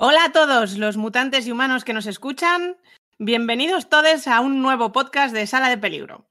Hola 0.00 0.26
a 0.26 0.32
todos 0.32 0.78
los 0.78 0.96
mutantes 0.96 1.44
y 1.48 1.50
humanos 1.50 1.82
que 1.82 1.92
nos 1.92 2.06
escuchan. 2.06 2.76
Bienvenidos 3.18 3.88
todos 3.88 4.28
a 4.28 4.38
un 4.38 4.62
nuevo 4.62 4.92
podcast 4.92 5.34
de 5.34 5.44
Sala 5.48 5.68
de 5.70 5.76
Peligro. 5.76 6.30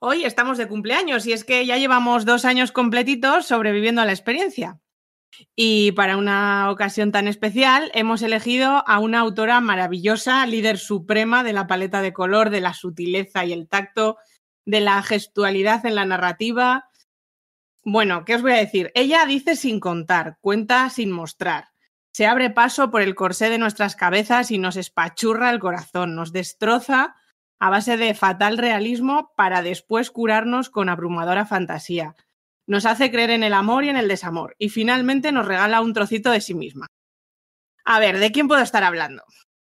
Hoy 0.00 0.24
estamos 0.24 0.58
de 0.58 0.66
cumpleaños 0.66 1.24
y 1.24 1.32
es 1.32 1.44
que 1.44 1.64
ya 1.64 1.78
llevamos 1.78 2.24
dos 2.24 2.44
años 2.44 2.72
completitos 2.72 3.46
sobreviviendo 3.46 4.02
a 4.02 4.04
la 4.04 4.10
experiencia. 4.10 4.80
Y 5.54 5.92
para 5.92 6.16
una 6.16 6.68
ocasión 6.72 7.12
tan 7.12 7.28
especial 7.28 7.88
hemos 7.94 8.20
elegido 8.20 8.82
a 8.84 8.98
una 8.98 9.20
autora 9.20 9.60
maravillosa, 9.60 10.44
líder 10.44 10.76
suprema 10.76 11.44
de 11.44 11.52
la 11.52 11.68
paleta 11.68 12.02
de 12.02 12.12
color, 12.12 12.50
de 12.50 12.62
la 12.62 12.74
sutileza 12.74 13.44
y 13.44 13.52
el 13.52 13.68
tacto, 13.68 14.16
de 14.64 14.80
la 14.80 15.00
gestualidad 15.04 15.86
en 15.86 15.94
la 15.94 16.04
narrativa. 16.04 16.90
Bueno, 17.84 18.24
¿qué 18.24 18.34
os 18.34 18.42
voy 18.42 18.54
a 18.54 18.56
decir? 18.56 18.90
Ella 18.96 19.24
dice 19.24 19.54
sin 19.54 19.78
contar, 19.78 20.36
cuenta 20.40 20.90
sin 20.90 21.12
mostrar. 21.12 21.73
Se 22.14 22.26
abre 22.26 22.48
paso 22.48 22.92
por 22.92 23.02
el 23.02 23.16
corsé 23.16 23.50
de 23.50 23.58
nuestras 23.58 23.96
cabezas 23.96 24.52
y 24.52 24.58
nos 24.58 24.76
espachurra 24.76 25.50
el 25.50 25.58
corazón, 25.58 26.14
nos 26.14 26.30
destroza 26.30 27.16
a 27.58 27.70
base 27.70 27.96
de 27.96 28.14
fatal 28.14 28.56
realismo 28.56 29.32
para 29.36 29.62
después 29.62 30.12
curarnos 30.12 30.70
con 30.70 30.88
abrumadora 30.88 31.44
fantasía. 31.44 32.14
Nos 32.68 32.86
hace 32.86 33.10
creer 33.10 33.30
en 33.30 33.42
el 33.42 33.52
amor 33.52 33.82
y 33.82 33.88
en 33.88 33.96
el 33.96 34.06
desamor 34.06 34.54
y 34.60 34.68
finalmente 34.68 35.32
nos 35.32 35.44
regala 35.44 35.80
un 35.80 35.92
trocito 35.92 36.30
de 36.30 36.40
sí 36.40 36.54
misma. 36.54 36.86
A 37.84 37.98
ver, 37.98 38.20
¿de 38.20 38.30
quién 38.30 38.46
puedo 38.46 38.62
estar 38.62 38.84
hablando? 38.84 39.24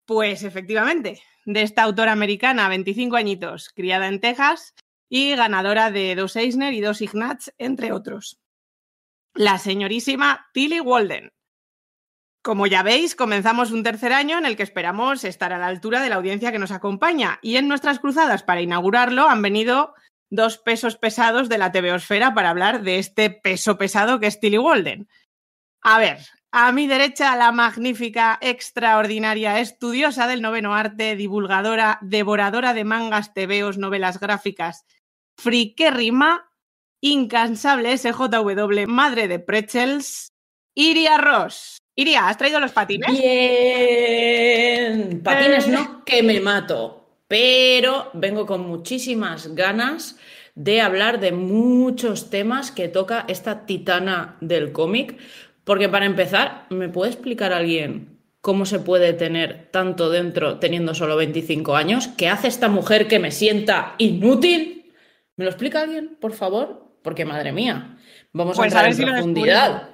Pues 0.05 0.43
efectivamente, 0.43 1.23
de 1.45 1.63
esta 1.63 1.81
autora 1.81 2.11
americana, 2.11 2.69
25 2.69 3.15
añitos, 3.15 3.69
criada 3.69 4.07
en 4.07 4.19
Texas 4.19 4.75
y 5.09 5.35
ganadora 5.35 5.89
de 5.89 6.13
dos 6.13 6.35
Eisner 6.35 6.75
y 6.75 6.81
dos 6.81 7.01
Ignatz, 7.01 7.49
entre 7.57 7.91
otros. 7.91 8.39
La 9.33 9.57
señorísima 9.57 10.47
Tilly 10.53 10.79
Walden. 10.79 11.34
Como 12.45 12.67
ya 12.67 12.83
veis, 12.83 13.15
comenzamos 13.15 13.71
un 13.71 13.81
tercer 13.81 14.13
año 14.13 14.37
en 14.37 14.45
el 14.45 14.55
que 14.55 14.61
esperamos 14.61 15.23
estar 15.23 15.51
a 15.51 15.57
la 15.57 15.65
altura 15.65 15.99
de 15.99 16.09
la 16.09 16.17
audiencia 16.17 16.51
que 16.51 16.59
nos 16.59 16.69
acompaña 16.69 17.39
y 17.41 17.55
en 17.55 17.67
nuestras 17.67 17.97
cruzadas 17.97 18.43
para 18.43 18.61
inaugurarlo 18.61 19.27
han 19.27 19.41
venido 19.41 19.95
dos 20.29 20.59
pesos 20.59 20.95
pesados 20.95 21.49
de 21.49 21.57
la 21.57 21.71
TVosfera 21.71 22.35
para 22.35 22.51
hablar 22.51 22.83
de 22.83 22.99
este 22.99 23.31
peso 23.31 23.79
pesado 23.79 24.19
que 24.19 24.27
es 24.27 24.39
Tilly 24.39 24.59
Walden. 24.59 25.09
A 25.81 25.97
ver, 25.97 26.19
a 26.51 26.71
mi 26.71 26.85
derecha 26.85 27.35
la 27.35 27.51
magnífica, 27.51 28.37
extraordinaria, 28.39 29.59
estudiosa 29.59 30.27
del 30.27 30.43
noveno 30.43 30.75
arte, 30.75 31.15
divulgadora, 31.15 31.97
devoradora 32.03 32.75
de 32.75 32.83
mangas, 32.83 33.33
tebeos, 33.33 33.79
novelas 33.79 34.19
gráficas, 34.19 34.85
friquérrima, 35.35 36.51
incansable 37.01 37.97
SJW, 37.97 38.85
madre 38.85 39.27
de 39.27 39.39
pretzels, 39.39 40.31
Iria 40.75 41.17
Ross. 41.17 41.74
Iria, 41.95 42.27
¿has 42.27 42.37
traído 42.37 42.59
los 42.59 42.71
patines? 42.73 43.09
Bien. 43.11 45.21
Patines 45.23 45.67
no, 45.67 46.03
que 46.05 46.21
me 46.23 46.39
mato. 46.41 47.01
Pero 47.27 48.09
vengo 48.13 48.45
con 48.45 48.67
muchísimas 48.67 49.55
ganas 49.55 50.17
de 50.55 50.81
hablar 50.81 51.19
de 51.19 51.31
muchos 51.31 52.29
temas 52.29 52.71
que 52.71 52.87
toca 52.87 53.25
esta 53.27 53.65
titana 53.65 54.37
del 54.41 54.71
cómic. 54.71 55.17
Porque 55.63 55.89
para 55.89 56.05
empezar, 56.05 56.65
¿me 56.69 56.89
puede 56.89 57.11
explicar 57.11 57.53
alguien 57.53 58.19
cómo 58.41 58.65
se 58.65 58.79
puede 58.79 59.13
tener 59.13 59.69
tanto 59.71 60.09
dentro 60.09 60.59
teniendo 60.59 60.93
solo 60.93 61.15
25 61.15 61.75
años? 61.75 62.07
¿Qué 62.09 62.29
hace 62.29 62.47
esta 62.47 62.67
mujer 62.67 63.07
que 63.07 63.19
me 63.19 63.31
sienta 63.31 63.95
inútil? 63.97 64.93
¿Me 65.37 65.45
lo 65.45 65.51
explica 65.51 65.81
alguien, 65.81 66.17
por 66.19 66.33
favor? 66.33 66.83
Porque 67.01 67.25
madre 67.25 67.51
mía, 67.51 67.97
vamos 68.33 68.57
Pues 68.57 68.73
a 68.73 68.79
a 68.79 68.81
entrar 68.81 68.83
ver 68.83 68.91
en 68.91 68.97
si 68.97 69.05
profundidad. 69.05 69.89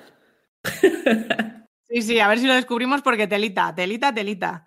Sí, 1.92 2.02
sí, 2.03 2.20
a 2.22 2.30
ver 2.30 2.39
si 2.39 2.47
lo 2.47 2.53
descubrimos 2.53 3.02
porque 3.02 3.28
telita, 3.28 3.75
telita, 3.75 4.14
telita. 4.14 4.66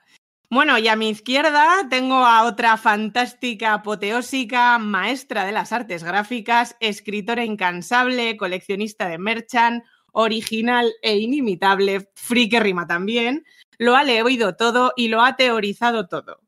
Bueno, 0.50 0.76
y 0.76 0.88
a 0.88 0.94
mi 0.94 1.08
izquierda 1.08 1.88
tengo 1.88 2.16
a 2.16 2.44
otra 2.44 2.76
fantástica, 2.76 3.72
apoteósica, 3.72 4.78
maestra 4.78 5.46
de 5.46 5.52
las 5.52 5.72
artes 5.72 6.04
gráficas, 6.04 6.76
escritora 6.80 7.42
incansable, 7.42 8.36
coleccionista 8.36 9.08
de 9.08 9.16
merchant, 9.16 9.84
original 10.12 10.92
e 11.00 11.16
inimitable, 11.16 12.10
friki 12.14 12.60
rima 12.60 12.86
también, 12.86 13.46
lo 13.78 13.96
ha 13.96 14.04
leído 14.04 14.54
todo 14.54 14.92
y 14.94 15.08
lo 15.08 15.22
ha 15.22 15.34
teorizado 15.36 16.06
todo. 16.08 16.40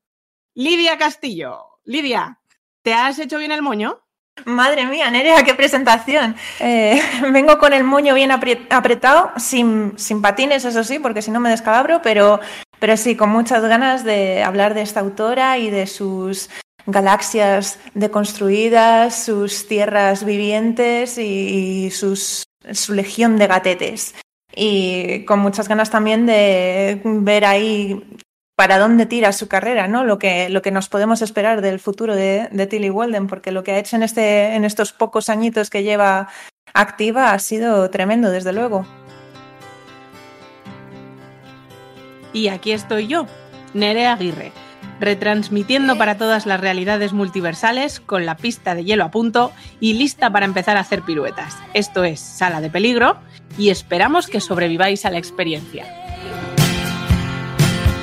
Lidia 0.54 0.98
Castillo. 0.98 1.64
Lidia, 1.84 2.38
¿te 2.82 2.92
has 2.92 3.18
hecho 3.18 3.38
bien 3.38 3.50
el 3.50 3.62
moño? 3.62 4.05
Madre 4.44 4.86
mía, 4.86 5.10
Nerea, 5.10 5.42
qué 5.44 5.54
presentación. 5.54 6.36
Eh, 6.60 7.00
vengo 7.32 7.58
con 7.58 7.72
el 7.72 7.84
moño 7.84 8.14
bien 8.14 8.30
apretado, 8.30 9.32
sin, 9.38 9.98
sin 9.98 10.20
patines, 10.20 10.64
eso 10.64 10.84
sí, 10.84 10.98
porque 10.98 11.22
si 11.22 11.30
no 11.30 11.40
me 11.40 11.50
descalabro, 11.50 12.00
pero, 12.02 12.40
pero 12.78 12.96
sí, 12.96 13.16
con 13.16 13.30
muchas 13.30 13.62
ganas 13.62 14.04
de 14.04 14.42
hablar 14.42 14.74
de 14.74 14.82
esta 14.82 15.00
autora 15.00 15.58
y 15.58 15.70
de 15.70 15.86
sus 15.86 16.50
galaxias 16.86 17.80
deconstruidas, 17.94 19.24
sus 19.24 19.66
tierras 19.66 20.24
vivientes 20.24 21.18
y, 21.18 21.86
y 21.86 21.90
sus, 21.90 22.44
su 22.72 22.92
legión 22.92 23.38
de 23.38 23.46
gatetes. 23.46 24.14
Y 24.54 25.24
con 25.24 25.40
muchas 25.40 25.68
ganas 25.68 25.90
también 25.90 26.26
de 26.26 27.00
ver 27.04 27.44
ahí 27.44 28.02
para 28.56 28.78
dónde 28.78 29.04
tira 29.04 29.32
su 29.32 29.48
carrera, 29.48 29.86
¿no? 29.86 30.04
Lo 30.04 30.18
que, 30.18 30.48
lo 30.48 30.62
que 30.62 30.70
nos 30.70 30.88
podemos 30.88 31.20
esperar 31.20 31.60
del 31.60 31.78
futuro 31.78 32.16
de, 32.16 32.48
Tilly 32.68 32.88
Walden, 32.88 33.26
porque 33.26 33.52
lo 33.52 33.62
que 33.62 33.72
ha 33.72 33.78
hecho 33.78 33.96
en, 33.96 34.02
este, 34.02 34.54
en 34.54 34.64
estos 34.64 34.94
pocos 34.94 35.28
añitos 35.28 35.68
que 35.68 35.82
lleva 35.82 36.28
activa 36.72 37.32
ha 37.32 37.38
sido 37.38 37.90
tremendo, 37.90 38.30
desde 38.30 38.54
luego. 38.54 38.86
Y 42.32 42.48
aquí 42.48 42.72
estoy 42.72 43.06
yo, 43.06 43.26
Nerea 43.74 44.14
Aguirre, 44.14 44.52
retransmitiendo 45.00 45.98
para 45.98 46.16
todas 46.16 46.46
las 46.46 46.60
realidades 46.60 47.12
multiversales 47.12 48.00
con 48.00 48.24
la 48.24 48.38
pista 48.38 48.74
de 48.74 48.84
hielo 48.84 49.04
a 49.04 49.10
punto 49.10 49.52
y 49.80 49.94
lista 49.94 50.30
para 50.30 50.46
empezar 50.46 50.78
a 50.78 50.80
hacer 50.80 51.02
piruetas. 51.02 51.56
Esto 51.74 52.04
es 52.04 52.20
Sala 52.20 52.62
de 52.62 52.70
Peligro 52.70 53.18
y 53.58 53.68
esperamos 53.68 54.28
que 54.28 54.40
sobreviváis 54.40 55.04
a 55.04 55.10
la 55.10 55.18
experiencia. 55.18 56.05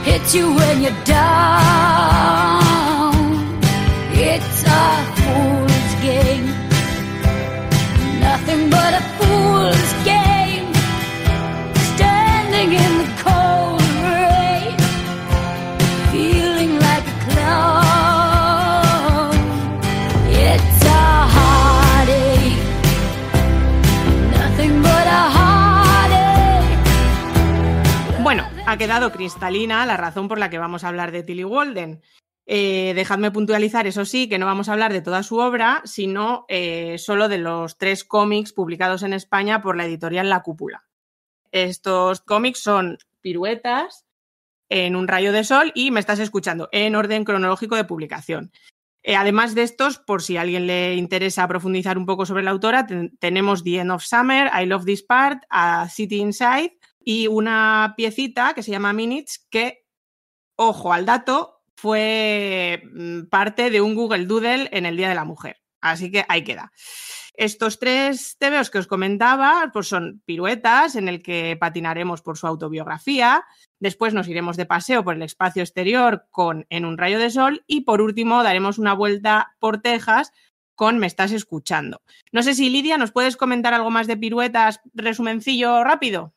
Hits 0.03 0.35
you 0.35 0.53
when 0.53 0.81
you're 0.81 1.03
down. 1.05 2.63
It's 4.11 4.63
a 4.65 4.83
fool's 5.15 5.52
ha 28.73 28.77
quedado 28.77 29.11
cristalina 29.11 29.85
la 29.85 29.97
razón 29.97 30.27
por 30.27 30.39
la 30.39 30.49
que 30.49 30.57
vamos 30.57 30.83
a 30.83 30.87
hablar 30.87 31.11
de 31.11 31.21
Tilly 31.21 31.43
Walden. 31.43 32.01
Eh, 32.47 32.93
dejadme 32.95 33.29
puntualizar, 33.29 33.85
eso 33.85 34.03
sí, 34.03 34.27
que 34.27 34.39
no 34.39 34.47
vamos 34.47 34.67
a 34.67 34.71
hablar 34.73 34.91
de 34.91 35.03
toda 35.03 35.21
su 35.21 35.37
obra, 35.37 35.83
sino 35.85 36.45
eh, 36.47 36.97
solo 36.97 37.29
de 37.29 37.37
los 37.37 37.77
tres 37.77 38.03
cómics 38.03 38.51
publicados 38.51 39.03
en 39.03 39.13
España 39.13 39.61
por 39.61 39.77
la 39.77 39.85
editorial 39.85 40.27
La 40.27 40.41
Cúpula. 40.41 40.85
Estos 41.51 42.21
cómics 42.21 42.63
son 42.63 42.97
piruetas 43.21 44.07
en 44.69 44.95
un 44.95 45.07
rayo 45.07 45.31
de 45.33 45.43
sol 45.43 45.71
y 45.75 45.91
me 45.91 45.99
estás 45.99 46.17
escuchando 46.17 46.67
en 46.71 46.95
orden 46.95 47.25
cronológico 47.25 47.75
de 47.75 47.83
publicación. 47.83 48.51
Eh, 49.03 49.15
además 49.15 49.53
de 49.53 49.61
estos, 49.61 49.99
por 49.99 50.23
si 50.23 50.37
a 50.37 50.41
alguien 50.41 50.65
le 50.65 50.95
interesa 50.95 51.47
profundizar 51.47 51.95
un 51.99 52.07
poco 52.07 52.25
sobre 52.25 52.41
la 52.41 52.49
autora, 52.49 52.87
ten- 52.87 53.15
tenemos 53.19 53.63
The 53.63 53.81
End 53.81 53.91
of 53.91 54.03
Summer, 54.03 54.49
I 54.59 54.65
Love 54.65 54.85
This 54.85 55.03
Part, 55.03 55.43
A 55.51 55.87
City 55.89 56.17
Inside 56.17 56.79
y 57.03 57.27
una 57.27 57.93
piecita 57.97 58.53
que 58.53 58.63
se 58.63 58.71
llama 58.71 58.93
Minutes 58.93 59.45
que, 59.49 59.85
ojo 60.55 60.93
al 60.93 61.05
dato, 61.05 61.61
fue 61.75 62.83
mm, 62.93 63.23
parte 63.29 63.69
de 63.69 63.81
un 63.81 63.95
Google 63.95 64.25
Doodle 64.25 64.69
en 64.71 64.85
el 64.85 64.97
Día 64.97 65.09
de 65.09 65.15
la 65.15 65.25
Mujer. 65.25 65.57
Así 65.81 66.11
que 66.11 66.25
ahí 66.29 66.43
queda. 66.43 66.71
Estos 67.35 67.79
tres 67.79 68.37
TVOs 68.37 68.69
que 68.69 68.77
os 68.77 68.87
comentaba 68.87 69.71
pues 69.73 69.87
son 69.87 70.21
piruetas 70.25 70.95
en 70.95 71.09
el 71.09 71.23
que 71.23 71.57
patinaremos 71.59 72.21
por 72.21 72.37
su 72.37 72.45
autobiografía, 72.45 73.43
después 73.79 74.13
nos 74.13 74.27
iremos 74.27 74.55
de 74.55 74.67
paseo 74.67 75.03
por 75.03 75.15
el 75.15 75.23
espacio 75.23 75.63
exterior 75.63 76.27
con 76.29 76.67
En 76.69 76.85
un 76.85 76.97
rayo 76.97 77.17
de 77.17 77.31
sol 77.31 77.63
y 77.65 77.81
por 77.81 78.01
último 78.01 78.43
daremos 78.43 78.77
una 78.77 78.93
vuelta 78.93 79.55
por 79.59 79.81
Texas 79.81 80.31
con 80.75 80.99
Me 80.99 81.07
estás 81.07 81.31
escuchando. 81.31 82.01
No 82.31 82.43
sé 82.43 82.53
si 82.53 82.69
Lidia, 82.69 82.97
¿nos 82.97 83.11
puedes 83.11 83.35
comentar 83.35 83.73
algo 83.73 83.89
más 83.89 84.07
de 84.07 84.17
piruetas? 84.17 84.79
Resumencillo 84.93 85.83
rápido. 85.83 86.33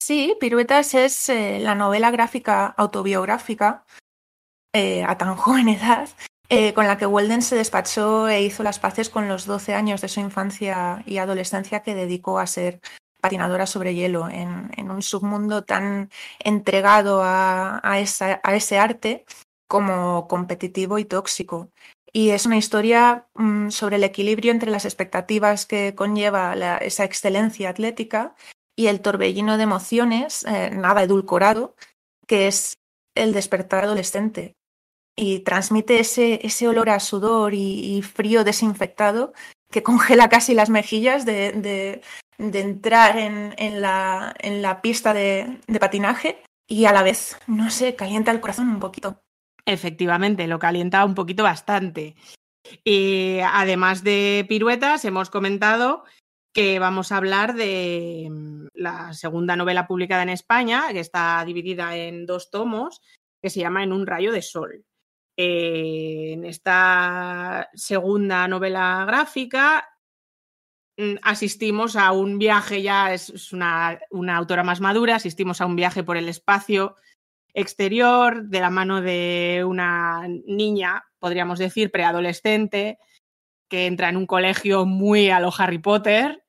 Sí, 0.00 0.36
Piruetas 0.38 0.92
es 0.94 1.30
eh, 1.30 1.58
la 1.60 1.74
novela 1.74 2.10
gráfica 2.10 2.66
autobiográfica 2.66 3.84
eh, 4.74 5.02
a 5.02 5.16
tan 5.16 5.34
joven 5.36 5.68
edad 5.68 6.10
eh, 6.50 6.74
con 6.74 6.86
la 6.86 6.98
que 6.98 7.06
Walden 7.06 7.40
se 7.40 7.56
despachó 7.56 8.28
e 8.28 8.42
hizo 8.42 8.62
las 8.62 8.78
paces 8.78 9.08
con 9.08 9.28
los 9.28 9.46
12 9.46 9.74
años 9.74 10.02
de 10.02 10.08
su 10.08 10.20
infancia 10.20 11.02
y 11.06 11.16
adolescencia 11.16 11.82
que 11.82 11.94
dedicó 11.94 12.38
a 12.38 12.46
ser 12.46 12.80
patinadora 13.22 13.66
sobre 13.66 13.94
hielo 13.94 14.28
en, 14.28 14.90
un 14.90 15.00
submundo 15.00 15.64
tan 15.64 16.10
entregado 16.38 17.22
a, 17.24 17.80
ese 17.98 18.78
arte 18.78 19.24
como 19.66 20.28
competitivo 20.28 20.98
y 20.98 21.06
tóxico. 21.06 21.70
Y 22.12 22.30
es 22.30 22.44
una 22.44 22.58
historia 22.58 23.26
mm, 23.34 23.70
sobre 23.70 23.96
el 23.96 24.04
equilibrio 24.04 24.52
entre 24.52 24.70
las 24.70 24.84
expectativas 24.84 25.64
que 25.64 25.94
conlleva 25.94 26.52
esa 26.82 27.04
excelencia 27.04 27.70
atlética 27.70 28.34
y 28.76 28.86
el 28.88 29.00
torbellino 29.00 29.56
de 29.56 29.62
emociones, 29.62 30.44
eh, 30.44 30.70
nada 30.70 31.02
edulcorado, 31.02 31.74
que 32.26 32.48
es 32.48 32.74
el 33.14 33.32
despertar 33.32 33.84
adolescente. 33.84 34.54
Y 35.16 35.40
transmite 35.40 36.00
ese, 36.00 36.44
ese 36.44 36.66
olor 36.66 36.90
a 36.90 36.98
sudor 36.98 37.54
y, 37.54 38.02
frío 38.02 38.42
desinfectado 38.42 39.32
que 39.70 39.82
congela 39.82 40.28
casi 40.28 40.54
las 40.54 40.70
mejillas 40.70 41.24
de, 41.24 41.52
de- 41.52 42.02
de 42.36 42.60
entrar 42.60 43.16
en, 43.16 43.54
en 43.58 43.80
la, 43.80 44.34
en 44.40 44.60
la 44.60 44.82
pista 44.82 45.14
de, 45.14 45.60
de 45.68 45.78
patinaje 45.78 46.42
y 46.68 46.86
a 46.86 46.92
la 46.92 47.04
vez, 47.04 47.38
no 47.46 47.70
sé, 47.70 47.94
calienta 47.94 48.32
el 48.32 48.40
corazón 48.40 48.68
un 48.68 48.80
poquito. 48.80 49.20
Efectivamente, 49.66 50.48
lo 50.48 50.58
calienta 50.58 51.04
un 51.04 51.14
poquito 51.14 51.44
bastante. 51.44 52.16
Y 52.82 53.38
además 53.40 54.02
de 54.02 54.44
piruetas, 54.48 55.04
hemos 55.04 55.30
comentado 55.30 56.04
que 56.54 56.78
vamos 56.78 57.10
a 57.10 57.16
hablar 57.16 57.54
de 57.54 58.28
mm, 58.30 58.66
la 58.74 59.12
segunda 59.12 59.56
novela 59.56 59.86
publicada 59.86 60.22
en 60.22 60.28
España, 60.30 60.84
que 60.92 61.00
está 61.00 61.44
dividida 61.44 61.96
en 61.96 62.24
dos 62.24 62.50
tomos, 62.50 63.02
que 63.42 63.50
se 63.50 63.60
llama 63.60 63.82
En 63.82 63.92
un 63.92 64.06
rayo 64.06 64.32
de 64.32 64.40
sol. 64.40 64.86
Eh, 65.36 66.32
en 66.34 66.44
esta 66.44 67.68
segunda 67.74 68.46
novela 68.46 69.04
gráfica 69.04 69.88
mm, 70.96 71.16
asistimos 71.22 71.96
a 71.96 72.12
un 72.12 72.38
viaje, 72.38 72.82
ya 72.82 73.12
es, 73.12 73.52
una, 73.52 73.98
una 74.10 74.36
autora 74.36 74.62
más 74.62 74.80
madura, 74.80 75.16
asistimos 75.16 75.60
a 75.60 75.66
un 75.66 75.74
viaje 75.74 76.04
por 76.04 76.16
el 76.16 76.28
espacio 76.28 76.94
exterior 77.52 78.44
de 78.44 78.60
la 78.60 78.70
mano 78.70 79.00
de 79.00 79.64
una 79.66 80.28
niña, 80.46 81.04
podríamos 81.18 81.58
decir, 81.58 81.90
preadolescente, 81.90 82.98
que 83.68 83.86
entra 83.86 84.08
en 84.08 84.16
un 84.16 84.26
colegio 84.26 84.86
muy 84.86 85.30
a 85.30 85.40
lo 85.40 85.52
Harry 85.56 85.78
Potter, 85.78 86.43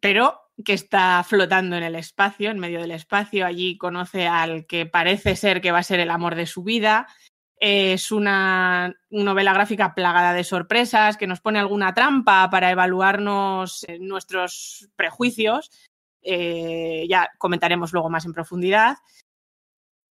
pero 0.00 0.40
que 0.64 0.72
está 0.72 1.24
flotando 1.24 1.76
en 1.76 1.82
el 1.82 1.94
espacio, 1.94 2.50
en 2.50 2.58
medio 2.58 2.80
del 2.80 2.90
espacio. 2.90 3.46
Allí 3.46 3.78
conoce 3.78 4.26
al 4.26 4.66
que 4.66 4.86
parece 4.86 5.36
ser 5.36 5.60
que 5.60 5.72
va 5.72 5.78
a 5.78 5.84
ser 5.84 6.00
el 6.00 6.10
amor 6.10 6.34
de 6.34 6.46
su 6.46 6.62
vida. 6.62 7.06
Es 7.60 8.12
una 8.12 8.94
novela 9.10 9.52
gráfica 9.52 9.94
plagada 9.94 10.32
de 10.32 10.44
sorpresas 10.44 11.16
que 11.16 11.26
nos 11.26 11.40
pone 11.40 11.58
alguna 11.58 11.94
trampa 11.94 12.48
para 12.50 12.70
evaluarnos 12.70 13.84
eh, 13.88 13.98
nuestros 14.00 14.88
prejuicios. 14.96 15.70
Eh, 16.22 17.06
ya 17.08 17.30
comentaremos 17.38 17.92
luego 17.92 18.10
más 18.10 18.26
en 18.26 18.32
profundidad 18.32 18.96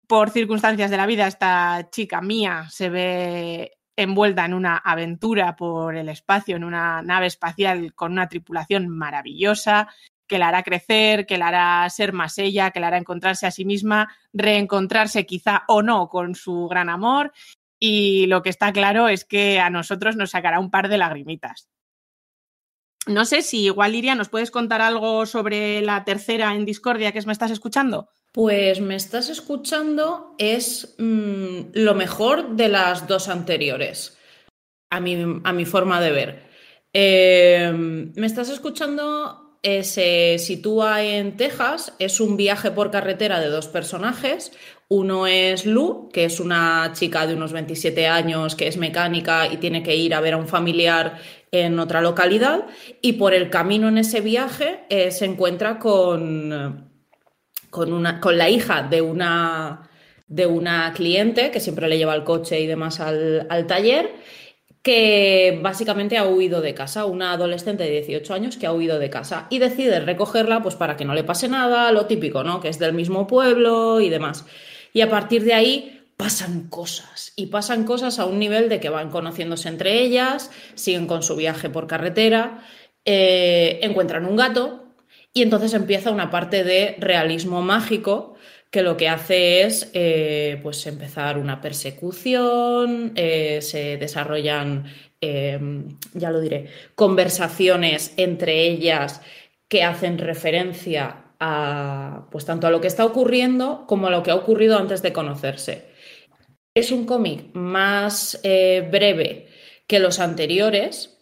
por 0.08 0.30
circunstancias 0.30 0.90
de 0.90 0.98
la 0.98 1.06
vida, 1.06 1.28
esta 1.28 1.90
chica 1.92 2.22
mía 2.22 2.68
se 2.70 2.90
ve 2.90 3.77
envuelta 3.98 4.46
en 4.46 4.54
una 4.54 4.78
aventura 4.78 5.56
por 5.56 5.98
el 5.98 6.08
espacio, 6.08 6.56
en 6.56 6.64
una 6.64 7.02
nave 7.02 7.28
espacial 7.28 7.94
con 7.94 8.14
una 8.14 8.30
tripulación 8.30 8.88
maravillosa 8.88 9.90
que 10.28 10.38
la 10.38 10.50
hará 10.50 10.64
crecer, 10.64 11.26
que 11.26 11.38
la 11.38 11.48
hará 11.48 11.90
ser 11.90 12.14
más 12.14 12.38
ella, 12.38 12.72
que 12.72 12.80
la 12.80 12.88
hará 12.88 12.98
encontrarse 12.98 13.48
a 13.48 13.52
sí 13.52 13.66
misma, 13.66 14.10
reencontrarse 14.34 15.26
quizá 15.26 15.64
o 15.68 15.82
no 15.82 16.10
con 16.10 16.36
su 16.36 16.68
gran 16.68 16.90
amor. 16.90 17.34
Y 17.80 18.28
lo 18.28 18.42
que 18.42 18.50
está 18.50 18.72
claro 18.74 19.08
es 19.08 19.26
que 19.26 19.60
a 19.60 19.70
nosotros 19.70 20.16
nos 20.16 20.32
sacará 20.32 20.60
un 20.60 20.70
par 20.70 20.90
de 20.90 20.98
lagrimitas. 20.98 21.70
No 23.08 23.24
sé 23.24 23.42
si 23.42 23.64
igual, 23.64 23.96
Iria, 23.96 24.16
nos 24.16 24.28
puedes 24.28 24.52
contar 24.52 24.82
algo 24.82 25.26
sobre 25.26 25.82
la 25.82 26.04
tercera 26.04 26.54
en 26.54 26.66
Discordia 26.66 27.14
que 27.14 27.22
Me 27.26 27.32
estás 27.32 27.52
escuchando. 27.52 28.10
Pues 28.38 28.82
me 28.82 28.96
estás 28.96 29.30
escuchando 29.30 30.36
es 30.38 30.94
mm, 31.00 31.72
lo 31.74 31.96
mejor 31.96 32.56
de 32.56 32.68
las 32.68 33.08
dos 33.08 33.30
anteriores, 33.30 34.16
a 34.92 35.00
mi, 35.00 35.18
a 35.44 35.54
mi 35.54 35.66
forma 35.66 36.00
de 36.00 36.12
ver. 36.12 36.44
Eh, 36.94 37.72
me 37.74 38.28
estás 38.28 38.50
escuchando 38.50 39.58
eh, 39.64 39.84
se 39.84 40.38
sitúa 40.38 41.04
en 41.04 41.36
Texas, 41.36 41.94
es 41.98 42.20
un 42.20 42.38
viaje 42.38 42.70
por 42.70 42.92
carretera 42.92 43.40
de 43.40 43.48
dos 43.48 43.68
personajes. 43.70 44.52
Uno 44.88 45.26
es 45.26 45.66
Lu, 45.66 46.08
que 46.14 46.26
es 46.26 46.40
una 46.40 46.92
chica 46.94 47.26
de 47.26 47.34
unos 47.34 47.54
27 47.54 48.06
años 48.06 48.56
que 48.56 48.68
es 48.68 48.78
mecánica 48.78 49.52
y 49.52 49.58
tiene 49.58 49.82
que 49.82 49.96
ir 49.96 50.14
a 50.14 50.22
ver 50.22 50.36
a 50.36 50.38
un 50.38 50.48
familiar 50.48 51.20
en 51.52 51.80
otra 51.80 52.02
localidad. 52.02 52.68
Y 53.02 53.14
por 53.14 53.34
el 53.34 53.50
camino 53.50 53.88
en 53.88 53.98
ese 53.98 54.22
viaje 54.22 54.86
eh, 54.90 55.10
se 55.10 55.26
encuentra 55.26 55.80
con 55.80 56.87
con, 57.70 57.94
una, 57.94 58.20
con 58.20 58.38
la 58.38 58.50
hija 58.50 58.84
de 58.84 59.02
una, 59.02 59.90
de 60.28 60.46
una 60.46 60.94
cliente 60.94 61.52
que 61.52 61.60
siempre 61.60 61.88
le 61.88 61.98
lleva 61.98 62.16
el 62.16 62.24
coche 62.24 62.60
y 62.60 62.68
demás 62.68 63.00
al, 63.00 63.48
al, 63.50 63.68
taller, 63.68 64.12
que 64.82 65.60
básicamente 65.62 66.18
ha 66.18 66.28
huido 66.28 66.62
de 66.62 66.74
casa, 66.74 67.06
una 67.06 67.34
adolescente 67.34 67.84
de 67.84 67.92
18 67.92 68.34
años 68.34 68.58
que 68.58 68.68
ha 68.68 68.74
huido 68.74 69.00
de 69.00 69.10
casa 69.10 69.48
y 69.50 69.60
decide 69.60 70.00
recogerla 70.00 70.62
pues 70.62 70.76
para 70.76 70.96
que 70.96 71.06
no 71.06 71.14
le 71.14 71.24
pase 71.24 71.50
nada, 71.50 71.92
lo 71.92 72.06
típico, 72.06 72.44
¿no? 72.44 72.62
Que 72.62 72.70
es 72.70 72.80
del 72.80 72.94
mismo 72.94 73.28
pueblo 73.28 74.00
y 74.00 74.10
demás. 74.10 74.46
Y 74.94 75.02
a 75.02 75.10
partir 75.10 75.44
de 75.44 75.54
ahí 75.54 75.98
pasan 76.18 76.68
cosas 76.70 77.32
y 77.36 77.48
pasan 77.48 77.84
cosas 77.84 78.18
a 78.18 78.26
un 78.26 78.40
nivel 78.40 78.70
de 78.70 78.80
que 78.80 78.90
van 78.90 79.12
conociéndose 79.12 79.70
entre 79.70 80.02
ellas, 80.02 80.52
siguen 80.74 81.06
con 81.06 81.22
su 81.22 81.36
viaje 81.36 81.70
por 81.70 81.86
carretera, 81.86 82.64
eh, 83.06 83.80
encuentran 83.84 84.26
un 84.26 84.36
gato, 84.36 84.87
y 85.34 85.42
entonces 85.44 85.74
empieza 85.74 86.12
una 86.12 86.32
parte 86.32 86.64
de 86.64 86.96
realismo 87.00 87.62
mágico 87.62 88.36
que 88.72 88.82
lo 88.82 88.98
que 88.98 89.10
hace 89.10 89.64
es 89.64 89.90
eh, 89.94 90.60
pues 90.62 90.86
empezar 90.88 91.38
una 91.38 91.62
persecución, 91.62 93.14
eh, 93.16 93.62
se 93.62 93.98
desarrollan, 93.98 94.86
eh, 95.22 95.60
ya 96.14 96.32
lo 96.32 96.42
diré, 96.42 96.70
conversaciones 96.96 98.14
entre 98.18 98.64
ellas 98.64 99.22
que 99.70 99.84
hacen 99.84 100.18
referencia 100.18 101.24
a 101.40 102.28
pues 102.32 102.46
tanto 102.46 102.68
a 102.68 102.72
lo 102.72 102.82
que 102.82 102.88
está 102.88 103.06
ocurriendo 103.06 103.86
como 103.88 104.08
a 104.08 104.12
lo 104.12 104.24
que 104.24 104.32
ha 104.32 104.36
ocurrido 104.36 104.78
antes 104.78 105.02
de 105.02 105.14
conocerse. 105.14 105.86
Es 106.74 106.92
un 106.92 107.06
cómic 107.06 107.54
más 107.54 108.40
breve 108.44 109.48
que 109.88 110.00
los 110.00 110.20
anteriores, 110.20 111.17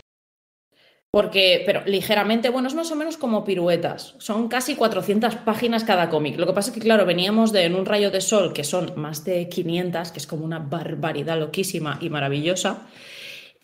porque, 1.16 1.64
pero 1.66 1.82
ligeramente, 1.86 2.50
bueno, 2.50 2.68
es 2.68 2.74
más 2.74 2.92
o 2.92 2.96
menos 2.98 3.16
como 3.16 3.46
piruetas. 3.46 4.16
Son 4.18 4.50
casi 4.50 4.76
400 4.76 5.38
páginas 5.38 5.86
cada 5.86 6.10
cómic. 6.10 6.38
Lo 6.38 6.46
que 6.46 6.51
pasa 6.51 6.72
es 6.72 6.74
que, 6.74 6.82
claro, 6.82 7.06
veníamos 7.06 7.54
de 7.54 7.63
En 7.63 7.75
un 7.75 7.86
rayo 7.86 8.12
de 8.12 8.20
sol, 8.20 8.51
que 8.51 8.66
son 8.66 8.92
más 8.98 9.24
de 9.24 9.48
500, 9.48 10.12
que 10.12 10.20
es 10.20 10.28
como 10.28 10.44
una 10.44 10.60
barbaridad 10.60 11.39
loquísima 11.39 12.00
y 12.01 12.10
maravillosa. 12.10 12.82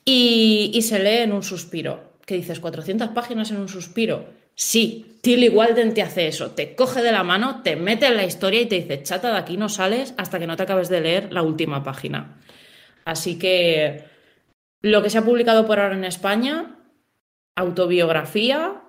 Y, 0.06 0.80
se 0.82 1.00
lee 1.00 1.24
en 1.24 1.34
un 1.34 1.44
suspiro. 1.44 2.14
¿Qué 2.25 2.36
dices? 2.36 2.62
¿400 2.62 3.12
páginas 3.14 3.52
en 3.52 3.58
un 3.58 3.68
suspiro? 3.68 4.28
Sí, 4.56 5.18
Tilly 5.20 5.50
Walden 5.50 5.94
te 5.94 6.04
hace 6.04 6.28
eso. 6.28 6.52
Te 6.52 6.74
coge 6.74 7.02
de 7.02 7.12
la 7.12 7.25
mano, 7.25 7.64
te 7.64 7.75
mete 7.75 8.06
en 8.06 8.16
la 8.16 8.24
historia 8.24 8.62
y 8.62 8.68
te 8.68 8.75
dice, 8.75 9.04
chata, 9.04 9.30
de 9.30 9.38
aquí 9.38 9.58
no 9.58 9.68
sales 9.68 10.14
hasta 10.16 10.40
que 10.40 10.48
no 10.48 10.56
te 10.56 10.64
acabes 10.64 10.88
de 10.88 11.02
leer 11.02 11.34
la 11.34 11.42
última 11.42 11.84
página. 11.84 12.40
Así 13.04 13.38
que 13.38 14.06
lo 14.82 15.04
que 15.04 15.10
se 15.10 15.18
ha 15.18 15.25
publicado 15.25 15.68
por 15.68 15.82
ahora 15.82 15.98
en 15.98 16.06
España 16.06 16.78
autobiografía, 17.55 18.81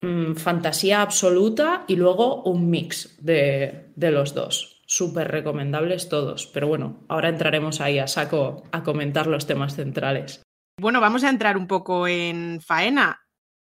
mmm, 0.00 0.34
fantasía 0.34 1.02
absoluta 1.02 1.84
y 1.88 1.96
luego 1.96 2.42
un 2.42 2.70
mix 2.70 3.16
de, 3.20 3.92
de 3.96 4.10
los 4.10 4.34
dos. 4.34 4.82
Súper 4.86 5.28
recomendables 5.28 6.08
todos. 6.08 6.46
Pero 6.46 6.68
bueno, 6.68 7.04
ahora 7.08 7.28
entraremos 7.28 7.80
ahí 7.80 7.98
a 7.98 8.06
saco 8.06 8.64
a 8.72 8.82
comentar 8.82 9.26
los 9.26 9.46
temas 9.46 9.76
centrales. 9.76 10.42
Bueno, 10.80 11.00
vamos 11.00 11.24
a 11.24 11.28
entrar 11.28 11.56
un 11.56 11.66
poco 11.66 12.08
en 12.08 12.60
faena. 12.60 13.20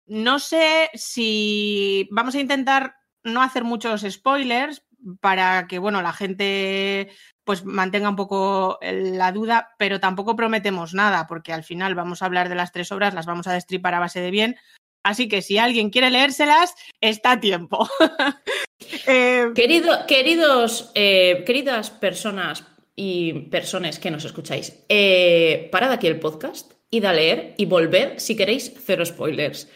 No 0.07 0.39
sé 0.39 0.91
si 0.95 2.09
vamos 2.11 2.35
a 2.35 2.41
intentar 2.41 2.97
no 3.23 3.41
hacer 3.41 3.65
muchos 3.65 4.05
spoilers 4.09 4.85
para 5.21 5.67
que 5.67 5.79
bueno 5.79 6.03
la 6.03 6.13
gente 6.13 7.11
pues 7.45 7.65
mantenga 7.65 8.09
un 8.09 8.17
poco 8.17 8.79
la 8.83 9.33
duda, 9.33 9.75
pero 9.79 10.01
tampoco 10.01 10.35
prometemos 10.35 10.95
nada, 10.95 11.27
porque 11.27 11.53
al 11.53 11.63
final 11.63 11.95
vamos 11.95 12.23
a 12.23 12.27
hablar 12.27 12.49
de 12.49 12.55
las 12.55 12.73
tres 12.73 12.91
obras, 12.91 13.15
las 13.15 13.27
vamos 13.27 13.47
a 13.47 13.53
destripar 13.53 13.95
a 13.95 14.01
base 14.01 14.21
de 14.21 14.31
bien. 14.31 14.57
Así 15.05 15.29
que 15.29 15.43
si 15.43 15.59
alguien 15.59 15.91
quiere 15.91 16.11
leérselas, 16.11 16.75
está 17.01 17.33
a 17.33 17.41
tiempo. 17.41 17.87
eh... 19.07 19.51
Querido, 19.55 20.07
queridos, 20.07 20.91
eh, 20.95 21.45
queridas 21.47 21.91
personas 21.91 22.65
y 22.97 23.33
personas 23.51 23.99
que 23.99 24.11
nos 24.11 24.25
escucháis, 24.25 24.85
eh, 24.89 25.69
parad 25.71 25.93
aquí 25.93 26.07
el 26.07 26.21
podcast, 26.21 26.73
id 26.91 27.05
a 27.05 27.13
leer 27.13 27.55
y 27.59 27.67
volver 27.67 28.19
si 28.19 28.37
queréis 28.37 28.73
cero 28.85 29.05
spoilers. 29.05 29.69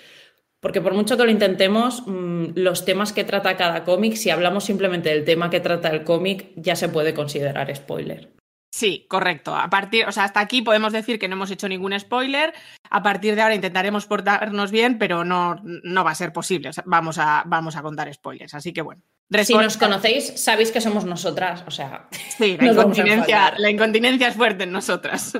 Porque 0.61 0.81
por 0.81 0.95
mucho 0.95 1.17
que 1.17 1.25
lo 1.25 1.31
intentemos, 1.31 2.03
mmm, 2.07 2.47
los 2.55 2.85
temas 2.85 3.13
que 3.13 3.25
trata 3.25 3.57
cada 3.57 3.85
cómic, 3.85 4.15
si 4.15 4.31
hablamos 4.31 4.65
simplemente 4.65 5.09
del 5.11 5.25
tema 5.25 5.51
que 5.51 5.61
trata 5.61 5.89
el 5.89 6.05
cómic, 6.05 6.51
ya 6.57 6.75
se 6.75 6.89
puede 6.89 7.15
considerar 7.15 7.75
spoiler. 7.75 8.33
Sí, 8.71 9.07
correcto. 9.09 9.57
A 9.57 9.71
partir, 9.71 10.07
o 10.07 10.13
sea, 10.13 10.25
hasta 10.25 10.41
aquí 10.41 10.63
podemos 10.63 10.93
decir 10.93 11.19
que 11.19 11.27
no 11.27 11.35
hemos 11.35 11.51
hecho 11.51 11.69
ningún 11.69 11.99
spoiler. 11.99 12.53
A 12.91 13.03
partir 13.03 13.35
de 13.35 13.43
ahora 13.43 13.55
intentaremos 13.55 14.07
portarnos 14.07 14.71
bien, 14.71 14.99
pero 14.99 15.25
no, 15.25 15.61
no 15.65 16.05
va 16.05 16.11
a 16.11 16.15
ser 16.15 16.33
posible. 16.33 16.69
O 16.69 16.73
sea, 16.73 16.85
vamos, 16.87 17.19
a, 17.19 17.45
vamos 17.47 17.77
a 17.77 17.83
contar 17.83 18.13
spoilers. 18.13 18.55
Así 18.55 18.73
que 18.73 18.83
bueno. 18.83 19.03
Si 19.43 19.55
nos 19.55 19.77
conocéis, 19.77 20.41
sabéis 20.41 20.71
que 20.71 20.81
somos 20.81 21.05
nosotras. 21.05 21.65
O 21.67 21.71
sea, 21.71 22.09
Sí, 22.11 22.57
la 22.61 22.67
incontinencia, 22.73 23.55
la 23.59 23.71
incontinencia 23.71 24.29
es 24.29 24.35
fuerte 24.35 24.65
en 24.65 24.73
nosotras. 24.73 25.33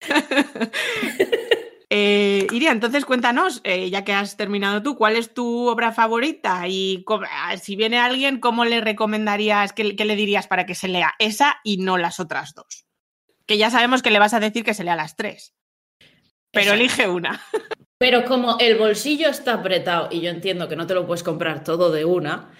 Eh, 1.94 2.46
Iria, 2.50 2.72
entonces 2.72 3.04
cuéntanos, 3.04 3.60
eh, 3.64 3.90
ya 3.90 4.02
que 4.02 4.14
has 4.14 4.38
terminado 4.38 4.82
tú, 4.82 4.96
¿cuál 4.96 5.14
es 5.14 5.34
tu 5.34 5.68
obra 5.68 5.92
favorita? 5.92 6.66
Y 6.66 7.04
ah, 7.30 7.54
si 7.58 7.76
viene 7.76 7.98
alguien, 7.98 8.40
¿cómo 8.40 8.64
le 8.64 8.80
recomendarías, 8.80 9.74
qué, 9.74 9.94
qué 9.94 10.06
le 10.06 10.16
dirías 10.16 10.46
para 10.46 10.64
que 10.64 10.74
se 10.74 10.88
lea 10.88 11.12
esa 11.18 11.60
y 11.62 11.76
no 11.76 11.98
las 11.98 12.18
otras 12.18 12.54
dos? 12.54 12.86
Que 13.44 13.58
ya 13.58 13.70
sabemos 13.70 14.00
que 14.00 14.10
le 14.10 14.18
vas 14.18 14.32
a 14.32 14.40
decir 14.40 14.64
que 14.64 14.72
se 14.72 14.84
lea 14.84 14.96
las 14.96 15.16
tres. 15.16 15.52
Pero 16.50 16.72
Exacto. 16.72 16.80
elige 16.80 17.08
una. 17.08 17.42
Pero 17.98 18.24
como 18.24 18.56
el 18.58 18.78
bolsillo 18.78 19.28
está 19.28 19.52
apretado 19.52 20.08
y 20.10 20.22
yo 20.22 20.30
entiendo 20.30 20.70
que 20.70 20.76
no 20.76 20.86
te 20.86 20.94
lo 20.94 21.06
puedes 21.06 21.22
comprar 21.22 21.62
todo 21.62 21.92
de 21.92 22.06
una, 22.06 22.52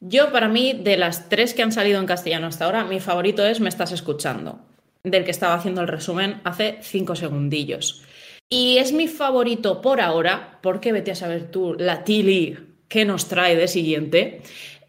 yo 0.00 0.32
para 0.32 0.48
mí, 0.48 0.72
de 0.72 0.96
las 0.96 1.28
tres 1.28 1.52
que 1.52 1.62
han 1.62 1.72
salido 1.72 2.00
en 2.00 2.06
castellano 2.06 2.46
hasta 2.46 2.64
ahora, 2.64 2.84
mi 2.84 3.00
favorito 3.00 3.44
es 3.44 3.60
Me 3.60 3.68
estás 3.68 3.92
escuchando, 3.92 4.60
del 5.02 5.26
que 5.26 5.30
estaba 5.30 5.52
haciendo 5.52 5.82
el 5.82 5.88
resumen 5.88 6.40
hace 6.44 6.78
cinco 6.80 7.14
segundillos. 7.16 8.02
Y 8.50 8.78
es 8.78 8.92
mi 8.92 9.08
favorito 9.08 9.82
por 9.82 10.00
ahora, 10.00 10.58
porque 10.62 10.92
vete 10.92 11.10
a 11.10 11.14
saber 11.14 11.50
tú, 11.50 11.74
la 11.78 12.04
Tilly, 12.04 12.58
¿qué 12.88 13.04
nos 13.04 13.28
trae 13.28 13.56
de 13.56 13.68
siguiente? 13.68 14.42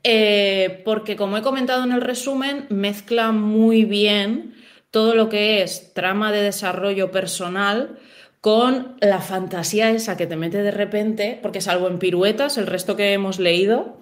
Eh, 0.03 0.81
porque 0.85 1.17
como 1.17 1.37
he 1.37 1.41
comentado 1.41 1.83
en 1.83 1.91
el 1.91 2.01
resumen, 2.01 2.67
mezcla 2.69 3.31
muy 3.33 3.83
bien 3.83 4.55
todo 4.91 5.13
lo 5.13 5.27
que 5.27 5.61
es 5.61 5.93
trama 5.93 6.31
de 6.31 6.41
desarrollo 6.41 7.11
personal 7.11 7.99
con 8.41 8.95
la 9.01 9.19
fantasía 9.19 9.91
esa 9.91 10.15
que 10.15 10.25
te 10.25 10.37
mete 10.37 10.63
de 10.63 10.71
repente, 10.71 11.37
porque 11.41 11.59
salvo 11.59 11.87
en 11.87 11.99
piruetas, 11.99 12.57
el 12.57 12.67
resto 12.67 12.95
que 12.95 13.11
hemos 13.11 13.39
leído 13.39 13.99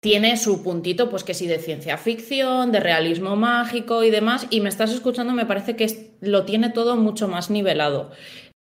tiene 0.00 0.36
su 0.36 0.62
puntito, 0.62 1.08
pues 1.08 1.24
que 1.24 1.32
sí, 1.32 1.46
de 1.46 1.60
ciencia 1.60 1.96
ficción, 1.96 2.72
de 2.72 2.80
realismo 2.80 3.36
mágico 3.36 4.04
y 4.04 4.10
demás, 4.10 4.48
y 4.50 4.60
me 4.60 4.68
estás 4.68 4.90
escuchando, 4.90 5.32
me 5.32 5.46
parece 5.46 5.76
que 5.76 6.10
lo 6.20 6.44
tiene 6.44 6.70
todo 6.70 6.96
mucho 6.96 7.28
más 7.28 7.50
nivelado. 7.50 8.10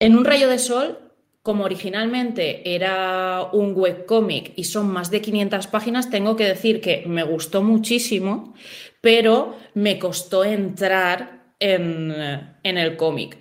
En 0.05 0.15
Un 0.17 0.27
rayo 0.27 0.51
de 0.51 0.59
sol, 0.59 0.99
como 1.43 1.65
originalmente 1.65 2.75
era 2.75 3.49
un 3.55 3.73
webcómic 3.75 4.53
y 4.55 4.65
son 4.65 4.89
más 4.89 5.11
de 5.11 5.23
500 5.23 5.67
páginas, 5.69 6.11
tengo 6.11 6.37
que 6.37 6.45
decir 6.45 6.83
que 6.83 7.05
me 7.07 7.23
gustó 7.23 7.63
muchísimo, 7.63 8.53
pero 9.01 9.57
me 9.73 9.99
costó 9.99 10.45
entrar 10.45 11.55
en, 11.59 12.15
en 12.63 12.77
el 12.77 12.99
cómic. 12.99 13.39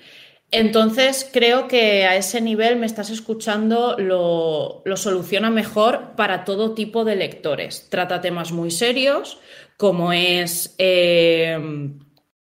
Entonces 0.51 1.29
creo 1.33 1.67
que 1.67 2.05
a 2.05 2.15
ese 2.15 2.39
nivel 2.39 2.77
me 2.77 2.85
estás 2.85 3.09
escuchando 3.09 3.97
lo, 3.99 4.83
lo 4.85 4.95
soluciona 4.95 5.49
mejor 5.49 6.15
para 6.15 6.45
todo 6.45 6.73
tipo 6.73 7.03
de 7.03 7.17
lectores. 7.17 7.89
Trata 7.89 8.21
temas 8.21 8.53
muy 8.53 8.71
serios, 8.71 9.37
como 9.75 10.13
es, 10.13 10.75
eh, 10.77 11.59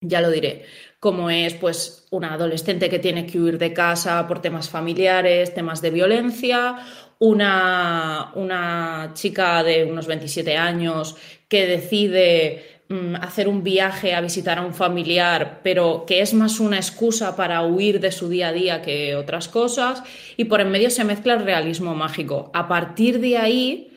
ya 0.02 0.20
lo 0.20 0.30
diré, 0.30 0.66
como 1.02 1.30
es 1.30 1.54
pues 1.54 2.06
una 2.10 2.34
adolescente 2.34 2.88
que 2.88 3.00
tiene 3.00 3.26
que 3.26 3.40
huir 3.40 3.58
de 3.58 3.72
casa 3.72 4.24
por 4.28 4.40
temas 4.40 4.68
familiares, 4.68 5.52
temas 5.52 5.82
de 5.82 5.90
violencia, 5.90 6.76
una, 7.18 8.30
una 8.36 9.10
chica 9.12 9.64
de 9.64 9.84
unos 9.84 10.06
27 10.06 10.56
años 10.56 11.16
que 11.48 11.66
decide 11.66 12.84
mm, 12.88 13.16
hacer 13.16 13.48
un 13.48 13.64
viaje 13.64 14.14
a 14.14 14.20
visitar 14.20 14.58
a 14.58 14.64
un 14.64 14.74
familiar, 14.74 15.58
pero 15.64 16.04
que 16.06 16.20
es 16.20 16.34
más 16.34 16.60
una 16.60 16.76
excusa 16.76 17.34
para 17.34 17.64
huir 17.64 17.98
de 17.98 18.12
su 18.12 18.28
día 18.28 18.48
a 18.48 18.52
día 18.52 18.80
que 18.80 19.16
otras 19.16 19.48
cosas, 19.48 20.04
y 20.36 20.44
por 20.44 20.60
en 20.60 20.70
medio 20.70 20.88
se 20.88 21.02
mezcla 21.02 21.34
el 21.34 21.42
realismo 21.42 21.96
mágico. 21.96 22.52
A 22.54 22.68
partir 22.68 23.18
de 23.18 23.38
ahí, 23.38 23.91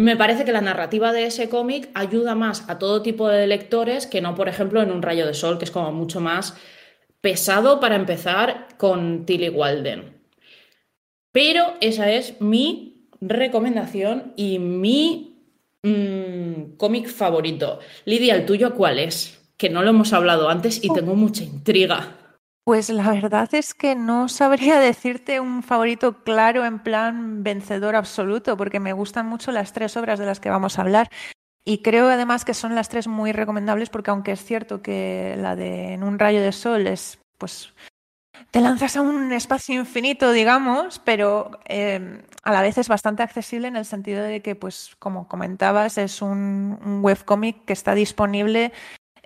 me 0.00 0.16
parece 0.16 0.44
que 0.44 0.52
la 0.52 0.60
narrativa 0.60 1.12
de 1.12 1.26
ese 1.26 1.48
cómic 1.48 1.90
ayuda 1.94 2.34
más 2.34 2.68
a 2.68 2.78
todo 2.78 3.02
tipo 3.02 3.28
de 3.28 3.46
lectores 3.46 4.06
que 4.06 4.20
no, 4.20 4.34
por 4.34 4.48
ejemplo, 4.48 4.82
en 4.82 4.90
Un 4.90 5.02
rayo 5.02 5.26
de 5.26 5.34
sol, 5.34 5.58
que 5.58 5.64
es 5.64 5.70
como 5.70 5.92
mucho 5.92 6.20
más 6.20 6.56
pesado 7.20 7.80
para 7.80 7.96
empezar 7.96 8.68
con 8.78 9.26
Tilly 9.26 9.50
Walden. 9.50 10.20
Pero 11.32 11.74
esa 11.80 12.10
es 12.10 12.40
mi 12.40 13.08
recomendación 13.20 14.32
y 14.36 14.58
mi 14.58 15.44
mm, 15.82 16.76
cómic 16.76 17.08
favorito. 17.08 17.80
Lidia, 18.06 18.34
¿el 18.34 18.46
tuyo 18.46 18.74
cuál 18.74 18.98
es? 18.98 19.38
Que 19.56 19.68
no 19.68 19.82
lo 19.82 19.90
hemos 19.90 20.12
hablado 20.12 20.48
antes 20.48 20.82
y 20.82 20.92
tengo 20.92 21.14
mucha 21.14 21.44
intriga. 21.44 22.19
Pues 22.64 22.88
la 22.90 23.10
verdad 23.10 23.48
es 23.54 23.74
que 23.74 23.94
no 23.94 24.28
sabría 24.28 24.78
decirte 24.80 25.40
un 25.40 25.62
favorito 25.62 26.22
claro 26.22 26.64
en 26.64 26.78
plan 26.78 27.42
vencedor 27.42 27.96
absoluto, 27.96 28.56
porque 28.56 28.80
me 28.80 28.92
gustan 28.92 29.26
mucho 29.26 29.50
las 29.52 29.72
tres 29.72 29.96
obras 29.96 30.18
de 30.18 30.26
las 30.26 30.40
que 30.40 30.50
vamos 30.50 30.78
a 30.78 30.82
hablar. 30.82 31.08
Y 31.64 31.82
creo 31.82 32.08
además 32.10 32.44
que 32.44 32.54
son 32.54 32.74
las 32.74 32.88
tres 32.90 33.08
muy 33.08 33.32
recomendables 33.32 33.90
porque 33.90 34.10
aunque 34.10 34.32
es 34.32 34.44
cierto 34.44 34.82
que 34.82 35.36
la 35.38 35.56
de 35.56 35.94
En 35.94 36.02
un 36.04 36.18
rayo 36.18 36.42
de 36.42 36.52
sol 36.52 36.86
es, 36.86 37.20
pues, 37.38 37.74
te 38.50 38.60
lanzas 38.60 38.96
a 38.96 39.02
un 39.02 39.32
espacio 39.32 39.74
infinito, 39.76 40.32
digamos, 40.32 41.00
pero 41.00 41.52
eh, 41.66 42.22
a 42.42 42.52
la 42.52 42.62
vez 42.62 42.78
es 42.78 42.88
bastante 42.88 43.22
accesible 43.22 43.68
en 43.68 43.76
el 43.76 43.84
sentido 43.84 44.22
de 44.24 44.42
que, 44.42 44.56
pues, 44.56 44.96
como 44.98 45.28
comentabas, 45.28 45.98
es 45.98 46.22
un, 46.22 46.78
un 46.84 47.04
webcómic 47.04 47.64
que 47.66 47.72
está 47.72 47.94
disponible 47.94 48.72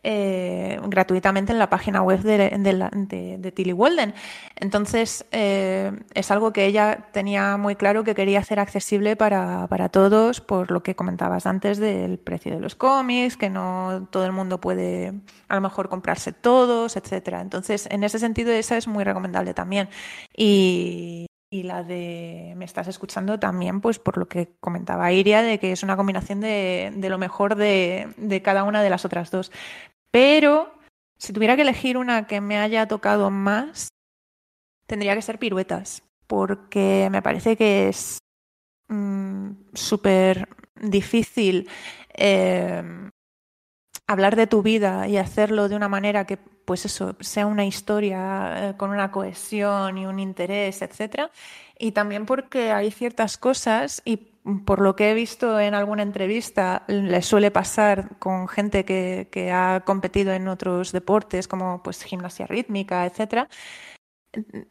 eh, 0.05 0.79
gratuitamente 0.87 1.53
en 1.53 1.59
la 1.59 1.71
página 1.71 2.03
web 2.03 2.21
de, 2.21 2.51
de, 2.51 3.39
de 3.39 3.53
Tilly 3.53 3.73
Walden. 3.73 4.15
Entonces, 4.57 5.25
eh, 5.33 5.93
es 6.15 6.31
algo 6.31 6.53
que 6.53 6.67
ella 6.67 7.09
tenía 7.13 7.57
muy 7.57 7.75
claro 7.75 8.05
que 8.05 8.15
quería 8.15 8.41
hacer 8.41 8.61
accesible 8.61 9.17
para, 9.17 9.67
para 9.69 9.89
todos, 9.89 10.41
por 10.41 10.71
lo 10.71 10.83
que 10.83 10.95
comentabas 10.95 11.47
antes 11.47 11.79
del 11.79 12.19
precio 12.19 12.55
de 12.55 12.61
los 12.61 12.75
cómics, 12.75 13.37
que 13.37 13.51
no 13.51 14.07
todo 14.11 14.27
el 14.27 14.33
mundo 14.33 14.61
puede 14.61 15.15
a 15.49 15.55
lo 15.55 15.61
mejor 15.61 15.89
comprarse 15.89 16.33
todos, 16.33 16.97
etcétera. 16.97 17.41
Entonces, 17.41 17.89
en 17.91 18.05
ese 18.05 18.19
sentido, 18.19 18.53
esa 18.53 18.77
es 18.77 18.87
muy 18.87 19.05
recomendable 19.05 19.55
también. 19.55 19.89
Y, 20.37 21.27
y 21.55 21.63
la 21.63 21.85
de 21.85 22.55
Me 22.57 22.65
estás 22.65 22.89
escuchando 22.89 23.39
también, 23.39 23.81
pues 23.81 24.01
por 24.01 24.19
lo 24.19 24.27
que 24.27 24.57
comentaba 24.59 25.13
Iria, 25.13 25.41
de 25.41 25.61
que 25.61 25.71
es 25.71 25.85
una 25.85 25.97
combinación 25.97 26.41
de, 26.41 26.93
de 26.97 27.09
lo 27.09 27.17
mejor 27.17 27.55
de, 27.55 28.13
de 28.17 28.43
cada 28.43 28.65
una 28.65 28.83
de 28.83 28.91
las 28.91 29.05
otras 29.05 29.31
dos. 29.31 29.53
Pero 30.11 30.75
si 31.17 31.33
tuviera 31.33 31.55
que 31.55 31.63
elegir 31.63 31.97
una 31.97 32.27
que 32.27 32.41
me 32.41 32.59
haya 32.59 32.89
tocado 32.89 33.31
más, 33.31 33.89
tendría 34.89 35.15
que 35.15 35.23
ser 35.23 35.39
piruetas, 35.39 36.03
porque 36.27 37.09
me 37.13 37.23
parece 37.23 37.57
que 37.57 37.89
es 37.89 38.19
mm, 38.89 39.51
súper 39.75 40.49
difícil 40.75 41.69
eh, 42.15 42.83
hablar 44.09 44.35
de 44.35 44.49
tu 44.49 44.61
vida 44.63 45.07
y 45.07 45.19
hacerlo 45.19 45.69
de 45.69 45.77
una 45.77 45.89
manera 45.89 46.27
que, 46.27 46.41
pues 46.65 46.85
eso, 46.85 47.17
sea 47.21 47.47
una 47.47 47.65
historia 47.67 48.71
eh, 48.71 48.77
con 48.77 48.91
una 48.91 49.11
cohesión 49.11 49.99
y 49.99 50.07
un 50.07 50.19
interés, 50.19 50.83
etcétera. 50.83 51.31
Y 51.79 51.93
también 51.93 52.27
porque 52.27 52.73
hay 52.73 52.91
ciertas 52.91 53.37
cosas 53.37 54.03
y 54.05 54.35
por 54.67 54.81
lo 54.81 54.95
que 54.95 55.11
he 55.11 55.15
visto 55.15 55.59
en 55.59 55.75
alguna 55.75 56.03
entrevista, 56.03 56.85
le 56.87 57.23
suele 57.23 57.51
pasar 57.51 58.19
con 58.19 58.47
gente 58.47 58.85
que, 58.85 59.51
ha 59.53 59.83
competido 59.85 60.33
en 60.33 60.49
otros 60.49 60.93
deportes 60.93 61.49
como 61.49 61.83
pues 61.83 62.03
gimnasia 62.03 62.47
rítmica, 62.47 63.07
etcétera. 63.07 63.49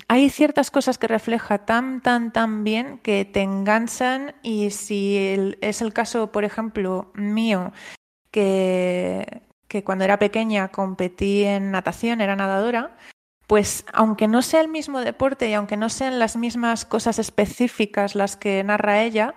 Hay 0.07 0.29
ciertas 0.29 0.69
cosas 0.69 0.97
que 0.97 1.07
refleja 1.07 1.65
tan, 1.65 2.01
tan, 2.01 2.33
tan 2.33 2.63
bien 2.63 2.99
que 2.99 3.25
te 3.25 3.41
enganchan 3.41 4.35
y 4.43 4.71
si 4.71 5.17
es 5.61 5.81
el 5.81 5.93
caso, 5.93 6.31
por 6.31 6.43
ejemplo, 6.43 7.11
mío, 7.15 7.71
que, 8.29 9.41
que 9.73 9.83
cuando 9.83 10.05
era 10.05 10.19
pequeña 10.19 10.67
competí 10.67 11.45
en 11.45 11.71
natación, 11.71 12.21
era 12.21 12.35
nadadora, 12.35 12.95
pues 13.47 13.85
aunque 13.91 14.27
no 14.27 14.43
sea 14.43 14.61
el 14.61 14.67
mismo 14.67 15.01
deporte 15.01 15.49
y 15.49 15.55
aunque 15.55 15.77
no 15.77 15.89
sean 15.89 16.19
las 16.19 16.35
mismas 16.35 16.85
cosas 16.85 17.17
específicas 17.17 18.13
las 18.13 18.37
que 18.37 18.63
narra 18.63 19.01
ella, 19.01 19.33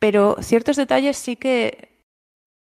pero 0.00 0.34
ciertos 0.40 0.74
detalles 0.74 1.16
sí 1.16 1.36
que 1.36 2.02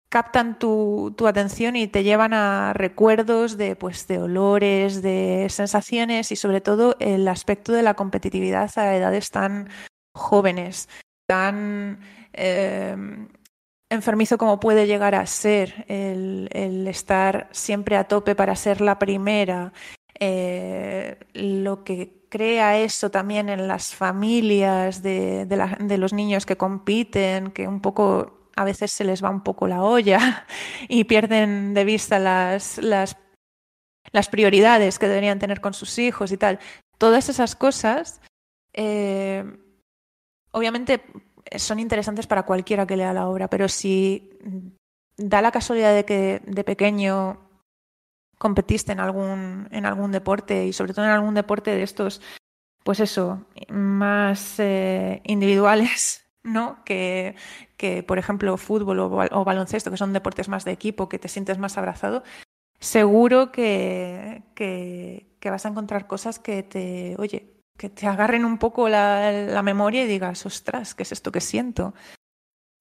captan 0.08 0.58
tu, 0.58 1.14
tu 1.18 1.28
atención 1.28 1.76
y 1.76 1.90
te 1.90 2.04
llevan 2.04 2.34
a 2.34 2.72
recuerdos 2.72 3.58
de, 3.58 3.76
pues, 3.76 4.08
de 4.08 4.20
olores, 4.20 5.02
de 5.02 5.48
sensaciones 5.50 6.32
y 6.32 6.38
sobre 6.38 6.62
todo 6.62 6.96
el 7.02 7.28
aspecto 7.28 7.74
de 7.74 7.84
la 7.84 7.96
competitividad 7.96 8.72
a 8.78 8.96
edades 8.96 9.32
tan 9.32 9.68
jóvenes, 10.14 10.88
tan 11.28 12.00
eh, 12.32 12.96
enfermizo 13.92 14.38
como 14.38 14.60
puede 14.60 14.88
llegar 14.88 15.16
a 15.16 15.26
ser 15.26 15.86
el, 15.88 16.88
estar 16.88 17.50
siempre 17.52 17.98
a 17.98 18.06
tope 18.06 18.36
para 18.36 18.56
ser 18.56 18.80
la 18.80 18.98
primera, 18.98 19.74
eh, 20.18 21.20
lo 21.34 21.84
que 21.84 22.26
crea 22.30 22.80
eso 22.80 23.12
también 23.12 23.50
en 23.50 23.68
las 23.68 23.94
familias 23.94 25.04
de, 25.04 25.46
los 25.98 26.14
niños 26.14 26.46
que 26.46 26.56
compiten, 26.56 27.52
que 27.52 27.68
un 27.68 27.82
poco 27.82 28.50
a 28.56 28.64
veces 28.64 28.92
se 28.92 29.04
les 29.04 29.22
va 29.24 29.30
un 29.30 29.44
poco 29.44 29.68
la 29.68 29.84
olla 29.84 30.46
y 30.88 31.04
pierden 31.04 31.74
de 31.74 31.84
vista 31.84 32.18
las 32.18 33.18
prioridades 34.32 35.00
que 35.00 35.10
deberían 35.10 35.40
tener 35.40 35.60
con 35.60 35.74
sus 35.74 36.00
hijos 36.00 36.32
y 36.32 36.38
tal. 36.38 36.60
Todas 36.98 37.28
esas 37.28 37.56
cosas, 37.56 38.22
eh, 38.74 39.44
obviamente 40.52 41.04
son 41.58 41.80
interesantes 41.80 42.28
para 42.28 42.44
cualquiera 42.44 42.86
que 42.88 42.98
lea 42.98 43.14
la 43.14 43.28
obra, 43.28 43.50
pero 43.50 43.68
si 43.68 44.30
da 45.18 45.42
la 45.42 45.52
casualidad 45.52 45.94
de 45.96 46.06
que 46.06 46.42
de 46.46 46.64
pequeño 46.64 47.40
competiste 48.38 48.92
en 48.92 49.00
algún, 49.00 49.68
en 49.72 49.86
algún 49.86 50.12
deporte 50.12 50.66
y 50.66 50.74
sobre 50.74 50.94
todo 50.94 51.06
en 51.06 51.12
algún 51.12 51.36
deporte 51.36 51.72
de 51.72 51.84
estos, 51.84 52.22
pues 52.84 53.00
eso, 53.00 53.46
más 53.70 54.56
eh, 54.60 55.22
individuales, 55.26 56.26
¿no? 56.44 56.84
Que, 56.86 57.36
que, 57.78 58.04
por 58.04 58.18
ejemplo, 58.20 58.58
fútbol 58.58 59.00
o, 59.00 59.10
bal- 59.10 59.30
o 59.32 59.46
baloncesto, 59.46 59.92
que 59.92 59.98
son 59.98 60.14
deportes 60.14 60.50
más 60.50 60.66
de 60.66 60.72
equipo, 60.72 61.10
que 61.10 61.20
te 61.20 61.28
sientes 61.28 61.58
más 61.60 61.78
abrazado, 61.78 62.24
seguro 62.80 63.52
que, 63.52 64.44
que, 64.56 65.28
que 65.40 65.50
vas 65.50 65.66
a 65.66 65.70
encontrar 65.70 66.08
cosas 66.08 66.40
que 66.40 66.64
te, 66.64 67.16
oye, 67.20 67.51
que 67.78 67.90
te 67.90 68.08
agarren 68.08 68.46
un 68.46 68.58
poco 68.58 68.90
la, 68.90 69.32
la 69.32 69.64
memoria 69.64 70.04
y 70.04 70.08
digas, 70.08 70.46
ostras, 70.46 70.94
¿qué 70.94 71.04
es 71.04 71.12
esto 71.12 71.32
que 71.32 71.42
siento? 71.42 71.94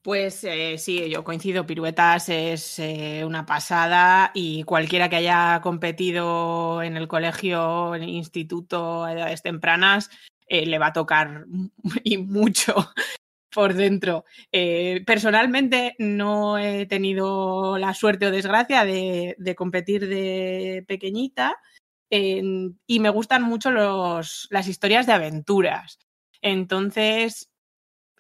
Pues 0.02 0.44
eh, 0.44 0.78
sí, 0.78 1.11
yo 1.11 1.25
coincido, 1.25 1.66
piruetas 1.66 2.30
es 2.30 2.78
eh, 2.78 3.23
una 3.26 3.44
pasada 3.44 4.30
y 4.32 4.62
cualquiera 4.64 5.11
que 5.11 5.16
haya 5.16 5.61
competido 5.62 6.82
en 6.82 6.97
el 6.97 7.06
colegio, 7.06 7.94
en 7.94 8.04
el 8.04 8.09
instituto, 8.09 9.04
a 9.04 9.12
edades 9.12 9.42
tempranas, 9.42 10.09
eh, 10.47 10.64
le 10.64 10.78
va 10.78 10.87
a 10.87 10.92
tocar 10.94 11.44
y 12.02 12.16
mucho 12.16 12.75
por 13.52 13.75
dentro. 13.75 14.25
Personalmente 15.04 15.97
no 15.99 16.56
he 16.56 16.87
tenido 16.87 17.76
la 17.76 17.92
suerte 17.92 18.26
o 18.26 18.30
desgracia 18.30 18.87
de, 18.87 19.35
de 19.38 19.54
competir 19.54 20.09
de 20.09 20.82
pequeñita 20.88 21.59
y 22.11 23.00
me 23.00 23.11
gustan 23.11 23.43
mucho 23.43 23.71
los, 23.71 24.49
las 24.50 24.67
historias 24.69 25.07
de 25.07 25.12
aventuras. 25.12 25.99
Entonces, 26.43 27.50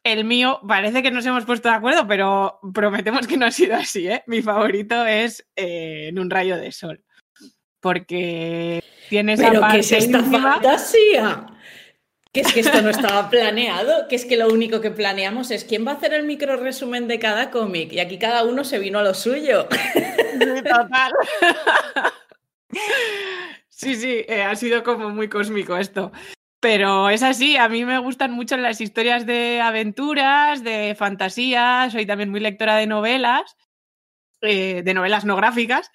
el 0.04 0.24
mío 0.24 0.60
parece 0.66 1.02
que 1.02 1.10
nos 1.10 1.26
hemos 1.26 1.44
puesto 1.44 1.68
de 1.68 1.74
acuerdo, 1.74 2.06
pero 2.06 2.60
prometemos 2.72 3.26
que 3.26 3.36
no 3.36 3.46
ha 3.46 3.50
sido 3.50 3.76
así, 3.76 4.08
¿eh? 4.08 4.22
Mi 4.26 4.42
favorito 4.42 5.04
es 5.06 5.46
eh, 5.56 6.08
En 6.08 6.18
un 6.18 6.30
rayo 6.30 6.56
de 6.56 6.72
sol. 6.72 7.04
Porque 7.80 8.82
tiene 9.08 9.34
esa 9.34 9.48
Pero 9.48 9.60
parte 9.60 9.76
¿qué 9.76 9.80
es 9.80 9.92
esta 9.92 10.18
íntima. 10.18 10.52
fantasía? 10.54 11.46
Que 12.32 12.40
es 12.42 12.52
que 12.52 12.60
esto 12.60 12.80
no 12.80 12.90
estaba 12.90 13.28
planeado, 13.28 14.06
que 14.06 14.14
es 14.14 14.24
que 14.24 14.36
lo 14.36 14.48
único 14.48 14.80
que 14.80 14.92
planeamos 14.92 15.50
es 15.50 15.64
quién 15.64 15.84
va 15.84 15.92
a 15.92 15.94
hacer 15.94 16.14
el 16.14 16.24
micro 16.24 16.56
resumen 16.56 17.08
de 17.08 17.18
cada 17.18 17.50
cómic 17.50 17.92
y 17.92 17.98
aquí 17.98 18.18
cada 18.18 18.44
uno 18.44 18.62
se 18.62 18.78
vino 18.78 19.00
a 19.00 19.02
lo 19.02 19.14
suyo. 19.14 19.66
Sí, 19.72 20.62
total. 20.62 21.12
Sí, 23.80 23.94
sí, 23.94 24.24
eh, 24.28 24.42
ha 24.42 24.54
sido 24.56 24.82
como 24.82 25.08
muy 25.08 25.30
cósmico 25.30 25.74
esto. 25.78 26.12
Pero 26.60 27.08
es 27.08 27.22
así, 27.22 27.56
a 27.56 27.66
mí 27.70 27.86
me 27.86 27.98
gustan 27.98 28.30
mucho 28.30 28.58
las 28.58 28.82
historias 28.82 29.24
de 29.24 29.62
aventuras, 29.62 30.62
de 30.62 30.94
fantasía, 30.98 31.88
soy 31.90 32.04
también 32.04 32.28
muy 32.28 32.40
lectora 32.40 32.76
de 32.76 32.86
novelas, 32.86 33.56
eh, 34.42 34.82
de 34.84 34.92
novelas 34.92 35.24
no 35.24 35.34
gráficas, 35.34 35.90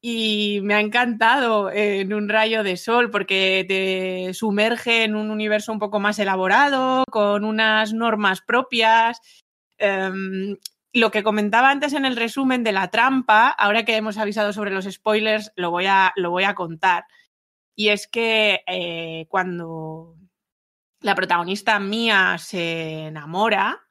y 0.00 0.60
me 0.62 0.74
ha 0.74 0.80
encantado 0.80 1.72
eh, 1.72 2.02
en 2.02 2.14
un 2.14 2.28
rayo 2.28 2.62
de 2.62 2.76
sol 2.76 3.10
porque 3.10 3.64
te 3.66 4.32
sumerge 4.32 5.02
en 5.02 5.16
un 5.16 5.32
universo 5.32 5.72
un 5.72 5.80
poco 5.80 5.98
más 5.98 6.20
elaborado, 6.20 7.02
con 7.10 7.44
unas 7.44 7.92
normas 7.92 8.42
propias. 8.42 9.20
Em, 9.78 10.56
lo 10.92 11.10
que 11.10 11.24
comentaba 11.24 11.70
antes 11.70 11.94
en 11.94 12.04
el 12.04 12.14
resumen 12.14 12.62
de 12.62 12.70
la 12.70 12.92
trampa, 12.92 13.48
ahora 13.48 13.84
que 13.84 13.96
hemos 13.96 14.18
avisado 14.18 14.52
sobre 14.52 14.70
los 14.70 14.84
spoilers, 14.84 15.50
lo 15.56 15.72
voy 15.72 15.86
a, 15.86 16.12
lo 16.14 16.30
voy 16.30 16.44
a 16.44 16.54
contar. 16.54 17.06
Y 17.76 17.88
es 17.88 18.06
que 18.06 18.62
eh, 18.66 19.26
cuando 19.28 20.16
la 21.00 21.14
protagonista 21.14 21.78
mía 21.80 22.36
se 22.38 23.06
enamora 23.06 23.88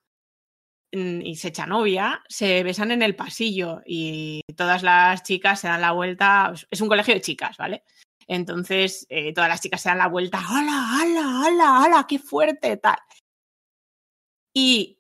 mm, 0.92 1.22
y 1.22 1.36
se 1.36 1.50
echa 1.50 1.66
novia, 1.66 2.24
se 2.28 2.64
besan 2.64 2.92
en 2.92 3.02
el 3.02 3.16
pasillo 3.16 3.82
y 3.86 4.42
todas 4.56 4.84
las 4.84 5.24
chicas 5.24 5.60
se 5.60 5.68
dan 5.68 5.82
la 5.82 5.92
vuelta. 5.92 6.54
Es 6.72 6.82
un 6.82 6.88
colegio 6.88 7.14
de 7.14 7.22
chicas, 7.22 7.58
¿vale? 7.58 7.84
Entonces 8.28 9.06
eh, 9.10 9.34
todas 9.34 9.50
las 9.50 9.62
chicas 9.62 9.82
se 9.82 9.90
dan 9.90 9.98
la 9.98 10.08
vuelta. 10.08 10.40
¡Hala, 10.40 11.02
hala, 11.02 11.46
hala, 11.46 11.84
hala! 11.84 12.06
¡Qué 12.08 12.20
fuerte! 12.20 12.78
Tal. 12.78 12.98
Y 14.56 15.00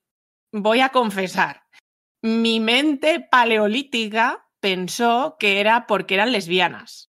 voy 0.51 0.81
a 0.81 0.89
confesar, 0.89 1.63
mi 2.21 2.60
mente 2.60 3.19
paleolítica 3.19 4.47
pensó 4.60 5.38
que 5.39 5.60
era 5.60 5.88
porque 5.88 6.15
eran 6.15 6.31
lesbianas. 6.31 7.12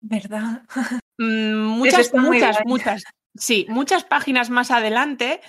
¿Verdad? 0.00 0.62
Mm, 1.20 1.64
muchas, 1.66 2.14
muchas, 2.14 2.58
muchas. 2.64 3.02
Sí, 3.36 3.66
muchas 3.68 4.04
páginas 4.04 4.50
más 4.50 4.70
adelante 4.70 5.40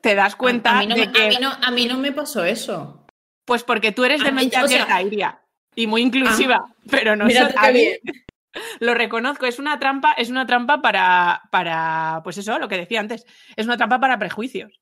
te 0.00 0.14
das 0.14 0.36
cuenta 0.36 0.78
a, 0.78 0.80
mí 0.80 0.86
no, 0.86 0.94
de 0.94 1.06
me- 1.06 1.12
que, 1.12 1.26
a 1.26 1.28
mí 1.28 1.36
no- 1.38 1.52
a 1.52 1.70
mí 1.70 1.84
no 1.84 1.98
me 1.98 2.12
pasó 2.12 2.42
eso. 2.46 3.04
pues 3.44 3.62
porque 3.62 3.92
tú 3.92 4.04
eres 4.04 4.24
de 4.24 4.32
mente 4.32 4.56
abierta, 4.56 5.02
Iria, 5.02 5.42
y 5.76 5.86
muy 5.86 6.00
inclusiva, 6.00 6.64
pero 6.90 7.14
no 7.14 7.26
bien. 7.26 7.98
lo 8.80 8.94
reconozco, 8.94 9.44
es 9.44 9.58
una 9.58 9.78
trampa, 9.78 10.12
es 10.12 10.30
una 10.30 10.46
trampa 10.46 10.80
para, 10.80 11.42
para, 11.50 12.22
pues 12.24 12.38
eso, 12.38 12.58
lo 12.58 12.68
que 12.68 12.78
decía 12.78 13.00
antes, 13.00 13.26
es 13.54 13.66
una 13.66 13.76
trampa 13.76 14.00
para 14.00 14.18
prejuicios. 14.18 14.80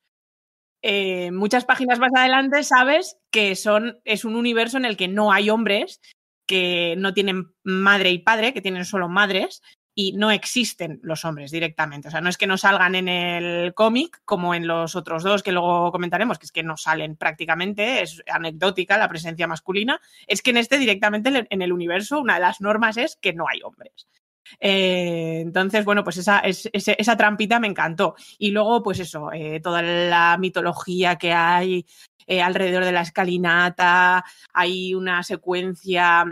Eh, 0.80 1.32
muchas 1.32 1.64
páginas 1.64 1.98
más 1.98 2.12
adelante 2.14 2.62
sabes 2.62 3.18
que 3.32 3.56
son, 3.56 4.00
es 4.04 4.24
un 4.24 4.36
universo 4.36 4.76
en 4.76 4.84
el 4.84 4.96
que 4.96 5.08
no 5.08 5.32
hay 5.32 5.50
hombres, 5.50 6.00
que 6.50 6.96
no 6.98 7.14
tienen 7.14 7.54
madre 7.62 8.10
y 8.10 8.18
padre, 8.18 8.52
que 8.52 8.60
tienen 8.60 8.84
solo 8.84 9.08
madres, 9.08 9.62
y 9.94 10.14
no 10.14 10.32
existen 10.32 10.98
los 11.04 11.24
hombres 11.24 11.52
directamente. 11.52 12.08
O 12.08 12.10
sea, 12.10 12.20
no 12.20 12.28
es 12.28 12.36
que 12.36 12.48
no 12.48 12.58
salgan 12.58 12.96
en 12.96 13.06
el 13.06 13.72
cómic 13.72 14.20
como 14.24 14.52
en 14.52 14.66
los 14.66 14.96
otros 14.96 15.22
dos 15.22 15.44
que 15.44 15.52
luego 15.52 15.92
comentaremos, 15.92 16.40
que 16.40 16.46
es 16.46 16.50
que 16.50 16.64
no 16.64 16.76
salen 16.76 17.14
prácticamente, 17.14 18.02
es 18.02 18.20
anecdótica 18.26 18.98
la 18.98 19.08
presencia 19.08 19.46
masculina, 19.46 20.00
es 20.26 20.42
que 20.42 20.50
en 20.50 20.56
este 20.56 20.78
directamente 20.78 21.46
en 21.48 21.62
el 21.62 21.72
universo 21.72 22.18
una 22.18 22.34
de 22.34 22.40
las 22.40 22.60
normas 22.60 22.96
es 22.96 23.14
que 23.14 23.32
no 23.32 23.44
hay 23.48 23.62
hombres. 23.62 24.08
Eh, 24.58 25.38
entonces, 25.42 25.84
bueno, 25.84 26.02
pues 26.02 26.16
esa, 26.16 26.40
esa 26.40 27.16
trampita 27.16 27.60
me 27.60 27.68
encantó. 27.68 28.16
Y 28.38 28.50
luego, 28.50 28.82
pues 28.82 28.98
eso, 28.98 29.30
eh, 29.32 29.60
toda 29.60 29.82
la 29.82 30.36
mitología 30.36 31.16
que 31.16 31.32
hay 31.32 31.86
eh, 32.26 32.42
alrededor 32.42 32.84
de 32.84 32.92
la 32.92 33.02
escalinata, 33.02 34.24
hay 34.52 34.94
una 34.94 35.22
secuencia 35.22 36.24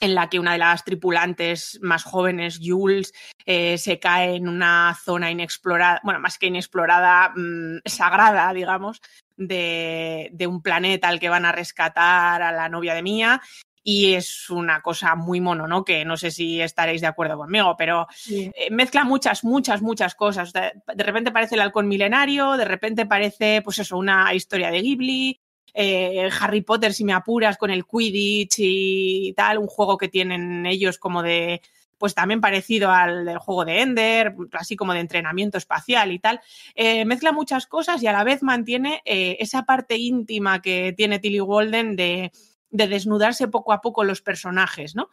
en 0.00 0.14
la 0.14 0.28
que 0.28 0.38
una 0.38 0.52
de 0.52 0.58
las 0.58 0.84
tripulantes 0.84 1.78
más 1.82 2.04
jóvenes, 2.04 2.60
Jules, 2.62 3.12
eh, 3.44 3.78
se 3.78 3.98
cae 3.98 4.36
en 4.36 4.48
una 4.48 4.96
zona 5.02 5.30
inexplorada, 5.30 6.00
bueno, 6.04 6.20
más 6.20 6.38
que 6.38 6.46
inexplorada, 6.46 7.32
mm, 7.34 7.78
sagrada, 7.84 8.52
digamos, 8.52 9.00
de, 9.36 10.30
de 10.32 10.46
un 10.46 10.62
planeta 10.62 11.08
al 11.08 11.20
que 11.20 11.28
van 11.28 11.44
a 11.44 11.52
rescatar 11.52 12.42
a 12.42 12.52
la 12.52 12.68
novia 12.68 12.94
de 12.94 13.02
Mía. 13.02 13.40
Y 13.88 14.14
es 14.14 14.50
una 14.50 14.82
cosa 14.82 15.14
muy 15.14 15.40
mono, 15.40 15.68
¿no? 15.68 15.84
Que 15.84 16.04
no 16.04 16.16
sé 16.16 16.32
si 16.32 16.60
estaréis 16.60 17.00
de 17.00 17.06
acuerdo 17.06 17.36
conmigo, 17.36 17.76
pero 17.78 18.08
eh, 18.28 18.68
mezcla 18.72 19.04
muchas, 19.04 19.44
muchas, 19.44 19.80
muchas 19.80 20.16
cosas. 20.16 20.52
De, 20.52 20.72
de 20.92 21.04
repente 21.04 21.30
parece 21.30 21.54
el 21.54 21.60
halcón 21.60 21.86
milenario, 21.86 22.56
de 22.56 22.64
repente 22.64 23.06
parece, 23.06 23.62
pues 23.62 23.78
eso, 23.78 23.96
una 23.96 24.34
historia 24.34 24.72
de 24.72 24.82
Ghibli, 24.82 25.40
eh, 25.72 26.28
Harry 26.40 26.62
Potter, 26.62 26.92
si 26.92 27.04
me 27.04 27.12
apuras, 27.12 27.58
con 27.58 27.70
el 27.70 27.84
Quidditch 27.84 28.56
y 28.58 29.34
tal, 29.34 29.58
un 29.58 29.68
juego 29.68 29.96
que 29.96 30.08
tienen 30.08 30.66
ellos 30.66 30.98
como 30.98 31.22
de, 31.22 31.60
pues 31.96 32.14
también 32.14 32.40
parecido 32.40 32.90
al 32.90 33.24
del 33.24 33.38
juego 33.38 33.64
de 33.64 33.82
Ender, 33.82 34.34
así 34.52 34.74
como 34.74 34.94
de 34.94 35.00
entrenamiento 35.00 35.58
espacial 35.58 36.12
y 36.12 36.18
tal. 36.18 36.40
Eh, 36.74 37.04
mezcla 37.04 37.30
muchas 37.30 37.66
cosas 37.66 38.02
y 38.02 38.06
a 38.06 38.12
la 38.12 38.24
vez 38.24 38.42
mantiene 38.42 39.02
eh, 39.04 39.36
esa 39.38 39.64
parte 39.64 39.96
íntima 39.96 40.60
que 40.60 40.92
tiene 40.96 41.18
Tilly 41.18 41.40
Walden 41.40 41.94
de, 41.94 42.32
de 42.70 42.88
desnudarse 42.88 43.48
poco 43.48 43.72
a 43.72 43.80
poco 43.80 44.04
los 44.04 44.22
personajes, 44.22 44.94
¿no? 44.94 45.08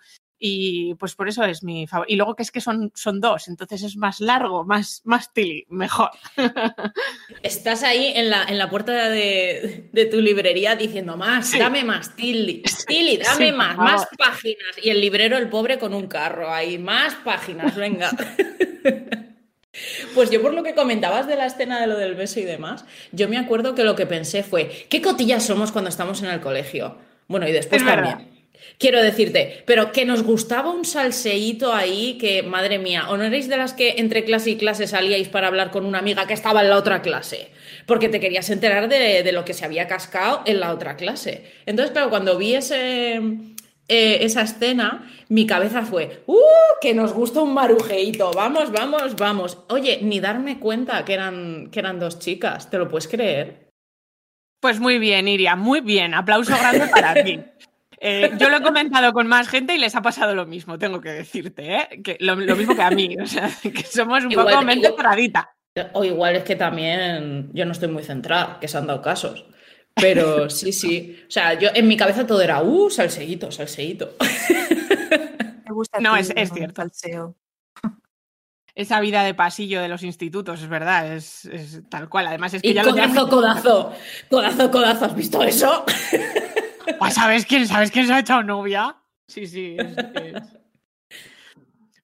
Y 0.45 0.95
pues 0.95 1.15
por 1.15 1.29
eso 1.29 1.43
es 1.45 1.63
mi 1.63 1.87
favorito. 1.87 2.11
Y 2.13 2.17
luego 2.17 2.35
que 2.35 2.43
es 2.43 2.51
que 2.51 2.59
son, 2.59 2.91
son 2.95 3.21
dos, 3.21 3.47
entonces 3.47 3.83
es 3.83 3.95
más 3.95 4.19
largo, 4.19 4.65
más, 4.65 5.01
más 5.05 5.31
Tilly, 5.31 5.65
mejor. 5.69 6.09
Estás 7.43 7.83
ahí 7.83 8.11
en 8.15 8.29
la, 8.29 8.43
en 8.43 8.57
la 8.57 8.69
puerta 8.69 9.09
de, 9.09 9.89
de 9.93 10.05
tu 10.05 10.19
librería 10.21 10.75
diciendo 10.75 11.15
más, 11.17 11.47
Sí. 11.47 11.59
dame 11.59 11.83
más, 11.83 12.15
Tilly, 12.15 12.63
Tilly, 12.87 13.17
dame 13.17 13.45
Sí, 13.47 13.51
más, 13.53 13.75
favor. 13.75 13.91
más 13.91 14.07
páginas. 14.17 14.77
Y 14.81 14.89
el 14.89 14.99
librero, 14.99 15.37
el 15.37 15.49
pobre, 15.49 15.79
con 15.79 15.93
un 15.93 16.07
carro 16.07 16.51
ahí, 16.51 16.77
más 16.77 17.15
páginas, 17.15 17.75
venga. 17.75 18.09
Pues 20.13 20.29
yo 20.29 20.39
por 20.39 20.53
lo 20.53 20.61
que 20.61 20.75
comentabas 20.75 21.25
de 21.25 21.35
la 21.35 21.47
escena 21.47 21.81
de 21.81 21.87
lo 21.87 21.97
del 21.97 22.13
beso 22.13 22.39
y 22.39 22.43
demás, 22.43 22.85
yo 23.11 23.27
me 23.27 23.39
acuerdo 23.39 23.73
que 23.73 23.83
lo 23.83 23.95
que 23.95 24.05
pensé 24.05 24.43
fue, 24.43 24.85
¿qué 24.87 25.01
cotillas 25.01 25.43
somos 25.47 25.71
cuando 25.71 25.89
estamos 25.89 26.21
en 26.21 26.29
el 26.29 26.41
colegio? 26.41 26.95
Bueno, 27.33 27.47
y 27.47 27.51
después 27.51 27.83
también. 27.83 28.27
Quiero 28.77 29.01
decirte, 29.01 29.63
pero 29.65 29.91
que 29.91 30.05
nos 30.05 30.21
gustaba 30.21 30.69
un 30.69 30.85
salseíto 30.85 31.73
ahí 31.73 32.19
que, 32.19 32.43
madre 32.43 32.77
mía, 32.77 33.09
¿o 33.09 33.17
no 33.17 33.23
erais 33.23 33.47
de 33.47 33.57
las 33.57 33.73
que 33.73 33.95
entre 33.97 34.23
clase 34.23 34.51
y 34.51 34.55
clase 34.55 34.85
salíais 34.85 35.29
para 35.29 35.47
hablar 35.47 35.71
con 35.71 35.83
una 35.83 35.97
amiga 35.97 36.27
que 36.27 36.35
estaba 36.35 36.61
en 36.61 36.69
la 36.69 36.77
otra 36.77 37.01
clase? 37.01 37.49
Porque 37.87 38.07
te 38.07 38.19
querías 38.19 38.51
enterar 38.51 38.87
de, 38.87 39.23
de 39.23 39.31
lo 39.31 39.45
que 39.45 39.55
se 39.55 39.65
había 39.65 39.87
cascado 39.87 40.43
en 40.45 40.59
la 40.59 40.71
otra 40.71 40.95
clase. 40.95 41.43
Entonces, 41.65 41.91
claro, 41.91 42.11
cuando 42.11 42.37
vi 42.37 42.53
ese, 42.53 43.15
eh, 43.15 44.17
esa 44.21 44.43
escena, 44.43 45.11
mi 45.27 45.47
cabeza 45.47 45.81
fue, 45.81 46.21
¡uh! 46.27 46.37
Que 46.79 46.93
nos 46.93 47.13
gusta 47.13 47.41
un 47.41 47.55
marujeito, 47.55 48.31
vamos, 48.31 48.71
vamos, 48.71 49.15
vamos. 49.15 49.57
Oye, 49.69 50.01
ni 50.03 50.19
darme 50.19 50.59
cuenta 50.59 51.03
que 51.03 51.15
eran, 51.15 51.71
que 51.71 51.79
eran 51.79 51.99
dos 51.99 52.19
chicas, 52.19 52.69
¿te 52.69 52.77
lo 52.77 52.87
puedes 52.87 53.07
creer? 53.07 53.62
Pues 54.63 54.79
muy 54.79 54.97
bien, 54.97 55.27
Iria, 55.27 55.57
muy 55.57 55.81
bien. 55.81 56.13
Aplauso 56.13 56.55
grande 56.57 56.87
para 56.87 57.21
ti. 57.23 57.39
Eh, 58.05 58.31
yo 58.37 58.49
lo 58.49 58.57
he 58.57 58.61
comentado 58.61 59.13
con 59.13 59.27
más 59.27 59.47
gente 59.47 59.73
y 59.75 59.77
les 59.77 59.95
ha 59.95 60.01
pasado 60.01 60.35
lo 60.35 60.45
mismo, 60.45 60.77
tengo 60.77 60.99
que 60.99 61.07
decirte, 61.11 61.75
¿eh? 61.75 62.01
Que 62.03 62.17
lo, 62.19 62.35
lo 62.35 62.57
mismo 62.57 62.75
que 62.75 62.81
a 62.81 62.89
mí, 62.91 63.15
o 63.21 63.25
sea, 63.25 63.49
que 63.63 63.83
somos 63.83 64.25
un 64.25 64.31
Igual- 64.33 64.49
poco 64.49 64.61
mente 64.65 64.87
igual- 64.87 64.97
cerradita. 65.01 65.55
O 65.93 66.03
igual 66.03 66.35
es 66.35 66.43
que 66.43 66.57
también 66.57 67.49
yo 67.53 67.65
no 67.65 67.71
estoy 67.71 67.87
muy 67.87 68.03
centrada, 68.03 68.57
que 68.59 68.67
se 68.67 68.77
han 68.77 68.87
dado 68.87 69.01
casos. 69.01 69.45
Pero 69.95 70.49
sí, 70.49 70.73
sí. 70.73 71.17
O 71.29 71.31
sea, 71.31 71.53
yo 71.53 71.69
en 71.73 71.87
mi 71.87 71.95
cabeza 71.95 72.27
todo 72.27 72.41
era, 72.41 72.61
¡uh! 72.61 72.89
Salseíto, 72.89 73.51
salseíto. 73.53 74.15
Me 75.65 75.73
gusta 75.73 76.01
No, 76.01 76.15
ti, 76.15 76.19
es- 76.19 76.33
es 76.35 76.51
cierto. 76.51 76.81
Salseo. 76.81 77.35
Esa 78.75 78.99
vida 79.01 79.23
de 79.23 79.33
pasillo 79.35 79.81
de 79.81 79.87
los 79.87 80.01
institutos, 80.03 80.61
es 80.61 80.67
verdad, 80.67 81.13
es, 81.13 81.45
es 81.45 81.81
tal 81.89 82.09
cual. 82.09 82.25
Además 82.27 82.55
es 82.55 82.61
que 82.63 82.69
Y 82.69 82.73
ya 82.73 82.83
lo 82.83 82.93
tienen- 82.93 83.13
codazo, 83.15 83.29
codazo, 83.29 83.93
codazo, 84.29 84.71
codazo, 84.71 85.05
¿has 85.05 85.15
visto 85.15 85.43
eso? 85.43 85.85
Pues, 86.99 87.13
¿sabes 87.13 87.45
quién, 87.45 87.65
¿Sabes 87.67 87.91
quién 87.91 88.07
se 88.07 88.13
ha 88.13 88.19
echado 88.19 88.43
novia? 88.43 88.97
Sí, 89.27 89.47
sí. 89.47 89.77
es- 89.79 89.97
es- 90.21 90.57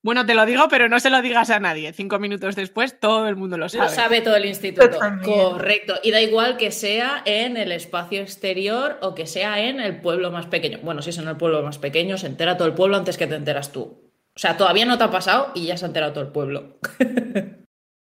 Bueno, 0.02 0.26
te 0.26 0.34
lo 0.34 0.46
digo, 0.46 0.68
pero 0.70 0.88
no 0.88 1.00
se 1.02 1.10
lo 1.10 1.22
digas 1.22 1.50
a 1.50 1.60
nadie. 1.60 1.92
Cinco 1.92 2.18
minutos 2.20 2.56
después, 2.56 2.98
todo 3.00 3.28
el 3.28 3.36
mundo 3.36 3.58
lo 3.58 3.68
sabe. 3.68 3.84
Lo 3.86 3.90
sabe 3.90 4.22
todo 4.22 4.38
el 4.38 4.46
instituto. 4.46 4.98
Correcto. 5.24 5.96
Y 6.04 6.12
da 6.12 6.22
igual 6.22 6.56
que 6.56 6.72
sea 6.72 7.22
en 7.26 7.58
el 7.58 7.74
espacio 7.74 8.22
exterior 8.22 8.98
o 9.02 9.14
que 9.16 9.28
sea 9.28 9.60
en 9.60 9.82
el 9.82 10.00
pueblo 10.00 10.32
más 10.32 10.46
pequeño. 10.46 10.80
Bueno, 10.82 11.02
si 11.02 11.10
es 11.10 11.18
en 11.18 11.28
el 11.28 11.36
pueblo 11.36 11.62
más 11.62 11.78
pequeño, 11.78 12.18
se 12.18 12.28
entera 12.28 12.56
todo 12.56 12.68
el 12.68 12.74
pueblo 12.74 12.96
antes 12.96 13.18
que 13.18 13.28
te 13.28 13.36
enteras 13.36 13.74
tú. 13.74 14.09
O 14.40 14.42
sea, 14.42 14.56
todavía 14.56 14.86
no 14.86 14.98
te 14.98 15.04
ha 15.04 15.12
pasado 15.12 15.52
y 15.54 15.66
ya 15.66 15.76
se 15.76 15.84
ha 15.84 15.90
enterado 15.90 16.14
todo 16.14 16.24
el 16.24 16.32
pueblo. 16.32 16.80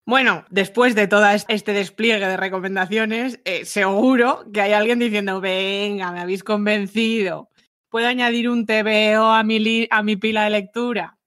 Bueno, 0.04 0.44
después 0.50 0.96
de 0.96 1.06
todo 1.06 1.24
este 1.30 1.72
despliegue 1.72 2.26
de 2.26 2.36
recomendaciones, 2.36 3.38
eh, 3.44 3.64
seguro 3.64 4.44
que 4.52 4.60
hay 4.60 4.72
alguien 4.72 4.98
diciendo, 4.98 5.40
venga, 5.40 6.10
me 6.10 6.20
habéis 6.20 6.42
convencido. 6.42 7.48
¿Puedo 7.88 8.08
añadir 8.08 8.48
un 8.50 8.66
TVO 8.66 9.30
a 9.30 9.44
mi, 9.44 9.60
li- 9.60 9.86
a 9.92 10.02
mi 10.02 10.16
pila 10.16 10.42
de 10.42 10.50
lectura? 10.50 11.18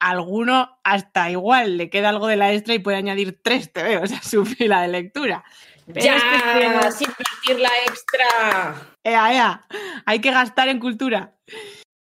Alguno 0.00 0.78
hasta 0.84 1.30
igual 1.30 1.76
le 1.76 1.90
queda 1.90 2.08
algo 2.08 2.28
de 2.28 2.36
la 2.36 2.50
extra 2.54 2.72
y 2.74 2.78
puede 2.78 2.96
añadir 2.96 3.40
tres 3.42 3.70
TVOs 3.74 4.12
a 4.12 4.22
su 4.22 4.42
pila 4.58 4.80
de 4.80 4.88
lectura. 4.88 5.44
Pero 5.86 6.00
¡Ya! 6.00 6.16
es 6.16 6.22
que 6.22 6.92
¡Sin 6.92 7.08
invertir 7.10 7.60
la 7.60 7.70
extra! 7.86 8.74
Ea, 9.04 9.34
ea, 9.34 9.66
hay 10.06 10.20
que 10.20 10.30
gastar 10.30 10.68
en 10.68 10.78
cultura. 10.80 11.34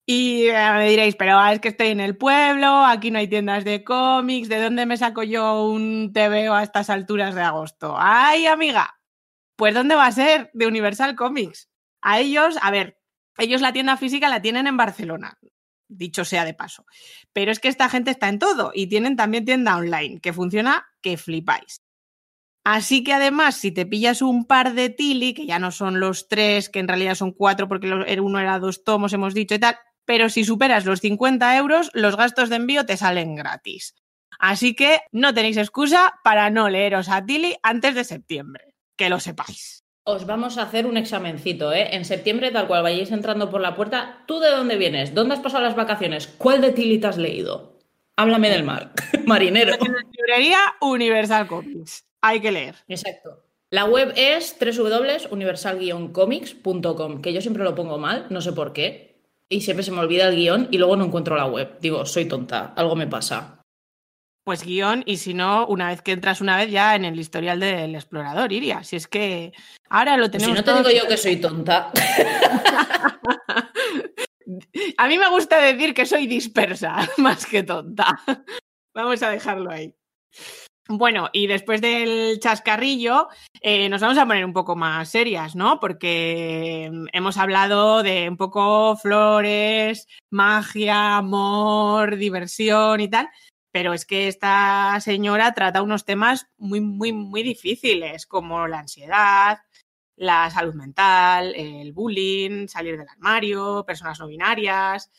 Y 0.06 0.48
eh, 0.48 0.72
me 0.74 0.88
diréis, 0.90 1.16
pero 1.16 1.38
ah, 1.38 1.52
es 1.52 1.60
que 1.60 1.68
estoy 1.68 1.88
en 1.88 2.00
el 2.00 2.16
pueblo, 2.16 2.84
aquí 2.84 3.10
no 3.10 3.18
hay 3.18 3.28
tiendas 3.28 3.64
de 3.64 3.84
cómics, 3.84 4.48
¿de 4.50 4.62
dónde 4.62 4.84
me 4.84 4.98
saco 4.98 5.22
yo 5.22 5.66
un 5.66 6.12
TVO 6.12 6.52
a 6.52 6.62
estas 6.62 6.90
alturas 6.90 7.34
de 7.34 7.40
agosto? 7.40 7.94
¡Ay, 7.98 8.46
amiga! 8.46 9.00
Pues 9.56 9.72
¿dónde 9.72 9.94
va 9.94 10.06
a 10.06 10.12
ser? 10.12 10.50
De 10.52 10.66
Universal 10.66 11.14
Comics. 11.14 11.70
A 12.02 12.20
ellos, 12.20 12.58
a 12.60 12.70
ver, 12.70 12.98
ellos 13.38 13.62
la 13.62 13.72
tienda 13.72 13.96
física 13.96 14.28
la 14.28 14.42
tienen 14.42 14.66
en 14.66 14.76
Barcelona, 14.76 15.38
dicho 15.88 16.26
sea 16.26 16.44
de 16.44 16.52
paso. 16.52 16.84
Pero 17.32 17.50
es 17.50 17.58
que 17.58 17.68
esta 17.68 17.88
gente 17.88 18.10
está 18.10 18.28
en 18.28 18.38
todo 18.38 18.72
y 18.74 18.88
tienen 18.88 19.16
también 19.16 19.46
tienda 19.46 19.76
online, 19.76 20.20
que 20.20 20.34
funciona 20.34 20.86
que 21.00 21.16
flipáis. 21.16 21.82
Así 22.62 23.04
que 23.04 23.14
además, 23.14 23.56
si 23.56 23.72
te 23.72 23.86
pillas 23.86 24.20
un 24.22 24.46
par 24.46 24.74
de 24.74 24.90
Tilly, 24.90 25.34
que 25.34 25.46
ya 25.46 25.58
no 25.58 25.70
son 25.70 26.00
los 26.00 26.28
tres, 26.28 26.68
que 26.68 26.80
en 26.80 26.88
realidad 26.88 27.14
son 27.14 27.32
cuatro 27.32 27.68
porque 27.68 27.90
uno 28.20 28.38
era 28.38 28.58
dos 28.58 28.84
tomos, 28.84 29.12
hemos 29.12 29.34
dicho 29.34 29.54
y 29.54 29.58
tal, 29.58 29.76
pero 30.04 30.28
si 30.28 30.44
superas 30.44 30.84
los 30.84 31.00
50 31.00 31.56
euros, 31.56 31.90
los 31.94 32.16
gastos 32.16 32.48
de 32.48 32.56
envío 32.56 32.86
te 32.86 32.96
salen 32.96 33.34
gratis. 33.34 33.94
Así 34.38 34.74
que 34.74 35.00
no 35.12 35.32
tenéis 35.32 35.56
excusa 35.56 36.14
para 36.22 36.50
no 36.50 36.68
leeros 36.68 37.08
a 37.08 37.24
Tilly 37.24 37.56
antes 37.62 37.94
de 37.94 38.04
septiembre, 38.04 38.74
que 38.96 39.08
lo 39.08 39.20
sepáis. 39.20 39.84
Os 40.06 40.26
vamos 40.26 40.58
a 40.58 40.62
hacer 40.62 40.86
un 40.86 40.98
examencito, 40.98 41.72
¿eh? 41.72 41.96
En 41.96 42.04
septiembre, 42.04 42.50
tal 42.50 42.66
cual 42.66 42.82
vayáis 42.82 43.10
entrando 43.10 43.50
por 43.50 43.62
la 43.62 43.74
puerta, 43.74 44.22
¿tú 44.26 44.38
de 44.38 44.50
dónde 44.50 44.76
vienes? 44.76 45.14
¿Dónde 45.14 45.34
has 45.34 45.40
pasado 45.40 45.62
las 45.62 45.76
vacaciones? 45.76 46.26
¿Cuál 46.26 46.60
de 46.60 46.72
Tilly 46.72 46.98
te 46.98 47.06
has 47.06 47.16
leído? 47.16 47.78
Háblame 48.16 48.50
del 48.50 48.64
mar, 48.64 48.92
marinero. 49.26 49.74
En 49.74 49.92
la 49.92 50.02
librería 50.12 50.58
Universal 50.80 51.46
Comics. 51.46 52.04
Hay 52.20 52.40
que 52.40 52.52
leer. 52.52 52.74
Exacto. 52.86 53.44
La 53.70 53.86
web 53.86 54.12
es 54.14 54.56
www.universal-comics.com, 54.60 57.22
que 57.22 57.32
yo 57.32 57.40
siempre 57.40 57.64
lo 57.64 57.74
pongo 57.74 57.98
mal, 57.98 58.26
no 58.30 58.40
sé 58.40 58.52
por 58.52 58.72
qué. 58.72 59.13
Y 59.54 59.60
siempre 59.60 59.84
se 59.84 59.92
me 59.92 60.00
olvida 60.00 60.26
el 60.26 60.34
guion 60.34 60.66
y 60.72 60.78
luego 60.78 60.96
no 60.96 61.04
encuentro 61.04 61.36
la 61.36 61.46
web. 61.46 61.78
Digo, 61.80 62.04
soy 62.06 62.24
tonta, 62.24 62.72
algo 62.74 62.96
me 62.96 63.06
pasa. 63.06 63.60
Pues 64.44 64.64
guion, 64.64 65.04
y 65.06 65.18
si 65.18 65.32
no, 65.32 65.64
una 65.68 65.90
vez 65.90 66.02
que 66.02 66.10
entras 66.10 66.40
una 66.40 66.56
vez 66.56 66.72
ya 66.72 66.96
en 66.96 67.04
el 67.04 67.20
historial 67.20 67.60
del 67.60 67.94
explorador, 67.94 68.52
Iria. 68.52 68.82
Si 68.82 68.96
es 68.96 69.06
que 69.06 69.52
ahora 69.88 70.16
lo 70.16 70.24
Si 70.24 70.32
tenemos. 70.32 70.56
no 70.56 70.64
te 70.64 70.72
digo 70.72 70.90
yo 70.90 71.08
que 71.08 71.16
soy 71.16 71.36
tonta. 71.36 71.92
A 74.98 75.06
mí 75.06 75.18
me 75.18 75.28
gusta 75.30 75.58
decir 75.60 75.94
que 75.94 76.04
soy 76.04 76.26
dispersa, 76.26 77.08
más 77.18 77.46
que 77.46 77.62
tonta. 77.62 78.18
Vamos 78.92 79.22
a 79.22 79.30
dejarlo 79.30 79.70
ahí. 79.70 79.94
Bueno, 80.88 81.30
y 81.32 81.46
después 81.46 81.80
del 81.80 82.38
chascarrillo, 82.40 83.28
eh, 83.62 83.88
nos 83.88 84.02
vamos 84.02 84.18
a 84.18 84.26
poner 84.26 84.44
un 84.44 84.52
poco 84.52 84.76
más 84.76 85.08
serias, 85.08 85.56
¿no? 85.56 85.80
Porque 85.80 86.90
mm, 86.92 87.06
hemos 87.12 87.38
hablado 87.38 88.02
de 88.02 88.28
un 88.28 88.36
poco 88.36 88.94
flores, 88.96 90.06
magia, 90.30 91.16
amor, 91.16 92.16
diversión 92.16 93.00
y 93.00 93.08
tal, 93.08 93.30
pero 93.72 93.94
es 93.94 94.04
que 94.04 94.28
esta 94.28 95.00
señora 95.00 95.54
trata 95.54 95.80
unos 95.80 96.04
temas 96.04 96.48
muy, 96.58 96.82
muy, 96.82 97.12
muy 97.14 97.42
difíciles, 97.42 98.26
como 98.26 98.68
la 98.68 98.80
ansiedad, 98.80 99.60
la 100.16 100.50
salud 100.50 100.74
mental, 100.74 101.54
el 101.56 101.92
bullying, 101.92 102.68
salir 102.68 102.98
del 102.98 103.08
armario, 103.08 103.84
personas 103.86 104.20
no 104.20 104.26
binarias, 104.26 105.10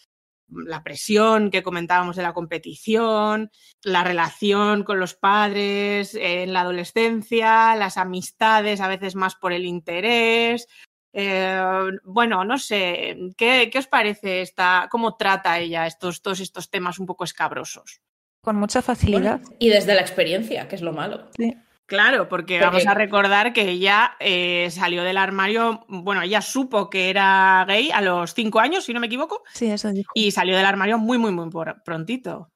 la 0.48 0.84
presión 0.84 1.50
que 1.50 1.64
comentábamos 1.64 2.16
de 2.16 2.24
la 2.24 2.34
competición, 2.34 3.52
la 3.84 4.04
relación 4.04 4.84
con 4.84 5.00
los 5.00 5.16
padres 5.16 6.16
en 6.16 6.54
la 6.54 6.62
adolescencia, 6.62 7.76
las 7.76 7.98
amistades 7.98 8.82
a 8.82 8.88
veces 8.88 9.16
más 9.16 9.36
por 9.36 9.54
el 9.54 9.66
interés. 9.66 10.68
Eh, 11.14 11.60
bueno, 12.04 12.44
no 12.44 12.58
sé, 12.58 13.18
¿qué, 13.38 13.70
qué 13.72 13.80
os 13.80 13.88
parece 13.88 14.42
esta, 14.42 14.88
cómo 14.92 15.16
trata 15.16 15.60
ella 15.60 15.88
estos, 15.88 16.22
todos 16.22 16.40
estos 16.42 16.70
temas 16.70 17.00
un 17.00 17.06
poco 17.06 17.24
escabrosos? 17.24 18.02
Con 18.42 18.58
mucha 18.58 18.82
facilidad. 18.82 19.40
Bueno, 19.40 19.56
y 19.60 19.70
desde 19.70 19.96
la 19.96 20.02
experiencia, 20.02 20.68
que 20.68 20.76
es 20.76 20.82
lo 20.82 20.94
malo. 20.94 21.32
Sí. 21.36 21.56
Claro, 21.88 22.28
porque, 22.28 22.56
Porque- 22.60 22.66
vamos 22.66 22.88
a 22.88 22.94
recordar 22.96 23.54
que 23.54 23.70
ella 23.70 24.16
eh, 24.20 24.70
salió 24.72 25.04
del 25.04 25.18
armario, 25.18 25.86
bueno, 25.88 26.24
ella 26.24 26.42
supo 26.42 26.90
que 26.90 27.10
era 27.12 27.64
gay 27.68 27.92
a 27.92 28.02
los 28.02 28.34
cinco 28.34 28.60
años, 28.60 28.84
si 28.86 28.94
no 28.94 29.00
me 29.00 29.06
equivoco, 29.08 29.44
Sí, 29.54 29.68
eso 29.70 29.92
dijo. 29.92 30.12
y 30.16 30.32
salió 30.32 30.58
del 30.58 30.66
armario 30.66 30.98
muy, 30.98 31.18
muy, 31.20 31.32
muy 31.32 31.50
prontito. 31.84 32.50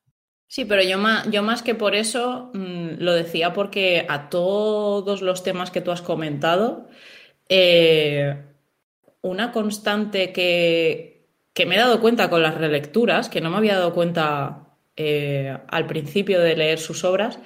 Sí, 0.48 0.66
pero 0.66 0.82
yo 0.82 0.98
más, 0.98 1.30
yo 1.30 1.44
más 1.44 1.62
que 1.62 1.76
por 1.76 1.94
eso 1.94 2.50
mm, 2.56 2.94
lo 2.98 3.14
decía 3.14 3.54
porque 3.54 4.08
a 4.10 4.30
todos 4.30 5.22
los 5.22 5.44
temas 5.44 5.70
que 5.70 5.82
tú 5.82 5.92
has 5.92 6.02
comentado, 6.02 6.88
eh, 7.50 8.36
una 9.22 9.52
constante 9.52 10.32
que, 10.34 11.28
que 11.54 11.66
me 11.68 11.76
he 11.76 11.80
dado 11.80 12.02
cuenta 12.02 12.32
con 12.32 12.42
las 12.42 12.56
relecturas, 12.56 13.30
que 13.30 13.42
no 13.42 13.52
me 13.52 13.58
había 13.58 13.76
dado 13.76 13.94
cuenta 13.94 14.70
eh, 14.96 15.56
al 15.68 15.86
principio 15.86 16.40
de 16.42 16.56
leer 16.56 16.80
sus 16.80 17.04
obras, 17.04 17.38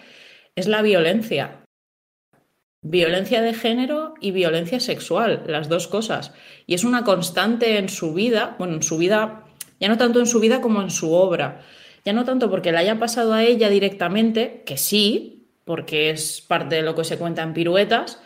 es 0.56 0.68
la 0.68 0.82
violencia. 0.82 1.60
Violencia 2.84 3.42
de 3.42 3.54
género 3.54 4.14
y 4.20 4.32
violencia 4.32 4.80
sexual, 4.80 5.44
las 5.48 5.70
dos 5.70 5.88
cosas. 5.88 6.34
Y 6.68 6.74
es 6.74 6.84
una 6.84 7.04
constante 7.04 7.78
en 7.78 7.88
su 7.88 8.14
vida, 8.14 8.56
bueno, 8.60 8.76
en 8.76 8.84
su 8.84 8.98
vida, 8.98 9.46
ya 9.80 9.88
no 9.88 9.98
tanto 9.98 10.20
en 10.20 10.28
su 10.28 10.40
vida 10.42 10.60
como 10.60 10.82
en 10.82 10.90
su 10.90 11.14
obra. 11.14 11.62
Ya 12.04 12.12
no 12.12 12.26
tanto 12.26 12.50
porque 12.50 12.74
le 12.74 12.80
haya 12.80 13.00
pasado 13.00 13.34
a 13.34 13.44
ella 13.44 13.70
directamente, 13.70 14.64
que 14.66 14.78
sí, 14.78 15.48
porque 15.64 16.10
es 16.10 16.42
parte 16.42 16.76
de 16.76 16.82
lo 16.82 16.94
que 16.94 17.06
se 17.06 17.18
cuenta 17.18 17.42
en 17.42 17.54
piruetas, 17.54 18.22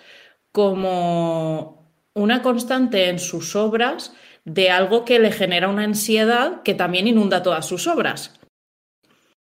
como 0.51 1.91
una 2.15 2.41
constante 2.41 3.09
en 3.09 3.19
sus 3.19 3.55
obras 3.55 4.13
de 4.43 4.71
algo 4.71 5.05
que 5.05 5.19
le 5.19 5.31
genera 5.31 5.67
una 5.67 5.83
ansiedad 5.83 6.63
que 6.63 6.73
también 6.73 7.07
inunda 7.07 7.43
todas 7.43 7.67
sus 7.67 7.85
obras. 7.85 8.39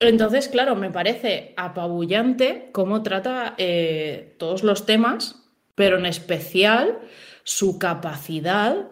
Entonces, 0.00 0.48
claro, 0.48 0.76
me 0.76 0.90
parece 0.90 1.54
apabullante 1.57 2.70
cómo 2.72 3.02
trata 3.02 3.54
eh, 3.59 4.35
todos 4.38 4.62
los 4.62 4.87
temas, 4.87 5.44
pero 5.74 5.98
en 5.98 6.07
especial 6.07 6.98
su 7.42 7.78
capacidad 7.78 8.88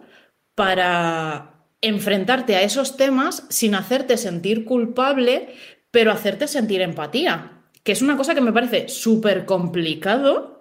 para 0.55 1.67
enfrentarte 1.81 2.55
a 2.55 2.61
esos 2.61 2.95
temas 2.95 3.45
sin 3.49 3.75
hacerte 3.75 4.17
sentir 4.17 4.65
culpable, 4.65 5.53
pero 5.91 6.11
hacerte 6.11 6.47
sentir 6.47 6.81
empatía, 6.81 7.63
que 7.83 7.91
es 7.91 8.01
una 8.01 8.17
cosa 8.17 8.33
que 8.33 8.41
me 8.41 8.53
parece 8.53 8.87
súper 8.87 9.45
complicado 9.45 10.52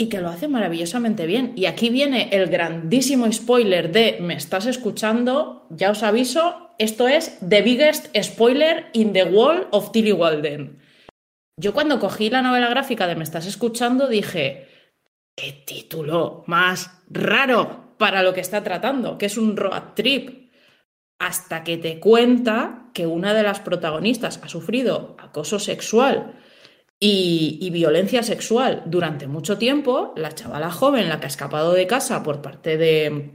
y 0.00 0.08
que 0.08 0.22
lo 0.22 0.30
hace 0.30 0.48
maravillosamente 0.48 1.26
bien. 1.26 1.52
Y 1.56 1.66
aquí 1.66 1.90
viene 1.90 2.30
el 2.32 2.48
grandísimo 2.48 3.30
spoiler 3.30 3.92
de 3.92 4.16
me 4.20 4.34
estás 4.34 4.64
escuchando, 4.64 5.66
ya 5.68 5.90
os 5.90 6.02
aviso, 6.02 6.70
esto 6.78 7.06
es 7.06 7.38
the 7.46 7.60
biggest 7.60 8.06
spoiler 8.22 8.86
in 8.94 9.12
the 9.12 9.24
world 9.24 9.66
of 9.72 9.92
Tilly 9.92 10.12
Walden. 10.12 10.80
Yo 11.58 11.74
cuando 11.74 12.00
cogí 12.00 12.30
la 12.30 12.40
novela 12.40 12.70
gráfica 12.70 13.06
de 13.06 13.14
me 13.14 13.24
estás 13.24 13.44
escuchando 13.44 14.08
dije, 14.08 14.68
qué 15.36 15.52
título 15.66 16.44
más 16.46 17.02
raro 17.10 17.94
para 17.98 18.22
lo 18.22 18.32
que 18.32 18.40
está 18.40 18.62
tratando, 18.64 19.18
que 19.18 19.26
es 19.26 19.36
un 19.36 19.54
road 19.58 19.92
trip. 19.94 20.50
Hasta 21.18 21.62
que 21.62 21.76
te 21.76 22.00
cuenta 22.00 22.90
que 22.94 23.06
una 23.06 23.34
de 23.34 23.42
las 23.42 23.60
protagonistas 23.60 24.40
ha 24.42 24.48
sufrido 24.48 25.14
acoso 25.18 25.58
sexual 25.58 26.39
y, 27.02 27.70
violencia 27.70 28.22
sexual 28.22 28.82
durante 28.84 29.26
mucho 29.26 29.56
tiempo, 29.56 30.12
la 30.16 30.34
chavala 30.34 30.70
joven, 30.70 31.08
la 31.08 31.18
que 31.18 31.26
ha 31.26 31.28
escapado 31.28 31.72
de 31.72 31.86
casa 31.86 32.22
por 32.22 32.42
parte 32.42 32.76
de, 32.76 33.30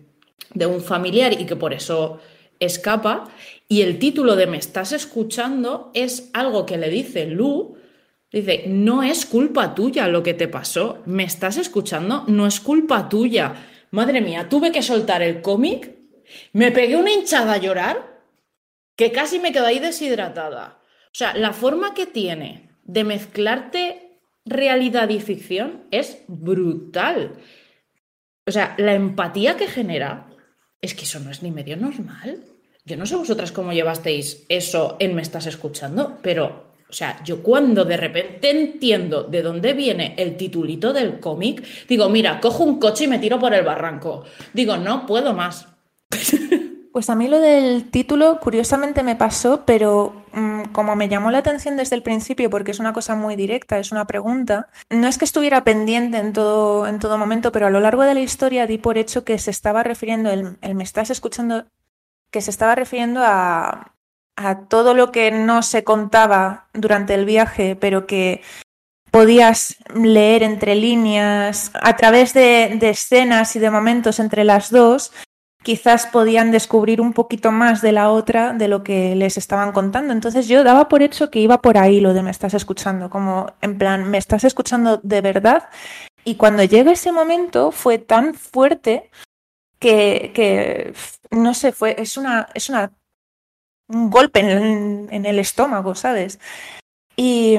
de 0.53 0.65
un 0.67 0.81
familiar 0.81 1.33
y 1.33 1.47
que 1.47 1.55
por 1.55 1.73
eso 1.73 2.19
escapa, 2.59 3.27
y 3.67 3.81
el 3.81 3.97
título 3.97 4.35
de 4.35 4.45
Me 4.45 4.57
estás 4.57 4.91
escuchando 4.91 5.89
es 5.95 6.29
algo 6.33 6.67
que 6.67 6.77
le 6.77 6.89
dice 6.89 7.25
Lu, 7.25 7.75
dice, 8.31 8.65
no 8.67 9.01
es 9.01 9.25
culpa 9.25 9.73
tuya 9.73 10.07
lo 10.07 10.21
que 10.21 10.35
te 10.35 10.47
pasó, 10.47 11.01
me 11.05 11.23
estás 11.23 11.57
escuchando, 11.57 12.23
no 12.27 12.45
es 12.45 12.59
culpa 12.59 13.09
tuya. 13.09 13.55
Madre 13.89 14.21
mía, 14.21 14.47
tuve 14.47 14.71
que 14.71 14.83
soltar 14.83 15.23
el 15.23 15.41
cómic, 15.41 15.95
me 16.53 16.71
pegué 16.71 16.97
una 16.97 17.11
hinchada 17.11 17.53
a 17.53 17.57
llorar, 17.57 18.21
que 18.95 19.11
casi 19.11 19.39
me 19.39 19.51
quedé 19.51 19.65
ahí 19.65 19.79
deshidratada. 19.79 20.79
O 21.07 21.17
sea, 21.17 21.33
la 21.35 21.53
forma 21.53 21.93
que 21.93 22.05
tiene 22.05 22.64
de 22.85 23.03
mezclarte 23.03 24.19
realidad 24.45 25.09
y 25.09 25.19
ficción 25.19 25.83
es 25.91 26.19
brutal. 26.27 27.33
O 28.47 28.51
sea, 28.51 28.75
la 28.77 28.93
empatía 28.93 29.57
que 29.57 29.67
genera 29.67 30.27
es 30.81 30.93
que 30.93 31.03
eso 31.03 31.19
no 31.19 31.31
es 31.31 31.41
ni 31.41 31.51
medio 31.51 31.75
normal. 31.77 32.43
Yo 32.85 32.95
no 32.95 33.07
sé 33.07 33.15
vosotras 33.15 33.51
cómo 33.51 33.73
llevasteis 33.73 34.45
eso 34.47 34.97
en 34.99 35.15
Me 35.15 35.23
estás 35.23 35.47
escuchando, 35.47 36.19
pero, 36.21 36.75
o 36.87 36.93
sea, 36.93 37.23
yo 37.23 37.41
cuando 37.41 37.83
de 37.83 37.97
repente 37.97 38.51
entiendo 38.51 39.23
de 39.23 39.41
dónde 39.41 39.73
viene 39.73 40.13
el 40.17 40.37
titulito 40.37 40.93
del 40.93 41.19
cómic, 41.19 41.63
digo, 41.87 42.07
mira, 42.09 42.39
cojo 42.39 42.63
un 42.63 42.79
coche 42.79 43.05
y 43.05 43.07
me 43.07 43.17
tiro 43.17 43.39
por 43.39 43.55
el 43.55 43.65
barranco. 43.65 44.23
Digo, 44.53 44.77
no 44.77 45.05
puedo 45.05 45.33
más. 45.33 45.67
Pues 46.95 47.09
a 47.09 47.15
mí 47.15 47.27
lo 47.27 47.41
del 47.41 47.91
título 47.91 48.39
curiosamente 48.39 49.03
me 49.03 49.17
pasó, 49.17 49.65
pero 49.65 50.24
como 50.73 50.95
me 50.95 51.07
llamó 51.07 51.31
la 51.31 51.37
atención 51.37 51.77
desde 51.77 51.95
el 51.95 52.03
principio, 52.03 52.49
porque 52.49 52.71
es 52.71 52.79
una 52.79 52.93
cosa 52.93 53.15
muy 53.15 53.35
directa, 53.35 53.79
es 53.79 53.91
una 53.91 54.05
pregunta, 54.05 54.67
no 54.89 55.07
es 55.07 55.17
que 55.17 55.25
estuviera 55.25 55.63
pendiente 55.63 56.17
en 56.17 56.33
todo, 56.33 56.87
en 56.87 56.99
todo 56.99 57.17
momento, 57.17 57.51
pero 57.51 57.67
a 57.67 57.69
lo 57.69 57.79
largo 57.79 58.03
de 58.03 58.13
la 58.13 58.19
historia 58.19 58.67
di 58.67 58.77
por 58.77 58.97
hecho 58.97 59.23
que 59.23 59.39
se 59.39 59.51
estaba 59.51 59.83
refiriendo, 59.83 60.29
me 60.61 60.83
estás 60.83 61.09
escuchando, 61.09 61.65
que 62.31 62.41
se 62.41 62.51
estaba 62.51 62.75
refiriendo 62.75 63.21
a, 63.23 63.91
todo 64.67 64.93
lo 64.93 65.13
que 65.13 65.31
no 65.31 65.63
se 65.63 65.85
contaba 65.85 66.67
durante 66.73 67.13
el 67.13 67.23
viaje, 67.23 67.77
pero 67.77 68.05
que 68.05 68.41
podías 69.09 69.77
leer 69.93 70.43
entre 70.43 70.75
líneas, 70.75 71.71
a 71.73 71.95
través 71.95 72.33
de 72.33 72.77
escenas 72.81 73.55
y 73.55 73.59
de 73.59 73.71
momentos 73.71 74.19
entre 74.19 74.43
las 74.43 74.71
dos, 74.71 75.13
quizás 75.65 76.05
podían 76.05 76.51
descubrir 76.51 77.01
un 77.01 77.11
poquito 77.11 77.51
más 77.51 77.81
de 77.81 77.91
la 77.91 78.11
otra 78.11 78.53
de 78.53 78.67
lo 78.67 78.83
que 78.83 79.15
les 79.15 79.35
estaban 79.35 79.71
contando. 79.71 80.13
Entonces 80.13 80.47
yo 80.47 80.63
daba 80.63 80.87
por 80.87 81.01
hecho 81.01 81.31
que 81.31 81.39
iba 81.39 81.59
por 81.59 81.79
ahí 81.79 81.99
lo 81.99 82.13
de 82.13 82.21
me 82.21 82.29
estás 82.29 82.53
escuchando, 82.53 83.09
como 83.09 83.47
en 83.61 83.79
plan, 83.79 84.09
me 84.09 84.19
estás 84.19 84.43
escuchando 84.43 84.99
de 85.01 85.21
verdad. 85.21 85.67
Y 86.23 86.35
cuando 86.35 86.63
llega 86.63 86.91
ese 86.91 87.11
momento 87.11 87.71
fue 87.71 87.97
tan 87.97 88.35
fuerte 88.35 89.09
que, 89.79 90.31
que 90.35 90.93
no 91.31 91.55
sé, 91.55 91.71
fue, 91.71 91.99
es 91.99 92.15
una, 92.15 92.47
es 92.53 92.69
una, 92.69 92.91
un 93.87 94.11
golpe 94.11 94.41
en 94.41 94.49
el, 94.49 95.07
en 95.09 95.25
el 95.25 95.39
estómago, 95.39 95.95
¿sabes? 95.95 96.39
Y, 97.15 97.57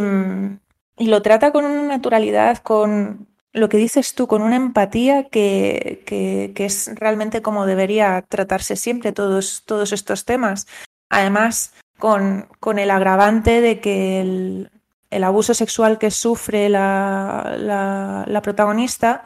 y 0.97 1.07
lo 1.09 1.23
trata 1.23 1.51
con 1.51 1.65
una 1.65 1.83
naturalidad, 1.83 2.59
con, 2.59 3.27
lo 3.57 3.71
que 3.71 3.79
dices 3.79 4.15
tú, 4.15 4.27
con 4.27 4.43
una 4.43 4.57
empatía 4.57 5.25
que, 5.25 6.03
que, 6.05 6.65
es 6.65 6.91
realmente 6.95 7.41
como 7.41 7.65
debería 7.65 8.23
tratarse 8.29 8.77
siempre 8.77 9.13
todos, 9.13 9.63
todos 9.65 9.93
estos 9.93 10.27
temas. 10.27 10.67
Además, 11.09 11.73
con, 11.99 12.49
con 12.61 12.79
el 12.79 12.91
agravante 12.91 13.63
de 13.63 13.81
que 13.81 14.21
el, 14.21 14.71
el 15.11 15.25
abuso 15.25 15.55
sexual 15.55 15.99
que 15.99 16.11
sufre 16.11 16.69
la, 16.69 18.25
la, 18.29 18.43
protagonista, 18.43 19.25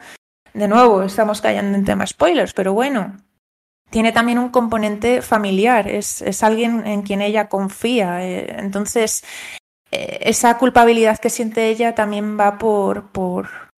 de 0.53 0.69
nuevo, 0.69 1.03
estamos 1.03 1.41
cayendo 1.41 1.77
en 1.77 1.83
temas 1.83 2.11
spoilers, 2.11 2.53
pero 2.53 2.73
bueno, 2.73 3.17
tiene 3.89 4.13
también 4.13 4.39
un 4.39 4.49
componente 4.49 5.21
familiar, 5.21 5.89
es, 5.89 6.21
es 6.21 6.41
alguien 6.41 6.87
en 6.87 7.01
quien 7.01 7.21
ella 7.21 7.49
confía. 7.49 8.25
Eh, 8.25 8.55
entonces, 8.59 9.25
eh, 9.91 10.19
esa 10.21 10.57
culpabilidad 10.57 11.19
que 11.19 11.29
siente 11.29 11.67
ella 11.67 11.95
también 11.95 12.39
va 12.39 12.57
por, 12.57 13.11
por, 13.11 13.70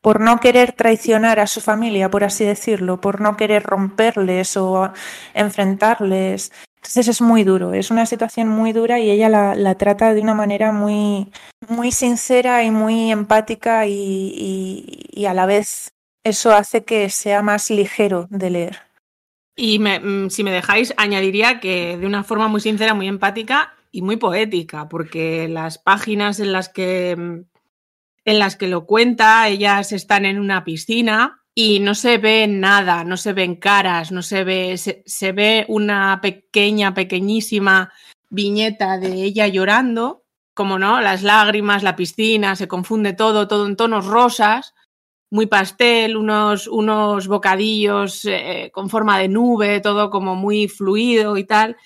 por 0.00 0.20
no 0.20 0.40
querer 0.40 0.72
traicionar 0.72 1.40
a 1.40 1.46
su 1.46 1.60
familia, 1.60 2.10
por 2.10 2.24
así 2.24 2.44
decirlo, 2.44 3.00
por 3.00 3.20
no 3.20 3.36
querer 3.36 3.62
romperles 3.62 4.56
o 4.56 4.92
enfrentarles. 5.34 6.52
Entonces 6.76 7.08
es 7.08 7.20
muy 7.20 7.42
duro, 7.42 7.74
es 7.74 7.90
una 7.90 8.06
situación 8.06 8.48
muy 8.48 8.72
dura 8.72 9.00
y 9.00 9.10
ella 9.10 9.28
la, 9.28 9.74
trata 9.74 10.14
de 10.14 10.20
una 10.20 10.34
manera 10.34 10.72
muy, 10.72 11.32
muy 11.68 11.90
sincera 11.90 12.62
y 12.62 12.70
muy 12.70 13.10
empática 13.10 13.86
y, 13.86 13.92
y, 13.92 15.06
y, 15.10 15.26
a 15.26 15.34
la 15.34 15.46
vez 15.46 15.92
eso 16.24 16.52
hace 16.52 16.84
que 16.84 17.10
sea 17.10 17.42
más 17.42 17.70
ligero 17.70 18.28
de 18.30 18.50
leer. 18.50 18.78
Y 19.56 19.80
me, 19.80 20.30
si 20.30 20.44
me 20.44 20.52
dejáis, 20.52 20.94
añadiría 20.96 21.58
que 21.58 21.96
de 21.98 22.06
una 22.06 22.22
forma 22.22 22.46
muy 22.46 22.60
sincera, 22.60 22.94
muy 22.94 23.08
empática 23.08 23.74
y 23.90 24.02
muy 24.02 24.16
poética, 24.16 24.88
porque 24.88 25.48
las 25.48 25.78
páginas 25.78 26.38
en 26.38 26.52
las 26.52 26.68
que 26.68 27.44
en 28.28 28.38
las 28.38 28.56
que 28.56 28.68
lo 28.68 28.84
cuenta, 28.84 29.48
ellas 29.48 29.92
están 29.92 30.26
en 30.26 30.38
una 30.38 30.62
piscina 30.62 31.42
y 31.54 31.80
no 31.80 31.94
se 31.94 32.18
ve 32.18 32.46
nada, 32.46 33.02
no 33.02 33.16
se 33.16 33.32
ven 33.32 33.56
caras, 33.56 34.12
no 34.12 34.20
se 34.20 34.44
ve, 34.44 34.76
se, 34.76 35.02
se 35.06 35.32
ve 35.32 35.64
una 35.68 36.20
pequeña, 36.20 36.92
pequeñísima 36.92 37.90
viñeta 38.28 38.98
de 38.98 39.22
ella 39.24 39.46
llorando, 39.46 40.24
como 40.54 40.78
no, 40.78 41.00
las 41.00 41.22
lágrimas, 41.22 41.82
la 41.82 41.96
piscina, 41.96 42.54
se 42.54 42.68
confunde 42.68 43.14
todo, 43.14 43.48
todo 43.48 43.66
en 43.66 43.76
tonos 43.76 44.04
rosas, 44.04 44.74
muy 45.30 45.46
pastel, 45.46 46.14
unos, 46.14 46.66
unos 46.66 47.28
bocadillos 47.28 48.26
eh, 48.26 48.70
con 48.74 48.90
forma 48.90 49.18
de 49.18 49.28
nube, 49.28 49.80
todo 49.80 50.10
como 50.10 50.34
muy 50.34 50.68
fluido 50.68 51.38
y 51.38 51.44
tal. 51.44 51.76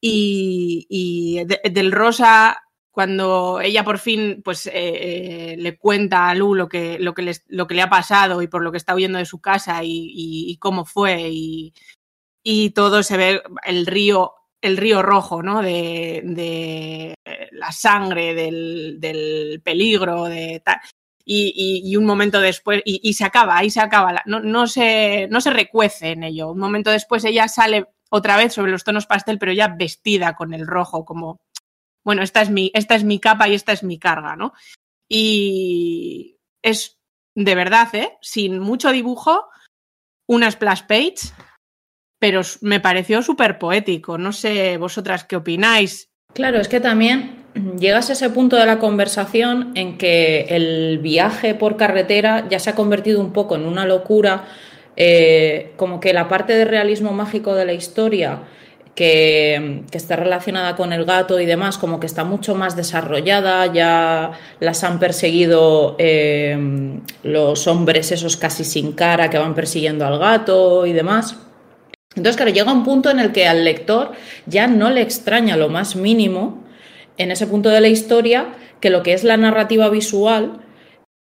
Y, 0.00 0.86
y 0.90 1.44
de, 1.44 1.60
del 1.70 1.92
rosa 1.92 2.64
cuando 2.94 3.60
ella 3.60 3.82
por 3.82 3.98
fin 3.98 4.40
pues, 4.44 4.68
eh, 4.68 4.72
eh, 4.74 5.56
le 5.58 5.76
cuenta 5.76 6.28
a 6.28 6.34
Lu 6.36 6.54
lo 6.54 6.68
que, 6.68 6.96
lo, 7.00 7.12
que 7.12 7.22
les, 7.22 7.44
lo 7.48 7.66
que 7.66 7.74
le 7.74 7.82
ha 7.82 7.90
pasado 7.90 8.40
y 8.40 8.46
por 8.46 8.62
lo 8.62 8.70
que 8.70 8.78
está 8.78 8.94
huyendo 8.94 9.18
de 9.18 9.24
su 9.24 9.40
casa 9.40 9.80
y, 9.82 10.56
cómo 10.60 10.84
fue 10.84 11.28
y, 11.28 11.74
y, 12.44 12.70
todo 12.70 13.02
se 13.02 13.16
ve 13.16 13.42
el 13.64 13.86
río, 13.86 14.34
el 14.62 14.76
río 14.76 15.02
rojo, 15.02 15.42
¿no? 15.42 15.60
De, 15.60 16.22
de 16.24 17.14
la 17.50 17.72
sangre, 17.72 18.32
del, 18.32 19.00
del 19.00 19.60
peligro, 19.64 20.26
de 20.26 20.62
tal. 20.64 20.76
Y, 21.24 21.82
y, 21.84 21.96
un 21.96 22.04
momento 22.04 22.40
después, 22.40 22.80
y, 22.84 23.12
se 23.14 23.24
acaba, 23.24 23.58
ahí 23.58 23.70
se 23.70 23.80
acaba, 23.80 24.22
no, 24.24 24.38
no, 24.38 24.68
se, 24.68 25.26
no 25.32 25.40
se 25.40 25.50
recuece 25.50 26.12
en 26.12 26.22
ello. 26.22 26.52
Un 26.52 26.60
momento 26.60 26.92
después 26.92 27.24
ella 27.24 27.48
sale 27.48 27.86
otra 28.08 28.36
vez 28.36 28.52
sobre 28.52 28.70
los 28.70 28.84
tonos 28.84 29.06
pastel, 29.06 29.40
pero 29.40 29.52
ya 29.52 29.66
vestida 29.66 30.36
con 30.36 30.54
el 30.54 30.64
rojo, 30.64 31.04
como 31.04 31.40
bueno, 32.04 32.22
esta 32.22 32.42
es 32.42 32.50
mi, 32.50 32.70
esta 32.74 32.94
es 32.94 33.04
mi 33.04 33.18
capa 33.18 33.48
y 33.48 33.54
esta 33.54 33.72
es 33.72 33.82
mi 33.82 33.98
carga, 33.98 34.36
¿no? 34.36 34.52
Y 35.08 36.38
es 36.62 36.98
de 37.34 37.54
verdad, 37.54 37.88
¿eh? 37.94 38.16
Sin 38.20 38.58
mucho 38.58 38.92
dibujo, 38.92 39.48
una 40.28 40.50
splash 40.50 40.82
page, 40.86 41.32
pero 42.18 42.42
me 42.60 42.80
pareció 42.80 43.22
súper 43.22 43.58
poético. 43.58 44.18
No 44.18 44.32
sé 44.32 44.76
vosotras 44.76 45.24
qué 45.24 45.36
opináis. 45.36 46.10
Claro, 46.32 46.60
es 46.60 46.68
que 46.68 46.80
también 46.80 47.44
llegas 47.78 48.10
a 48.10 48.14
ese 48.14 48.30
punto 48.30 48.56
de 48.56 48.66
la 48.66 48.78
conversación 48.78 49.72
en 49.74 49.98
que 49.98 50.46
el 50.50 50.98
viaje 50.98 51.54
por 51.54 51.76
carretera 51.76 52.48
ya 52.48 52.58
se 52.58 52.70
ha 52.70 52.74
convertido 52.74 53.20
un 53.20 53.32
poco 53.32 53.56
en 53.56 53.66
una 53.66 53.86
locura, 53.86 54.44
eh, 54.96 55.72
como 55.76 56.00
que 56.00 56.12
la 56.12 56.28
parte 56.28 56.54
de 56.54 56.64
realismo 56.64 57.12
mágico 57.12 57.54
de 57.54 57.64
la 57.64 57.72
historia 57.72 58.42
que, 58.94 59.82
está 59.92 60.16
relacionada 60.16 60.76
con 60.76 60.92
el 60.92 61.04
gato 61.04 61.40
y 61.40 61.46
demás, 61.46 61.78
como 61.78 62.00
que 62.00 62.06
está 62.06 62.24
mucho 62.24 62.54
más 62.54 62.76
desarrollada, 62.76 63.72
ya 63.72 64.32
las 64.60 64.84
han 64.84 64.98
perseguido 64.98 65.96
eh, 65.98 66.56
los 67.22 67.66
hombres 67.66 68.12
esos 68.12 68.36
casi 68.36 68.64
sin 68.64 68.92
cara 68.92 69.30
que 69.30 69.38
van 69.38 69.54
persiguiendo 69.54 70.06
al 70.06 70.18
gato 70.18 70.86
y 70.86 70.92
demás. 70.92 71.36
Entonces, 72.16 72.36
claro, 72.36 72.52
llega 72.52 72.72
un 72.72 72.84
punto 72.84 73.10
en 73.10 73.18
el 73.18 73.32
que 73.32 73.48
al 73.48 73.64
lector 73.64 74.12
ya 74.46 74.66
no 74.66 74.90
le 74.90 75.02
extraña 75.02 75.56
lo 75.56 75.68
más 75.68 75.96
mínimo 75.96 76.62
en 77.16 77.30
ese 77.30 77.46
punto 77.46 77.70
de 77.70 77.80
la 77.80 77.88
historia 77.88 78.54
que 78.80 78.90
lo 78.90 79.02
que 79.02 79.14
es 79.14 79.24
la 79.24 79.36
narrativa 79.36 79.88
visual 79.88 80.60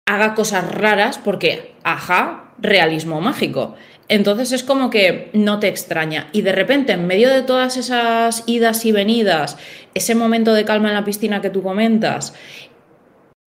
haga 0.05 0.35
cosas 0.35 0.69
raras 0.71 1.17
porque, 1.17 1.75
ajá, 1.83 2.53
realismo 2.57 3.21
mágico. 3.21 3.75
Entonces 4.09 4.51
es 4.51 4.63
como 4.63 4.89
que 4.89 5.29
no 5.33 5.59
te 5.59 5.67
extraña. 5.67 6.29
Y 6.33 6.41
de 6.41 6.51
repente, 6.51 6.93
en 6.93 7.05
medio 7.07 7.29
de 7.29 7.43
todas 7.43 7.77
esas 7.77 8.43
idas 8.47 8.83
y 8.85 8.91
venidas, 8.91 9.57
ese 9.93 10.15
momento 10.15 10.53
de 10.53 10.65
calma 10.65 10.89
en 10.89 10.95
la 10.95 11.05
piscina 11.05 11.41
que 11.41 11.51
tú 11.51 11.61
comentas, 11.61 12.33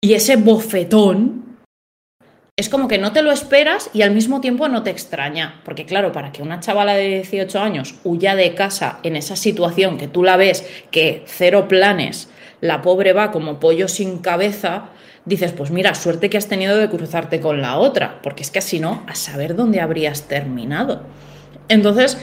y 0.03 0.14
ese 0.14 0.37
bofetón, 0.37 1.59
es 2.59 2.71
como 2.71 2.88
que 2.88 2.97
no 2.97 3.12
te 3.12 3.23
lo 3.23 3.33
esperas 3.33 3.90
y 3.92 4.01
al 4.01 4.12
mismo 4.12 4.40
tiempo 4.40 4.66
no 4.69 4.83
te 4.83 4.88
extraña. 4.88 5.61
Porque 5.62 5.85
claro, 5.85 6.12
para 6.12 6.33
que 6.33 6.42
una 6.42 6.61
chavala 6.61 6.95
de 6.95 7.09
18 7.09 7.61
años 7.61 7.97
huya 8.03 8.35
de 8.35 8.55
casa 8.55 8.99
en 9.03 9.16
esa 9.16 9.37
situación 9.37 9.99
que 9.99 10.09
tú 10.09 10.23
la 10.23 10.38
ves, 10.38 10.66
que 10.90 11.23
cero 11.27 11.69
planes, 11.69 12.31
la 12.62 12.81
pobre 12.81 13.12
va 13.12 13.31
como 13.31 13.61
pollo 13.61 13.88
sin 13.88 14.19
cabeza, 14.19 14.88
dices, 15.27 15.53
pues 15.53 15.71
mira, 15.71 15.95
suerte 15.95 16.31
que 16.31 16.39
has 16.39 16.47
tenido 16.49 16.79
de 16.79 16.89
cruzarte 16.89 17.41
con 17.41 17.61
la 17.61 17.77
otra, 17.79 18.21
porque 18.23 18.43
es 18.43 18.51
que 18.51 18.62
si 18.62 18.81
no, 18.81 19.03
a 19.07 19.15
saber 19.15 19.57
dónde 19.57 19.81
habrías 19.81 20.23
terminado. 20.23 21.03
Entonces, 21.69 22.17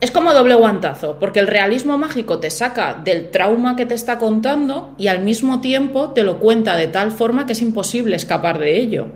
es 0.00 0.10
como 0.12 0.32
doble 0.32 0.54
guantazo, 0.54 1.18
porque 1.18 1.40
el 1.40 1.48
realismo 1.48 1.98
mágico 1.98 2.38
te 2.38 2.48
saca 2.48 2.94
del 2.94 3.30
trauma 3.30 3.76
que 3.76 3.84
te 3.86 3.94
está 3.94 4.18
contando 4.18 4.94
y 4.96 5.08
al 5.08 5.20
mismo 5.20 5.60
tiempo 5.60 6.10
te 6.10 6.22
lo 6.22 6.38
cuenta 6.38 6.76
de 6.76 6.86
tal 6.86 7.10
forma 7.10 7.44
que 7.44 7.52
es 7.52 7.60
imposible 7.60 8.16
escapar 8.16 8.58
de 8.58 8.78
ello. 8.78 9.08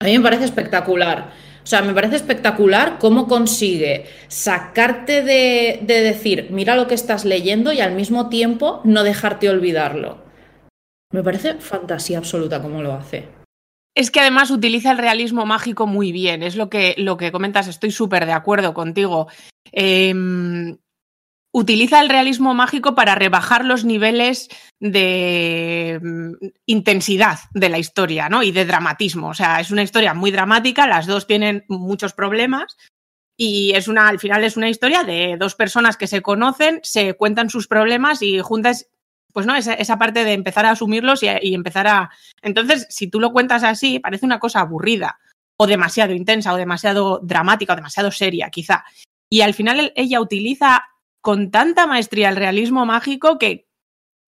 A 0.00 0.06
mí 0.06 0.16
me 0.16 0.24
parece 0.24 0.44
espectacular. 0.44 1.30
O 1.62 1.66
sea, 1.66 1.82
me 1.82 1.94
parece 1.94 2.16
espectacular 2.16 2.96
cómo 2.98 3.28
consigue 3.28 4.06
sacarte 4.28 5.22
de, 5.22 5.80
de 5.82 6.00
decir, 6.00 6.48
mira 6.50 6.74
lo 6.74 6.88
que 6.88 6.94
estás 6.94 7.24
leyendo 7.24 7.72
y 7.72 7.80
al 7.80 7.94
mismo 7.94 8.28
tiempo 8.28 8.80
no 8.84 9.04
dejarte 9.04 9.48
olvidarlo. 9.48 10.31
Me 11.12 11.22
parece 11.22 11.54
fantasía 11.54 12.18
absoluta 12.18 12.60
cómo 12.60 12.82
lo 12.82 12.92
hace. 12.92 13.28
Es 13.94 14.10
que 14.10 14.20
además 14.20 14.50
utiliza 14.50 14.90
el 14.90 14.98
realismo 14.98 15.44
mágico 15.44 15.86
muy 15.86 16.12
bien, 16.12 16.42
es 16.42 16.56
lo 16.56 16.70
que, 16.70 16.94
lo 16.96 17.18
que 17.18 17.30
comentas, 17.30 17.68
estoy 17.68 17.90
súper 17.90 18.24
de 18.24 18.32
acuerdo 18.32 18.72
contigo. 18.72 19.28
Eh, 19.70 20.14
utiliza 21.52 22.00
el 22.00 22.08
realismo 22.08 22.54
mágico 22.54 22.94
para 22.94 23.14
rebajar 23.14 23.64
los 23.64 23.84
niveles 23.84 24.48
de 24.80 26.00
mm, 26.02 26.32
intensidad 26.66 27.38
de 27.52 27.68
la 27.68 27.78
historia, 27.78 28.28
¿no? 28.28 28.42
Y 28.42 28.50
de 28.50 28.64
dramatismo. 28.64 29.28
O 29.28 29.34
sea, 29.34 29.60
es 29.60 29.70
una 29.70 29.82
historia 29.82 30.14
muy 30.14 30.30
dramática, 30.30 30.86
las 30.86 31.06
dos 31.06 31.26
tienen 31.26 31.64
muchos 31.68 32.14
problemas. 32.14 32.76
Y 33.36 33.72
es 33.74 33.88
una, 33.88 34.08
al 34.08 34.18
final 34.18 34.44
es 34.44 34.56
una 34.56 34.68
historia 34.68 35.04
de 35.04 35.36
dos 35.38 35.54
personas 35.54 35.96
que 35.96 36.06
se 36.06 36.22
conocen, 36.22 36.80
se 36.82 37.14
cuentan 37.14 37.50
sus 37.50 37.66
problemas 37.66 38.22
y 38.22 38.40
juntas 38.40 38.88
pues 39.32 39.46
no, 39.46 39.54
esa, 39.56 39.74
esa, 39.74 39.98
parte 39.98 40.24
de 40.24 40.32
empezar 40.32 40.66
a 40.66 40.70
asumirlos 40.70 41.22
y, 41.22 41.54
empezar 41.54 41.86
a... 41.86 42.10
Entonces, 42.42 42.86
si 42.90 43.08
tú 43.08 43.20
lo 43.20 43.32
cuentas 43.32 43.62
así, 43.64 43.98
parece 43.98 44.26
una 44.26 44.38
cosa 44.38 44.60
aburrida 44.60 45.18
o 45.56 45.66
demasiado 45.66 46.12
intensa 46.12 46.52
o 46.52 46.56
demasiado 46.56 47.20
dramática 47.22 47.72
o 47.72 47.76
demasiado 47.76 48.10
seria, 48.10 48.50
quizá. 48.50 48.84
Y 49.30 49.40
al 49.40 49.54
final 49.54 49.92
ella 49.96 50.20
utiliza 50.20 50.84
con 51.20 51.50
tanta 51.50 51.86
maestría 51.86 52.28
el 52.28 52.36
realismo 52.36 52.84
mágico 52.84 53.38
que, 53.38 53.66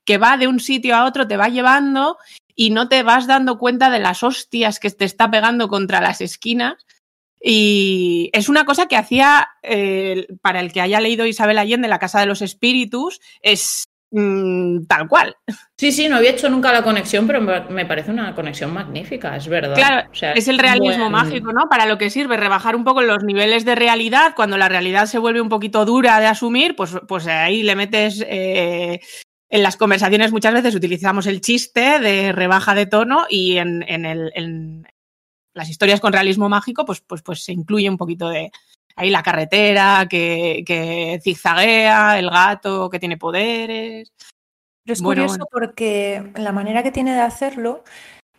que 0.04 0.18
va 0.18 0.36
de 0.36 0.46
un 0.46 0.60
sitio 0.60 0.94
a 0.96 1.04
otro, 1.04 1.26
te 1.26 1.36
va 1.36 1.48
llevando 1.48 2.18
y 2.54 2.70
no 2.70 2.88
te 2.88 3.02
vas 3.02 3.26
dando 3.26 3.58
cuenta 3.58 3.90
de 3.90 3.98
las 3.98 4.22
hostias 4.22 4.78
que 4.78 4.90
te 4.90 5.04
está 5.04 5.30
pegando 5.30 5.68
contra 5.68 6.00
las 6.00 6.20
esquinas. 6.20 6.86
Y 7.40 8.30
es 8.32 8.48
una 8.48 8.64
cosa 8.64 8.86
que 8.86 8.96
hacía, 8.96 9.48
eh, 9.62 10.28
para 10.40 10.60
el 10.60 10.72
que 10.72 10.80
haya 10.80 11.00
leído 11.00 11.26
Isabel 11.26 11.58
Allende, 11.58 11.88
La 11.88 11.98
Casa 11.98 12.20
de 12.20 12.26
los 12.26 12.40
Espíritus, 12.40 13.20
es 13.42 13.84
mmm, 14.14 14.86
tal 14.86 15.08
cual. 15.08 15.36
Sí, 15.76 15.90
sí, 15.90 16.08
no 16.08 16.16
había 16.16 16.30
hecho 16.30 16.48
nunca 16.48 16.72
la 16.72 16.82
conexión, 16.82 17.26
pero 17.26 17.40
me 17.40 17.84
parece 17.84 18.10
una 18.10 18.34
conexión 18.34 18.72
magnífica, 18.72 19.36
es 19.36 19.48
verdad. 19.48 19.74
Claro, 19.74 20.08
o 20.10 20.14
sea, 20.14 20.32
es 20.32 20.46
el 20.48 20.58
realismo 20.58 21.10
mágico, 21.10 21.52
¿no? 21.52 21.68
Para 21.68 21.86
lo 21.86 21.98
que 21.98 22.10
sirve, 22.10 22.36
rebajar 22.36 22.76
un 22.76 22.84
poco 22.84 23.02
los 23.02 23.24
niveles 23.24 23.64
de 23.64 23.74
realidad. 23.74 24.34
Cuando 24.36 24.56
la 24.56 24.68
realidad 24.68 25.06
se 25.06 25.18
vuelve 25.18 25.40
un 25.40 25.48
poquito 25.48 25.84
dura 25.84 26.20
de 26.20 26.26
asumir, 26.26 26.76
pues, 26.76 26.96
pues 27.08 27.26
ahí 27.26 27.62
le 27.62 27.76
metes. 27.76 28.24
Eh, 28.26 29.00
en 29.50 29.62
las 29.62 29.76
conversaciones 29.76 30.32
muchas 30.32 30.54
veces 30.54 30.74
utilizamos 30.74 31.26
el 31.26 31.40
chiste 31.40 32.00
de 32.00 32.32
rebaja 32.32 32.74
de 32.74 32.86
tono 32.86 33.26
y 33.28 33.58
en, 33.58 33.84
en, 33.86 34.04
el, 34.04 34.32
en 34.34 34.88
las 35.52 35.68
historias 35.68 36.00
con 36.00 36.12
realismo 36.12 36.48
mágico, 36.48 36.84
pues, 36.84 37.00
pues, 37.00 37.22
pues 37.22 37.44
se 37.44 37.52
incluye 37.52 37.88
un 37.88 37.96
poquito 37.96 38.28
de, 38.28 38.50
ahí 38.96 39.10
la 39.10 39.22
carretera 39.22 40.06
que, 40.08 40.62
que, 40.66 41.20
zigzaguea, 41.22 42.18
el 42.18 42.30
gato 42.30 42.90
que 42.90 42.98
tiene 42.98 43.16
poderes. 43.16 44.12
Pero 44.84 44.92
es 44.92 45.02
bueno, 45.02 45.22
curioso 45.22 45.48
porque 45.50 46.32
la 46.36 46.52
manera 46.52 46.82
que 46.82 46.92
tiene 46.92 47.14
de 47.14 47.20
hacerlo 47.20 47.84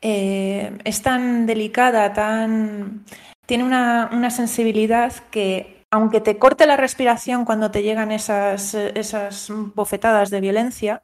eh, 0.02 0.78
es 0.84 1.02
tan 1.02 1.46
delicada, 1.46 2.14
tan 2.14 3.06
tiene 3.46 3.64
una, 3.64 4.10
una, 4.12 4.30
sensibilidad 4.30 5.14
que 5.32 5.84
aunque 5.92 6.20
te 6.20 6.38
corte 6.38 6.66
la 6.66 6.78
respiración 6.78 7.46
cuando 7.46 7.72
te 7.72 7.84
llegan 7.84 8.12
esas, 8.12 8.74
esas 8.74 9.48
bofetadas 9.50 10.30
de 10.30 10.42
violencia, 10.42 11.04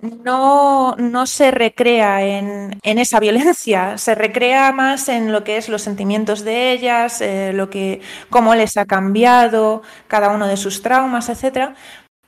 no, 0.00 0.96
no 0.96 1.26
se 1.26 1.50
recrea 1.50 2.22
en, 2.22 2.78
en, 2.82 2.98
esa 2.98 3.20
violencia, 3.20 3.98
se 3.98 4.14
recrea 4.14 4.72
más 4.72 5.08
en 5.08 5.32
lo 5.32 5.44
que 5.44 5.56
es 5.56 5.68
los 5.68 5.82
sentimientos 5.82 6.44
de 6.44 6.72
ellas, 6.72 7.20
eh, 7.20 7.52
lo 7.52 7.70
que, 7.70 8.00
cómo 8.30 8.54
les 8.54 8.76
ha 8.76 8.86
cambiado 8.86 9.82
cada 10.08 10.30
uno 10.30 10.46
de 10.46 10.56
sus 10.56 10.82
traumas, 10.82 11.28
etcétera, 11.28 11.74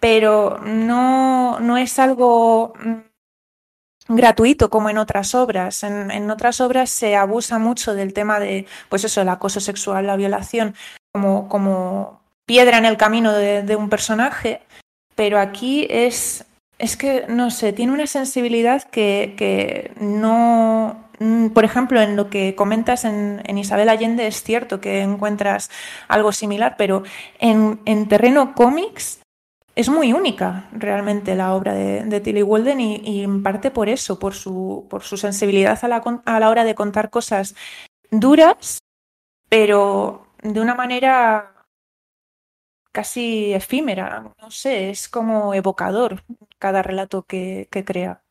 pero 0.00 0.58
no, 0.64 1.60
no 1.60 1.76
es 1.76 1.98
algo 1.98 2.74
gratuito 4.08 4.68
como 4.68 4.90
en 4.90 4.98
otras 4.98 5.34
obras. 5.34 5.82
En, 5.82 6.10
en, 6.10 6.30
otras 6.30 6.60
obras 6.60 6.90
se 6.90 7.16
abusa 7.16 7.58
mucho 7.58 7.94
del 7.94 8.12
tema 8.12 8.38
de, 8.38 8.66
pues 8.88 9.04
eso, 9.04 9.22
el 9.22 9.28
acoso 9.28 9.60
sexual, 9.60 10.06
la 10.06 10.16
violación, 10.16 10.74
como, 11.12 11.48
como 11.48 12.20
piedra 12.44 12.78
en 12.78 12.84
el 12.84 12.96
camino 12.96 13.32
de 13.32 13.76
un 13.76 13.88
personaje, 13.88 14.60
pero 15.14 15.38
aquí 15.38 15.86
es 15.88 16.44
es 16.82 16.96
que, 16.96 17.26
no 17.28 17.50
sé, 17.52 17.72
tiene 17.72 17.92
una 17.92 18.08
sensibilidad 18.08 18.82
que, 18.82 19.34
que, 19.38 19.92
no. 20.00 21.08
Por 21.54 21.64
ejemplo, 21.64 22.00
en 22.00 22.16
lo 22.16 22.28
que 22.28 22.56
comentas 22.56 23.04
en, 23.04 23.40
Isabel 23.56 23.88
Allende 23.88 24.26
es 24.26 24.42
cierto 24.42 24.80
que 24.80 25.02
encuentras 25.02 25.70
algo 26.08 26.32
similar, 26.32 26.74
pero 26.76 27.04
en, 27.38 27.80
en 27.84 28.08
terreno 28.08 28.56
cómics 28.56 29.20
es 29.76 29.88
muy 29.88 30.12
única 30.12 30.68
realmente 30.72 31.36
la 31.36 31.54
obra 31.54 31.72
de, 31.72 32.02
de 32.02 32.20
Tilly 32.20 32.42
Walden 32.42 32.80
y, 32.80 32.96
y, 32.96 33.22
en 33.22 33.44
parte 33.44 33.70
por 33.70 33.88
eso, 33.88 34.18
por 34.18 34.34
su, 34.34 34.86
por 34.90 35.04
su 35.04 35.16
sensibilidad 35.16 35.78
a 35.84 35.86
la, 35.86 36.02
a 36.24 36.40
la 36.40 36.50
hora 36.50 36.64
de 36.64 36.74
contar 36.74 37.10
cosas 37.10 37.54
duras, 38.10 38.80
pero 39.48 40.26
de 40.42 40.60
una 40.60 40.74
manera 40.74 41.51
casi 42.92 43.52
efímera, 43.54 44.34
no 44.40 44.50
sé, 44.50 44.90
es 44.90 45.08
como 45.08 45.54
evocador 45.54 46.22
cada 46.58 46.82
relato 46.82 47.22
que, 47.22 47.68
que, 47.70 47.84
crea. 47.84 48.22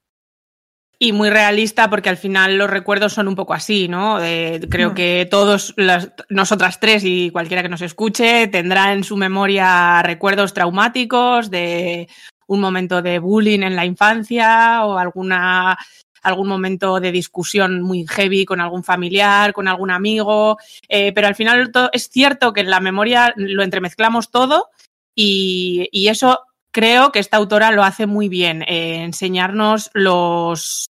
Y 0.99 1.13
muy 1.13 1.31
realista 1.31 1.89
porque 1.89 2.09
al 2.09 2.17
final 2.17 2.57
los 2.59 2.69
recuerdos 2.69 3.13
son 3.13 3.27
un 3.27 3.35
poco 3.35 3.55
así, 3.55 3.87
¿no? 3.87 4.23
Eh, 4.23 4.61
creo 4.69 4.91
mm. 4.91 4.93
que 4.93 5.27
todos, 5.29 5.73
las, 5.77 6.11
nosotras 6.29 6.79
tres 6.79 7.03
y 7.03 7.31
cualquiera 7.31 7.63
que 7.63 7.69
nos 7.69 7.81
escuche, 7.81 8.47
tendrá 8.47 8.93
en 8.93 9.03
su 9.03 9.17
memoria 9.17 10.03
recuerdos 10.03 10.53
traumáticos 10.53 11.49
de 11.49 12.07
un 12.45 12.61
momento 12.61 13.01
de 13.01 13.17
bullying 13.17 13.61
en 13.61 13.75
la 13.75 13.85
infancia 13.85 14.85
o 14.85 14.97
alguna 14.97 15.77
algún 16.21 16.47
momento 16.47 16.99
de 16.99 17.11
discusión 17.11 17.81
muy 17.81 18.05
heavy 18.07 18.45
con 18.45 18.61
algún 18.61 18.83
familiar, 18.83 19.53
con 19.53 19.67
algún 19.67 19.91
amigo, 19.91 20.57
eh, 20.87 21.11
pero 21.13 21.27
al 21.27 21.35
final 21.35 21.71
es 21.91 22.09
cierto 22.09 22.53
que 22.53 22.61
en 22.61 22.69
la 22.69 22.79
memoria 22.79 23.33
lo 23.35 23.63
entremezclamos 23.63 24.31
todo 24.31 24.69
y, 25.15 25.89
y 25.91 26.07
eso 26.07 26.39
creo 26.71 27.11
que 27.11 27.19
esta 27.19 27.37
autora 27.37 27.71
lo 27.71 27.83
hace 27.83 28.05
muy 28.05 28.29
bien, 28.29 28.63
eh, 28.63 29.03
enseñarnos 29.03 29.89
los 29.93 30.87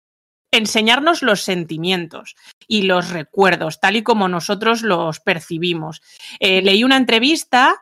enseñarnos 0.51 1.21
los 1.21 1.41
sentimientos 1.41 2.35
y 2.67 2.81
los 2.81 3.11
recuerdos, 3.11 3.79
tal 3.79 3.97
y 3.97 4.01
como 4.01 4.27
nosotros 4.27 4.81
los 4.81 5.19
percibimos. 5.19 6.01
Eh, 6.39 6.63
leí 6.63 6.83
una 6.83 6.97
entrevista 6.97 7.75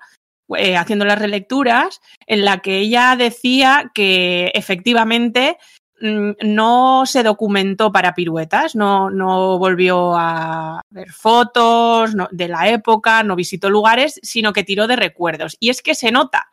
haciendo 0.78 1.04
las 1.04 1.20
relecturas 1.20 2.00
en 2.26 2.46
la 2.46 2.60
que 2.60 2.80
ella 2.80 3.16
decía 3.18 3.92
que 3.94 4.52
efectivamente 4.54 5.58
no 6.00 7.06
se 7.06 7.24
documentó 7.24 7.92
para 7.92 8.14
piruetas, 8.14 8.76
no, 8.76 9.10
no 9.10 9.58
volvió 9.58 10.16
a 10.16 10.82
ver 10.90 11.12
fotos 11.12 12.16
de 12.32 12.48
la 12.48 12.70
época, 12.70 13.24
no 13.24 13.36
visitó 13.36 13.70
lugares, 13.70 14.20
sino 14.22 14.54
que 14.54 14.64
tiró 14.64 14.88
de 14.88 14.96
recuerdos. 14.96 15.58
Y 15.60 15.70
es 15.70 15.82
que 15.82 15.96
se 15.96 16.12
nota 16.12 16.50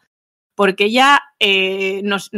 porque 0.54 0.84
ella 0.84 1.20
eh, 1.40 2.02
nos, 2.04 2.30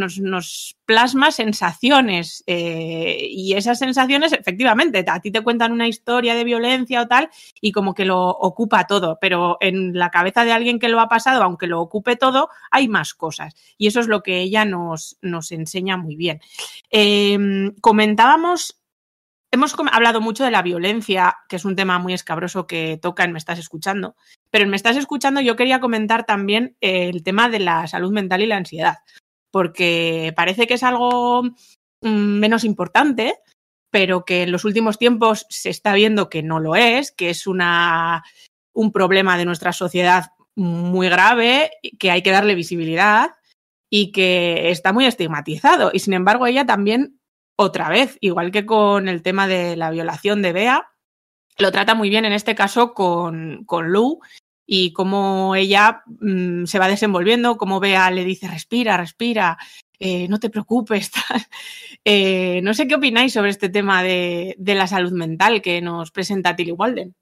plasma 0.84 1.30
sensaciones 1.30 2.42
eh, 2.46 3.26
y 3.28 3.54
esas 3.54 3.78
sensaciones, 3.78 4.32
efectivamente, 4.32 5.04
a 5.06 5.20
ti 5.20 5.30
te 5.30 5.42
cuentan 5.42 5.72
una 5.72 5.88
historia 5.88 6.34
de 6.34 6.44
violencia 6.44 7.02
o 7.02 7.08
tal 7.08 7.28
y 7.60 7.72
como 7.72 7.94
que 7.94 8.04
lo 8.04 8.28
ocupa 8.28 8.86
todo, 8.86 9.18
pero 9.20 9.58
en 9.60 9.92
la 9.94 10.10
cabeza 10.10 10.44
de 10.44 10.52
alguien 10.52 10.78
que 10.78 10.88
lo 10.88 11.00
ha 11.00 11.08
pasado, 11.08 11.42
aunque 11.42 11.66
lo 11.66 11.80
ocupe 11.80 12.16
todo, 12.16 12.48
hay 12.70 12.88
más 12.88 13.14
cosas 13.14 13.54
y 13.76 13.88
eso 13.88 14.00
es 14.00 14.06
lo 14.06 14.22
que 14.22 14.40
ella 14.40 14.64
nos, 14.64 15.18
enseña 15.50 15.96
muy 15.96 16.16
bien. 16.16 16.40
Eh, 16.90 17.72
comentábamos 17.80 18.80
hemos 19.50 19.74
hablado 19.92 20.20
mucho 20.20 20.44
de 20.44 20.50
la 20.50 20.62
violencia, 20.62 21.36
que 21.48 21.56
es 21.56 21.64
un 21.64 21.76
tema 21.76 21.98
muy 21.98 22.12
escabroso 22.12 22.66
que 22.66 22.98
toca 23.00 23.24
en 23.24 23.32
Me 23.32 23.38
Estás 23.38 23.58
Escuchando, 23.58 24.16
pero 24.50 24.64
en 24.64 24.70
Me 24.70 24.76
Estás 24.76 24.96
Escuchando 24.96 25.40
yo 25.40 25.56
quería 25.56 25.80
comentar 25.80 26.24
también 26.24 26.76
eh, 26.80 27.08
el 27.08 27.22
tema 27.22 27.48
de 27.48 27.60
la 27.60 27.86
salud 27.86 28.12
mental 28.12 28.42
y 28.42 28.46
la 28.46 28.56
ansiedad, 28.56 28.98
porque 29.50 30.32
parece 30.36 30.66
que 30.66 30.74
es 30.74 30.82
algo 30.82 31.42
mm, 31.42 32.38
menos 32.38 32.64
importante, 32.64 33.34
pero 33.90 34.24
que 34.24 34.42
en 34.42 34.52
los 34.52 34.64
últimos 34.64 34.98
tiempos 34.98 35.46
se 35.48 35.70
está 35.70 35.94
viendo 35.94 36.28
que 36.28 36.42
no 36.42 36.60
lo 36.60 36.76
es, 36.76 37.12
que 37.12 37.30
es 37.30 37.46
una, 37.46 38.24
un 38.74 38.92
problema 38.92 39.38
de 39.38 39.46
nuestra 39.46 39.72
sociedad 39.72 40.32
muy 40.54 41.08
grave, 41.08 41.70
que 41.98 42.10
hay 42.10 42.22
que 42.22 42.30
darle 42.30 42.54
visibilidad 42.54 43.30
y 43.90 44.12
que 44.12 44.70
está 44.70 44.92
muy 44.92 45.06
estigmatizado. 45.06 45.90
Y 45.92 46.00
sin 46.00 46.14
embargo, 46.14 46.46
ella 46.46 46.66
también, 46.66 47.15
otra 47.56 47.88
vez, 47.88 48.18
igual 48.20 48.50
que 48.50 48.66
con 48.66 49.08
el 49.08 49.22
tema 49.22 49.48
de 49.48 49.76
la 49.76 49.90
violación 49.90 50.42
de 50.42 50.52
Bea, 50.52 50.88
lo 51.58 51.72
trata 51.72 51.94
muy 51.94 52.10
bien 52.10 52.24
en 52.24 52.32
este 52.32 52.54
caso 52.54 52.92
con, 52.92 53.64
con 53.64 53.92
Lou 53.92 54.20
y 54.66 54.92
cómo 54.92 55.54
ella 55.54 56.02
mm, 56.06 56.64
se 56.66 56.78
va 56.78 56.88
desenvolviendo, 56.88 57.56
cómo 57.56 57.80
Bea 57.80 58.10
le 58.10 58.24
dice 58.24 58.48
respira, 58.48 58.96
respira, 58.96 59.56
eh, 59.98 60.28
no 60.28 60.38
te 60.38 60.50
preocupes. 60.50 61.10
Eh, 62.08 62.60
no 62.62 62.72
sé 62.72 62.86
qué 62.86 62.94
opináis 62.94 63.32
sobre 63.32 63.50
este 63.50 63.68
tema 63.68 64.00
de, 64.00 64.54
de 64.58 64.76
la 64.76 64.86
salud 64.86 65.10
mental 65.10 65.60
que 65.60 65.82
nos 65.82 66.12
presenta 66.12 66.54
Tilly 66.54 66.70
Walden. 66.70 67.16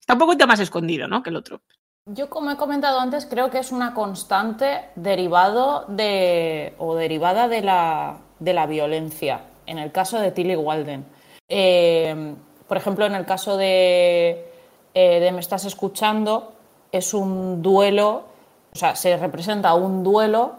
Está 0.00 0.14
un 0.14 0.18
poquito 0.18 0.48
más 0.48 0.58
escondido, 0.58 1.06
¿no? 1.06 1.22
Que 1.22 1.30
el 1.30 1.36
otro. 1.36 1.62
Yo, 2.06 2.28
como 2.28 2.50
he 2.50 2.56
comentado 2.56 2.98
antes, 2.98 3.24
creo 3.26 3.50
que 3.50 3.60
es 3.60 3.70
una 3.70 3.94
constante 3.94 4.86
derivado 4.96 5.84
de 5.86 6.74
o 6.78 6.96
derivada 6.96 7.46
de 7.46 7.62
la, 7.62 8.18
de 8.40 8.52
la 8.52 8.66
violencia. 8.66 9.49
En 9.70 9.78
el 9.78 9.92
caso 9.92 10.18
de 10.18 10.32
Tilly 10.32 10.56
Walden. 10.56 11.06
Eh, 11.48 12.34
por 12.66 12.76
ejemplo, 12.76 13.06
en 13.06 13.14
el 13.14 13.24
caso 13.24 13.56
de, 13.56 14.52
eh, 14.92 15.20
de 15.20 15.30
Me 15.30 15.38
estás 15.38 15.64
escuchando, 15.64 16.54
es 16.90 17.14
un 17.14 17.62
duelo, 17.62 18.24
o 18.72 18.76
sea, 18.76 18.96
se 18.96 19.16
representa 19.16 19.74
un 19.74 20.02
duelo 20.02 20.54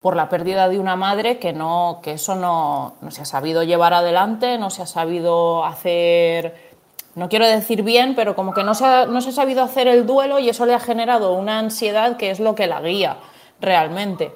por 0.00 0.16
la 0.16 0.30
pérdida 0.30 0.70
de 0.70 0.78
una 0.78 0.96
madre 0.96 1.38
que 1.38 1.52
no, 1.52 2.00
que 2.02 2.12
eso 2.12 2.34
no, 2.34 2.94
no 3.02 3.10
se 3.10 3.20
ha 3.20 3.24
sabido 3.26 3.62
llevar 3.62 3.92
adelante, 3.92 4.56
no 4.56 4.70
se 4.70 4.80
ha 4.80 4.86
sabido 4.86 5.62
hacer 5.62 6.54
no 7.14 7.28
quiero 7.28 7.46
decir 7.46 7.82
bien, 7.82 8.14
pero 8.14 8.34
como 8.34 8.54
que 8.54 8.64
no 8.64 8.74
se, 8.74 9.06
no 9.06 9.20
se 9.20 9.30
ha 9.30 9.32
sabido 9.32 9.62
hacer 9.62 9.86
el 9.86 10.06
duelo 10.06 10.38
y 10.38 10.48
eso 10.48 10.64
le 10.64 10.74
ha 10.74 10.80
generado 10.80 11.34
una 11.34 11.58
ansiedad 11.58 12.16
que 12.16 12.30
es 12.30 12.40
lo 12.40 12.54
que 12.54 12.66
la 12.66 12.80
guía 12.80 13.18
realmente. 13.60 14.32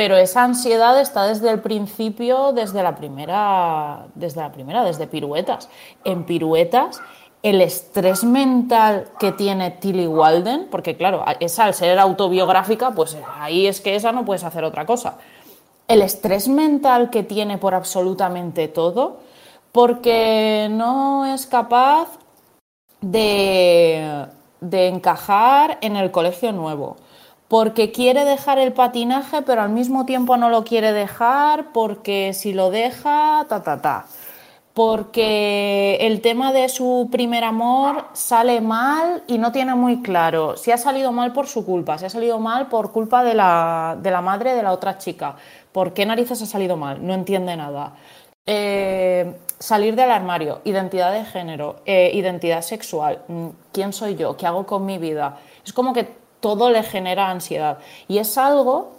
Pero 0.00 0.16
esa 0.16 0.44
ansiedad 0.44 0.98
está 0.98 1.26
desde 1.26 1.50
el 1.50 1.60
principio, 1.60 2.52
desde 2.52 2.82
la 2.82 2.96
primera, 2.96 4.06
desde 4.14 4.40
la 4.40 4.50
primera, 4.50 4.82
desde 4.82 5.06
piruetas. 5.06 5.68
En 6.04 6.24
piruetas, 6.24 7.02
el 7.42 7.60
estrés 7.60 8.24
mental 8.24 9.08
que 9.18 9.32
tiene 9.32 9.72
Tilly 9.72 10.06
Walden, 10.06 10.68
porque 10.70 10.96
claro, 10.96 11.22
esa 11.38 11.64
al 11.64 11.74
ser 11.74 11.98
autobiográfica, 11.98 12.92
pues 12.92 13.14
ahí 13.38 13.66
es 13.66 13.82
que 13.82 13.94
esa 13.94 14.10
no 14.10 14.24
puedes 14.24 14.42
hacer 14.42 14.64
otra 14.64 14.86
cosa. 14.86 15.18
El 15.86 16.00
estrés 16.00 16.48
mental 16.48 17.10
que 17.10 17.22
tiene 17.22 17.58
por 17.58 17.74
absolutamente 17.74 18.68
todo, 18.68 19.18
porque 19.70 20.68
no 20.70 21.26
es 21.26 21.44
capaz 21.44 22.08
de, 23.02 24.24
de 24.62 24.88
encajar 24.88 25.76
en 25.82 25.96
el 25.96 26.10
colegio 26.10 26.52
nuevo, 26.52 26.96
porque 27.50 27.90
quiere 27.90 28.24
dejar 28.24 28.60
el 28.60 28.72
patinaje, 28.72 29.42
pero 29.42 29.62
al 29.62 29.70
mismo 29.70 30.06
tiempo 30.06 30.36
no 30.36 30.50
lo 30.50 30.62
quiere 30.62 30.92
dejar, 30.92 31.72
porque 31.72 32.32
si 32.32 32.52
lo 32.52 32.70
deja, 32.70 33.44
ta, 33.48 33.64
ta, 33.64 33.82
ta. 33.82 34.06
Porque 34.72 35.98
el 36.00 36.20
tema 36.20 36.52
de 36.52 36.68
su 36.68 37.08
primer 37.10 37.42
amor 37.42 38.04
sale 38.12 38.60
mal 38.60 39.24
y 39.26 39.38
no 39.38 39.50
tiene 39.50 39.74
muy 39.74 40.00
claro 40.00 40.56
si 40.56 40.70
ha 40.70 40.78
salido 40.78 41.10
mal 41.10 41.32
por 41.32 41.48
su 41.48 41.66
culpa, 41.66 41.98
si 41.98 42.04
ha 42.04 42.08
salido 42.08 42.38
mal 42.38 42.68
por 42.68 42.92
culpa 42.92 43.24
de 43.24 43.34
la, 43.34 43.98
de 44.00 44.12
la 44.12 44.20
madre 44.20 44.54
de 44.54 44.62
la 44.62 44.70
otra 44.72 44.96
chica. 44.98 45.34
¿Por 45.72 45.92
qué 45.92 46.06
narices 46.06 46.40
ha 46.42 46.46
salido 46.46 46.76
mal? 46.76 47.04
No 47.04 47.14
entiende 47.14 47.56
nada. 47.56 47.94
Eh, 48.46 49.34
salir 49.58 49.96
del 49.96 50.12
armario, 50.12 50.60
identidad 50.64 51.12
de 51.12 51.24
género, 51.24 51.82
eh, 51.84 52.12
identidad 52.14 52.62
sexual, 52.62 53.22
mm, 53.26 53.48
quién 53.72 53.92
soy 53.92 54.14
yo, 54.14 54.36
qué 54.36 54.46
hago 54.46 54.66
con 54.66 54.86
mi 54.86 54.98
vida. 54.98 55.38
Es 55.64 55.72
como 55.72 55.92
que 55.92 56.19
todo 56.40 56.70
le 56.70 56.82
genera 56.82 57.30
ansiedad 57.30 57.78
y 58.08 58.18
es 58.18 58.36
algo 58.38 58.92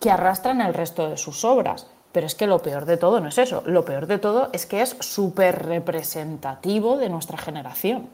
que 0.00 0.10
arrastra 0.10 0.52
en 0.52 0.60
el 0.60 0.74
resto 0.74 1.08
de 1.08 1.16
sus 1.16 1.44
obras. 1.44 1.86
Pero 2.12 2.26
es 2.26 2.34
que 2.34 2.46
lo 2.46 2.58
peor 2.58 2.84
de 2.84 2.98
todo 2.98 3.20
no 3.20 3.28
es 3.28 3.38
eso, 3.38 3.62
lo 3.64 3.84
peor 3.84 4.06
de 4.06 4.18
todo 4.18 4.50
es 4.52 4.66
que 4.66 4.82
es 4.82 4.96
súper 5.00 5.64
representativo 5.64 6.98
de 6.98 7.08
nuestra 7.08 7.38
generación, 7.38 8.10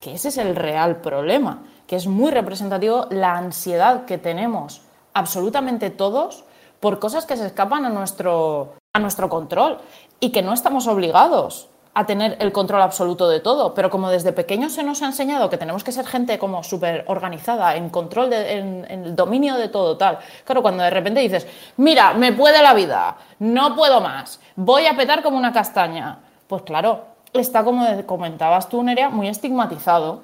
que 0.00 0.14
ese 0.14 0.28
es 0.28 0.38
el 0.38 0.56
real 0.56 1.02
problema, 1.02 1.62
que 1.86 1.96
es 1.96 2.06
muy 2.06 2.30
representativo 2.30 3.08
la 3.10 3.36
ansiedad 3.36 4.06
que 4.06 4.16
tenemos 4.16 4.80
absolutamente 5.12 5.90
todos 5.90 6.44
por 6.80 6.98
cosas 6.98 7.26
que 7.26 7.36
se 7.36 7.46
escapan 7.46 7.84
a 7.84 7.90
nuestro, 7.90 8.74
a 8.94 8.98
nuestro 8.98 9.28
control 9.28 9.78
y 10.18 10.32
que 10.32 10.42
no 10.42 10.54
estamos 10.54 10.86
obligados 10.86 11.68
a 11.94 12.06
tener 12.06 12.36
el 12.40 12.52
control 12.52 12.80
absoluto 12.80 13.28
de 13.28 13.40
todo, 13.40 13.74
pero 13.74 13.90
como 13.90 14.08
desde 14.08 14.32
pequeños 14.32 14.72
se 14.72 14.82
nos 14.82 15.02
ha 15.02 15.06
enseñado 15.06 15.50
que 15.50 15.58
tenemos 15.58 15.84
que 15.84 15.92
ser 15.92 16.06
gente 16.06 16.38
como 16.38 16.62
súper 16.62 17.04
organizada, 17.06 17.76
en 17.76 17.90
control, 17.90 18.30
de, 18.30 18.52
en, 18.52 18.86
en, 18.88 19.04
el 19.04 19.16
dominio 19.16 19.56
de 19.56 19.68
todo, 19.68 19.98
tal. 19.98 20.18
Claro, 20.44 20.62
cuando 20.62 20.82
de 20.82 20.90
repente 20.90 21.20
dices, 21.20 21.46
mira, 21.76 22.14
me 22.14 22.32
puede 22.32 22.62
la 22.62 22.72
vida, 22.72 23.16
no 23.40 23.76
puedo 23.76 24.00
más, 24.00 24.40
voy 24.56 24.86
a 24.86 24.96
petar 24.96 25.22
como 25.22 25.36
una 25.36 25.52
castaña, 25.52 26.20
pues 26.46 26.62
claro, 26.62 27.04
está 27.32 27.62
como 27.62 27.86
comentabas 28.06 28.68
tú, 28.68 28.82
Nerea, 28.82 29.10
muy 29.10 29.28
estigmatizado. 29.28 30.22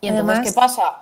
Y 0.00 0.08
entonces, 0.08 0.28
Además- 0.38 0.48
¿qué 0.48 0.52
pasa? 0.52 0.96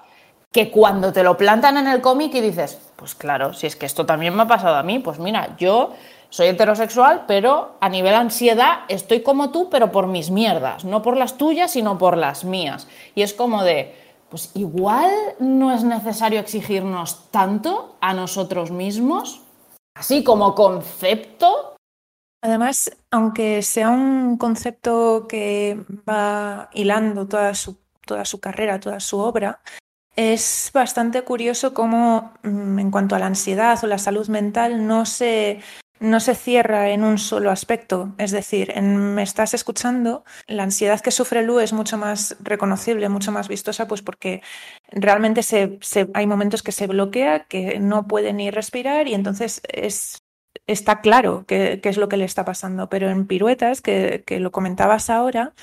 Que 0.53 0.71
cuando 0.71 1.13
te 1.13 1.23
lo 1.23 1.37
plantan 1.37 1.77
en 1.77 1.89
el 1.89 2.01
cómic 2.01 2.35
y 2.35 2.41
dices, 2.41 2.79
pues 2.97 3.15
claro, 3.15 3.53
si 3.53 3.67
es 3.67 3.77
que 3.77 3.87
esto 3.87 4.07
también 4.07 4.35
me 4.35 4.43
ha 4.43 4.47
pasado 4.47 4.77
a 4.77 4.83
mí, 4.83 4.99
pues 4.99 5.19
mira, 5.19 5.55
yo 5.59 5.93
soy 6.31 6.49
heterosexual, 6.49 7.25
pero 7.27 7.77
a 7.81 7.89
nivel 7.89 8.15
ansiedad 8.15 8.81
estoy 8.89 9.23
como 9.23 9.51
tú, 9.51 9.69
pero 9.71 9.91
por 9.91 10.07
mis 10.07 10.31
mierdas, 10.31 10.85
no 10.85 11.03
por 11.03 11.17
las 11.17 11.39
tuyas, 11.39 11.73
sino 11.73 11.99
por 11.99 12.17
las 12.17 12.45
mías. 12.45 12.87
Y 13.15 13.23
es 13.23 13.33
como 13.33 13.65
de, 13.65 13.95
pues 14.29 14.51
igual 14.55 15.11
no 15.39 15.73
es 15.73 15.85
necesario 15.85 16.41
exigirnos 16.41 17.31
tanto 17.31 17.97
a 18.01 18.13
nosotros 18.15 18.71
mismos, 18.71 19.43
así 19.95 20.23
como 20.23 20.55
concepto. 20.55 21.77
Además, 22.43 22.91
aunque 23.11 23.63
sea 23.63 23.91
un 23.91 24.37
concepto 24.37 25.27
que 25.29 25.81
va 26.09 26.69
hilando 26.73 27.27
toda 27.27 27.55
su, 27.55 27.79
toda 28.07 28.25
su 28.25 28.39
carrera, 28.39 28.79
toda 28.79 29.01
su 29.01 29.19
obra, 29.19 29.61
es 30.15 30.71
bastante 30.75 31.23
curioso 31.23 31.73
cómo 31.73 32.33
mm, 32.43 32.79
en 32.81 32.91
cuanto 32.91 33.15
a 33.15 33.19
la 33.19 33.27
ansiedad 33.27 33.79
o 33.83 33.87
la 33.87 33.99
salud 33.99 34.29
mental 34.29 34.87
no 34.87 35.07
se, 35.07 35.61
no 36.01 36.21
se 36.21 36.35
cierra 36.35 36.91
en 36.91 37.05
un 37.05 37.19
solo 37.19 37.51
aspecto. 37.51 38.15
Es 38.19 38.31
decir, 38.31 38.73
en 38.75 39.15
Me 39.15 39.23
estás 39.23 39.55
escuchando, 39.55 40.25
la 40.47 40.65
ansiedad 40.65 41.01
que 41.01 41.11
sufre 41.11 41.43
Lu 41.43 41.61
es 41.61 41.73
mucho 41.73 41.99
más 41.99 42.37
reconocible, 42.41 43.09
mucho 43.09 43.33
más 43.33 43.49
vistosa, 43.49 43.89
pues 43.89 44.03
porque 44.03 44.43
realmente 44.91 45.41
hay 46.15 46.27
momentos 46.27 46.63
que 46.63 46.73
se 46.73 46.87
bloquea, 46.87 47.45
que 47.45 47.79
no 47.81 48.07
puede 48.07 48.33
ni 48.33 48.51
respirar 48.51 49.09
y 49.09 49.15
entonces 49.15 49.61
es 49.69 50.23
está 50.67 51.01
claro 51.01 51.45
qué, 51.47 51.81
es 51.83 51.97
lo 51.97 52.09
que 52.09 52.17
le 52.17 52.25
está 52.25 52.45
pasando, 52.45 52.89
pero 52.89 53.11
en 53.11 53.27
piruetas, 53.27 53.81
que, 53.81 54.25
lo 54.41 54.53
comentabas 54.53 55.11
ahora, 55.11 55.55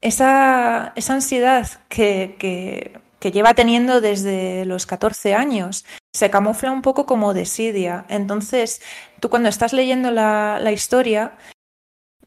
esa, 0.00 0.92
ansiedad 1.08 1.68
que, 1.88 3.00
que 3.22 3.30
lleva 3.30 3.54
teniendo 3.54 4.00
desde 4.00 4.64
los 4.66 4.84
14 4.84 5.32
años 5.34 5.84
se 6.12 6.28
camufla 6.28 6.72
un 6.72 6.82
poco 6.82 7.06
como 7.06 7.32
desidia. 7.34 8.04
Entonces, 8.08 8.82
tú 9.20 9.30
cuando 9.30 9.48
estás 9.48 9.72
leyendo 9.72 10.10
la, 10.10 10.58
la 10.60 10.72
historia, 10.72 11.38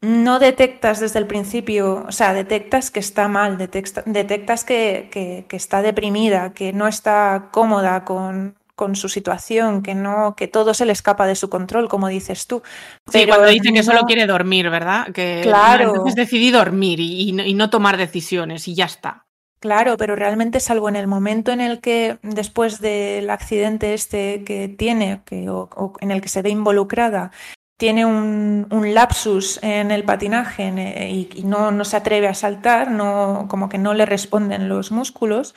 no 0.00 0.38
detectas 0.38 0.98
desde 1.00 1.18
el 1.18 1.26
principio, 1.26 2.04
o 2.08 2.12
sea, 2.12 2.32
detectas 2.32 2.90
que 2.90 3.00
está 3.00 3.28
mal, 3.28 3.58
detecta- 3.58 4.02
detectas 4.06 4.64
que, 4.64 5.08
que- 5.12 5.44
que 5.48 5.56
está 5.56 5.82
deprimida, 5.82 6.52
que 6.54 6.72
no 6.72 6.86
está 6.88 7.48
cómoda 7.52 8.04
con, 8.04 8.56
con 8.74 8.96
su 8.96 9.08
situación, 9.10 9.82
que 9.82 9.94
no, 9.94 10.34
que 10.34 10.48
todo 10.48 10.72
se 10.72 10.86
le 10.86 10.92
escapa 10.92 11.26
de 11.26 11.34
su 11.34 11.48
control, 11.50 11.88
como 11.88 12.08
dices 12.08 12.46
tú. 12.46 12.62
Sí, 13.06 13.20
Pero 13.20 13.28
cuando 13.34 13.48
dice 13.48 13.70
que 13.72 13.82
solo 13.82 14.00
no- 14.00 14.06
quiere 14.06 14.26
dormir, 14.26 14.70
¿verdad? 14.70 15.12
Que 15.12 15.40
Claro. 15.42 16.04
decidí 16.14 16.50
dormir 16.50 17.00
y, 17.00 17.28
y 17.28 17.32
no, 17.32 17.42
y 17.44 17.52
no 17.52 17.68
tomar 17.68 17.98
decisiones 17.98 18.66
y 18.68 18.74
ya 18.74 18.86
está. 18.86 19.25
Claro, 19.66 19.96
pero 19.96 20.14
realmente 20.14 20.60
salvo 20.60 20.88
en 20.88 20.94
el 20.94 21.08
momento 21.08 21.50
en 21.50 21.60
el 21.60 21.80
que 21.80 22.20
después 22.22 22.80
del 22.80 23.28
accidente 23.30 23.94
este 23.94 24.44
que 24.44 24.68
tiene, 24.68 25.22
que, 25.24 25.50
o, 25.50 25.68
o 25.74 25.92
en 25.98 26.12
el 26.12 26.20
que 26.20 26.28
se 26.28 26.40
ve 26.40 26.50
involucrada, 26.50 27.32
tiene 27.76 28.06
un, 28.06 28.68
un 28.70 28.94
lapsus 28.94 29.58
en 29.64 29.90
el 29.90 30.04
patinaje 30.04 30.68
eh, 30.68 31.10
y, 31.10 31.30
y 31.34 31.42
no, 31.42 31.72
no 31.72 31.84
se 31.84 31.96
atreve 31.96 32.28
a 32.28 32.34
saltar, 32.34 32.92
no, 32.92 33.46
como 33.48 33.68
que 33.68 33.76
no 33.76 33.92
le 33.92 34.06
responden 34.06 34.68
los 34.68 34.92
músculos, 34.92 35.56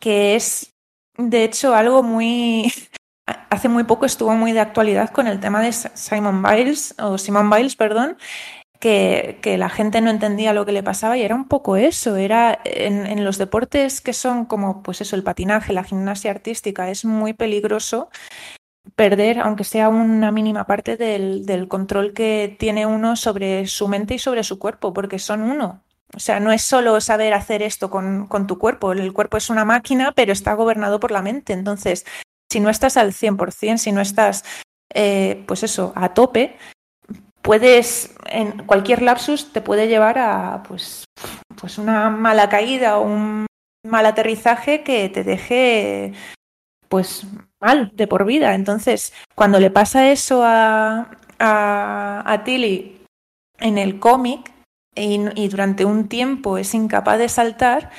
que 0.00 0.34
es 0.34 0.74
de 1.18 1.44
hecho 1.44 1.74
algo 1.74 2.02
muy... 2.02 2.72
Hace 3.50 3.68
muy 3.68 3.84
poco 3.84 4.06
estuvo 4.06 4.32
muy 4.34 4.52
de 4.52 4.60
actualidad 4.60 5.10
con 5.10 5.26
el 5.26 5.40
tema 5.40 5.60
de 5.60 5.72
Simon 5.72 6.42
Biles, 6.42 6.94
o 6.98 7.18
Simon 7.18 7.50
Biles, 7.50 7.76
perdón, 7.76 8.16
que, 8.78 9.38
la 9.58 9.68
gente 9.68 10.00
no 10.00 10.10
entendía 10.10 10.52
lo 10.52 10.66
que 10.66 10.72
le 10.72 10.82
pasaba 10.82 11.16
y 11.16 11.22
era 11.22 11.34
un 11.34 11.48
poco 11.48 11.76
eso, 11.76 12.16
era 12.16 12.60
en, 12.64 13.06
en 13.06 13.24
los 13.24 13.38
deportes 13.38 14.00
que 14.00 14.12
son 14.12 14.44
como 14.46 14.82
pues 14.82 15.00
eso, 15.00 15.16
el 15.16 15.22
patinaje, 15.22 15.72
la 15.72 15.84
gimnasia 15.84 16.30
artística, 16.30 16.90
es 16.90 17.04
muy 17.04 17.32
peligroso 17.32 18.10
perder, 18.94 19.40
aunque 19.40 19.64
sea 19.64 19.88
una 19.88 20.30
mínima 20.30 20.64
parte 20.64 20.96
del, 20.96 21.44
del 21.46 21.68
control 21.68 22.12
que 22.12 22.56
tiene 22.58 22.86
uno 22.86 23.16
sobre 23.16 23.66
su 23.66 23.88
mente 23.88 24.14
y 24.14 24.18
sobre 24.18 24.44
su 24.44 24.58
cuerpo, 24.58 24.92
porque 24.92 25.18
son 25.18 25.42
uno. 25.42 25.82
O 26.14 26.20
sea, 26.20 26.38
no 26.38 26.52
es 26.52 26.62
solo 26.62 27.00
saber 27.00 27.34
hacer 27.34 27.62
esto 27.62 27.90
con, 27.90 28.26
con 28.26 28.46
tu 28.46 28.58
cuerpo, 28.58 28.92
el 28.92 29.12
cuerpo 29.12 29.36
es 29.36 29.50
una 29.50 29.64
máquina, 29.64 30.12
pero 30.12 30.32
está 30.32 30.54
gobernado 30.54 31.00
por 31.00 31.10
la 31.10 31.22
mente. 31.22 31.52
Entonces, 31.52 32.06
si 32.50 32.60
no 32.60 32.70
estás 32.70 32.96
al 32.96 33.12
100%, 33.12 33.78
si 33.78 33.92
no 33.92 34.00
estás, 34.00 34.44
eh, 34.94 35.44
pues 35.46 35.62
eso, 35.62 35.92
a 35.96 36.14
tope, 36.14 36.56
puedes, 37.46 38.12
en 38.26 38.66
cualquier 38.66 39.02
lapsus 39.02 39.52
te 39.52 39.60
puede 39.60 39.86
llevar 39.86 40.18
a, 40.18 40.64
pues, 40.64 41.04
pues 41.58 41.78
una 41.78 42.10
mala 42.10 42.48
caída 42.48 42.98
o 42.98 43.02
un 43.02 43.46
mal 43.86 44.04
aterrizaje 44.04 44.82
que 44.82 45.08
te 45.08 45.22
deje, 45.22 46.12
pues, 46.88 47.24
mal 47.60 47.92
de 47.94 48.08
por 48.08 48.26
vida. 48.26 48.54
Entonces, 48.54 49.12
cuando 49.36 49.60
le 49.60 49.70
pasa 49.70 50.10
eso 50.10 50.42
a, 50.44 51.08
a, 51.38 52.22
a 52.26 52.44
Tilly 52.44 53.00
en 53.60 53.78
el 53.78 54.00
cómic 54.00 54.52
y, 54.96 55.20
y 55.40 55.48
durante 55.48 55.84
un 55.84 56.08
tiempo 56.08 56.58
es 56.58 56.74
incapaz 56.74 57.18
de 57.18 57.28
saltar, 57.28 57.92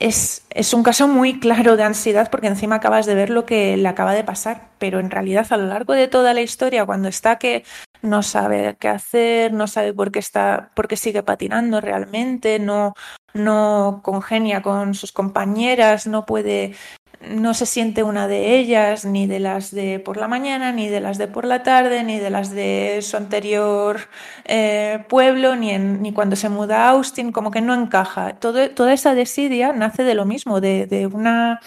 es, 0.00 0.46
es, 0.50 0.74
un 0.74 0.82
caso 0.82 1.08
muy 1.08 1.40
claro 1.40 1.76
de 1.76 1.82
ansiedad 1.82 2.30
porque 2.30 2.46
encima 2.46 2.76
acabas 2.76 3.06
de 3.06 3.14
ver 3.14 3.30
lo 3.30 3.44
que 3.44 3.76
le 3.76 3.88
acaba 3.88 4.14
de 4.14 4.24
pasar, 4.24 4.68
pero 4.78 5.00
en 5.00 5.10
realidad 5.10 5.46
a 5.50 5.56
lo 5.56 5.66
largo 5.66 5.92
de 5.92 6.08
toda 6.08 6.34
la 6.34 6.40
historia, 6.40 6.86
cuando 6.86 7.08
está 7.08 7.38
que 7.38 7.64
no 8.02 8.22
sabe 8.22 8.76
qué 8.78 8.88
hacer, 8.88 9.52
no 9.52 9.66
sabe 9.66 9.92
por 9.92 10.12
qué 10.12 10.20
está, 10.20 10.70
por 10.74 10.88
qué 10.88 10.96
sigue 10.96 11.22
patinando 11.22 11.80
realmente, 11.80 12.58
no, 12.60 12.94
no 13.34 14.00
congenia 14.04 14.62
con 14.62 14.94
sus 14.94 15.12
compañeras, 15.12 16.06
no 16.06 16.24
puede 16.26 16.74
no 17.20 17.54
se 17.54 17.66
siente 17.66 18.02
una 18.02 18.28
de 18.28 18.56
ellas, 18.58 19.04
ni 19.04 19.26
de 19.26 19.40
las 19.40 19.70
de 19.72 19.98
por 19.98 20.16
la 20.16 20.28
mañana, 20.28 20.72
ni 20.72 20.88
de 20.88 21.00
las 21.00 21.18
de 21.18 21.28
por 21.28 21.44
la 21.44 21.62
tarde, 21.62 22.04
ni 22.04 22.18
de 22.18 22.30
las 22.30 22.50
de 22.50 23.00
su 23.02 23.16
anterior 23.16 24.00
eh, 24.44 25.04
pueblo, 25.08 25.56
ni, 25.56 25.70
en, 25.70 26.00
ni 26.02 26.12
cuando 26.12 26.36
se 26.36 26.48
muda 26.48 26.86
a 26.86 26.90
Austin, 26.90 27.32
como 27.32 27.50
que 27.50 27.60
no 27.60 27.74
encaja. 27.74 28.34
Toda 28.38 28.92
esa 28.92 29.14
desidia 29.14 29.72
nace 29.72 30.04
de 30.04 30.14
lo 30.14 30.24
mismo, 30.24 30.60
de, 30.60 30.86
de 30.86 31.06
una 31.06 31.60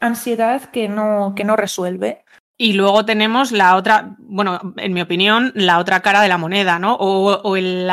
ansiedad 0.00 0.64
que 0.70 0.88
no, 0.88 1.34
que 1.36 1.44
no 1.44 1.56
resuelve. 1.56 2.24
Y 2.62 2.74
luego 2.74 3.06
tenemos 3.06 3.52
la 3.52 3.74
otra, 3.74 4.16
bueno, 4.18 4.74
en 4.76 4.92
mi 4.92 5.00
opinión, 5.00 5.50
la 5.54 5.78
otra 5.78 6.00
cara 6.02 6.20
de 6.20 6.28
la 6.28 6.36
moneda, 6.36 6.78
¿no? 6.78 6.94
O, 6.94 7.56
el, 7.56 7.88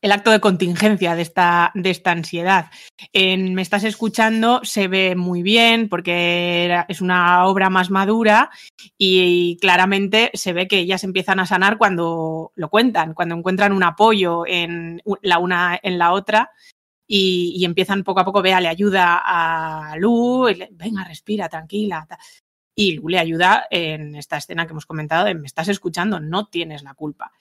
el, 0.00 0.12
acto 0.12 0.30
de 0.30 0.40
contingencia 0.40 1.14
de 1.14 1.20
esta, 1.20 1.72
de 1.74 1.90
esta 1.90 2.12
ansiedad. 2.12 2.70
En 3.12 3.52
Me 3.52 3.60
estás 3.60 3.84
escuchando 3.84 4.60
se 4.62 4.88
ve 4.88 5.14
muy 5.14 5.42
bien 5.42 5.90
porque 5.90 6.74
es 6.88 7.02
una 7.02 7.44
obra 7.44 7.68
más 7.68 7.90
madura 7.90 8.48
y, 8.96 9.20
y, 9.20 9.56
claramente 9.58 10.30
se 10.32 10.54
ve 10.54 10.68
que 10.68 10.78
ellas 10.78 11.04
empiezan 11.04 11.38
a 11.38 11.44
sanar 11.44 11.76
cuando 11.76 12.52
lo 12.54 12.70
cuentan, 12.70 13.12
cuando 13.12 13.34
encuentran 13.34 13.74
un 13.74 13.82
apoyo 13.82 14.46
en 14.46 15.02
la 15.20 15.38
una 15.38 15.78
en 15.82 15.98
la 15.98 16.12
otra. 16.12 16.50
Y, 17.06 17.52
y, 17.58 17.66
empiezan 17.66 18.04
poco 18.04 18.20
a 18.20 18.24
poco, 18.24 18.40
vea, 18.40 18.58
le 18.58 18.68
ayuda 18.68 19.20
a 19.22 19.98
Lu, 19.98 20.48
le, 20.48 20.70
venga, 20.72 21.04
respira, 21.04 21.46
tranquila. 21.50 22.06
Y 22.74 23.00
le 23.06 23.18
ayuda 23.18 23.66
en 23.70 24.14
esta 24.14 24.38
escena 24.38 24.66
que 24.66 24.72
hemos 24.72 24.86
comentado 24.86 25.24
de 25.24 25.34
me 25.34 25.46
estás 25.46 25.68
escuchando, 25.68 26.20
no 26.20 26.46
tienes 26.46 26.82
la 26.82 26.94
culpa. 26.94 27.32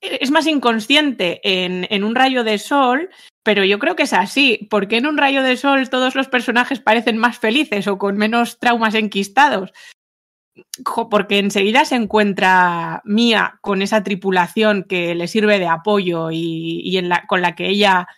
Es 0.00 0.30
más 0.30 0.46
inconsciente 0.46 1.40
en, 1.44 1.86
en, 1.88 2.02
un 2.02 2.14
rayo 2.14 2.42
de 2.42 2.58
sol, 2.58 3.08
pero 3.44 3.64
yo 3.64 3.78
creo 3.78 3.96
que 3.96 4.02
es 4.02 4.12
así. 4.12 4.66
porque 4.70 4.96
en 4.96 5.06
un 5.06 5.16
rayo 5.16 5.42
de 5.42 5.56
sol 5.56 5.88
todos 5.88 6.14
los 6.14 6.28
personajes 6.28 6.80
parecen 6.80 7.16
más 7.18 7.38
felices 7.38 7.86
o 7.86 7.98
con 7.98 8.16
menos 8.16 8.58
traumas 8.58 8.94
enquistados? 8.94 9.72
Porque 11.10 11.38
enseguida 11.38 11.84
se 11.84 11.94
encuentra 11.94 13.00
Mía 13.04 13.58
con 13.62 13.80
esa 13.80 14.02
tripulación 14.02 14.84
que 14.84 15.14
le 15.14 15.28
sirve 15.28 15.58
de 15.58 15.68
apoyo 15.68 16.30
y, 16.30 16.82
y 16.84 16.98
en 16.98 17.08
la, 17.08 17.26
con 17.26 17.40
la 17.40 17.54
que 17.54 17.68
ella 17.68 18.08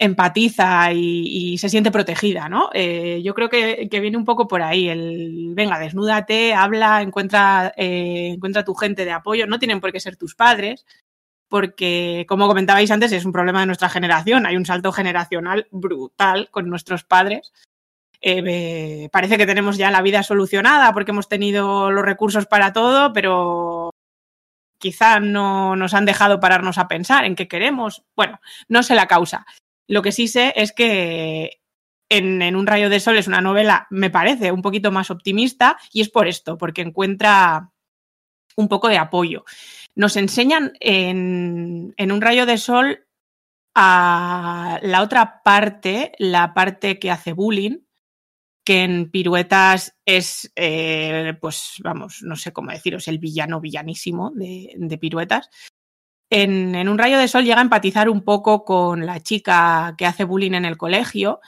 empatiza 0.00 0.92
y, 0.94 1.58
se 1.58 1.68
siente 1.68 1.90
protegida, 1.90 2.48
¿no? 2.48 2.70
Eh, 2.72 3.20
yo 3.22 3.34
creo 3.34 3.50
que, 3.50 3.86
que, 3.90 4.00
viene 4.00 4.16
un 4.16 4.24
poco 4.24 4.48
por 4.48 4.62
ahí, 4.62 4.88
el, 4.88 5.52
venga, 5.54 5.78
desnúdate, 5.78 6.54
habla, 6.54 7.02
encuentra, 7.02 7.74
eh, 7.76 8.30
encuentra 8.34 8.64
tu 8.64 8.74
gente 8.74 9.04
de 9.04 9.12
apoyo, 9.12 9.46
no 9.46 9.58
tienen 9.58 9.78
por 9.78 9.92
qué 9.92 10.00
ser 10.00 10.16
tus 10.16 10.34
padres, 10.34 10.86
porque, 11.48 12.24
como 12.28 12.48
comentabais 12.48 12.90
antes, 12.90 13.12
es 13.12 13.26
un 13.26 13.32
problema 13.32 13.60
de 13.60 13.66
nuestra 13.66 13.90
generación, 13.90 14.46
hay 14.46 14.56
un 14.56 14.64
salto 14.64 14.90
generacional 14.90 15.68
brutal 15.70 16.48
con 16.50 16.70
nuestros 16.70 17.04
padres. 17.04 17.52
Eh, 18.22 19.10
parece 19.12 19.36
que 19.36 19.46
tenemos 19.46 19.76
ya 19.76 19.90
la 19.90 20.02
vida 20.02 20.22
solucionada 20.22 20.94
porque 20.94 21.10
hemos 21.10 21.28
tenido 21.28 21.90
los 21.90 22.04
recursos 22.04 22.46
para 22.46 22.72
todo, 22.72 23.12
pero 23.12 23.90
quizá 24.78 25.20
no 25.20 25.76
nos 25.76 25.92
han 25.92 26.06
dejado 26.06 26.40
pararnos 26.40 26.78
a 26.78 26.88
pensar 26.88 27.26
en 27.26 27.36
qué 27.36 27.48
queremos. 27.48 28.02
Bueno, 28.16 28.40
no 28.68 28.82
sé 28.82 28.94
la 28.94 29.06
causa. 29.06 29.44
Lo 29.90 30.02
que 30.02 30.12
sí 30.12 30.28
sé 30.28 30.52
es 30.54 30.72
que 30.72 31.60
en, 32.08 32.42
en, 32.42 32.54
Un 32.54 32.68
rayo 32.68 32.88
de 32.88 33.00
sol 33.00 33.18
es 33.18 33.26
una 33.26 33.40
novela, 33.40 33.88
me 33.90 34.08
parece, 34.08 34.52
un 34.52 34.62
poquito 34.62 34.92
más 34.92 35.10
optimista 35.10 35.78
y 35.92 36.00
es 36.00 36.08
por 36.08 36.28
esto, 36.28 36.56
porque 36.56 36.82
encuentra 36.82 37.72
un 38.54 38.68
poco 38.68 38.88
de 38.88 38.98
apoyo. 38.98 39.44
Nos 39.96 40.16
enseñan 40.16 40.74
en, 40.78 41.92
en 41.96 42.12
Un 42.12 42.20
rayo 42.20 42.46
de 42.46 42.58
sol 42.58 43.04
a 43.74 44.78
la 44.82 45.02
otra 45.02 45.42
parte, 45.42 46.12
la 46.18 46.54
parte 46.54 47.00
que 47.00 47.10
hace 47.10 47.32
bullying, 47.32 47.78
que 48.64 48.84
en 48.84 49.10
piruetas 49.10 49.96
es, 50.04 50.52
eh, 50.54 51.34
pues 51.40 51.74
vamos, 51.82 52.22
no 52.22 52.36
sé 52.36 52.52
cómo 52.52 52.70
deciros, 52.70 53.08
el 53.08 53.18
villano 53.18 53.60
villanísimo 53.60 54.30
de, 54.36 54.72
de 54.76 54.98
piruetas, 54.98 55.50
en, 56.30 56.88
Un 56.88 56.98
rayo 56.98 57.18
de 57.18 57.28
sol 57.28 57.44
llega 57.44 57.58
a 57.58 57.62
empatizar 57.62 58.08
un 58.08 58.22
poco 58.22 58.64
con 58.64 59.04
la 59.04 59.20
chica 59.20 59.94
que 59.98 60.06
hace 60.06 60.24
bullying 60.24 60.52
en 60.52 60.64
el 60.64 60.76
colegio 60.76 61.40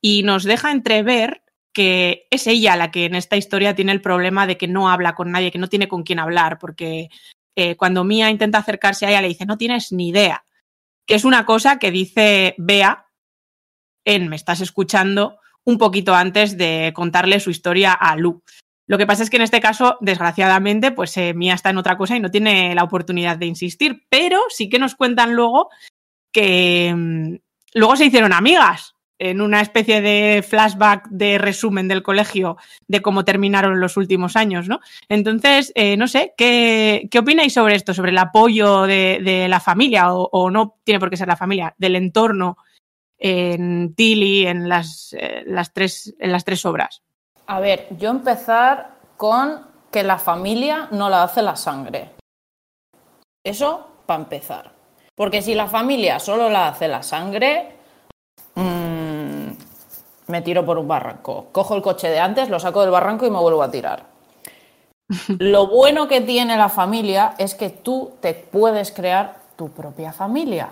y 0.00 0.22
nos 0.22 0.44
deja 0.44 0.70
entrever 0.70 1.42
que 1.72 2.26
es 2.30 2.46
ella 2.46 2.76
la 2.76 2.90
que 2.90 3.04
en 3.04 3.14
esta 3.14 3.36
historia 3.36 3.74
tiene 3.74 3.92
el 3.92 4.00
problema 4.00 4.46
de 4.46 4.56
que 4.56 4.68
no 4.68 4.88
habla 4.88 5.14
con 5.14 5.30
nadie, 5.30 5.50
que 5.50 5.58
no 5.58 5.68
tiene 5.68 5.88
con 5.88 6.04
quién 6.04 6.18
hablar, 6.18 6.58
porque 6.58 7.10
eh, 7.54 7.76
cuando 7.76 8.04
Mía 8.04 8.30
intenta 8.30 8.58
acercarse 8.58 9.04
a 9.04 9.10
ella 9.10 9.20
le 9.20 9.28
dice, 9.28 9.44
no 9.44 9.58
tienes 9.58 9.92
ni 9.92 10.08
idea, 10.08 10.44
que 11.06 11.14
es 11.14 11.24
una 11.24 11.44
cosa 11.44 11.78
que 11.78 11.90
dice 11.90 12.54
Bea 12.58 13.06
en 14.06 14.28
Me 14.28 14.36
estás 14.36 14.60
escuchando 14.60 15.38
un 15.64 15.78
poquito 15.78 16.14
antes 16.14 16.56
de 16.56 16.92
contarle 16.94 17.40
su 17.40 17.50
historia 17.50 17.92
a 17.92 18.16
Lu. 18.16 18.42
Lo 18.86 18.98
que 18.98 19.06
pasa 19.06 19.22
es 19.22 19.30
que 19.30 19.36
en 19.36 19.42
este 19.42 19.60
caso, 19.60 19.98
desgraciadamente, 20.00 20.92
pues 20.92 21.16
eh, 21.16 21.34
Mía 21.34 21.54
está 21.54 21.70
en 21.70 21.78
otra 21.78 21.96
cosa 21.96 22.16
y 22.16 22.20
no 22.20 22.30
tiene 22.30 22.74
la 22.74 22.84
oportunidad 22.84 23.36
de 23.36 23.46
insistir, 23.46 24.04
pero 24.08 24.40
sí 24.48 24.68
que 24.68 24.78
nos 24.78 24.94
cuentan 24.94 25.34
luego 25.34 25.70
que 26.32 26.92
mmm, 26.94 27.36
luego 27.74 27.96
se 27.96 28.06
hicieron 28.06 28.32
amigas 28.32 28.94
en 29.18 29.40
una 29.40 29.60
especie 29.60 30.02
de 30.02 30.44
flashback 30.46 31.08
de 31.08 31.38
resumen 31.38 31.88
del 31.88 32.02
colegio 32.02 32.56
de 32.86 33.00
cómo 33.00 33.24
terminaron 33.24 33.80
los 33.80 33.96
últimos 33.96 34.36
años, 34.36 34.68
¿no? 34.68 34.80
Entonces, 35.08 35.72
eh, 35.74 35.96
no 35.96 36.06
sé, 36.06 36.34
¿qué, 36.36 37.08
¿qué, 37.10 37.18
opináis 37.18 37.54
sobre 37.54 37.76
esto? 37.76 37.94
Sobre 37.94 38.10
el 38.10 38.18
apoyo 38.18 38.82
de, 38.82 39.46
la 39.48 39.60
familia, 39.60 40.12
o, 40.12 40.28
o, 40.30 40.50
no 40.50 40.78
tiene 40.84 41.00
por 41.00 41.08
qué 41.08 41.16
ser 41.16 41.28
la 41.28 41.36
familia, 41.36 41.74
del 41.78 41.96
entorno 41.96 42.58
en 43.18 43.94
Tilly, 43.94 44.46
en 44.46 44.68
las, 44.68 45.14
eh, 45.18 45.42
las, 45.46 45.72
tres, 45.72 46.14
en 46.18 46.32
las 46.32 46.44
tres 46.44 46.64
obras. 46.66 47.02
A 47.46 47.60
ver, 47.60 47.86
yo 47.96 48.10
empezar 48.10 48.90
con 49.16 49.66
que 49.90 50.02
la 50.02 50.18
familia 50.18 50.88
no 50.90 51.08
la 51.08 51.22
hace 51.22 51.42
la 51.42 51.56
sangre. 51.56 52.10
Eso 53.44 53.86
para 54.04 54.22
empezar. 54.22 54.72
Porque 55.14 55.40
si 55.42 55.54
la 55.54 55.68
familia 55.68 56.18
solo 56.18 56.50
la 56.50 56.68
hace 56.68 56.88
la 56.88 57.02
sangre, 57.02 57.72
mmm, 58.56 59.48
me 60.26 60.42
tiro 60.42 60.66
por 60.66 60.78
un 60.78 60.88
barranco. 60.88 61.46
Cojo 61.52 61.76
el 61.76 61.82
coche 61.82 62.10
de 62.10 62.18
antes, 62.18 62.48
lo 62.48 62.58
saco 62.58 62.82
del 62.82 62.90
barranco 62.90 63.26
y 63.26 63.30
me 63.30 63.38
vuelvo 63.38 63.62
a 63.62 63.70
tirar. 63.70 64.04
Lo 65.38 65.68
bueno 65.68 66.08
que 66.08 66.20
tiene 66.20 66.56
la 66.56 66.68
familia 66.68 67.36
es 67.38 67.54
que 67.54 67.70
tú 67.70 68.14
te 68.20 68.34
puedes 68.34 68.90
crear 68.90 69.36
tu 69.54 69.70
propia 69.70 70.12
familia. 70.12 70.70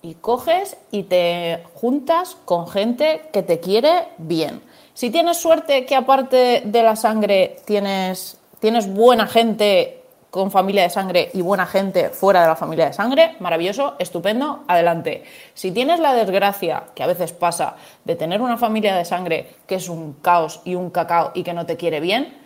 Y 0.00 0.14
coges 0.14 0.78
y 0.90 1.02
te 1.02 1.62
juntas 1.74 2.38
con 2.46 2.66
gente 2.66 3.28
que 3.34 3.42
te 3.42 3.60
quiere 3.60 4.08
bien. 4.16 4.62
Si 4.94 5.10
tienes 5.10 5.38
suerte 5.38 5.86
que 5.86 5.96
aparte 5.96 6.62
de 6.64 6.82
la 6.82 6.96
sangre 6.96 7.56
tienes, 7.64 8.38
tienes 8.58 8.92
buena 8.92 9.26
gente 9.26 10.00
con 10.30 10.50
familia 10.50 10.82
de 10.82 10.90
sangre 10.90 11.30
y 11.34 11.42
buena 11.42 11.66
gente 11.66 12.10
fuera 12.10 12.42
de 12.42 12.48
la 12.48 12.56
familia 12.56 12.86
de 12.86 12.92
sangre, 12.92 13.36
maravilloso, 13.40 13.96
estupendo, 13.98 14.64
adelante. 14.68 15.24
Si 15.54 15.72
tienes 15.72 15.98
la 15.98 16.14
desgracia, 16.14 16.84
que 16.94 17.02
a 17.02 17.06
veces 17.06 17.32
pasa, 17.32 17.76
de 18.04 18.14
tener 18.14 18.40
una 18.40 18.56
familia 18.56 18.94
de 18.94 19.04
sangre 19.04 19.54
que 19.66 19.76
es 19.76 19.88
un 19.88 20.14
caos 20.14 20.60
y 20.64 20.76
un 20.76 20.90
cacao 20.90 21.32
y 21.34 21.42
que 21.42 21.52
no 21.52 21.66
te 21.66 21.76
quiere 21.76 22.00
bien, 22.00 22.36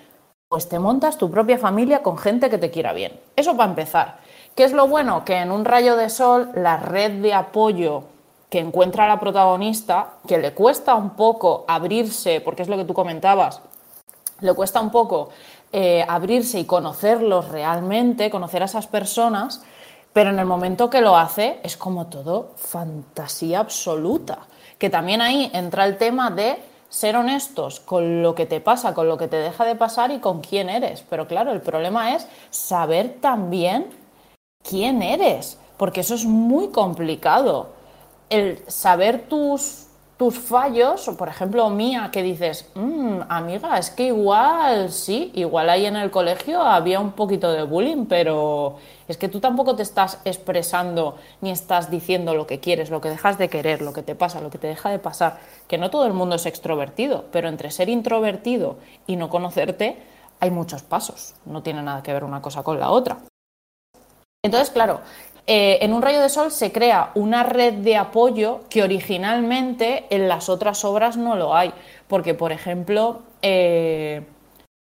pues 0.48 0.68
te 0.68 0.78
montas 0.78 1.18
tu 1.18 1.30
propia 1.30 1.58
familia 1.58 2.02
con 2.02 2.16
gente 2.16 2.48
que 2.48 2.58
te 2.58 2.70
quiera 2.70 2.92
bien. 2.92 3.20
Eso 3.36 3.56
para 3.56 3.70
empezar. 3.70 4.18
¿Qué 4.54 4.64
es 4.64 4.72
lo 4.72 4.86
bueno? 4.86 5.24
Que 5.24 5.36
en 5.36 5.50
un 5.50 5.64
rayo 5.64 5.96
de 5.96 6.08
sol 6.08 6.50
la 6.54 6.76
red 6.76 7.20
de 7.20 7.34
apoyo 7.34 8.04
que 8.54 8.60
encuentra 8.60 9.08
la 9.08 9.18
protagonista, 9.18 10.10
que 10.28 10.38
le 10.38 10.54
cuesta 10.54 10.94
un 10.94 11.16
poco 11.16 11.64
abrirse, 11.66 12.40
porque 12.40 12.62
es 12.62 12.68
lo 12.68 12.76
que 12.76 12.84
tú 12.84 12.94
comentabas, 12.94 13.60
le 14.42 14.54
cuesta 14.54 14.80
un 14.80 14.92
poco 14.92 15.30
eh, 15.72 16.06
abrirse 16.08 16.60
y 16.60 16.64
conocerlos 16.64 17.48
realmente, 17.48 18.30
conocer 18.30 18.62
a 18.62 18.66
esas 18.66 18.86
personas, 18.86 19.64
pero 20.12 20.30
en 20.30 20.38
el 20.38 20.46
momento 20.46 20.88
que 20.88 21.00
lo 21.00 21.16
hace 21.16 21.58
es 21.64 21.76
como 21.76 22.06
todo 22.06 22.52
fantasía 22.54 23.58
absoluta. 23.58 24.46
Que 24.78 24.88
también 24.88 25.20
ahí 25.20 25.50
entra 25.52 25.84
el 25.84 25.98
tema 25.98 26.30
de 26.30 26.62
ser 26.88 27.16
honestos 27.16 27.80
con 27.80 28.22
lo 28.22 28.36
que 28.36 28.46
te 28.46 28.60
pasa, 28.60 28.94
con 28.94 29.08
lo 29.08 29.18
que 29.18 29.26
te 29.26 29.38
deja 29.38 29.64
de 29.64 29.74
pasar 29.74 30.12
y 30.12 30.20
con 30.20 30.40
quién 30.42 30.70
eres. 30.70 31.02
Pero 31.10 31.26
claro, 31.26 31.50
el 31.50 31.60
problema 31.60 32.14
es 32.14 32.28
saber 32.50 33.16
también 33.20 33.88
quién 34.62 35.02
eres, 35.02 35.58
porque 35.76 36.02
eso 36.02 36.14
es 36.14 36.24
muy 36.24 36.68
complicado. 36.68 37.73
El 38.34 38.64
saber 38.66 39.28
tus, 39.28 39.86
tus 40.16 40.36
fallos, 40.36 41.06
o 41.06 41.16
por 41.16 41.28
ejemplo 41.28 41.70
mía, 41.70 42.10
que 42.12 42.20
dices, 42.20 42.68
"Mm, 42.74 43.20
amiga, 43.28 43.78
es 43.78 43.90
que 43.90 44.06
igual, 44.06 44.90
sí, 44.90 45.30
igual 45.36 45.70
ahí 45.70 45.86
en 45.86 45.94
el 45.94 46.10
colegio 46.10 46.60
había 46.60 46.98
un 46.98 47.12
poquito 47.12 47.52
de 47.52 47.62
bullying, 47.62 48.06
pero 48.06 48.78
es 49.06 49.18
que 49.18 49.28
tú 49.28 49.38
tampoco 49.38 49.76
te 49.76 49.84
estás 49.84 50.18
expresando 50.24 51.14
ni 51.42 51.52
estás 51.52 51.92
diciendo 51.92 52.34
lo 52.34 52.48
que 52.48 52.58
quieres, 52.58 52.90
lo 52.90 53.00
que 53.00 53.10
dejas 53.10 53.38
de 53.38 53.48
querer, 53.48 53.82
lo 53.82 53.92
que 53.92 54.02
te 54.02 54.16
pasa, 54.16 54.40
lo 54.40 54.50
que 54.50 54.58
te 54.58 54.66
deja 54.66 54.90
de 54.90 54.98
pasar. 54.98 55.38
Que 55.68 55.78
no 55.78 55.90
todo 55.90 56.04
el 56.06 56.12
mundo 56.12 56.34
es 56.34 56.44
extrovertido, 56.44 57.26
pero 57.30 57.48
entre 57.48 57.70
ser 57.70 57.88
introvertido 57.88 58.78
y 59.06 59.14
no 59.14 59.28
conocerte 59.28 59.96
hay 60.40 60.50
muchos 60.50 60.82
pasos. 60.82 61.36
No 61.44 61.62
tiene 61.62 61.82
nada 61.84 62.02
que 62.02 62.12
ver 62.12 62.24
una 62.24 62.42
cosa 62.42 62.64
con 62.64 62.80
la 62.80 62.90
otra. 62.90 63.18
Entonces, 64.42 64.70
claro, 64.70 65.00
eh, 65.46 65.78
en 65.82 65.92
un 65.92 66.00
rayo 66.00 66.20
de 66.20 66.30
sol 66.30 66.50
se 66.50 66.72
crea 66.72 67.10
una 67.14 67.42
red 67.42 67.74
de 67.74 67.96
apoyo 67.96 68.62
que 68.70 68.82
originalmente 68.82 70.06
en 70.08 70.28
las 70.28 70.48
otras 70.48 70.84
obras 70.84 71.16
no 71.16 71.36
lo 71.36 71.54
hay. 71.54 71.72
Porque, 72.08 72.34
por 72.34 72.52
ejemplo, 72.52 73.22
eh, 73.42 74.24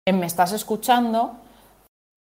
en 0.06 0.20
Me 0.20 0.26
estás 0.26 0.52
escuchando, 0.52 1.32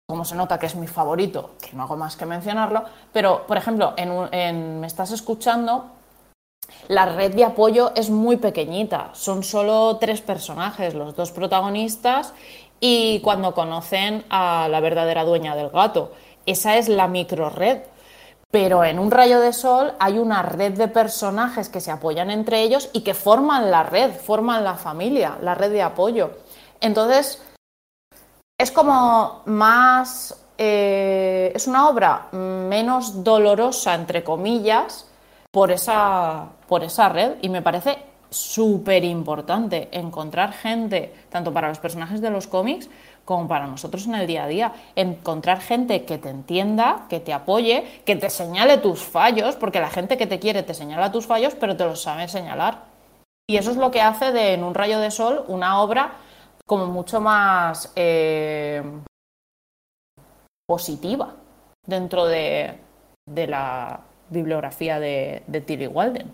como 0.07 0.25
se 0.25 0.35
nota 0.35 0.59
que 0.59 0.67
es 0.67 0.75
mi 0.75 0.87
favorito, 0.87 1.53
que 1.63 1.75
no 1.75 1.85
hago 1.85 1.97
más 1.97 2.17
que 2.17 2.27
mencionarlo, 2.27 2.85
pero, 3.13 3.47
por 3.47 3.57
ejemplo, 3.57 3.95
en, 3.97 4.81
Me 4.81 4.87
estás 4.87 5.11
escuchando, 5.13 5.87
la 6.89 7.07
red 7.07 7.35
de 7.35 7.45
apoyo 7.45 7.93
es 7.95 8.11
muy 8.11 8.37
pequeñita, 8.37 9.11
son 9.15 9.43
solo 9.43 9.97
tres 9.99 10.21
personajes, 10.21 10.93
los 10.95 11.15
dos 11.17 11.33
protagonistas 11.33 12.35
y 12.81 13.21
cuando 13.21 13.55
conocen 13.55 14.25
a 14.29 14.69
la 14.69 14.81
verdadera 14.81 15.25
dueña 15.25 15.57
del 15.57 15.71
gato. 15.71 16.13
Esa 16.45 16.77
es 16.77 16.89
la 16.89 17.09
micro 17.09 17.49
red. 17.49 17.81
Pero 18.51 18.83
en 18.83 18.99
un 18.99 19.11
rayo 19.11 19.41
de 19.41 19.53
sol 19.53 19.93
hay 19.99 20.19
una 20.19 20.43
red 20.43 20.73
de 20.73 20.89
personajes 20.89 21.69
que 21.69 21.83
se 21.83 21.91
apoyan 21.91 22.31
entre 22.31 22.63
ellos 22.63 22.89
y 22.95 23.03
que 23.03 23.13
forman 23.13 23.71
la 23.71 23.83
red, 23.83 24.11
forman 24.13 24.65
la 24.65 24.75
familia, 24.75 25.37
la 25.43 25.55
red 25.55 25.71
de 25.71 25.83
apoyo. 25.83 26.31
Entonces, 26.81 27.43
es 28.59 28.73
como 28.73 29.43
más... 29.45 30.35
eh, 30.57 31.53
es 31.55 31.67
una 31.67 31.89
obra 31.89 32.29
menos 32.33 33.23
dolorosa, 33.23 33.95
entre 33.95 34.25
comillas, 34.25 35.07
por 35.53 35.71
esa, 35.71 36.47
por 36.67 36.83
esa 36.83 37.09
red 37.11 37.37
y 37.43 37.49
me 37.51 37.63
parece 37.63 37.99
súper 38.31 39.05
importante 39.05 39.89
encontrar 39.93 40.53
gente, 40.53 41.15
tanto 41.31 41.53
para 41.53 41.69
los 41.69 41.79
personajes 41.79 42.21
de 42.21 42.31
los 42.31 42.47
cómics 42.47 42.89
como 43.29 43.47
para 43.47 43.67
nosotros 43.67 44.07
en 44.07 44.15
el 44.15 44.27
día 44.27 44.45
a 44.45 44.47
día, 44.47 44.73
encontrar 44.97 45.61
gente 45.61 46.07
que 46.07 46.17
te 46.17 46.31
entienda, 46.31 47.05
que 47.11 47.21
te 47.21 47.35
apoye, 47.35 48.01
que 48.07 48.17
te 48.17 48.31
señale 48.31 48.79
tus 48.79 49.03
fallos, 49.03 49.55
porque 49.57 49.81
la 49.81 49.91
gente 49.91 50.17
que 50.17 50.27
te 50.27 50.39
quiere 50.39 50.63
te 50.63 50.73
señala 50.73 51.13
tus 51.13 51.27
fallos, 51.27 51.55
pero 51.55 51.77
te 51.77 51.85
los 51.85 52.01
sabe 52.01 52.27
señalar. 52.29 52.85
Y 53.47 53.59
eso 53.59 53.71
es 53.71 53.77
lo 53.77 53.91
que 53.91 54.01
hace 54.01 54.33
de 54.33 54.55
En 54.55 54.65
un 54.65 54.73
rayo 54.73 54.99
de 54.99 55.11
sol 55.11 55.45
una 55.49 55.83
obra 55.83 56.13
como 56.65 56.87
mucho 56.87 57.21
más 57.21 57.93
eh, 57.97 58.83
positiva 60.67 61.35
dentro 61.85 62.25
de, 62.25 62.79
de 63.27 63.47
la 63.47 64.01
bibliografía 64.31 64.99
de, 64.99 65.43
de 65.47 65.61
Tilly 65.61 65.87
Walden. 65.87 66.33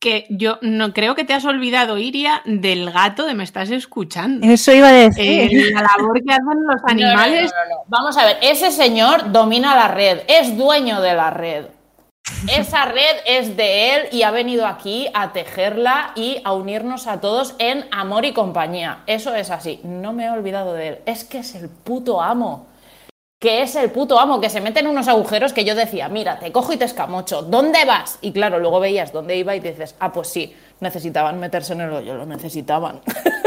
Que 0.00 0.26
yo 0.30 0.58
no 0.62 0.94
creo 0.94 1.14
que 1.14 1.24
te 1.24 1.34
has 1.34 1.44
olvidado, 1.44 1.98
Iria, 1.98 2.40
del 2.46 2.90
gato 2.90 3.26
de 3.26 3.34
me 3.34 3.44
estás 3.44 3.70
escuchando. 3.70 4.46
Eso 4.46 4.72
iba 4.72 4.88
a 4.88 4.98
Eh, 4.98 5.10
decir. 5.10 5.72
la 5.74 5.82
labor 5.82 6.22
que 6.26 6.32
hacen 6.32 6.66
los 6.66 6.80
animales. 6.86 7.52
No, 7.52 7.64
no, 7.64 7.68
no, 7.68 7.74
no. 7.76 7.82
Vamos 7.86 8.16
a 8.16 8.24
ver, 8.24 8.38
ese 8.40 8.70
señor 8.70 9.30
domina 9.30 9.76
la 9.76 9.88
red, 9.88 10.20
es 10.26 10.56
dueño 10.56 11.02
de 11.02 11.12
la 11.14 11.28
red. 11.30 11.66
Esa 12.50 12.86
red 12.86 13.16
es 13.26 13.56
de 13.58 13.94
él 13.94 14.02
y 14.12 14.22
ha 14.22 14.30
venido 14.30 14.66
aquí 14.66 15.08
a 15.12 15.32
tejerla 15.34 16.12
y 16.14 16.40
a 16.44 16.52
unirnos 16.54 17.06
a 17.06 17.20
todos 17.20 17.54
en 17.58 17.84
amor 17.90 18.24
y 18.24 18.32
compañía. 18.32 19.00
Eso 19.06 19.34
es 19.34 19.50
así. 19.50 19.80
No 19.84 20.14
me 20.14 20.24
he 20.26 20.30
olvidado 20.30 20.72
de 20.72 20.88
él. 20.88 20.98
Es 21.04 21.24
que 21.24 21.38
es 21.40 21.54
el 21.54 21.68
puto 21.68 22.22
amo. 22.22 22.68
Que 23.40 23.62
es 23.62 23.74
el 23.74 23.90
puto 23.90 24.20
amo, 24.20 24.40
que 24.40 24.50
se 24.50 24.60
mete 24.60 24.80
en 24.80 24.86
unos 24.86 25.08
agujeros 25.08 25.54
que 25.54 25.64
yo 25.64 25.74
decía, 25.74 26.10
mira, 26.10 26.38
te 26.38 26.52
cojo 26.52 26.74
y 26.74 26.76
te 26.76 26.84
escamocho. 26.84 27.40
¿Dónde 27.40 27.86
vas? 27.86 28.18
Y 28.20 28.32
claro, 28.32 28.58
luego 28.60 28.80
veías 28.80 29.12
dónde 29.12 29.36
iba 29.36 29.56
y 29.56 29.60
dices, 29.60 29.96
ah, 29.98 30.12
pues 30.12 30.28
sí, 30.28 30.54
necesitaban 30.80 31.40
meterse 31.40 31.72
en 31.72 31.80
el 31.80 31.92
hoyo, 31.92 32.14
lo 32.14 32.26
necesitaban. 32.26 33.00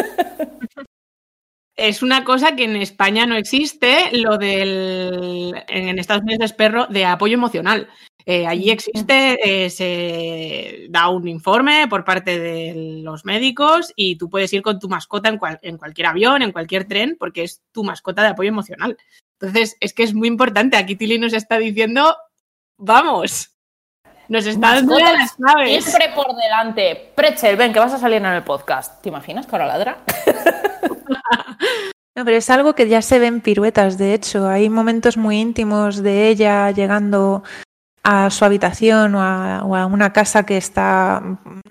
Es 1.75 2.03
una 2.03 2.23
cosa 2.23 2.55
que 2.55 2.65
en 2.65 2.75
España 2.75 3.25
no 3.25 3.35
existe, 3.35 4.09
lo 4.11 4.37
del. 4.37 5.55
En 5.67 5.97
Estados 5.97 6.21
Unidos 6.21 6.51
es 6.51 6.53
perro 6.53 6.85
de 6.85 7.03
apoyo 7.05 7.33
emocional. 7.33 7.89
Eh, 8.25 8.47
allí 8.47 8.69
existe, 8.71 9.37
eh, 9.65 9.69
se 9.69 10.87
da 10.89 11.09
un 11.09 11.27
informe 11.27 11.87
por 11.89 12.03
parte 12.05 12.39
de 12.39 13.01
los 13.03 13.25
médicos 13.25 13.91
y 13.95 14.15
tú 14.17 14.29
puedes 14.29 14.51
ir 14.53 14.61
con 14.61 14.79
tu 14.79 14.87
mascota 14.89 15.29
en, 15.29 15.37
cual- 15.37 15.59
en 15.61 15.77
cualquier 15.77 16.07
avión, 16.07 16.41
en 16.41 16.51
cualquier 16.51 16.85
tren, 16.85 17.17
porque 17.19 17.43
es 17.43 17.61
tu 17.71 17.83
mascota 17.83 18.21
de 18.21 18.29
apoyo 18.29 18.49
emocional. 18.49 18.97
Entonces, 19.41 19.75
es 19.81 19.93
que 19.93 20.03
es 20.03 20.13
muy 20.13 20.27
importante. 20.29 20.77
Aquí 20.77 20.95
Tilly 20.95 21.19
nos 21.19 21.33
está 21.33 21.57
diciendo, 21.57 22.15
vamos, 22.77 23.49
nos 24.29 24.45
está 24.45 24.75
dando 24.75 24.97
las 24.97 25.33
claves. 25.33 25.83
Siempre 25.83 26.11
por 26.15 26.33
delante. 26.35 27.11
Pretzel, 27.15 27.57
ven, 27.57 27.73
que 27.73 27.79
vas 27.79 27.93
a 27.93 27.97
salir 27.99 28.17
en 28.19 28.25
el 28.27 28.43
podcast. 28.43 29.01
¿Te 29.01 29.09
imaginas 29.09 29.45
que 29.45 29.55
ahora 29.55 29.67
ladra? 29.67 29.97
No, 32.15 32.25
pero 32.25 32.37
es 32.37 32.47
algo 32.51 32.75
que 32.75 32.87
ya 32.87 33.01
se 33.01 33.17
ve 33.17 33.25
en 33.25 33.41
piruetas, 33.41 33.97
de 33.97 34.13
hecho. 34.13 34.47
Hay 34.47 34.69
momentos 34.69 35.17
muy 35.17 35.39
íntimos 35.39 36.03
de 36.03 36.29
ella 36.29 36.69
llegando 36.69 37.43
a 38.03 38.29
su 38.29 38.45
habitación 38.45 39.15
o 39.15 39.21
a, 39.21 39.85
una 39.85 40.11
casa 40.13 40.45
que 40.45 40.57
está 40.57 41.21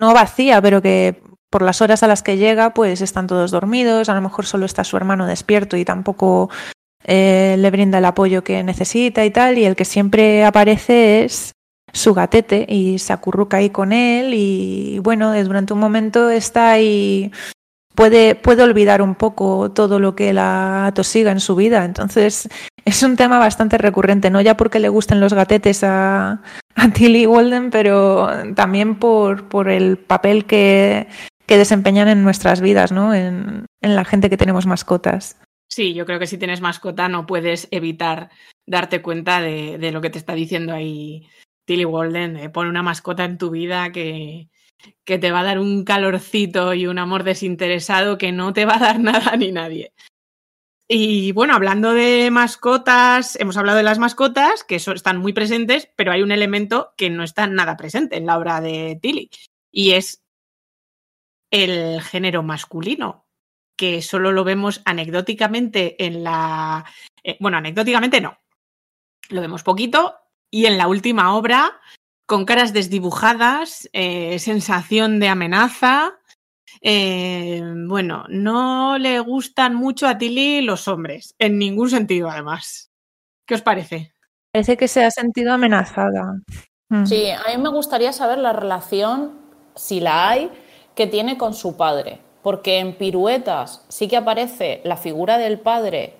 no 0.00 0.14
vacía, 0.14 0.60
pero 0.62 0.80
que 0.80 1.22
por 1.50 1.62
las 1.62 1.82
horas 1.82 2.02
a 2.02 2.06
las 2.08 2.22
que 2.22 2.38
llega, 2.38 2.72
pues 2.72 3.02
están 3.02 3.26
todos 3.26 3.50
dormidos. 3.50 4.08
A 4.08 4.14
lo 4.14 4.22
mejor 4.22 4.46
solo 4.46 4.64
está 4.64 4.84
su 4.84 4.96
hermano 4.96 5.26
despierto 5.26 5.76
y 5.76 5.84
tampoco 5.84 6.48
eh, 7.04 7.56
le 7.58 7.70
brinda 7.70 7.98
el 7.98 8.04
apoyo 8.06 8.42
que 8.42 8.62
necesita 8.62 9.24
y 9.24 9.30
tal. 9.30 9.58
Y 9.58 9.66
el 9.66 9.76
que 9.76 9.84
siempre 9.84 10.44
aparece 10.44 11.24
es 11.24 11.52
su 11.92 12.14
gatete 12.14 12.64
y 12.66 12.98
se 12.98 13.12
acurruca 13.12 13.58
ahí 13.58 13.68
con 13.68 13.92
él. 13.92 14.32
Y 14.32 14.98
bueno, 15.00 15.30
de- 15.32 15.44
durante 15.44 15.74
un 15.74 15.80
momento 15.80 16.30
está 16.30 16.70
ahí 16.70 17.30
puede, 17.94 18.34
puede 18.34 18.62
olvidar 18.62 19.02
un 19.02 19.14
poco 19.14 19.70
todo 19.72 19.98
lo 19.98 20.14
que 20.16 20.32
la 20.32 20.86
atosiga 20.86 21.32
en 21.32 21.40
su 21.40 21.54
vida. 21.54 21.84
Entonces, 21.84 22.48
es 22.84 23.02
un 23.02 23.16
tema 23.16 23.38
bastante 23.38 23.78
recurrente, 23.78 24.30
no 24.30 24.40
ya 24.40 24.56
porque 24.56 24.80
le 24.80 24.88
gusten 24.88 25.20
los 25.20 25.34
gatetes 25.34 25.84
a, 25.84 26.42
Tilly 26.94 27.26
Walden, 27.26 27.70
pero 27.70 28.28
también 28.54 28.98
por, 28.98 29.48
por 29.48 29.68
el 29.68 29.98
papel 29.98 30.46
que, 30.46 31.06
que 31.46 31.58
desempeñan 31.58 32.08
en 32.08 32.24
nuestras 32.24 32.60
vidas, 32.60 32.92
¿no? 32.92 33.14
En, 33.14 33.66
en 33.80 33.94
la 33.94 34.04
gente 34.04 34.30
que 34.30 34.36
tenemos 34.36 34.66
mascotas. 34.66 35.36
Sí, 35.68 35.94
yo 35.94 36.04
creo 36.06 36.18
que 36.18 36.26
si 36.26 36.38
tienes 36.38 36.60
mascota 36.60 37.08
no 37.08 37.26
puedes 37.26 37.68
evitar 37.70 38.30
darte 38.66 39.00
cuenta 39.00 39.40
de, 39.40 39.78
de 39.78 39.92
lo 39.92 40.00
que 40.00 40.10
te 40.10 40.18
está 40.18 40.34
diciendo 40.34 40.74
ahí 40.74 41.28
Tilly 41.64 41.84
Walden. 41.84 42.34
de 42.34 42.50
pon 42.50 42.68
una 42.68 42.82
mascota 42.82 43.24
en 43.24 43.38
tu 43.38 43.50
vida 43.50 43.92
que, 43.92 44.48
que 45.04 45.18
te 45.18 45.30
va 45.30 45.40
a 45.40 45.44
dar 45.44 45.58
un 45.58 45.84
calorcito 45.84 46.74
y 46.74 46.86
un 46.86 46.98
amor 46.98 47.24
desinteresado 47.24 48.18
que 48.18 48.32
no 48.32 48.52
te 48.52 48.64
va 48.64 48.76
a 48.76 48.80
dar 48.80 49.00
nada 49.00 49.36
ni 49.36 49.52
nadie. 49.52 49.92
Y 50.94 51.32
bueno, 51.32 51.54
hablando 51.54 51.94
de 51.94 52.30
mascotas, 52.30 53.36
hemos 53.36 53.56
hablado 53.56 53.78
de 53.78 53.82
las 53.82 53.98
mascotas, 53.98 54.62
que 54.62 54.78
son- 54.78 54.94
están 54.94 55.16
muy 55.16 55.32
presentes, 55.32 55.88
pero 55.96 56.12
hay 56.12 56.20
un 56.20 56.32
elemento 56.32 56.92
que 56.98 57.08
no 57.08 57.24
está 57.24 57.46
nada 57.46 57.78
presente 57.78 58.18
en 58.18 58.26
la 58.26 58.36
obra 58.36 58.60
de 58.60 58.98
Tilly, 59.00 59.30
y 59.70 59.92
es 59.92 60.22
el 61.50 62.02
género 62.02 62.42
masculino 62.42 63.24
que 63.74 64.02
solo 64.02 64.32
lo 64.32 64.44
vemos 64.44 64.82
anecdóticamente 64.84 66.04
en 66.04 66.24
la... 66.24 66.84
eh, 67.24 67.38
bueno, 67.40 67.56
anecdóticamente 67.56 68.20
no. 68.20 68.36
Lo 69.30 69.40
vemos 69.40 69.62
poquito 69.62 70.16
y 70.50 70.66
en 70.66 70.76
la 70.76 70.88
última 70.88 71.34
obra, 71.34 71.80
con 72.26 72.44
caras 72.44 72.74
desdibujadas, 72.74 73.88
eh, 73.94 74.38
sensación 74.38 75.20
de 75.20 75.28
amenaza. 75.28 76.18
Eh, 76.82 77.62
bueno, 77.86 78.24
no 78.28 78.98
le 78.98 79.20
gustan 79.20 79.74
mucho 79.74 80.08
a 80.08 80.18
Tilly 80.18 80.62
los 80.62 80.88
hombres, 80.88 81.34
en 81.38 81.58
ningún 81.58 81.88
sentido 81.88 82.28
además. 82.28 82.90
¿Qué 83.46 83.54
os 83.54 83.62
parece? 83.62 84.14
Parece 84.52 84.76
que 84.76 84.88
se 84.88 85.04
ha 85.04 85.10
sentido 85.10 85.52
amenazada. 85.52 86.40
Mm. 86.88 87.06
Sí, 87.06 87.30
a 87.30 87.56
mí 87.56 87.62
me 87.62 87.70
gustaría 87.70 88.12
saber 88.12 88.38
la 88.38 88.52
relación, 88.52 89.38
si 89.76 90.00
la 90.00 90.28
hay, 90.28 90.50
que 90.94 91.06
tiene 91.06 91.38
con 91.38 91.54
su 91.54 91.76
padre. 91.76 92.20
Porque 92.42 92.80
en 92.80 92.96
piruetas 92.96 93.84
sí 93.88 94.08
que 94.08 94.16
aparece 94.16 94.80
la 94.84 94.96
figura 94.96 95.38
del 95.38 95.60
padre, 95.60 96.16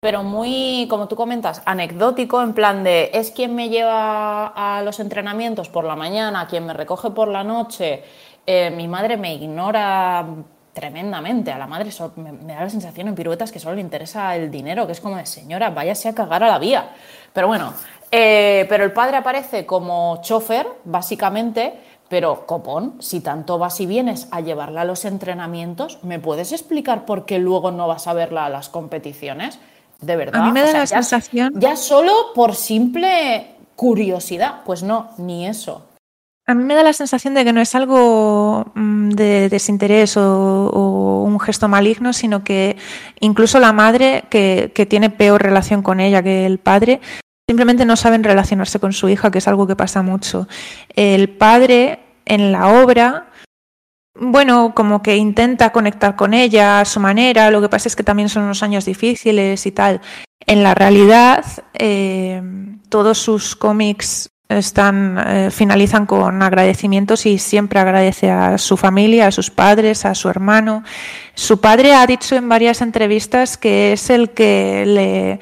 pero 0.00 0.22
muy, 0.22 0.86
como 0.88 1.08
tú 1.08 1.16
comentas, 1.16 1.60
anecdótico, 1.66 2.40
en 2.40 2.54
plan 2.54 2.84
de 2.84 3.10
es 3.14 3.32
quien 3.32 3.56
me 3.56 3.68
lleva 3.68 4.46
a 4.46 4.80
los 4.82 5.00
entrenamientos 5.00 5.68
por 5.68 5.84
la 5.84 5.96
mañana, 5.96 6.46
quien 6.46 6.66
me 6.66 6.72
recoge 6.72 7.10
por 7.10 7.26
la 7.26 7.42
noche. 7.42 8.04
Eh, 8.50 8.70
mi 8.70 8.88
madre 8.88 9.18
me 9.18 9.34
ignora 9.34 10.24
tremendamente. 10.72 11.52
A 11.52 11.58
la 11.58 11.66
madre 11.66 11.90
so- 11.90 12.12
me, 12.16 12.32
me 12.32 12.54
da 12.54 12.62
la 12.62 12.70
sensación 12.70 13.08
en 13.08 13.14
piruetas 13.14 13.52
que 13.52 13.58
solo 13.58 13.74
le 13.74 13.82
interesa 13.82 14.34
el 14.36 14.50
dinero, 14.50 14.86
que 14.86 14.92
es 14.92 15.00
como 15.02 15.16
de 15.16 15.26
señora, 15.26 15.68
váyase 15.68 16.08
a 16.08 16.14
cagar 16.14 16.42
a 16.42 16.48
la 16.48 16.58
vía. 16.58 16.88
Pero 17.34 17.46
bueno, 17.48 17.74
eh, 18.10 18.64
pero 18.70 18.84
el 18.84 18.92
padre 18.92 19.18
aparece 19.18 19.66
como 19.66 20.20
chofer, 20.22 20.66
básicamente, 20.84 21.74
pero 22.08 22.46
copón, 22.46 22.94
si 23.00 23.20
tanto 23.20 23.58
vas 23.58 23.80
y 23.80 23.86
vienes 23.86 24.28
a 24.30 24.40
llevarla 24.40 24.80
a 24.80 24.84
los 24.86 25.04
entrenamientos, 25.04 25.98
¿me 26.02 26.18
puedes 26.18 26.52
explicar 26.52 27.04
por 27.04 27.26
qué 27.26 27.38
luego 27.38 27.70
no 27.70 27.86
vas 27.86 28.06
a 28.06 28.14
verla 28.14 28.46
a 28.46 28.48
las 28.48 28.70
competiciones? 28.70 29.58
De 30.00 30.16
verdad. 30.16 30.40
A 30.40 30.44
mí 30.46 30.52
me 30.52 30.60
da 30.62 30.68
O 30.68 30.70
sea, 30.70 30.78
la 30.80 30.84
ya- 30.86 30.96
sensación- 31.02 31.52
Ya 31.60 31.76
solo 31.76 32.12
por 32.34 32.54
simple 32.54 33.56
curiosidad. 33.76 34.60
Pues 34.64 34.82
no, 34.82 35.10
ni 35.18 35.46
eso. 35.46 35.84
A 36.48 36.54
mí 36.54 36.64
me 36.64 36.74
da 36.74 36.82
la 36.82 36.94
sensación 36.94 37.34
de 37.34 37.44
que 37.44 37.52
no 37.52 37.60
es 37.60 37.74
algo 37.74 38.72
mm, 38.74 39.10
de 39.10 39.50
desinterés 39.50 40.16
o, 40.16 41.22
un 41.26 41.38
gesto 41.38 41.68
maligno, 41.68 42.14
sino 42.14 42.42
que 42.42 42.78
incluso 43.20 43.60
la 43.60 43.74
madre, 43.74 44.24
que, 44.30 44.72
que 44.74 44.86
tiene 44.86 45.10
peor 45.10 45.42
relación 45.42 45.82
con 45.82 46.00
ella 46.00 46.22
que 46.22 46.46
el 46.46 46.56
padre, 46.56 47.02
simplemente 47.46 47.84
no 47.84 47.96
saben 47.96 48.24
relacionarse 48.24 48.80
con 48.80 48.94
su 48.94 49.10
hija, 49.10 49.30
que 49.30 49.38
es 49.38 49.46
algo 49.46 49.66
que 49.66 49.76
pasa 49.76 50.00
mucho. 50.00 50.48
El 50.96 51.28
padre 51.28 52.00
en 52.24 52.50
la 52.50 52.68
obra, 52.82 53.28
bueno, 54.14 54.72
como 54.74 55.02
que 55.02 55.18
intenta 55.18 55.70
conectar 55.70 56.16
con 56.16 56.32
ella 56.32 56.80
a 56.80 56.86
su 56.86 56.98
manera, 56.98 57.50
lo 57.50 57.60
que 57.60 57.68
pasa 57.68 57.88
es 57.88 57.96
que 57.96 58.04
también 58.04 58.30
son 58.30 58.44
unos 58.44 58.62
años 58.62 58.86
difíciles 58.86 59.66
y 59.66 59.72
tal. 59.72 60.00
En 60.46 60.62
la 60.62 60.74
realidad, 60.74 61.44
eh, 61.74 62.40
todos 62.88 63.18
sus 63.18 63.54
cómics 63.54 64.30
están 64.48 65.18
eh, 65.26 65.50
finalizan 65.50 66.06
con 66.06 66.42
agradecimientos 66.42 67.26
y 67.26 67.38
siempre 67.38 67.80
agradece 67.80 68.30
a 68.30 68.58
su 68.58 68.76
familia, 68.76 69.26
a 69.26 69.32
sus 69.32 69.50
padres, 69.50 70.04
a 70.04 70.14
su 70.14 70.28
hermano. 70.28 70.82
Su 71.34 71.60
padre 71.60 71.94
ha 71.94 72.06
dicho 72.06 72.34
en 72.34 72.48
varias 72.48 72.80
entrevistas 72.80 73.58
que 73.58 73.92
es 73.92 74.10
el 74.10 74.30
que 74.30 74.84
le 74.86 75.40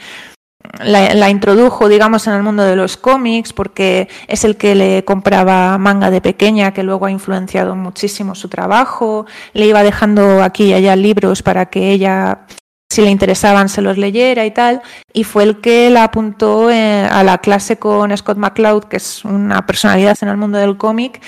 la, 0.81 1.15
la 1.15 1.31
introdujo, 1.31 1.89
digamos, 1.89 2.27
en 2.27 2.35
el 2.35 2.43
mundo 2.43 2.65
de 2.65 2.77
los 2.77 2.97
cómics, 2.97 3.53
porque 3.53 4.09
es 4.27 4.45
el 4.45 4.57
que 4.57 4.75
le 4.75 5.05
compraba 5.05 5.79
manga 5.79 6.11
de 6.11 6.21
pequeña, 6.21 6.73
que 6.73 6.83
luego 6.83 7.07
ha 7.07 7.11
influenciado 7.11 7.77
muchísimo 7.77 8.35
su 8.35 8.49
trabajo. 8.49 9.27
Le 9.53 9.67
iba 9.67 9.83
dejando 9.83 10.43
aquí 10.43 10.65
y 10.65 10.73
allá 10.75 10.97
libros 10.97 11.43
para 11.43 11.67
que 11.67 11.93
ella, 11.93 12.47
si 12.89 13.03
le 13.03 13.11
interesaban, 13.11 13.69
se 13.69 13.83
los 13.83 13.99
leyera 13.99 14.47
y 14.47 14.51
tal. 14.51 14.83
Y 15.13 15.25
fue 15.25 15.43
el 15.43 15.61
que 15.61 15.91
la 15.91 16.05
apuntó 16.05 16.71
eh, 16.71 17.05
a 17.05 17.23
la 17.25 17.39
clase 17.39 17.79
con 17.79 18.17
Scott 18.17 18.39
McCloud, 18.39 18.85
que 18.85 18.97
es 18.97 19.25
una 19.25 19.67
personalidad 19.67 20.17
en 20.21 20.29
el 20.29 20.37
mundo 20.37 20.59
del 20.59 20.77
cómic, 20.77 21.21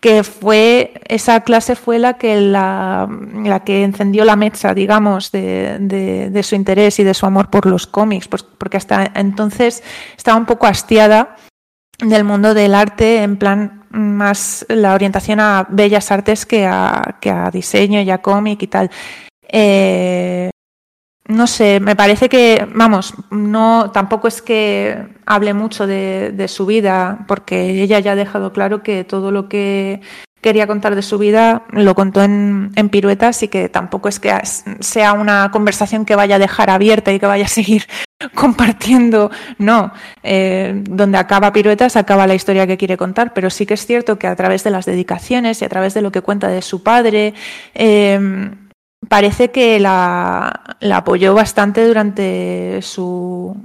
que 0.00 0.22
fue 0.22 0.94
esa 1.08 1.40
clase 1.40 1.74
fue 1.74 1.98
la 1.98 2.14
que 2.14 2.40
la, 2.40 3.08
la 3.44 3.64
que 3.64 3.82
encendió 3.82 4.24
la 4.24 4.36
mecha, 4.36 4.74
digamos, 4.74 5.32
de, 5.32 5.78
de, 5.80 6.30
de, 6.30 6.42
su 6.42 6.54
interés 6.54 6.98
y 7.00 7.04
de 7.04 7.14
su 7.14 7.26
amor 7.26 7.50
por 7.50 7.66
los 7.66 7.86
cómics, 7.86 8.28
pues, 8.28 8.42
porque 8.42 8.76
hasta 8.76 9.10
entonces 9.14 9.82
estaba 10.16 10.36
un 10.36 10.46
poco 10.46 10.66
hastiada 10.66 11.36
del 11.98 12.24
mundo 12.24 12.54
del 12.54 12.74
arte, 12.74 13.22
en 13.22 13.36
plan 13.38 13.86
más 13.90 14.66
la 14.68 14.94
orientación 14.94 15.40
a 15.40 15.66
bellas 15.70 16.12
artes 16.12 16.44
que 16.44 16.66
a, 16.66 17.16
que 17.20 17.30
a 17.30 17.50
diseño 17.50 18.00
y 18.02 18.10
a 18.10 18.18
cómic 18.18 18.62
y 18.62 18.66
tal. 18.66 18.90
Eh, 19.48 20.50
no 21.28 21.46
sé, 21.46 21.80
me 21.80 21.96
parece 21.96 22.28
que, 22.28 22.66
vamos, 22.74 23.14
no, 23.30 23.90
tampoco 23.92 24.28
es 24.28 24.42
que 24.42 25.08
hable 25.26 25.54
mucho 25.54 25.86
de, 25.86 26.32
de, 26.32 26.48
su 26.48 26.66
vida, 26.66 27.24
porque 27.26 27.82
ella 27.82 27.98
ya 27.98 28.12
ha 28.12 28.16
dejado 28.16 28.52
claro 28.52 28.82
que 28.82 29.04
todo 29.04 29.32
lo 29.32 29.48
que 29.48 30.00
quería 30.40 30.68
contar 30.68 30.94
de 30.94 31.02
su 31.02 31.18
vida 31.18 31.64
lo 31.70 31.96
contó 31.96 32.22
en, 32.22 32.70
en 32.76 32.88
piruetas 32.88 33.42
y 33.42 33.48
que 33.48 33.68
tampoco 33.68 34.08
es 34.08 34.20
que 34.20 34.32
sea 34.78 35.12
una 35.14 35.50
conversación 35.50 36.04
que 36.04 36.14
vaya 36.14 36.36
a 36.36 36.38
dejar 36.38 36.70
abierta 36.70 37.12
y 37.12 37.18
que 37.18 37.26
vaya 37.26 37.46
a 37.46 37.48
seguir 37.48 37.86
compartiendo, 38.34 39.32
no, 39.58 39.92
eh, 40.22 40.84
donde 40.88 41.18
acaba 41.18 41.52
piruetas 41.52 41.96
acaba 41.96 42.28
la 42.28 42.36
historia 42.36 42.68
que 42.68 42.76
quiere 42.76 42.96
contar, 42.96 43.34
pero 43.34 43.50
sí 43.50 43.66
que 43.66 43.74
es 43.74 43.84
cierto 43.86 44.20
que 44.20 44.28
a 44.28 44.36
través 44.36 44.62
de 44.62 44.70
las 44.70 44.86
dedicaciones 44.86 45.60
y 45.62 45.64
a 45.64 45.68
través 45.68 45.94
de 45.94 46.02
lo 46.02 46.12
que 46.12 46.22
cuenta 46.22 46.46
de 46.46 46.62
su 46.62 46.84
padre, 46.84 47.34
eh, 47.74 48.50
parece 49.08 49.50
que 49.50 49.78
la, 49.80 50.76
apoyó 50.92 51.34
bastante 51.34 51.86
durante 51.86 52.80
su 52.82 53.56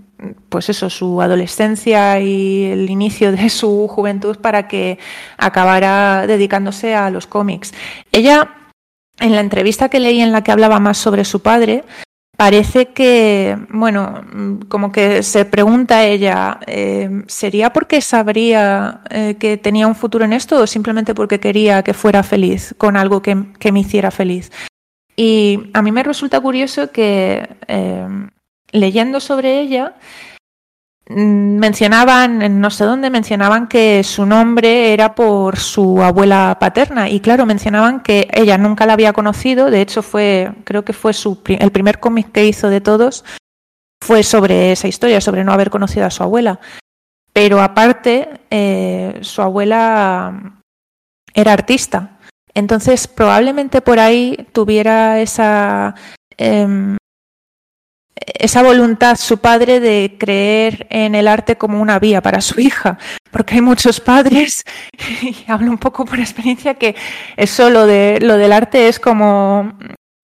pues 0.50 0.70
eso, 0.70 0.89
su 0.92 1.20
adolescencia 1.20 2.20
y 2.20 2.66
el 2.66 2.92
inicio 2.92 3.32
de 3.32 3.50
su 3.50 3.88
juventud 3.88 4.38
para 4.38 4.68
que 4.68 5.00
acabara 5.38 6.28
dedicándose 6.28 6.94
a 6.94 7.10
los 7.10 7.26
cómics. 7.26 7.74
Ella, 8.12 8.54
en 9.20 9.34
la 9.34 9.42
entrevista 9.42 9.89
que 9.89 10.00
leí 10.00 10.22
en 10.22 10.32
la 10.32 10.44
que 10.44 10.52
hablaba 10.52 10.80
más 10.80 11.00
sobre 11.00 11.26
su 11.26 11.42
padre, 11.42 11.84
parece 12.38 12.88
que, 12.89 13.58
bueno, 13.70 14.22
como 14.68 14.92
que 14.92 15.24
se 15.24 15.46
pregunta 15.46 16.06
ella, 16.06 16.60
eh, 16.68 17.24
¿sería 17.26 17.74
porque 17.74 18.00
sabría 18.02 19.02
eh, 19.10 19.38
que 19.39 19.58
tenía 19.58 19.88
un 19.88 19.96
futuro 19.96 20.26
en 20.26 20.34
esto 20.34 20.62
o 20.62 20.68
simplemente 20.68 21.16
porque 21.16 21.39
quería 21.39 21.82
que 21.82 21.96
fuera 21.96 22.22
feliz 22.22 22.76
con 22.78 22.96
algo 22.96 23.24
que 23.24 23.72
me 23.72 23.80
hiciera 23.80 24.12
feliz? 24.12 24.52
Y 25.24 25.69
a 25.76 25.84
mí 25.84 25.91
me 25.91 26.01
resulta 26.01 26.41
curioso 26.41 26.89
que 26.91 27.47
eh, 27.67 28.07
leyendo 28.72 29.19
sobre 29.19 29.59
ella 29.59 29.93
mencionaban, 31.07 32.41
en 32.41 32.59
no 32.59 32.72
sé 32.72 32.86
dónde, 32.86 33.11
mencionaban 33.11 33.67
que 33.67 34.03
su 34.03 34.26
nombre 34.26 34.93
era 34.93 35.13
por 35.13 35.59
su 35.59 36.01
abuela 36.01 36.57
paterna. 36.59 37.07
Y 37.07 37.19
claro, 37.19 37.45
mencionaban 37.45 38.01
que 38.01 38.30
ella 38.34 38.57
nunca 38.57 38.88
la 38.88 38.93
había 38.93 39.13
conocido, 39.13 39.69
de 39.69 39.82
hecho 39.82 40.01
fue, 40.01 40.53
creo 40.63 40.84
que 40.84 40.93
fue 40.93 41.13
su, 41.13 41.39
el 41.45 41.72
primer 41.72 41.99
cómic 41.99 42.32
que 42.32 42.47
hizo 42.47 42.69
de 42.69 42.82
todos 42.82 43.24
fue 44.03 44.24
sobre 44.24 44.72
esa 44.72 44.88
historia, 44.88 45.22
sobre 45.22 45.43
no 45.43 45.53
haber 45.53 45.69
conocido 45.69 46.07
a 46.07 46.09
su 46.09 46.24
abuela. 46.24 46.59
Pero 47.32 47.61
aparte, 47.61 48.41
eh, 48.49 49.19
su 49.22 49.43
abuela 49.43 50.55
era 51.36 51.53
artista 51.53 52.17
entonces, 52.54 53.08
probablemente 53.08 53.82
por 53.82 53.99
ahí 53.99 54.47
tuviera 54.54 55.20
esa, 55.22 55.95
eh, 56.38 56.97
esa 58.16 58.64
voluntad 58.64 59.16
su 59.18 59.39
padre 59.39 59.80
de 59.80 60.16
creer 60.20 60.88
en 60.89 61.16
el 61.16 61.28
arte 61.28 61.58
como 61.58 61.82
una 61.82 61.99
vía 61.99 62.22
para 62.22 62.41
su 62.41 62.60
hija, 62.60 62.97
porque 63.32 63.56
hay 63.56 63.62
muchos 63.62 63.99
padres, 63.99 64.64
y 65.22 65.36
hablo 65.47 65.72
un 65.72 65.78
poco 65.78 66.06
por 66.06 66.20
experiencia, 66.20 66.76
que 66.76 66.95
eso 67.38 67.70
lo, 67.70 67.86
de, 67.86 68.20
lo 68.22 68.38
del 68.38 68.54
arte 68.54 68.88
es 68.88 68.99
como, 68.99 69.74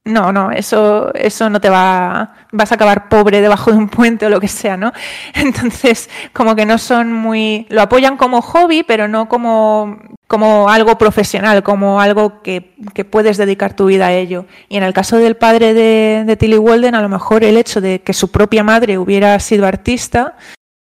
no, 0.07 0.31
no, 0.31 0.51
eso, 0.51 1.13
eso 1.13 1.49
no 1.49 1.61
te 1.61 1.69
va, 1.69 2.33
vas 2.51 2.71
a 2.71 2.75
acabar 2.75 3.09
pobre 3.09 3.41
debajo 3.41 3.71
de 3.71 3.77
un 3.77 3.89
puente 3.89 4.25
o 4.25 4.29
lo 4.29 4.39
que 4.39 4.47
sea, 4.47 4.77
¿no? 4.77 4.91
Entonces, 5.33 6.09
como 6.33 6.55
que 6.55 6.65
no 6.65 6.77
son 6.77 7.13
muy, 7.13 7.67
lo 7.69 7.81
apoyan 7.81 8.17
como 8.17 8.41
hobby, 8.41 8.83
pero 8.83 9.07
no 9.07 9.27
como, 9.27 9.97
como 10.27 10.69
algo 10.69 10.97
profesional, 10.97 11.63
como 11.63 12.01
algo 12.01 12.41
que, 12.41 12.75
que 12.93 13.05
puedes 13.05 13.37
dedicar 13.37 13.75
tu 13.75 13.85
vida 13.87 14.07
a 14.07 14.13
ello. 14.13 14.45
Y 14.69 14.77
en 14.77 14.83
el 14.83 14.93
caso 14.93 15.17
del 15.17 15.35
padre 15.35 15.73
de, 15.73 16.23
de 16.25 16.37
Tilly 16.37 16.57
Walden, 16.57 16.95
a 16.95 17.01
lo 17.01 17.09
mejor 17.09 17.43
el 17.43 17.57
hecho 17.57 17.81
de 17.81 18.01
que 18.01 18.13
su 18.13 18.31
propia 18.31 18.63
madre 18.63 18.97
hubiera 18.97 19.39
sido 19.39 19.67
artista 19.67 20.35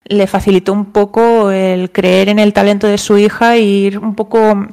le 0.09 0.27
facilitó 0.27 0.73
un 0.73 0.93
poco 0.93 1.51
el 1.51 1.91
creer 1.91 2.29
en 2.29 2.39
el 2.39 2.53
talento 2.53 2.87
de 2.87 2.99
su 2.99 3.19
hija 3.19 3.57
e 3.57 3.63
ir 3.63 3.99
un 3.99 4.15
poco 4.15 4.69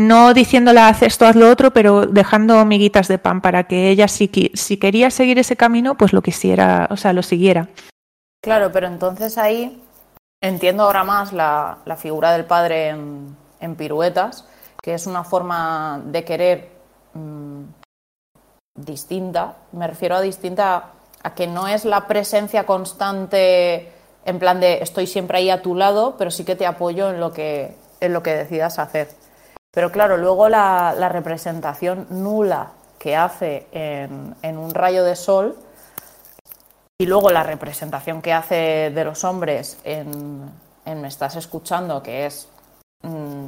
no 0.00 0.34
diciéndole 0.34 0.80
haz 0.80 1.02
esto, 1.02 1.26
haz 1.26 1.36
lo 1.36 1.50
otro, 1.50 1.72
pero 1.72 2.06
dejando 2.06 2.64
miguitas 2.64 3.08
de 3.08 3.18
pan 3.18 3.40
para 3.40 3.64
que 3.64 3.90
ella 3.90 4.08
si, 4.08 4.30
si 4.54 4.76
quería 4.76 5.10
seguir 5.10 5.38
ese 5.38 5.56
camino, 5.56 5.96
pues 5.96 6.12
lo 6.12 6.22
quisiera, 6.22 6.88
o 6.90 6.96
sea, 6.96 7.12
lo 7.12 7.22
siguiera. 7.22 7.68
Claro, 8.42 8.72
pero 8.72 8.86
entonces 8.86 9.36
ahí 9.38 9.82
entiendo 10.40 10.84
ahora 10.84 11.04
más 11.04 11.32
la, 11.32 11.78
la 11.84 11.96
figura 11.96 12.32
del 12.32 12.46
padre 12.46 12.88
en, 12.88 13.76
piruetas, 13.76 14.46
que 14.82 14.94
es 14.94 15.06
una 15.06 15.22
forma 15.22 16.00
de 16.06 16.24
querer 16.24 16.70
mmm, 17.12 17.64
distinta. 18.74 19.56
Me 19.72 19.86
refiero 19.86 20.16
a 20.16 20.20
distinta 20.22 20.92
a 21.22 21.34
que 21.34 21.46
no 21.46 21.68
es 21.68 21.84
la 21.84 22.06
presencia 22.06 22.64
constante 22.64 23.92
en 24.24 24.38
plan 24.38 24.60
de 24.60 24.82
estoy 24.82 25.06
siempre 25.06 25.38
ahí 25.38 25.50
a 25.50 25.62
tu 25.62 25.74
lado, 25.74 26.16
pero 26.16 26.30
sí 26.30 26.44
que 26.44 26.56
te 26.56 26.66
apoyo 26.66 27.10
en 27.10 27.20
lo 27.20 27.32
que, 27.32 27.76
en 28.00 28.12
lo 28.12 28.22
que 28.22 28.34
decidas 28.34 28.78
hacer. 28.78 29.08
Pero 29.72 29.92
claro, 29.92 30.16
luego 30.16 30.48
la, 30.48 30.94
la 30.98 31.08
representación 31.08 32.06
nula 32.10 32.72
que 32.98 33.16
hace 33.16 33.66
en, 33.72 34.34
en, 34.42 34.58
un 34.58 34.74
rayo 34.74 35.04
de 35.04 35.16
sol 35.16 35.56
Y 36.98 37.06
luego 37.06 37.30
la 37.30 37.42
representación 37.42 38.20
que 38.20 38.32
hace 38.32 38.90
de 38.94 39.04
los 39.04 39.24
hombres 39.24 39.78
en, 39.84 40.50
en 40.84 41.00
Me 41.00 41.08
estás 41.08 41.36
escuchando, 41.36 42.02
que 42.02 42.26
es 42.26 42.48
mm, 43.02 43.46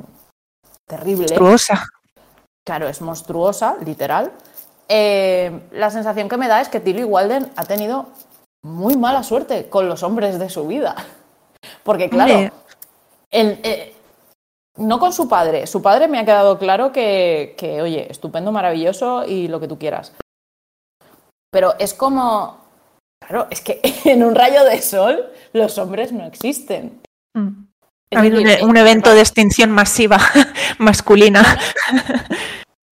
terrible. 0.89 1.27
Monstruosa. 1.29 1.87
Claro, 2.65 2.89
es 2.89 3.01
monstruosa, 3.01 3.77
literal. 3.85 4.33
Eh, 4.89 5.69
la 5.73 5.91
sensación 5.91 6.29
que 6.29 6.37
me 6.37 6.49
da 6.49 6.61
es 6.61 6.69
que 6.69 6.81
Tilly 6.81 7.05
Walden 7.05 7.51
ha 7.57 7.65
tenido 7.65 8.07
muy 8.63 8.97
mala 8.97 9.23
suerte 9.23 9.69
con 9.69 9.89
los 9.89 10.03
hombres 10.03 10.39
de 10.39 10.49
su 10.49 10.67
vida. 10.67 10.95
Porque, 11.83 12.09
claro, 12.09 12.35
Hombre. 12.35 12.53
el, 13.31 13.61
eh, 13.65 13.95
no 14.77 14.99
con 14.99 15.13
su 15.13 15.29
padre. 15.29 15.67
Su 15.67 15.83
padre 15.83 16.09
me 16.09 16.19
ha 16.19 16.25
quedado 16.25 16.59
claro 16.59 16.93
que, 16.93 17.55
que, 17.59 17.83
oye, 17.83 18.11
estupendo, 18.11 18.53
maravilloso 18.53 19.25
y 19.27 19.49
lo 19.49 19.61
que 19.61 19.69
tú 19.69 19.79
quieras. 19.79 20.13
Pero 21.51 21.75
es 21.79 21.95
como. 21.95 22.61
Claro, 23.21 23.47
es 23.51 23.61
que 23.61 23.81
en 24.05 24.25
un 24.25 24.35
rayo 24.35 24.65
de 24.65 24.81
sol 24.81 25.31
los 25.53 25.79
hombres 25.79 26.13
no 26.13 26.27
existen. 26.27 27.01
Mm. 27.35 27.67
Ha 28.15 28.19
habido 28.19 28.67
un 28.67 28.77
evento 28.77 29.15
de 29.15 29.21
extinción 29.21 29.71
masiva 29.71 30.19
masculina. 30.79 31.43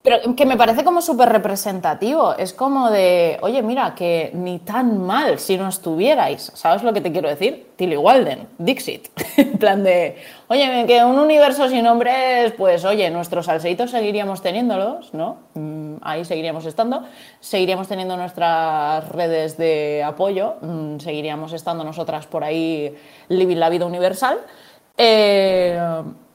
Pero 0.08 0.34
que 0.34 0.46
me 0.46 0.56
parece 0.56 0.84
como 0.84 1.02
súper 1.02 1.28
representativo. 1.28 2.34
Es 2.34 2.54
como 2.54 2.90
de, 2.90 3.36
oye, 3.42 3.60
mira, 3.60 3.94
que 3.94 4.30
ni 4.32 4.58
tan 4.58 4.96
mal 4.96 5.38
si 5.38 5.58
no 5.58 5.68
estuvierais. 5.68 6.50
¿Sabes 6.54 6.82
lo 6.82 6.94
que 6.94 7.02
te 7.02 7.12
quiero 7.12 7.28
decir? 7.28 7.72
Tilly 7.76 7.98
Walden, 7.98 8.48
Dixit. 8.56 9.08
en 9.36 9.58
plan 9.58 9.84
de, 9.84 10.16
oye, 10.48 10.86
que 10.86 11.04
un 11.04 11.18
universo 11.18 11.68
sin 11.68 11.86
hombres, 11.86 12.54
pues 12.56 12.86
oye, 12.86 13.10
nuestros 13.10 13.44
salseitos 13.44 13.90
seguiríamos 13.90 14.40
teniéndolos, 14.40 15.12
¿no? 15.12 15.40
Mm, 15.52 15.96
ahí 16.00 16.24
seguiríamos 16.24 16.64
estando. 16.64 17.02
Seguiríamos 17.40 17.86
teniendo 17.86 18.16
nuestras 18.16 19.06
redes 19.10 19.58
de 19.58 20.02
apoyo. 20.02 20.54
mm, 20.62 21.00
seguiríamos 21.00 21.52
estando 21.52 21.84
nosotras 21.84 22.26
por 22.26 22.44
ahí 22.44 22.96
living 23.28 23.56
la 23.56 23.68
vida 23.68 23.84
universal. 23.84 24.38
Eh, 24.96 25.78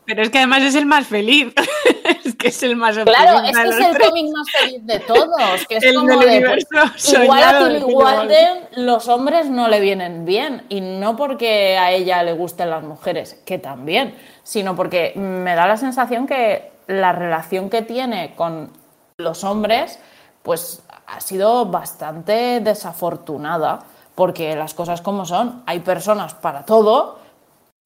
Pero 0.05 0.21
es 0.21 0.29
que 0.29 0.37
además 0.39 0.63
es 0.63 0.75
el 0.75 0.85
más 0.85 1.07
feliz. 1.07 1.53
es 2.25 2.35
que 2.35 2.49
es 2.49 2.63
el 2.63 2.75
más 2.75 2.97
Claro, 2.97 3.43
es 3.43 3.57
que 3.57 3.69
es 3.69 3.77
el 3.79 3.93
tres. 3.93 4.09
cómic 4.09 4.25
más 4.33 4.49
feliz 4.51 4.85
de 4.85 4.99
todos. 4.99 5.67
Que 5.67 5.77
es 5.77 5.83
El 5.83 5.95
como 5.95 6.07
del 6.09 6.19
de, 6.19 6.25
universo 6.25 6.67
pues, 6.71 7.13
igual 7.13 7.43
a 7.43 7.59
Tilly 7.59 7.83
Walden 7.83 8.67
los 8.75 9.07
hombres 9.07 9.49
no 9.49 9.67
le 9.67 9.79
vienen 9.79 10.25
bien. 10.25 10.65
Y 10.69 10.81
no 10.81 11.15
porque 11.15 11.77
a 11.77 11.91
ella 11.91 12.23
le 12.23 12.33
gusten 12.33 12.69
las 12.69 12.83
mujeres, 12.83 13.41
que 13.45 13.59
también, 13.59 14.15
sino 14.43 14.75
porque 14.75 15.13
me 15.15 15.55
da 15.55 15.67
la 15.67 15.77
sensación 15.77 16.27
que 16.27 16.71
la 16.87 17.13
relación 17.13 17.69
que 17.69 17.81
tiene 17.81 18.33
con 18.35 18.71
los 19.17 19.43
hombres, 19.43 19.99
pues 20.41 20.83
ha 21.07 21.21
sido 21.21 21.65
bastante 21.67 22.59
desafortunada. 22.59 23.85
Porque 24.15 24.55
las 24.55 24.75
cosas 24.75 25.01
como 25.01 25.25
son, 25.25 25.63
hay 25.65 25.79
personas 25.79 26.35
para 26.35 26.65
todo 26.65 27.22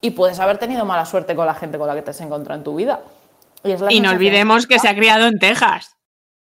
y 0.00 0.10
puedes 0.10 0.38
haber 0.40 0.58
tenido 0.58 0.84
mala 0.84 1.04
suerte 1.04 1.34
con 1.34 1.46
la 1.46 1.54
gente 1.54 1.78
con 1.78 1.88
la 1.88 1.94
que 1.94 2.02
te 2.02 2.10
has 2.10 2.20
encontrado 2.20 2.58
en 2.58 2.64
tu 2.64 2.74
vida. 2.74 3.00
Y, 3.64 3.72
es 3.72 3.80
la 3.80 3.92
Y 3.92 4.00
no 4.00 4.10
olvidemos 4.10 4.66
que 4.66 4.78
se 4.78 4.88
ha 4.88 4.94
criado 4.94 5.26
en 5.26 5.38
Texas. 5.38 5.96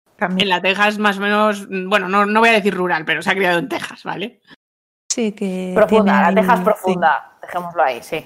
En 0.05 0.17
También. 0.17 0.49
la 0.49 0.61
Texas 0.61 0.99
más 0.99 1.17
o 1.17 1.21
menos, 1.21 1.67
bueno, 1.67 2.07
no, 2.07 2.25
no 2.25 2.39
voy 2.39 2.49
a 2.49 2.53
decir 2.53 2.75
rural, 2.75 3.05
pero 3.05 3.21
se 3.21 3.31
ha 3.31 3.35
criado 3.35 3.59
en 3.59 3.69
Texas, 3.69 4.03
¿vale? 4.03 4.41
Sí, 5.11 5.31
que 5.33 5.73
Profunda, 5.75 6.13
tiene 6.13 6.35
la 6.35 6.41
Texas 6.41 6.59
sí. 6.59 6.65
profunda. 6.65 7.31
Dejémoslo 7.41 7.83
ahí, 7.83 7.99
sí. 8.01 8.25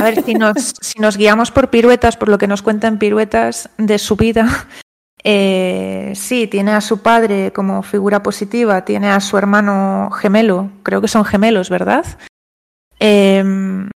A 0.00 0.02
ver, 0.04 0.22
si 0.22 0.34
nos, 0.34 0.56
si 0.80 0.98
nos 0.98 1.16
guiamos 1.16 1.50
por 1.50 1.70
piruetas, 1.70 2.16
por 2.16 2.28
lo 2.28 2.38
que 2.38 2.46
nos 2.46 2.62
cuentan 2.62 2.98
piruetas 2.98 3.68
de 3.76 3.98
su 3.98 4.16
vida, 4.16 4.66
eh, 5.22 6.12
sí, 6.14 6.46
tiene 6.46 6.72
a 6.72 6.80
su 6.80 7.02
padre 7.02 7.52
como 7.52 7.82
figura 7.82 8.22
positiva, 8.22 8.84
tiene 8.84 9.10
a 9.10 9.20
su 9.20 9.36
hermano 9.36 10.10
gemelo, 10.10 10.70
creo 10.82 11.00
que 11.00 11.08
son 11.08 11.24
gemelos, 11.24 11.70
¿verdad? 11.70 12.04
Em, 12.98 13.90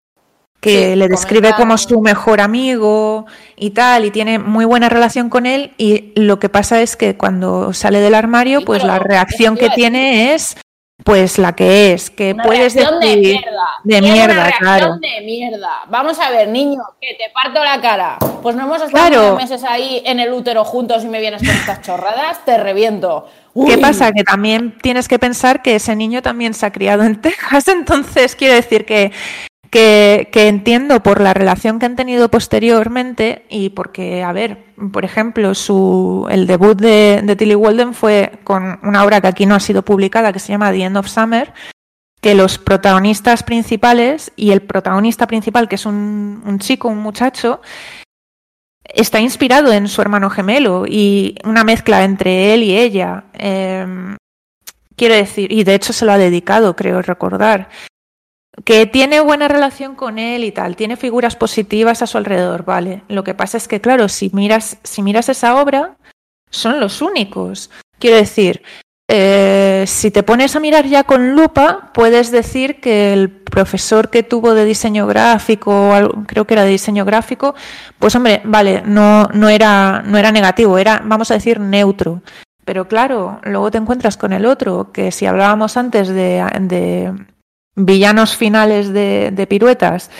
que 0.65 0.91
Sí, 0.91 0.97
le 0.97 1.09
describe 1.09 1.53
como 1.57 1.77
su 1.79 2.01
mejor 2.01 2.41
amigo 2.41 3.27
y 3.57 3.71
tal, 3.71 4.05
y 4.05 4.11
tiene 4.11 4.39
muy 4.39 4.65
buena 4.65 4.89
relación 4.89 5.29
con 5.29 5.47
él, 5.47 5.73
y 5.79 6.13
lo 6.17 6.39
que 6.41 6.49
pasa 6.49 6.81
es 6.83 6.97
que 6.97 7.17
cuando 7.17 7.73
sale 7.73 8.01
del 8.01 8.15
armario, 8.15 8.61
Sí, 8.61 8.65
pues 8.65 8.83
la 8.83 8.99
reacción 8.99 9.57
que 9.57 9.71
tiene 9.71 10.35
es 10.35 10.57
pues 11.05 11.39
la 11.39 11.53
que 11.55 11.93
es, 11.93 12.09
que 12.09 12.33
Una 12.33 12.45
puedes 12.45 12.75
reacción 12.75 13.01
de 13.01 13.07
decir 13.09 13.23
mierda. 13.41 13.67
de 13.83 13.99
una 13.99 14.13
mierda, 14.15 14.53
claro. 14.59 14.97
de 15.01 15.27
mierda. 15.27 15.71
Vamos 15.91 16.19
a 16.21 16.31
ver, 16.31 16.49
niño, 16.49 16.81
que 17.01 17.09
te 17.19 17.25
parto 17.35 17.63
la 17.63 17.81
cara. 17.81 18.17
Pues 18.43 18.55
no 18.57 18.63
hemos 18.63 18.81
estado 18.81 19.09
Claro. 19.09 19.37
meses 19.37 19.65
ahí 19.65 20.03
en 20.07 20.21
el 20.21 20.33
útero 20.33 20.65
juntos 20.65 21.05
y 21.05 21.09
me 21.09 21.21
vienes 21.21 21.43
con 21.43 21.51
estas 21.51 21.83
chorradas, 21.83 22.45
te 22.45 22.57
reviento. 22.59 23.29
¿Qué 23.67 23.77
pasa? 23.79 24.13
Que 24.13 24.23
también 24.23 24.79
tienes 24.81 25.07
que 25.09 25.19
pensar 25.19 25.63
que 25.63 25.75
ese 25.75 25.95
niño 25.97 26.23
también 26.23 26.55
se 26.55 26.65
ha 26.65 26.73
criado 26.73 27.03
en 27.03 27.21
Texas, 27.21 27.69
entonces 27.69 28.35
quiero 28.37 28.55
decir 28.55 28.85
que, 28.87 29.11
que, 29.75 30.29
entiendo 30.47 31.03
por 31.03 31.21
la 31.21 31.35
relación 31.35 31.81
que 31.81 31.87
han 31.87 31.97
tenido 31.97 32.31
posteriormente 32.31 33.45
y 33.49 33.71
porque, 33.71 34.23
a 34.23 34.33
ver, 34.33 34.67
por 34.93 35.05
ejemplo, 35.05 35.53
su, 35.57 36.29
el 36.31 36.47
debut 36.47 36.79
de, 36.79 37.35
Tilly 37.37 37.57
Walden 37.57 37.93
fue 37.93 38.39
con 38.45 38.79
una 38.85 39.03
obra 39.03 39.21
que 39.21 39.27
aquí 39.27 39.47
no 39.47 39.57
ha 39.57 39.61
sido 39.61 39.85
publicada 39.85 40.33
que 40.33 40.39
se 40.39 40.53
llama 40.53 40.71
The 40.71 40.85
End 40.85 40.97
of 40.97 41.09
Summer, 41.09 41.53
que 42.21 42.37
los 42.37 42.57
protagonistas 42.59 43.43
principales 43.43 44.31
y 44.37 44.53
el 44.53 44.63
protagonista 44.63 45.27
principal, 45.27 45.69
que 45.69 45.75
es 45.75 45.87
un, 45.87 46.57
chico, 46.61 46.87
un 46.87 46.99
muchacho, 46.99 47.61
está 48.85 49.19
inspirado 49.19 49.73
en 49.73 49.89
su 49.89 50.01
hermano 50.03 50.31
gemelo 50.31 50.85
y 50.87 51.37
una 51.43 51.65
mezcla 51.65 52.05
entre 52.05 52.55
él 52.55 52.63
y 52.63 52.79
ella. 52.79 53.25
Eh, 53.33 54.15
quiero 54.95 55.17
decir, 55.17 55.51
y 55.51 55.65
de 55.65 55.75
hecho 55.75 55.93
se 55.93 56.05
lo 56.05 56.13
ha 56.13 56.19
dedicado, 56.19 56.77
creo 56.77 57.03
recordar, 57.03 57.69
que 58.63 58.87
tiene 58.87 59.21
buena 59.21 59.49
relación 59.49 59.95
con 59.97 60.19
él 60.19 60.45
y 60.45 60.53
tal, 60.53 60.77
tiene 60.77 60.97
figuras 60.97 61.35
positivas 61.35 62.03
a 62.03 62.07
su 62.07 62.19
alrededor, 62.19 62.65
vale. 62.65 63.03
Lo 63.09 63.25
que 63.25 63.35
pasa 63.35 63.57
es 63.57 63.67
que, 63.67 63.81
claro, 63.81 64.09
si 64.09 64.31
miras, 64.33 64.79
si 64.85 65.03
miras 65.03 65.29
esa 65.29 65.61
obra, 65.61 65.97
son 66.51 66.79
los 66.79 67.03
únicos. 67.03 67.71
Quiero 67.99 68.17
decir, 68.17 68.63
eh, 69.09 69.85
si 69.87 70.11
te 70.11 70.23
pones 70.23 70.55
a 70.55 70.61
mirar 70.61 70.87
ya 70.87 71.05
con 71.05 71.35
lupa, 71.35 71.91
puedes 71.93 72.31
decir 72.31 72.81
que 72.81 73.13
el 73.13 73.31
profesor 73.31 74.09
que 74.09 74.23
tuvo 74.23 74.55
de 74.55 74.65
diseño 74.65 75.07
gráfico, 75.07 75.93
creo 76.27 76.47
que 76.47 76.55
era 76.55 76.65
de 76.65 76.71
diseño 76.71 77.05
gráfico, 77.05 77.55
pues 77.99 78.15
hombre, 78.15 78.41
vale, 78.45 78.83
no, 78.87 79.29
no, 79.35 79.49
era, 79.49 80.03
no 80.07 80.17
era 80.17 80.33
negativo, 80.33 80.79
era, 80.79 81.03
vamos 81.05 81.31
a 81.31 81.35
decir, 81.35 81.59
neutro. 81.59 82.23
Pero 82.65 82.89
claro, 82.89 83.41
luego 83.43 83.71
te 83.71 83.79
encuentras 83.79 84.17
con 84.17 84.33
el 84.33 84.47
otro, 84.47 84.91
que 84.93 85.11
si 85.11 85.27
hablábamos 85.27 85.77
antes 85.77 86.09
de 86.09 86.41
villanos 87.77 88.37
finales 88.37 88.93
de, 88.93 89.31
de 89.33 89.47
piruetas, 89.47 90.11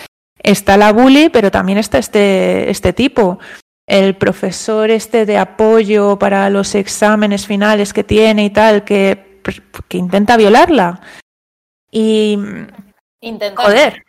está 0.41 0.77
la 0.77 0.91
bully, 0.93 1.29
pero 1.29 1.51
también 1.51 1.77
está 1.77 1.97
este, 1.97 2.69
este 2.69 2.93
tipo. 2.93 3.39
El 3.87 4.15
profesor 4.15 4.89
este 4.89 5.25
de 5.25 5.37
apoyo 5.37 6.17
para 6.17 6.49
los 6.49 6.73
exámenes 6.75 7.45
finales 7.45 7.93
que 7.93 8.03
tiene 8.03 8.45
y 8.45 8.49
tal, 8.49 8.83
que, 8.83 9.41
que 9.87 9.97
intenta 9.97 10.37
violarla. 10.37 11.01
Y, 11.91 12.37
Intenta. 13.21 13.61
joder, 13.63 14.03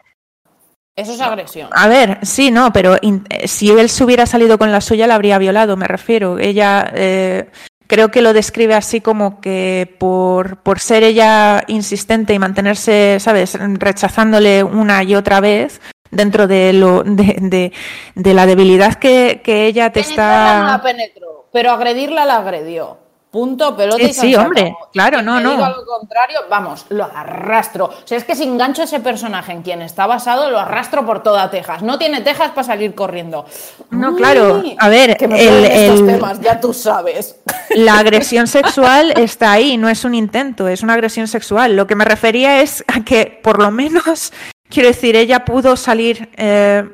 Eso 0.96 1.12
es 1.12 1.20
agresión. 1.20 1.68
a 1.72 1.88
ver, 1.88 2.18
sí, 2.22 2.50
no, 2.50 2.72
pero 2.72 2.96
eh, 2.96 3.46
si 3.46 3.70
él 3.70 3.88
se 3.90 4.02
hubiera 4.02 4.26
salido 4.26 4.56
con 4.58 4.72
la 4.72 4.80
suya, 4.80 5.06
la 5.06 5.14
habría 5.14 5.38
violado, 5.38 5.76
me 5.76 5.86
refiero. 5.86 6.38
Ella 6.38 6.90
eh, 6.94 7.50
creo 7.86 8.10
que 8.10 8.20
lo 8.22 8.32
describe 8.32 8.74
así 8.74 9.00
como 9.00 9.40
que 9.40 9.94
por, 9.98 10.58
por 10.58 10.80
ser 10.80 11.02
ella 11.02 11.62
insistente 11.68 12.34
y 12.34 12.38
mantenerse, 12.38 13.18
¿sabes?, 13.20 13.56
rechazándole 13.78 14.62
una 14.64 15.02
y 15.02 15.14
otra 15.14 15.40
vez 15.40 15.80
dentro 16.10 16.46
de 16.46 16.72
lo 16.72 17.02
de, 17.02 17.36
de- 17.40 17.72
de 18.14 18.34
la 18.34 18.46
debilidad 18.46 18.94
que, 18.94 19.40
que 19.44 19.66
ella 19.66 19.90
te 19.92 20.02
Penetrarla 20.02 20.58
no 20.58 20.66
la 20.68 20.74
está 20.76 20.82
penetró, 20.82 21.48
pero 21.52 21.70
agredirla 21.72 22.24
la 22.24 22.36
agredió. 22.36 22.98
Punto, 23.36 23.76
pelota 23.76 23.98
Sí, 23.98 24.04
y 24.04 24.14
sí, 24.14 24.32
se 24.32 24.38
hombre, 24.38 24.74
claro, 24.94 25.20
no, 25.20 25.38
no. 25.40 25.50
diga 25.50 25.68
lo 25.68 25.84
contrario, 25.84 26.38
vamos, 26.48 26.86
lo 26.88 27.04
arrastro. 27.04 27.84
O 27.84 27.92
sea, 28.06 28.16
es 28.16 28.24
que 28.24 28.34
si 28.34 28.44
engancho 28.44 28.82
ese 28.84 28.98
personaje 29.00 29.52
en 29.52 29.60
quien 29.60 29.82
está 29.82 30.06
basado, 30.06 30.50
lo 30.50 30.58
arrastro 30.58 31.04
por 31.04 31.22
toda 31.22 31.50
Texas. 31.50 31.82
No 31.82 31.98
tiene 31.98 32.22
Texas 32.22 32.52
para 32.54 32.64
salir 32.66 32.94
corriendo. 32.94 33.44
No, 33.90 34.12
Uy, 34.12 34.16
claro, 34.16 34.62
a 34.78 34.88
ver, 34.88 35.18
que 35.18 35.28
me 35.28 35.38
el- 35.46 35.64
estos 35.66 36.00
el- 36.00 36.06
temas, 36.06 36.40
ya 36.40 36.58
tú 36.58 36.72
sabes. 36.72 37.36
La 37.74 37.98
agresión 37.98 38.46
sexual 38.46 39.12
está 39.18 39.52
ahí, 39.52 39.76
no 39.76 39.90
es 39.90 40.06
un 40.06 40.14
intento, 40.14 40.66
es 40.68 40.82
una 40.82 40.94
agresión 40.94 41.28
sexual. 41.28 41.76
Lo 41.76 41.86
que 41.86 41.94
me 41.94 42.06
refería 42.06 42.62
es 42.62 42.82
a 42.88 43.04
que, 43.04 43.38
por 43.42 43.60
lo 43.62 43.70
menos, 43.70 44.32
quiero 44.70 44.88
decir, 44.88 45.14
ella 45.14 45.44
pudo 45.44 45.76
salir, 45.76 46.30
eh, 46.38 46.88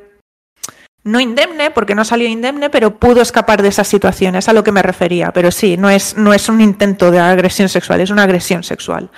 no 1.03 1.19
indemne, 1.19 1.71
porque 1.71 1.95
no 1.95 2.05
salió 2.05 2.27
indemne, 2.27 2.69
pero 2.69 2.97
pudo 2.97 3.21
escapar 3.21 3.61
de 3.61 3.67
esa 3.69 3.83
situación, 3.83 4.35
es 4.35 4.47
a 4.47 4.53
lo 4.53 4.63
que 4.63 4.71
me 4.71 4.81
refería. 4.81 5.31
Pero 5.33 5.51
sí, 5.51 5.75
no 5.77 5.89
es, 5.89 6.15
no 6.17 6.33
es 6.33 6.47
un 6.49 6.61
intento 6.61 7.11
de 7.11 7.19
agresión 7.19 7.69
sexual, 7.69 8.01
es 8.01 8.09
una 8.09 8.23
agresión 8.23 8.63
sexual. 8.63 9.11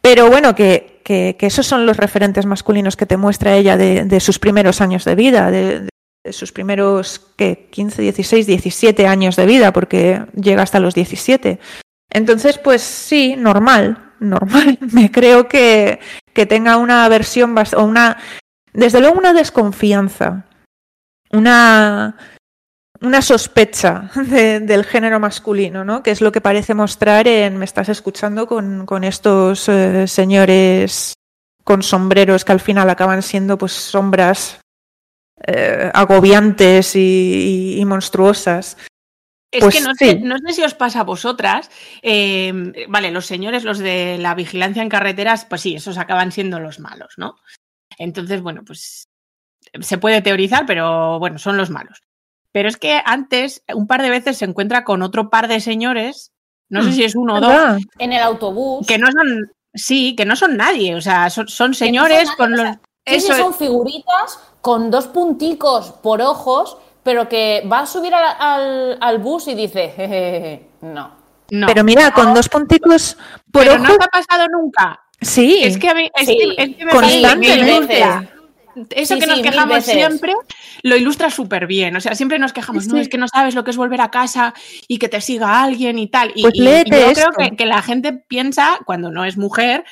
Pero 0.00 0.28
bueno, 0.28 0.54
que, 0.54 1.00
que, 1.04 1.36
esos 1.40 1.66
son 1.66 1.86
los 1.86 1.96
referentes 1.96 2.46
masculinos 2.46 2.96
que 2.96 3.06
te 3.06 3.16
muestra 3.16 3.54
ella 3.54 3.76
de, 3.76 4.20
sus 4.20 4.38
primeros 4.40 4.80
años 4.80 5.04
de 5.04 5.14
vida, 5.14 5.50
de, 5.50 5.88
sus 6.30 6.52
primeros 6.52 7.20
¿qué? 7.36 7.68
15, 7.70 8.02
16, 8.02 8.46
17 8.46 9.06
años 9.06 9.36
de 9.36 9.46
vida, 9.46 9.72
porque 9.72 10.24
llega 10.34 10.62
hasta 10.62 10.80
los 10.80 10.94
17. 10.94 11.60
Entonces, 12.10 12.58
pues 12.58 12.82
sí, 12.82 13.36
normal, 13.36 14.12
normal. 14.18 14.78
Me 14.92 15.12
creo 15.12 15.48
que, 15.48 16.00
que 16.32 16.46
tenga 16.46 16.76
una 16.76 17.08
versión 17.08 17.54
bast- 17.54 17.76
o 17.76 17.84
una, 17.84 18.18
desde 18.72 19.00
luego 19.00 19.18
una 19.18 19.32
desconfianza, 19.32 20.46
una, 21.32 22.16
una 23.00 23.22
sospecha 23.22 24.10
de- 24.28 24.60
del 24.60 24.84
género 24.84 25.18
masculino, 25.20 25.84
¿no? 25.84 26.02
Que 26.02 26.10
es 26.10 26.20
lo 26.20 26.32
que 26.32 26.40
parece 26.40 26.74
mostrar 26.74 27.26
en 27.28 27.58
Me 27.58 27.64
estás 27.64 27.88
escuchando 27.88 28.46
con, 28.46 28.86
con 28.86 29.04
estos 29.04 29.68
eh, 29.68 30.06
señores 30.06 31.14
con 31.64 31.82
sombreros 31.82 32.44
que 32.44 32.52
al 32.52 32.60
final 32.60 32.90
acaban 32.90 33.22
siendo 33.22 33.56
pues 33.56 33.72
sombras 33.72 34.60
eh, 35.46 35.90
agobiantes 35.94 36.96
y, 36.96 36.98
y- 37.76 37.80
y 37.80 37.84
monstruosas. 37.84 38.76
Es 39.52 39.60
Pues 39.60 39.74
que 39.76 39.80
no, 39.82 39.94
sí. 39.94 40.06
sé, 40.06 40.14
no 40.20 40.36
sé 40.38 40.54
si 40.54 40.62
os 40.62 40.74
pasa 40.74 41.00
a 41.00 41.04
vosotras. 41.04 41.70
eh, 42.02 42.52
vale, 42.88 43.10
los 43.10 43.26
señores, 43.26 43.64
los 43.64 43.78
de 43.78 44.16
la 44.18 44.34
vigilancia 44.34 44.82
en 44.82 44.88
carreteras, 44.88 45.44
pues 45.44 45.60
sí, 45.60 45.74
esos 45.74 45.98
acaban 45.98 46.32
siendo 46.32 46.58
los 46.58 46.80
malos, 46.80 47.14
¿no? 47.18 47.36
Entonces, 47.98 48.40
bueno, 48.40 48.62
pues 48.66 49.04
se 49.80 49.98
puede 49.98 50.22
teorizar, 50.22 50.66
pero 50.66 51.18
bueno, 51.18 51.38
son 51.38 51.56
los 51.56 51.70
malos. 51.70 52.00
Pero 52.52 52.68
es 52.68 52.76
que 52.76 53.00
antes, 53.04 53.62
un 53.74 53.86
par 53.86 54.02
de 54.02 54.10
veces 54.10 54.36
se 54.38 54.44
encuentra 54.44 54.84
con 54.84 55.02
otro 55.02 55.30
par 55.30 55.48
de 55.48 55.60
señores, 55.60 56.32
no 56.68 56.82
sé 56.82 56.90
Mm, 56.90 56.92
si 56.92 57.04
es 57.04 57.16
uno 57.16 57.34
o 57.36 57.40
dos. 57.40 57.82
En 57.98 58.12
el 58.12 58.22
autobús. 58.22 58.86
que 58.86 58.98
no 58.98 59.10
son, 59.10 59.50
sí, 59.74 60.14
que 60.16 60.24
no 60.26 60.36
son 60.36 60.56
nadie, 60.56 60.94
o 60.94 61.00
sea, 61.00 61.30
son, 61.30 61.48
son 61.48 61.68
que 61.68 61.70
no 61.70 61.74
son 61.74 61.86
señores 61.86 62.24
nadie, 62.26 62.36
con 62.36 62.52
o 62.52 62.56
los... 62.56 62.62
sea, 62.66 62.72
sí, 63.06 63.20
sí, 63.20 63.26
eso 63.32 63.36
son 63.36 63.54
figuritas 63.54 64.38
con 64.60 64.90
dos 64.90 65.06
punticos 65.08 65.92
por 66.02 66.20
ojos, 66.20 66.76
pero 67.02 67.28
que 67.28 67.66
va 67.72 67.80
a 67.80 67.86
subir 67.86 68.14
al, 68.14 68.24
al- 68.38 68.98
al 69.00 69.18
bus 69.18 69.48
y 69.48 69.54
dice, 69.54 69.88
jejeje, 69.96 70.68
no. 70.82 71.10
no. 71.50 71.66
Pero 71.66 71.82
mira, 71.84 72.12
con 72.12 72.32
dos 72.34 72.48
punticos 72.48 73.16
por 73.50 73.62
Pero 73.64 73.74
ojo, 73.74 73.82
no 73.84 73.96
te 73.96 74.04
ha 74.04 74.08
pasado 74.08 74.46
nunca. 74.48 75.00
sí, 75.20 75.60
Es 75.62 75.78
que 75.78 75.88
a 75.88 75.94
mí, 75.94 76.10
es 76.14 76.26
Sí. 76.26 76.36
que- 76.36 76.62
es 76.62 76.76
que 76.76 76.84
me 76.84 76.92
parece 76.92 77.22
Constantemente. 77.22 78.28
Eso 78.90 79.14
Sí, 79.14 79.20
que 79.20 79.26
nos 79.26 79.36
sí, 79.36 79.42
quejamos 79.42 79.84
siempre 79.84 80.34
lo 80.82 80.96
ilustra 80.96 81.30
súper 81.30 81.66
bien. 81.66 81.94
O 81.96 82.00
sea, 82.00 82.14
siempre 82.14 82.38
nos 82.38 82.52
quejamos, 82.52 82.84
Sí, 82.84 82.90
no, 82.90 82.98
es 82.98 83.08
que 83.08 83.18
no 83.18 83.28
sabes 83.28 83.54
lo 83.54 83.64
que 83.64 83.70
es 83.70 83.76
volver 83.76 84.00
a 84.00 84.10
casa 84.10 84.54
y 84.88 84.98
que 84.98 85.08
te 85.08 85.20
siga 85.20 85.62
alguien 85.62 85.98
y 85.98 86.08
tal. 86.08 86.32
Y, 86.34 86.42
Pues 86.42 86.54
y- 86.54 86.60
y 86.60 86.64
léete 86.64 86.90
yo 87.00 87.10
esto. 87.10 87.30
creo 87.36 87.50
que, 87.50 87.56
que 87.56 87.66
la 87.66 87.82
gente 87.82 88.12
piensa, 88.12 88.78
cuando 88.86 89.10
no 89.10 89.24
es 89.24 89.36
mujer, 89.36 89.84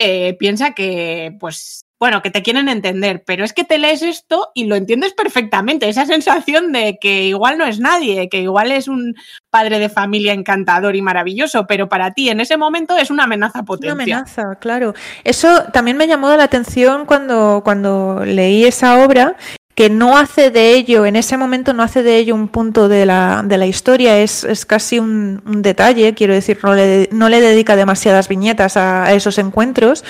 eh, 0.00 0.34
piensa 0.38 0.72
que, 0.74 1.36
pues, 1.40 1.80
bueno, 2.00 2.22
que 2.22 2.30
te 2.30 2.42
quieren 2.42 2.68
entender, 2.68 3.24
pero 3.26 3.44
es 3.44 3.52
que 3.52 3.64
te 3.64 3.78
lees 3.78 4.02
esto 4.02 4.50
y 4.54 4.66
lo 4.66 4.76
entiendes 4.76 5.14
perfectamente. 5.14 5.88
Esa 5.88 6.06
sensación 6.06 6.70
de 6.72 6.98
que 7.00 7.24
igual 7.24 7.58
no 7.58 7.66
es 7.66 7.80
nadie, 7.80 8.28
que 8.28 8.40
igual 8.40 8.70
es 8.70 8.86
un 8.86 9.16
padre 9.50 9.78
de 9.80 9.88
familia 9.88 10.32
encantador 10.32 10.94
y 10.94 11.02
maravilloso, 11.02 11.66
pero 11.66 11.88
para 11.88 12.12
ti 12.12 12.28
en 12.28 12.40
ese 12.40 12.56
momento 12.56 12.96
es 12.96 13.10
una 13.10 13.24
amenaza 13.24 13.58
Una 13.60 13.66
potencial. 13.66 14.00
amenaza, 14.00 14.54
claro. 14.60 14.94
Eso 15.24 15.64
también 15.72 15.96
me 15.96 16.06
llamó 16.06 16.28
la 16.36 16.44
atención 16.44 17.04
cuando, 17.04 17.62
cuando 17.64 18.22
leí 18.24 18.64
esa 18.64 19.04
obra, 19.04 19.36
que 19.74 19.90
no 19.90 20.18
hace 20.18 20.50
de 20.50 20.74
ello, 20.74 21.06
en 21.06 21.14
ese 21.14 21.36
momento 21.36 21.72
no 21.72 21.84
hace 21.84 22.02
de 22.02 22.16
ello 22.16 22.34
un 22.34 22.48
punto 22.48 22.88
de 22.88 23.06
la, 23.06 23.42
de 23.44 23.58
la 23.58 23.66
historia, 23.66 24.18
es, 24.18 24.42
es 24.42 24.66
casi 24.66 24.98
un, 24.98 25.40
un 25.46 25.62
detalle, 25.62 26.14
quiero 26.14 26.34
decir, 26.34 26.58
no 26.64 26.74
le, 26.74 27.08
no 27.12 27.28
le 27.28 27.40
dedica 27.40 27.76
demasiadas 27.76 28.26
viñetas 28.28 28.76
a, 28.76 29.04
a 29.04 29.12
esos 29.14 29.38
encuentros, 29.38 30.04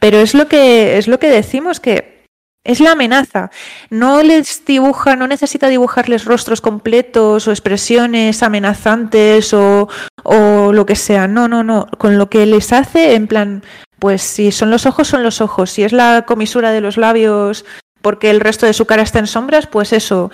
pero 0.00 0.18
es 0.18 0.34
lo 0.34 0.48
que, 0.48 0.98
es 0.98 1.08
lo 1.08 1.18
que 1.18 1.30
decimos, 1.30 1.80
que 1.80 2.18
es 2.64 2.80
la 2.80 2.92
amenaza. 2.92 3.50
No 3.90 4.22
les 4.22 4.64
dibuja, 4.64 5.16
no 5.16 5.26
necesita 5.26 5.68
dibujarles 5.68 6.24
rostros 6.24 6.60
completos 6.60 7.48
o 7.48 7.50
expresiones 7.50 8.42
amenazantes 8.42 9.54
o, 9.54 9.88
o 10.22 10.72
lo 10.72 10.84
que 10.84 10.96
sea. 10.96 11.28
No, 11.28 11.48
no, 11.48 11.64
no. 11.64 11.86
Con 11.98 12.18
lo 12.18 12.28
que 12.28 12.44
les 12.46 12.72
hace, 12.72 13.14
en 13.14 13.26
plan, 13.26 13.62
pues 13.98 14.22
si 14.22 14.52
son 14.52 14.70
los 14.70 14.86
ojos, 14.86 15.08
son 15.08 15.22
los 15.22 15.40
ojos. 15.40 15.70
Si 15.70 15.82
es 15.82 15.92
la 15.92 16.24
comisura 16.26 16.70
de 16.70 16.80
los 16.80 16.96
labios 16.98 17.64
porque 18.02 18.30
el 18.30 18.40
resto 18.40 18.66
de 18.66 18.72
su 18.72 18.86
cara 18.86 19.02
está 19.02 19.18
en 19.18 19.26
sombras, 19.26 19.66
pues 19.66 19.92
eso. 19.92 20.30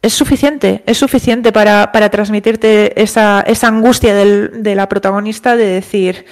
Es 0.00 0.14
suficiente, 0.14 0.82
es 0.86 0.98
suficiente 0.98 1.52
para, 1.52 1.92
para 1.92 2.10
transmitirte 2.10 3.00
esa, 3.00 3.40
esa 3.46 3.68
angustia 3.68 4.14
de 4.16 4.74
la 4.74 4.88
protagonista 4.88 5.54
de 5.54 5.66
decir, 5.66 6.26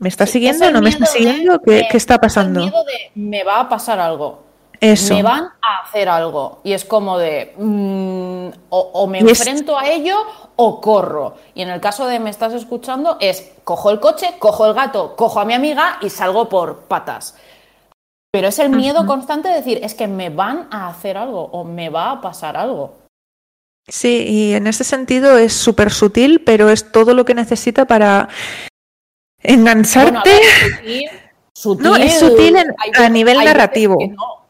¿me 0.00 0.08
está 0.08 0.26
Sí, 0.26 0.32
siguiendo? 0.32 0.64
es 0.64 0.72
¿No 0.72 0.80
me 0.82 0.88
está 0.90 1.04
de- 1.04 1.10
siguiendo? 1.12 1.60
¿Qué, 1.60 1.70
de- 1.70 1.88
qué 1.90 1.96
está 1.96 2.14
es 2.14 2.16
el 2.16 2.20
pasando? 2.20 2.60
miedo 2.60 2.84
de, 2.84 3.12
me 3.14 3.44
va 3.44 3.60
a 3.60 3.68
pasar 3.68 4.00
algo. 4.00 4.42
Eso. 4.80 5.14
Me 5.14 5.22
van 5.22 5.44
a 5.60 5.82
hacer 5.84 6.08
algo. 6.08 6.60
Y 6.64 6.72
es 6.72 6.84
como 6.86 7.18
de, 7.18 7.52
mm, 7.58 8.46
o, 8.70 8.78
o 8.80 9.06
me 9.06 9.18
es- 9.18 9.24
enfrento 9.46 9.78
a 9.78 9.86
ello 9.88 10.16
o 10.56 10.80
corro. 10.80 11.36
Y 11.54 11.62
en 11.62 11.68
el 11.68 11.80
caso 11.80 12.06
de 12.06 12.18
me 12.18 12.30
estás 12.30 12.52
escuchando 12.54 13.18
es, 13.20 13.52
cojo 13.62 13.90
el 13.90 14.00
coche, 14.00 14.34
cojo 14.38 14.66
el 14.66 14.72
gato, 14.74 15.14
cojo 15.16 15.38
a 15.38 15.44
mi 15.44 15.52
amiga 15.54 15.98
y 16.00 16.08
salgo 16.10 16.48
por 16.48 16.80
patas. 16.84 17.36
Pero 18.32 18.48
es 18.48 18.58
el 18.58 18.70
miedo 18.70 19.06
constante 19.06 19.48
de 19.48 19.56
decir, 19.56 19.80
es 19.82 19.94
que 19.94 20.06
me 20.06 20.30
van 20.30 20.68
a 20.70 20.88
hacer 20.88 21.16
algo 21.18 21.44
o 21.52 21.64
me 21.64 21.90
va 21.90 22.12
a 22.12 22.20
pasar 22.20 22.56
algo. 22.56 22.94
Sí, 23.88 24.24
y 24.28 24.52
en 24.54 24.66
ese 24.68 24.84
sentido 24.84 25.36
es 25.36 25.52
súper 25.52 25.90
sutil, 25.90 26.42
pero 26.44 26.70
es 26.70 26.92
todo 26.92 27.12
lo 27.12 27.24
que 27.24 27.34
necesita 27.34 27.86
para 27.86 28.28
Bueno, 29.42 29.60
engancharte. 29.60 30.30
ver, 30.30 30.40
sutil, 30.82 31.08
sutil, 31.52 31.82
No, 31.86 31.96
es 31.96 32.18
sutil 32.18 32.56
en- 32.56 32.74
a 32.98 33.08
nivel 33.08 33.38
hay 33.38 33.46
narrativo. 33.46 33.96
no. 34.16 34.40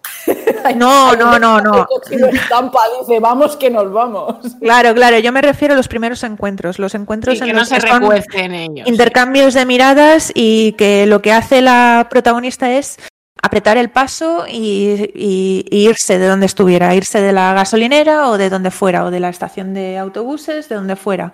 No, 0.76 1.16
no, 1.16 1.38
no, 1.38 1.60
no. 1.60 1.86
estampa, 2.32 2.80
dice, 3.00 3.18
vamos 3.20 3.56
que 3.56 3.70
nos 3.70 3.90
vamos. 3.92 4.36
Claro, 4.60 4.94
claro, 4.94 5.18
yo 5.18 5.32
me 5.32 5.40
refiero 5.42 5.74
a 5.74 5.76
los 5.76 5.88
primeros 5.88 6.22
encuentros, 6.24 6.78
los 6.78 6.94
encuentros 6.94 7.40
en 7.40 7.46
que 7.46 7.52
no 7.52 7.60
los 7.60 7.68
se 7.68 7.76
que 7.76 7.80
son 7.88 8.00
recuecen 8.02 8.54
ellos. 8.54 8.86
intercambios 8.86 9.54
de 9.54 9.64
miradas 9.66 10.30
y 10.34 10.72
que 10.72 11.06
lo 11.06 11.22
que 11.22 11.32
hace 11.32 11.62
la 11.62 12.06
protagonista 12.10 12.70
es 12.70 12.98
apretar 13.42 13.78
el 13.78 13.90
paso 13.90 14.44
y, 14.46 15.10
y- 15.14 15.64
y 15.70 15.88
irse 15.88 16.18
de 16.18 16.26
donde 16.28 16.44
estuviera, 16.46 16.94
irse 16.94 17.20
de 17.22 17.32
la 17.32 17.54
gasolinera 17.54 18.28
o 18.28 18.36
de 18.36 18.50
donde 18.50 18.70
fuera, 18.70 19.04
o 19.06 19.10
de 19.10 19.20
la 19.20 19.30
estación 19.30 19.72
de 19.72 19.96
autobuses, 19.96 20.68
de 20.68 20.74
donde 20.74 20.96
fuera. 20.96 21.32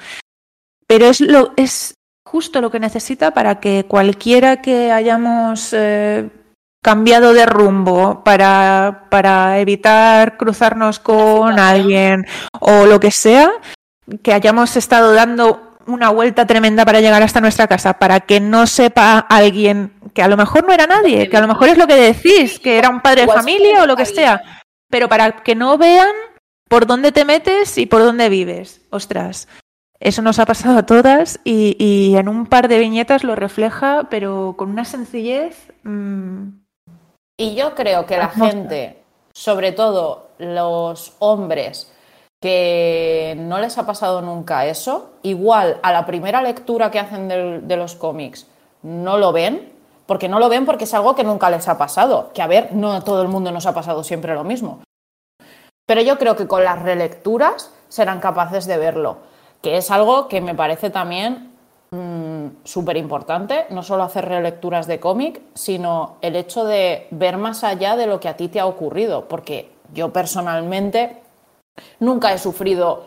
Pero 0.86 1.06
es 1.06 1.20
lo 1.20 1.52
es 1.56 1.95
justo 2.26 2.60
lo 2.60 2.70
que 2.70 2.80
necesita 2.80 3.30
para 3.30 3.60
que 3.60 3.86
cualquiera 3.86 4.60
que 4.60 4.90
hayamos 4.90 5.72
eh, 5.72 6.28
cambiado 6.82 7.32
de 7.32 7.46
rumbo 7.46 8.24
para, 8.24 9.06
para 9.10 9.60
evitar 9.60 10.36
cruzarnos 10.36 10.98
con 10.98 11.58
alguien 11.58 12.26
o 12.58 12.84
lo 12.84 12.98
que 12.98 13.12
sea, 13.12 13.52
que 14.22 14.32
hayamos 14.32 14.76
estado 14.76 15.14
dando 15.14 15.76
una 15.86 16.10
vuelta 16.10 16.46
tremenda 16.46 16.84
para 16.84 17.00
llegar 17.00 17.22
hasta 17.22 17.40
nuestra 17.40 17.68
casa, 17.68 17.94
para 17.94 18.18
que 18.20 18.40
no 18.40 18.66
sepa 18.66 19.18
alguien 19.18 19.92
que 20.12 20.22
a 20.22 20.28
lo 20.28 20.36
mejor 20.36 20.66
no 20.66 20.72
era 20.72 20.88
nadie, 20.88 21.28
que 21.28 21.36
a 21.36 21.40
lo 21.40 21.48
mejor 21.48 21.68
es 21.68 21.78
lo 21.78 21.86
que 21.86 21.94
decís, 21.94 22.58
que 22.58 22.76
era 22.76 22.90
un 22.90 23.00
padre 23.00 23.22
de 23.22 23.32
familia 23.32 23.82
o 23.82 23.86
lo 23.86 23.96
que 23.96 24.04
sea, 24.04 24.42
pero 24.90 25.08
para 25.08 25.30
que 25.30 25.54
no 25.54 25.78
vean 25.78 26.10
por 26.68 26.86
dónde 26.86 27.12
te 27.12 27.24
metes 27.24 27.78
y 27.78 27.86
por 27.86 28.02
dónde 28.02 28.28
vives. 28.28 28.80
Ostras, 28.90 29.46
eso 30.00 30.22
nos 30.22 30.38
ha 30.38 30.46
pasado 30.46 30.78
a 30.78 30.86
todas 30.86 31.40
y, 31.44 31.76
y 31.78 32.16
en 32.16 32.28
un 32.28 32.46
par 32.46 32.68
de 32.68 32.78
viñetas 32.78 33.24
lo 33.24 33.34
refleja, 33.34 34.06
pero 34.10 34.54
con 34.56 34.70
una 34.70 34.84
sencillez. 34.84 35.72
mm, 35.84 36.48
Y 37.38 37.54
yo 37.54 37.74
creo 37.74 38.06
que 38.06 38.16
la 38.18 38.28
gente, 38.28 39.02
sobre 39.34 39.72
todo 39.72 40.28
los 40.38 41.14
hombres, 41.18 41.92
que 42.42 43.34
no 43.38 43.58
les 43.58 43.78
ha 43.78 43.86
pasado 43.86 44.20
nunca 44.22 44.66
eso, 44.66 45.12
igual 45.22 45.78
a 45.82 45.92
la 45.92 46.04
primera 46.06 46.42
lectura 46.42 46.90
que 46.90 46.98
hacen 46.98 47.28
del- 47.28 47.66
de 47.66 47.76
los 47.76 47.94
cómics 47.94 48.46
no 48.82 49.16
lo 49.18 49.32
ven, 49.32 49.72
porque 50.06 50.28
no 50.28 50.38
lo 50.38 50.48
ven 50.48 50.66
porque 50.66 50.84
es 50.84 50.94
algo 50.94 51.14
que 51.16 51.24
nunca 51.24 51.50
les 51.50 51.66
ha 51.68 51.76
pasado. 51.78 52.30
Que 52.34 52.42
a 52.42 52.46
ver, 52.46 52.72
no 52.72 52.92
a 52.92 53.00
todo 53.02 53.22
el 53.22 53.28
mundo 53.28 53.50
nos 53.50 53.66
ha 53.66 53.74
pasado 53.74 54.04
siempre 54.04 54.34
lo 54.34 54.44
mismo. 54.44 54.82
Pero 55.86 56.02
yo 56.02 56.18
creo 56.18 56.36
que 56.36 56.46
con 56.46 56.62
las 56.64 56.82
relecturas 56.82 57.72
serán 57.88 58.20
capaces 58.20 58.66
de 58.66 58.76
verlo, 58.76 59.18
que 59.62 59.76
es 59.76 59.90
algo 59.90 60.28
que 60.28 60.40
me 60.40 60.54
parece 60.54 60.90
también 60.90 61.52
súper 62.64 62.96
importante, 62.96 63.66
no 63.70 63.82
solo 63.82 64.02
hacer 64.02 64.26
relecturas 64.26 64.86
de 64.86 65.00
cómic, 65.00 65.40
sino 65.54 66.16
el 66.20 66.36
hecho 66.36 66.64
de 66.64 67.06
ver 67.10 67.38
más 67.38 67.64
allá 67.64 67.96
de 67.96 68.06
lo 68.06 68.20
que 68.20 68.28
a 68.28 68.36
ti 68.36 68.48
te 68.48 68.60
ha 68.60 68.66
ocurrido, 68.66 69.28
porque 69.28 69.70
yo 69.94 70.12
personalmente 70.12 71.22
nunca 72.00 72.32
he 72.32 72.38
sufrido 72.38 73.04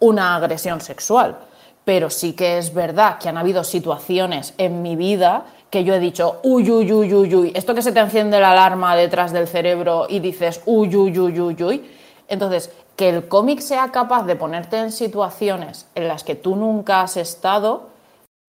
una 0.00 0.34
agresión 0.34 0.80
sexual, 0.80 1.38
pero 1.84 2.10
sí 2.10 2.32
que 2.32 2.58
es 2.58 2.74
verdad 2.74 3.18
que 3.18 3.28
han 3.28 3.36
habido 3.38 3.62
situaciones 3.62 4.54
en 4.58 4.82
mi 4.82 4.96
vida 4.96 5.44
que 5.70 5.84
yo 5.84 5.94
he 5.94 6.00
dicho, 6.00 6.40
uy, 6.42 6.70
uy, 6.70 6.92
uy, 6.92 7.14
uy, 7.14 7.34
uy, 7.34 7.52
esto 7.54 7.74
que 7.74 7.82
se 7.82 7.92
te 7.92 8.00
enciende 8.00 8.40
la 8.40 8.52
alarma 8.52 8.96
detrás 8.96 9.32
del 9.32 9.46
cerebro 9.46 10.06
y 10.08 10.20
dices, 10.20 10.62
uy, 10.66 10.94
uy, 10.96 11.18
uy, 11.18 11.40
uy, 11.40 11.62
uy. 11.62 11.90
Entonces, 12.28 12.70
que 13.02 13.08
el 13.08 13.26
cómic 13.26 13.58
sea 13.58 13.90
capaz 13.90 14.26
de 14.26 14.36
ponerte 14.36 14.78
en 14.78 14.92
situaciones 14.92 15.88
en 15.96 16.06
las 16.06 16.22
que 16.22 16.36
tú 16.36 16.54
nunca 16.54 17.00
has 17.00 17.16
estado, 17.16 17.88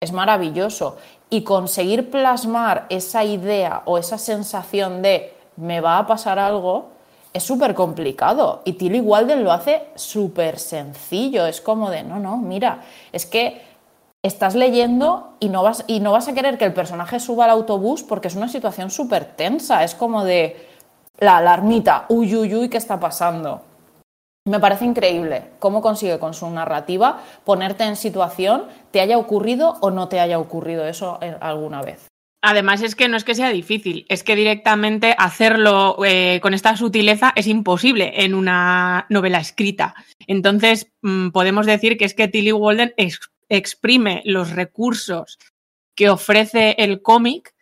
es 0.01 0.11
maravilloso. 0.11 0.97
Y 1.29 1.43
conseguir 1.43 2.09
plasmar 2.09 2.87
esa 2.89 3.23
idea 3.23 3.83
o 3.85 3.99
esa 3.99 4.17
sensación 4.17 5.03
de 5.03 5.35
me 5.55 5.81
va 5.81 5.99
a 5.99 6.07
pasar 6.07 6.39
algo 6.39 6.87
es 7.31 7.43
súper 7.43 7.75
complicado. 7.75 8.63
Y 8.65 8.73
Tilly 8.73 9.01
Walden 9.01 9.43
lo 9.43 9.51
hace 9.51 9.83
súper 9.93 10.57
sencillo. 10.57 11.45
Es 11.45 11.61
como 11.61 11.91
de, 11.91 12.01
no, 12.01 12.17
no, 12.17 12.37
mira, 12.37 12.81
es 13.11 13.27
que 13.27 13.61
estás 14.23 14.55
leyendo 14.55 15.33
y 15.39 15.49
no, 15.49 15.61
vas, 15.61 15.83
y 15.85 15.99
no 15.99 16.11
vas 16.11 16.27
a 16.27 16.33
querer 16.33 16.57
que 16.57 16.65
el 16.65 16.73
personaje 16.73 17.19
suba 17.19 17.43
al 17.45 17.51
autobús 17.51 18.01
porque 18.01 18.29
es 18.29 18.35
una 18.35 18.49
situación 18.49 18.89
súper 18.89 19.25
tensa. 19.25 19.83
Es 19.83 19.93
como 19.93 20.23
de 20.23 20.67
la 21.19 21.37
alarmita, 21.37 22.05
uy, 22.09 22.35
uy, 22.35 22.55
uy, 22.55 22.67
¿qué 22.67 22.77
está 22.77 22.99
pasando? 22.99 23.68
Me 24.49 24.59
parece 24.59 24.83
increíble 24.83 25.43
cómo 25.59 25.79
consigue 25.79 26.17
con 26.17 26.33
su 26.33 26.49
narrativa 26.49 27.21
ponerte 27.45 27.83
en 27.83 27.95
situación, 27.95 28.63
te 28.89 28.99
haya 28.99 29.19
ocurrido 29.19 29.77
o 29.81 29.91
no 29.91 30.07
te 30.07 30.19
haya 30.19 30.39
ocurrido 30.39 30.87
eso 30.87 31.19
eh, 31.21 31.37
alguna 31.39 31.83
vez. 31.83 32.07
Además 32.41 32.81
es 32.81 32.95
que 32.95 33.07
no 33.09 33.15
es 33.15 33.23
que 33.23 33.35
sea 33.35 33.49
difícil, 33.49 34.07
es 34.09 34.23
que 34.23 34.35
directamente 34.35 35.13
hacerlo 35.19 36.03
eh, 36.03 36.39
con 36.41 36.55
esta 36.55 36.75
sutileza 36.75 37.31
es 37.35 37.45
imposible 37.45 38.23
en 38.23 38.33
una 38.33 39.05
novela 39.09 39.37
escrita. 39.37 39.93
Entonces 40.25 40.91
mm, 41.03 41.29
podemos 41.29 41.67
decir 41.67 41.95
que 41.95 42.05
es 42.05 42.15
que 42.15 42.27
Tilly 42.27 42.51
Walden 42.51 42.95
ex- 42.97 43.29
exprime 43.49 44.23
los 44.25 44.49
recursos 44.49 45.37
que 45.95 46.09
ofrece 46.09 46.75
el 46.79 47.03
cómic 47.03 47.53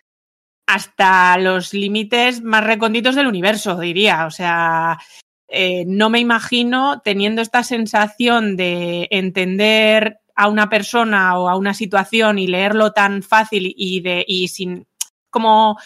hasta 0.68 1.38
los 1.38 1.74
límites 1.74 2.42
más 2.42 2.64
recónditos 2.64 3.16
del 3.16 3.28
universo, 3.28 3.78
diría. 3.78 4.26
O 4.26 4.32
sea, 4.32 5.00
eh, 5.48 5.86
no 5.86 6.10
me 6.10 6.20
imagino 6.20 7.02
teniendo 7.04 7.42
esta 7.42 7.64
sensación 7.64 8.58
de 8.58 9.08
entender 9.12 10.20
a 10.36 10.50
una 10.50 10.70
persona 10.70 11.38
o 11.40 11.50
a 11.50 11.56
una 11.56 11.74
situación 11.74 12.38
y 12.38 12.48
leerlo 12.48 12.92
tan 12.92 13.24
fácil 13.24 13.74
y 13.76 14.02
de 14.02 14.24
y 14.28 14.50
sin 14.50 14.88
como 15.30 15.78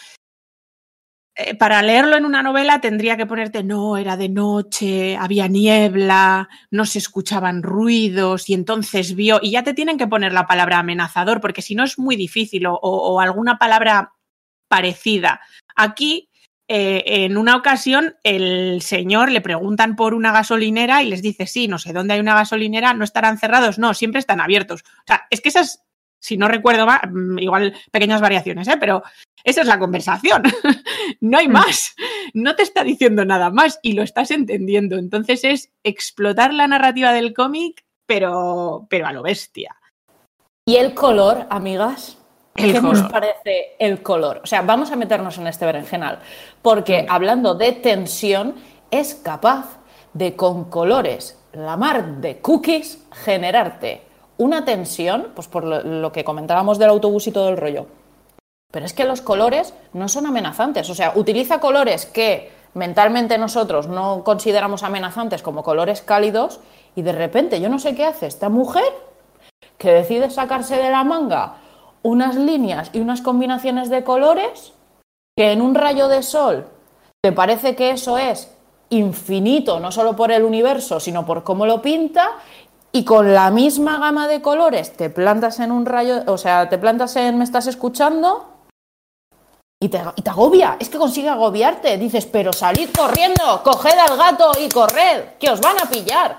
eh, 1.34 1.54
para 1.54 1.80
leerlo 1.80 2.16
en 2.16 2.26
una 2.26 2.42
novela 2.42 2.82
tendría 2.82 3.16
que 3.16 3.24
ponerte 3.24 3.62
no, 3.62 3.96
era 3.96 4.18
de 4.18 4.28
noche, 4.28 5.16
había 5.16 5.48
niebla, 5.48 6.50
no 6.70 6.84
se 6.84 6.98
escuchaban 6.98 7.62
ruidos 7.62 8.50
y 8.50 8.54
entonces 8.54 9.14
vio 9.14 9.40
y 9.42 9.52
ya 9.52 9.62
te 9.62 9.72
tienen 9.72 9.96
que 9.96 10.06
poner 10.06 10.34
la 10.34 10.46
palabra 10.46 10.80
amenazador 10.80 11.40
porque 11.40 11.62
si 11.62 11.74
no 11.74 11.84
es 11.84 11.98
muy 11.98 12.16
difícil 12.16 12.64
o, 12.68 13.20
alguna 13.20 13.58
palabra 13.58 14.12
parecida. 14.68 15.40
Aquí 15.74 16.28
eh, 16.68 17.02
en 17.24 17.36
una 17.36 17.56
ocasión 17.56 18.14
el 18.22 18.80
señor 18.82 19.30
le 19.30 19.40
preguntan 19.40 19.96
por 19.96 20.14
una 20.14 20.32
gasolinera 20.32 21.02
y 21.02 21.08
les 21.08 21.22
dice, 21.22 21.46
sí, 21.46 21.68
no 21.68 21.78
sé 21.78 21.92
dónde 21.92 22.14
hay 22.14 22.20
una 22.20 22.34
gasolinera, 22.34 22.94
no 22.94 23.04
estarán 23.04 23.38
cerrados, 23.38 23.78
no, 23.78 23.94
siempre 23.94 24.20
están 24.20 24.40
abiertos. 24.40 24.82
O 24.82 25.06
sea, 25.06 25.26
es 25.30 25.40
que 25.40 25.48
esas, 25.50 25.84
si 26.18 26.36
no 26.36 26.48
recuerdo 26.48 26.86
mal, 26.86 27.00
mm, 27.10 27.38
igual 27.40 27.74
pequeñas 27.90 28.20
variaciones, 28.20 28.68
¿eh? 28.68 28.76
pero 28.78 29.02
esa 29.44 29.60
es 29.62 29.66
la 29.66 29.78
conversación. 29.78 30.42
no 31.20 31.38
hay 31.38 31.48
Mm. 31.48 31.52
más. 31.52 31.94
No 32.32 32.54
te 32.56 32.62
está 32.62 32.84
diciendo 32.84 33.24
nada 33.24 33.50
más 33.50 33.78
y 33.82 33.92
lo 33.92 34.02
estás 34.02 34.30
entendiendo. 34.30 34.96
Entonces 34.96 35.44
es 35.44 35.70
explotar 35.82 36.54
la 36.54 36.68
narrativa 36.68 37.12
del 37.12 37.34
cómic, 37.34 37.84
pero, 38.06 38.86
pero 38.88 39.06
a 39.06 39.12
lo 39.12 39.22
bestia. 39.22 39.76
Y 40.64 40.76
el 40.76 40.94
color, 40.94 41.46
amigas. 41.50 42.18
El 42.54 42.72
¿Qué 42.72 42.80
nos 42.82 43.02
parece 43.04 43.76
el 43.78 44.02
color? 44.02 44.40
O 44.44 44.46
sea, 44.46 44.62
vamos 44.62 44.92
a 44.92 44.96
meternos 44.96 45.38
en 45.38 45.46
este 45.46 45.64
berenjenal. 45.64 46.18
Porque 46.60 47.06
hablando 47.08 47.54
de 47.54 47.72
tensión, 47.72 48.56
es 48.90 49.14
capaz 49.14 49.78
de 50.12 50.36
con 50.36 50.64
colores, 50.66 51.38
la 51.52 51.76
mar 51.76 52.16
de 52.16 52.38
cookies, 52.40 53.04
generarte 53.12 54.02
una 54.36 54.64
tensión, 54.64 55.28
pues 55.34 55.48
por 55.48 55.64
lo, 55.64 55.82
lo 55.82 56.12
que 56.12 56.24
comentábamos 56.24 56.78
del 56.78 56.90
autobús 56.90 57.26
y 57.26 57.32
todo 57.32 57.48
el 57.48 57.56
rollo. 57.56 57.86
Pero 58.70 58.84
es 58.84 58.92
que 58.92 59.04
los 59.04 59.22
colores 59.22 59.72
no 59.92 60.08
son 60.08 60.26
amenazantes. 60.26 60.90
O 60.90 60.94
sea, 60.94 61.12
utiliza 61.14 61.60
colores 61.60 62.04
que 62.06 62.50
mentalmente 62.74 63.38
nosotros 63.38 63.86
no 63.86 64.24
consideramos 64.24 64.82
amenazantes 64.82 65.42
como 65.42 65.62
colores 65.62 66.02
cálidos 66.02 66.60
y 66.94 67.02
de 67.02 67.12
repente 67.12 67.60
yo 67.60 67.68
no 67.68 67.78
sé 67.78 67.94
qué 67.94 68.04
hace 68.04 68.26
esta 68.26 68.48
mujer 68.48 68.84
que 69.78 69.92
decide 69.92 70.30
sacarse 70.30 70.76
de 70.76 70.90
la 70.90 71.04
manga 71.04 71.56
unas 72.02 72.36
líneas 72.36 72.90
y 72.92 73.00
unas 73.00 73.22
combinaciones 73.22 73.90
de 73.90 74.04
colores 74.04 74.72
que 75.36 75.52
en 75.52 75.62
un 75.62 75.74
rayo 75.74 76.08
de 76.08 76.22
sol 76.22 76.66
te 77.22 77.32
parece 77.32 77.76
que 77.76 77.90
eso 77.90 78.18
es 78.18 78.50
infinito, 78.90 79.80
no 79.80 79.90
solo 79.92 80.14
por 80.14 80.32
el 80.32 80.44
universo, 80.44 81.00
sino 81.00 81.24
por 81.24 81.44
cómo 81.44 81.66
lo 81.66 81.80
pinta, 81.80 82.32
y 82.92 83.04
con 83.04 83.32
la 83.32 83.50
misma 83.50 83.98
gama 83.98 84.28
de 84.28 84.42
colores 84.42 84.94
te 84.94 85.08
plantas 85.08 85.60
en 85.60 85.72
un 85.72 85.86
rayo, 85.86 86.22
o 86.26 86.36
sea, 86.36 86.68
te 86.68 86.78
plantas 86.78 87.16
en 87.16 87.38
me 87.38 87.44
estás 87.44 87.66
escuchando 87.66 88.48
y 89.80 89.88
te, 89.88 90.00
y 90.16 90.22
te 90.22 90.30
agobia, 90.30 90.76
es 90.78 90.90
que 90.90 90.98
consigue 90.98 91.28
agobiarte, 91.28 91.96
dices, 91.96 92.26
pero 92.26 92.52
salid 92.52 92.90
corriendo, 92.96 93.62
coged 93.64 93.98
al 93.98 94.16
gato 94.16 94.52
y 94.60 94.68
corred, 94.68 95.36
que 95.40 95.50
os 95.50 95.60
van 95.60 95.76
a 95.80 95.88
pillar. 95.88 96.36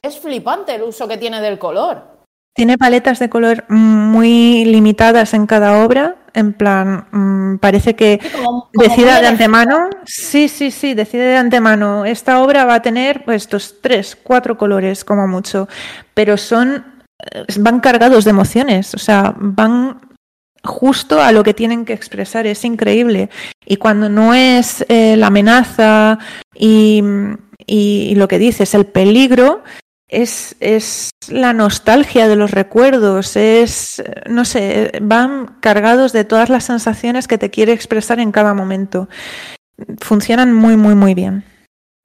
Es 0.00 0.18
flipante 0.18 0.76
el 0.76 0.84
uso 0.84 1.08
que 1.08 1.16
tiene 1.16 1.40
del 1.40 1.58
color. 1.58 2.15
Tiene 2.56 2.78
paletas 2.78 3.18
de 3.18 3.28
color 3.28 3.64
muy 3.68 4.64
limitadas 4.64 5.34
en 5.34 5.46
cada 5.46 5.84
obra, 5.84 6.16
en 6.32 6.52
plan, 6.54 7.06
mm, 7.12 7.58
parece 7.58 7.94
que 7.94 8.18
como- 8.34 8.70
como 8.72 8.88
decida 8.88 9.20
de 9.20 9.26
antemano, 9.26 9.90
sí, 10.06 10.48
sí, 10.48 10.70
sí, 10.70 10.94
decide 10.94 11.24
de 11.24 11.36
antemano, 11.36 12.04
esta 12.06 12.40
obra 12.42 12.64
va 12.64 12.74
a 12.76 12.82
tener 12.82 13.24
pues, 13.24 13.42
estos 13.42 13.76
tres, 13.82 14.16
cuatro 14.22 14.56
colores 14.56 15.04
como 15.04 15.28
mucho, 15.28 15.68
pero 16.14 16.36
son, 16.38 16.84
eh, 17.32 17.44
van 17.60 17.80
cargados 17.80 18.24
de 18.24 18.30
emociones, 18.30 18.94
o 18.94 18.98
sea, 18.98 19.34
van 19.38 20.00
justo 20.64 21.20
a 21.22 21.32
lo 21.32 21.44
que 21.44 21.54
tienen 21.54 21.84
que 21.84 21.92
expresar, 21.92 22.46
es 22.46 22.64
increíble. 22.64 23.28
Y 23.66 23.76
cuando 23.76 24.08
no 24.08 24.34
es 24.34 24.84
eh, 24.88 25.16
la 25.16 25.28
amenaza 25.28 26.18
y, 26.54 27.02
y- 27.66 28.08
y 28.10 28.14
lo 28.16 28.26
que 28.28 28.38
dices, 28.38 28.74
el 28.74 28.86
peligro, 28.86 29.62
es, 30.08 30.56
es 30.60 31.10
la 31.28 31.52
nostalgia 31.52 32.28
de 32.28 32.36
los 32.36 32.50
recuerdos, 32.50 33.36
es, 33.36 34.02
no 34.28 34.44
sé, 34.44 34.92
van 35.02 35.58
cargados 35.60 36.12
de 36.12 36.24
todas 36.24 36.48
las 36.48 36.64
sensaciones 36.64 37.26
que 37.26 37.38
te 37.38 37.50
quiere 37.50 37.72
expresar 37.72 38.20
en 38.20 38.32
cada 38.32 38.54
momento. 38.54 39.08
Funcionan 40.00 40.52
muy, 40.52 40.76
muy, 40.76 40.94
muy 40.94 41.14
bien. 41.14 41.44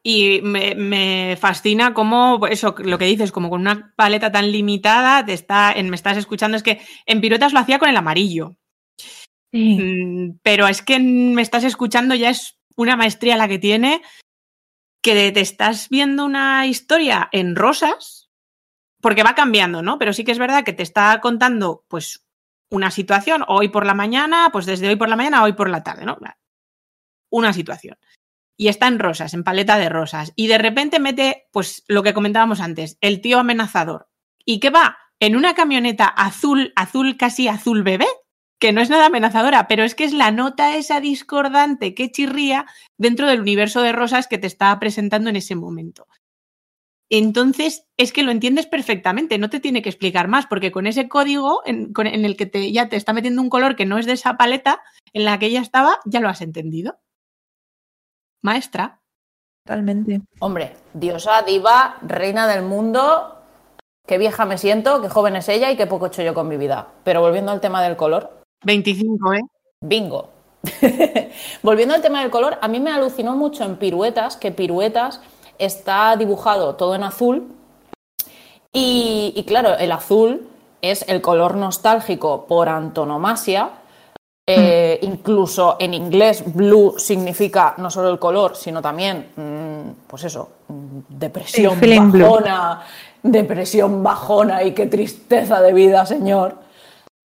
Y 0.04 0.42
me, 0.42 0.74
me 0.74 1.38
fascina 1.40 1.94
cómo, 1.94 2.48
eso, 2.48 2.74
lo 2.80 2.98
que 2.98 3.06
dices, 3.06 3.32
como 3.32 3.52
con 3.52 3.62
una 3.62 3.94
paleta 3.96 4.32
tan 4.32 4.52
limitada, 4.52 5.24
te 5.24 5.34
está, 5.34 5.72
en, 5.72 5.92
me 5.92 5.96
estás 5.96 6.18
escuchando, 6.18 6.58
es 6.58 6.64
que 6.64 6.82
en 7.06 7.22
piruetas 7.22 7.54
lo 7.54 7.60
hacía 7.60 7.78
con 7.78 7.90
el 7.90 7.98
amarillo. 7.98 8.56
Mm, 9.52 10.38
Pero 10.42 10.68
es 10.68 10.82
que 10.82 10.96
en 10.96 11.36
me 11.36 11.42
estás 11.44 11.64
escuchando 11.64 12.16
ya 12.16 12.30
es 12.32 12.58
una 12.76 12.96
maestría 12.96 13.38
la 13.38 13.48
que 13.48 13.60
tiene, 13.60 14.02
que 15.02 15.32
te 15.32 15.42
estás 15.42 15.90
viendo 15.90 16.26
una 16.26 16.66
historia 16.68 17.30
en 17.32 17.56
rosas, 17.56 18.30
porque 19.02 19.24
va 19.24 19.36
cambiando, 19.36 19.82
¿no? 19.82 19.98
Pero 19.98 20.14
sí 20.14 20.24
que 20.24 20.32
es 20.32 20.40
verdad 20.40 20.64
que 20.64 20.74
te 20.74 20.84
está 20.84 21.20
contando, 21.22 21.86
pues, 21.88 22.26
una 22.70 22.92
situación, 22.92 23.44
hoy 23.48 23.68
por 23.70 23.86
la 23.86 23.94
mañana, 23.94 24.50
pues 24.52 24.66
desde 24.66 24.88
hoy 24.88 24.96
por 24.96 25.10
la 25.10 25.16
mañana 25.16 25.40
a 25.40 25.44
hoy 25.44 25.54
por 25.54 25.70
la 25.70 25.84
tarde, 25.84 26.06
¿no? 26.06 26.18
Una 27.30 27.52
situación 27.52 27.98
y 28.62 28.68
está 28.68 28.88
en 28.88 29.00
rosas, 29.00 29.34
en 29.34 29.44
paleta 29.44 29.80
de 29.80 29.90
rosas. 29.90 30.34
Y 30.36 30.46
de 30.46 30.60
repente 30.60 31.00
mete, 31.00 31.48
pues 31.52 31.84
lo 31.88 32.04
que 32.04 32.14
comentábamos 32.14 32.60
antes, 32.60 32.96
el 33.02 33.20
tío 33.20 33.40
amenazador. 33.40 34.08
¿Y 34.46 34.60
qué 34.60 34.70
va? 34.70 35.00
En 35.20 35.36
una 35.36 35.56
camioneta 35.56 36.06
azul, 36.06 36.72
azul 36.76 37.18
casi 37.18 37.48
azul 37.48 37.82
bebé, 37.82 38.06
que 38.62 38.72
no 38.72 38.80
es 38.80 38.90
nada 38.92 39.08
amenazadora, 39.08 39.68
pero 39.68 39.84
es 39.84 39.96
que 39.96 40.04
es 40.04 40.14
la 40.14 40.32
nota 40.32 40.76
esa 40.76 41.02
discordante 41.02 41.96
que 41.96 42.12
chirría 42.12 42.68
dentro 42.98 43.28
del 43.28 43.42
universo 43.42 43.82
de 43.82 43.92
rosas 43.92 44.28
que 44.28 44.38
te 44.38 44.46
está 44.48 44.78
presentando 44.80 45.30
en 45.32 45.36
ese 45.36 45.56
momento. 45.56 46.08
Entonces, 47.10 47.88
es 47.98 48.14
que 48.14 48.24
lo 48.24 48.32
entiendes 48.32 48.68
perfectamente, 48.68 49.38
no 49.38 49.50
te 49.50 49.60
tiene 49.60 49.82
que 49.82 49.90
explicar 49.90 50.28
más, 50.28 50.46
porque 50.46 50.72
con 50.72 50.86
ese 50.88 51.10
código 51.10 51.62
en, 51.66 51.92
con- 51.92 52.08
en 52.08 52.24
el 52.24 52.38
que 52.38 52.46
te, 52.46 52.72
ya 52.72 52.88
te 52.88 52.96
está 52.96 53.12
metiendo 53.14 53.42
un 53.42 53.50
color 53.50 53.76
que 53.76 53.86
no 53.86 53.98
es 53.98 54.06
de 54.06 54.14
esa 54.14 54.38
paleta 54.38 54.82
en 55.12 55.26
la 55.26 55.38
que 55.40 55.48
ella 55.48 55.62
estaba, 55.62 55.98
ya 56.06 56.20
lo 56.22 56.30
has 56.30 56.42
entendido. 56.42 57.00
Maestra. 58.44 59.02
Totalmente. 59.66 60.22
Hombre, 60.40 60.76
diosa, 60.94 61.42
diva, 61.42 61.98
reina 62.04 62.48
del 62.48 62.64
mundo. 62.64 63.38
Qué 64.08 64.18
vieja 64.18 64.46
me 64.46 64.58
siento, 64.58 65.02
qué 65.02 65.10
joven 65.10 65.36
es 65.36 65.50
ella 65.50 65.70
y 65.72 65.78
qué 65.78 65.88
poco 65.88 66.06
he 66.06 66.08
hecho 66.10 66.22
yo 66.24 66.34
con 66.34 66.48
mi 66.48 66.58
vida. 66.58 66.88
Pero 67.04 67.22
volviendo 67.22 67.52
al 67.52 67.60
tema 67.62 67.84
del 67.84 67.98
color, 67.98 68.41
25, 68.64 69.34
¿eh? 69.34 69.42
bingo. 69.82 70.30
volviendo 71.64 71.96
al 71.96 72.02
tema 72.02 72.22
del 72.22 72.30
color, 72.30 72.58
a 72.62 72.68
mí 72.68 72.80
me 72.80 72.92
alucinó 72.92 73.36
mucho 73.36 73.64
en 73.64 73.78
piruetas, 73.78 74.38
que 74.38 74.52
piruetas 74.52 75.22
está 75.58 76.16
dibujado 76.16 76.76
todo 76.76 76.96
en 76.96 77.04
azul. 77.04 77.48
Y, 78.74 79.34
y 79.36 79.44
claro, 79.44 79.78
el 79.78 79.92
azul 79.92 80.48
es 80.82 81.06
el 81.08 81.22
color 81.22 81.56
nostálgico 81.56 82.46
por 82.46 82.70
antonomasia. 82.70 83.72
Eh, 84.48 85.00
incluso 85.04 85.78
en 85.80 85.94
inglés, 85.94 86.44
blue 86.54 86.96
significa 86.98 87.76
no 87.78 87.90
solo 87.90 88.10
el 88.10 88.20
color, 88.20 88.56
sino 88.56 88.82
también, 88.82 89.30
mm, 89.36 90.08
pues 90.08 90.26
eso, 90.26 90.50
depresión 91.08 91.80
blue. 91.80 92.26
bajona, 92.26 92.82
depresión 93.24 94.04
bajona 94.04 94.64
y 94.64 94.74
qué 94.74 94.88
tristeza 94.88 95.62
de 95.62 95.74
vida, 95.74 96.06
señor. 96.06 96.56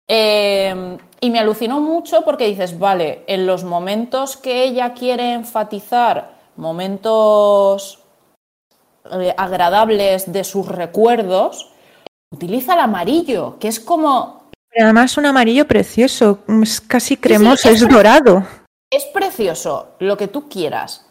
Eh, 0.07 0.99
y 1.27 1.31
me 1.31 1.41
alucinó 1.41 1.81
mucho 1.81 2.23
porque 2.23 2.47
dices, 2.47 2.79
vale, 2.79 3.25
en 3.27 3.49
los 3.49 3.65
momentos 3.65 4.37
que 4.37 4.63
ella 4.63 4.95
quiere 4.95 5.33
enfatizar, 5.33 6.37
momentos 6.55 7.99
eh, 9.11 9.35
agradables 9.37 10.33
de 10.33 10.45
sus 10.45 10.69
recuerdos, 10.69 11.73
utiliza 12.31 12.75
el 12.75 12.81
amarillo, 12.81 13.57
que 13.59 13.67
es 13.67 13.81
como 13.81 14.45
Y 14.73 14.81
además 14.81 15.17
un 15.17 15.27
amarillo 15.27 15.67
precioso, 15.67 16.39
es 16.63 16.81
casi 16.81 17.17
cremoso, 17.17 17.71
es 17.71 17.83
es 17.83 17.89
dorado. 17.89 18.47
Es 18.89 19.05
precioso, 19.07 19.89
lo 19.99 20.17
que 20.17 20.29
tú 20.29 20.49
quieras, 20.49 21.07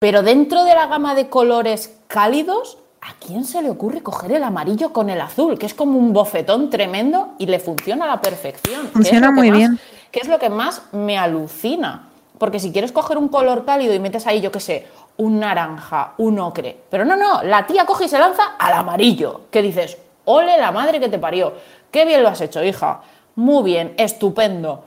pero 0.00 0.22
dentro 0.22 0.64
de 0.64 0.74
la 0.74 0.86
gama 0.86 1.14
de 1.14 1.28
colores 1.28 1.94
cálidos, 2.06 2.78
¿a 3.00 3.14
quién 3.24 3.44
se 3.44 3.62
le 3.62 3.70
ocurre 3.70 4.02
coger 4.02 4.32
el 4.32 4.42
amarillo 4.42 4.92
con 4.92 5.10
el 5.10 5.20
azul? 5.20 5.58
Que 5.58 5.66
es 5.66 5.74
como 5.74 5.98
un 5.98 6.12
bofetón 6.12 6.70
tremendo 6.70 7.30
y 7.38 7.46
le 7.46 7.58
funciona 7.60 8.04
a 8.04 8.08
la 8.08 8.20
perfección. 8.20 8.88
Funciona 8.88 9.28
lo 9.28 9.32
que 9.34 9.38
muy 9.40 9.50
más- 9.50 9.58
bien. 9.58 9.78
Que 10.10 10.20
es 10.20 10.28
lo 10.28 10.38
que 10.38 10.48
más 10.50 10.82
me 10.92 11.18
alucina. 11.18 12.08
Porque 12.38 12.60
si 12.60 12.72
quieres 12.72 12.92
coger 12.92 13.18
un 13.18 13.28
color 13.28 13.64
cálido 13.64 13.92
y 13.94 13.98
metes 13.98 14.26
ahí, 14.26 14.40
yo 14.40 14.52
qué 14.52 14.60
sé, 14.60 14.86
un 15.16 15.40
naranja, 15.40 16.14
un 16.18 16.38
ocre. 16.38 16.76
Pero 16.88 17.04
no, 17.04 17.16
no, 17.16 17.42
la 17.42 17.66
tía 17.66 17.84
coge 17.84 18.04
y 18.04 18.08
se 18.08 18.18
lanza 18.18 18.54
al 18.58 18.72
amarillo. 18.74 19.42
Que 19.50 19.60
dices, 19.62 19.98
ole 20.24 20.56
la 20.58 20.70
madre 20.70 21.00
que 21.00 21.08
te 21.08 21.18
parió. 21.18 21.52
Qué 21.90 22.04
bien 22.04 22.22
lo 22.22 22.28
has 22.28 22.40
hecho, 22.40 22.62
hija. 22.62 23.00
Muy 23.34 23.64
bien, 23.64 23.94
estupendo. 23.96 24.84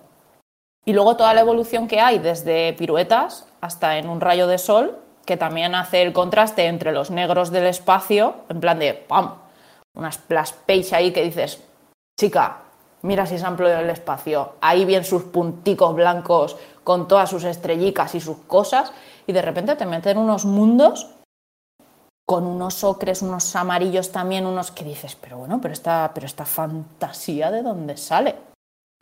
Y 0.86 0.94
luego 0.94 1.16
toda 1.16 1.34
la 1.34 1.42
evolución 1.42 1.88
que 1.88 2.00
hay 2.00 2.20
desde 2.20 2.74
piruetas 2.74 3.46
hasta 3.60 3.98
en 3.98 4.10
un 4.10 4.22
rayo 4.22 4.48
de 4.48 4.58
sol, 4.58 4.98
que 5.26 5.38
también 5.38 5.76
hace 5.76 6.02
el 6.02 6.14
contraste 6.14 6.66
entre 6.66 6.92
los 6.92 7.12
negros 7.12 7.52
del 7.52 7.66
espacio, 7.66 8.36
en 8.50 8.60
plan 8.60 8.80
de 8.80 8.94
¡pam! 8.94 9.36
Unas 9.94 10.16
splash 10.16 10.52
page 10.66 10.96
ahí 10.96 11.12
que 11.12 11.24
dices, 11.24 11.62
chica, 12.20 12.58
mira 13.02 13.26
si 13.26 13.36
es 13.36 13.44
amplio 13.44 13.70
el 13.78 13.90
espacio, 13.90 14.54
ahí 14.62 14.86
bien 14.86 15.04
sus 15.04 15.24
punticos 15.24 15.96
blancos 15.96 16.58
con 16.84 17.08
todas 17.08 17.30
sus 17.30 17.44
estrellicas 17.44 18.16
y 18.16 18.20
sus 18.20 18.38
cosas, 18.48 18.92
y 19.28 19.34
de 19.34 19.42
repente 19.42 19.76
te 19.76 19.86
meten 19.86 20.18
unos 20.18 20.46
mundos 20.46 21.08
con 22.26 22.46
unos 22.46 22.84
ocres, 22.84 23.22
unos 23.22 23.56
amarillos 23.56 24.12
también, 24.12 24.46
unos 24.46 24.72
que 24.72 24.86
dices, 24.86 25.18
pero 25.20 25.38
bueno, 25.38 25.60
pero 25.62 25.74
esta, 25.74 26.12
pero 26.14 26.26
esta 26.26 26.46
fantasía 26.46 27.52
de 27.52 27.62
dónde 27.62 27.98
sale. 27.98 28.51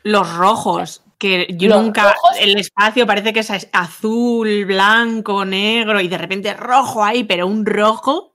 Los 0.02 0.34
rojos, 0.36 1.02
que 1.18 1.46
yo 1.50 1.68
Los 1.68 1.82
nunca. 1.82 2.12
rojos- 2.14 2.36
El 2.40 2.58
espacio 2.58 3.06
parece 3.06 3.32
que 3.32 3.40
es 3.40 3.68
azul, 3.72 4.64
blanco, 4.64 5.44
negro 5.44 6.00
y 6.00 6.08
de 6.08 6.18
repente 6.18 6.54
rojo 6.54 7.04
ahí, 7.04 7.24
pero 7.24 7.46
un 7.46 7.66
rojo. 7.66 8.32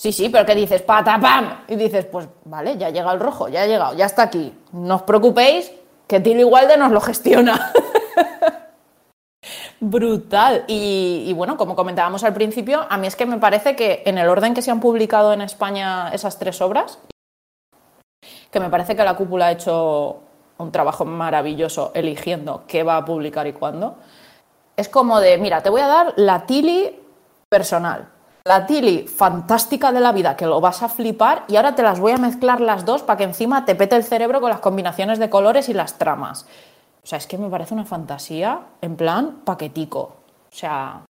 Sí, 0.00 0.12
sí, 0.12 0.28
pero 0.28 0.46
que 0.46 0.54
dices, 0.54 0.82
patapam, 0.82 1.64
y 1.68 1.74
dices, 1.76 2.06
pues 2.06 2.28
vale, 2.44 2.76
ya 2.78 2.90
llega 2.90 3.12
el 3.12 3.20
rojo, 3.20 3.48
ya 3.48 3.62
ha 3.62 3.66
llegado, 3.66 3.96
ya 3.96 4.06
está 4.06 4.24
aquí. 4.24 4.52
No 4.72 4.96
os 4.96 5.02
preocupéis, 5.02 5.72
que 6.06 6.20
Tilly 6.20 6.44
Walde 6.44 6.76
nos 6.76 6.92
lo 6.92 7.00
gestiona. 7.00 7.72
Brutal. 9.80 10.64
Y, 10.66 11.24
y 11.26 11.32
bueno, 11.32 11.56
como 11.56 11.76
comentábamos 11.76 12.24
al 12.24 12.34
principio, 12.34 12.86
a 12.88 12.96
mí 12.96 13.06
es 13.06 13.16
que 13.16 13.26
me 13.26 13.38
parece 13.38 13.76
que 13.76 14.02
en 14.06 14.18
el 14.18 14.28
orden 14.28 14.54
que 14.54 14.62
se 14.62 14.70
han 14.70 14.80
publicado 14.80 15.32
en 15.32 15.40
España 15.40 16.10
esas 16.12 16.38
tres 16.38 16.60
obras, 16.60 16.98
que 18.50 18.60
me 18.60 18.70
parece 18.70 18.96
que 18.96 19.04
la 19.04 19.14
cúpula 19.16 19.46
ha 19.46 19.52
hecho 19.52 20.20
un 20.58 20.72
trabajo 20.72 21.04
maravilloso 21.04 21.92
eligiendo 21.94 22.64
qué 22.66 22.82
va 22.82 22.96
a 22.96 23.04
publicar 23.04 23.46
y 23.46 23.52
cuándo, 23.52 23.96
es 24.76 24.88
como 24.88 25.20
de, 25.20 25.38
mira, 25.38 25.62
te 25.62 25.70
voy 25.70 25.80
a 25.80 25.86
dar 25.86 26.14
la 26.16 26.46
Tilly 26.46 27.00
personal, 27.48 28.08
la 28.44 28.66
Tilly 28.66 29.06
fantástica 29.08 29.92
de 29.92 30.00
la 30.00 30.12
vida, 30.12 30.36
que 30.36 30.46
lo 30.46 30.60
vas 30.60 30.82
a 30.82 30.88
flipar, 30.88 31.44
y 31.48 31.56
ahora 31.56 31.74
te 31.74 31.82
las 31.82 32.00
voy 32.00 32.12
a 32.12 32.18
mezclar 32.18 32.60
las 32.60 32.84
dos 32.84 33.02
para 33.02 33.16
que 33.16 33.24
encima 33.24 33.64
te 33.64 33.74
pete 33.74 33.96
el 33.96 34.04
cerebro 34.04 34.40
con 34.40 34.50
las 34.50 34.60
combinaciones 34.60 35.18
de 35.18 35.30
colores 35.30 35.68
y 35.68 35.74
las 35.74 35.98
tramas. 35.98 36.46
O 37.02 37.06
sea, 37.06 37.18
es 37.18 37.26
que 37.26 37.38
me 37.38 37.48
parece 37.48 37.74
una 37.74 37.84
fantasía 37.84 38.60
en 38.80 38.96
plan 38.96 39.40
paquetico. 39.44 40.00
O 40.00 40.54
sea, 40.54 41.02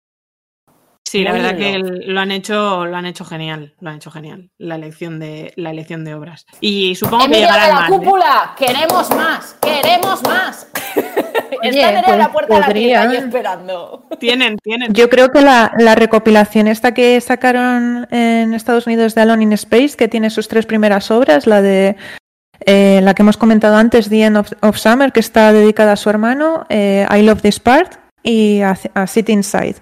Sí, 1.17 1.25
la 1.25 1.33
verdad 1.33 1.57
que 1.57 1.79
lo 1.79 2.21
han 2.21 2.31
hecho, 2.31 2.85
lo 2.87 2.97
han 2.97 3.07
hecho 3.07 3.25
genial, 3.25 3.75
lo 3.81 3.91
han 3.91 3.97
hecho 3.97 4.11
genial, 4.11 4.51
la 4.59 4.75
elección 4.75 5.19
de, 5.19 5.53
la 5.57 5.71
elección 5.71 6.05
de 6.05 6.15
obras. 6.15 6.47
Y 6.61 6.95
supongo 6.95 7.21
que 7.21 7.25
Emilia 7.27 7.47
de 7.47 7.53
llegarán 7.53 7.69
la 7.69 7.81
más. 7.81 7.91
¿eh? 7.91 7.93
cúpula, 7.93 8.55
queremos 8.59 9.11
más, 9.11 9.57
queremos 9.63 10.23
más. 10.23 10.69
Oye, 11.63 11.81
Están 11.81 11.97
en 11.97 12.05
pues 12.05 12.19
la 12.19 12.33
puerta 12.33 12.55
de 12.55 12.61
la 12.61 12.67
podría. 12.67 13.01
tienda 13.01 13.11
ahí 13.11 13.17
esperando. 13.25 14.07
Tienen, 14.21 14.59
tienen. 14.59 14.93
Yo 14.93 15.09
creo 15.09 15.31
que 15.31 15.41
la, 15.41 15.73
la 15.79 15.95
recopilación 15.95 16.67
esta 16.69 16.93
que 16.93 17.21
sacaron 17.21 18.07
en 18.11 18.53
Estados 18.53 18.87
Unidos 18.87 19.15
de 19.15 19.23
Alone 19.23 19.45
in 19.45 19.53
Space, 19.55 19.97
que 19.97 20.09
tiene 20.09 20.29
sus 20.31 20.49
tres 20.49 20.67
primeras 20.67 21.11
obras, 21.11 21.47
la 21.47 21.63
de 21.63 21.97
eh, 22.67 23.01
la 23.03 23.15
que 23.15 23.23
hemos 23.23 23.37
comentado 23.37 23.77
antes, 23.77 24.09
The 24.09 24.23
End 24.23 24.37
of, 24.37 24.53
of 24.61 24.77
Summer, 24.77 25.13
que 25.13 25.21
está 25.21 25.53
dedicada 25.53 25.93
a 25.93 25.97
su 25.97 26.11
hermano, 26.11 26.67
eh, 26.69 27.07
I 27.11 27.23
Love 27.23 27.43
This 27.43 27.61
Part, 27.61 27.95
y 28.23 28.61
a, 28.61 28.77
a 28.95 29.07
Sit 29.07 29.29
Inside. 29.29 29.77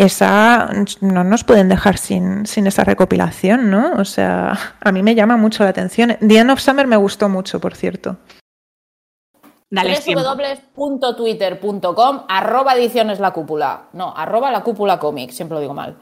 Esa 0.00 0.70
no 1.02 1.22
nos 1.24 1.44
pueden 1.44 1.68
dejar 1.68 1.98
sin, 1.98 2.46
sin 2.46 2.66
esa 2.66 2.84
recopilación, 2.84 3.70
¿no? 3.70 3.92
O 3.98 4.06
sea, 4.06 4.58
a 4.80 4.92
mí 4.92 5.02
me 5.02 5.14
llama 5.14 5.36
mucho 5.36 5.62
la 5.62 5.68
atención. 5.68 6.16
The 6.26 6.38
End 6.38 6.50
of 6.50 6.58
Summer 6.58 6.86
me 6.86 6.96
gustó 6.96 7.28
mucho, 7.28 7.60
por 7.60 7.74
cierto. 7.74 8.16
Www.twitter.com 9.70 12.20
arroba 12.28 12.76
ediciones 12.76 13.20
la 13.20 13.32
cúpula. 13.32 13.88
No, 13.92 14.16
arroba 14.16 14.50
la 14.50 14.62
cúpula 14.62 14.98
cómic, 14.98 15.32
siempre 15.32 15.56
lo 15.56 15.60
digo 15.60 15.74
mal. 15.74 15.98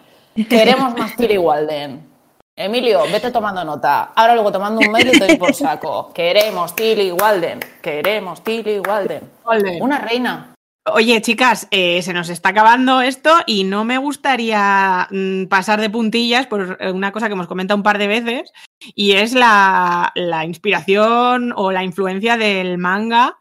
Queremos 0.48 0.96
más 0.96 1.16
Tilly 1.16 1.38
Walden. 1.38 2.08
Emilio, 2.54 3.02
vete 3.10 3.32
tomando 3.32 3.64
nota. 3.64 4.12
Ahora 4.14 4.34
luego 4.34 4.52
tomando 4.52 4.80
un 4.80 4.92
mail 4.92 5.08
y 5.08 5.18
te 5.18 5.26
doy 5.26 5.36
por 5.36 5.52
saco. 5.52 6.12
Queremos 6.14 6.76
Tilly 6.76 7.10
Walden. 7.10 7.58
Queremos 7.82 8.44
Tilly 8.44 8.78
Walden. 8.78 9.28
Walden. 9.44 9.82
Una 9.82 9.98
reina. 9.98 10.54
Oye, 10.92 11.20
chicas, 11.22 11.66
eh, 11.70 12.02
se 12.02 12.12
nos 12.12 12.28
está 12.28 12.50
acabando 12.50 13.00
esto 13.00 13.30
y 13.46 13.64
no 13.64 13.84
me 13.84 13.98
gustaría 13.98 15.08
mm, 15.10 15.46
pasar 15.46 15.80
de 15.80 15.90
puntillas 15.90 16.46
por 16.46 16.76
eh, 16.80 16.90
una 16.92 17.12
cosa 17.12 17.26
que 17.26 17.34
hemos 17.34 17.46
comentado 17.46 17.76
un 17.76 17.82
par 17.82 17.98
de 17.98 18.06
veces 18.06 18.52
y 18.94 19.12
es 19.12 19.32
la, 19.32 20.12
la 20.14 20.44
inspiración 20.44 21.52
o 21.56 21.72
la 21.72 21.84
influencia 21.84 22.36
del 22.36 22.78
manga 22.78 23.38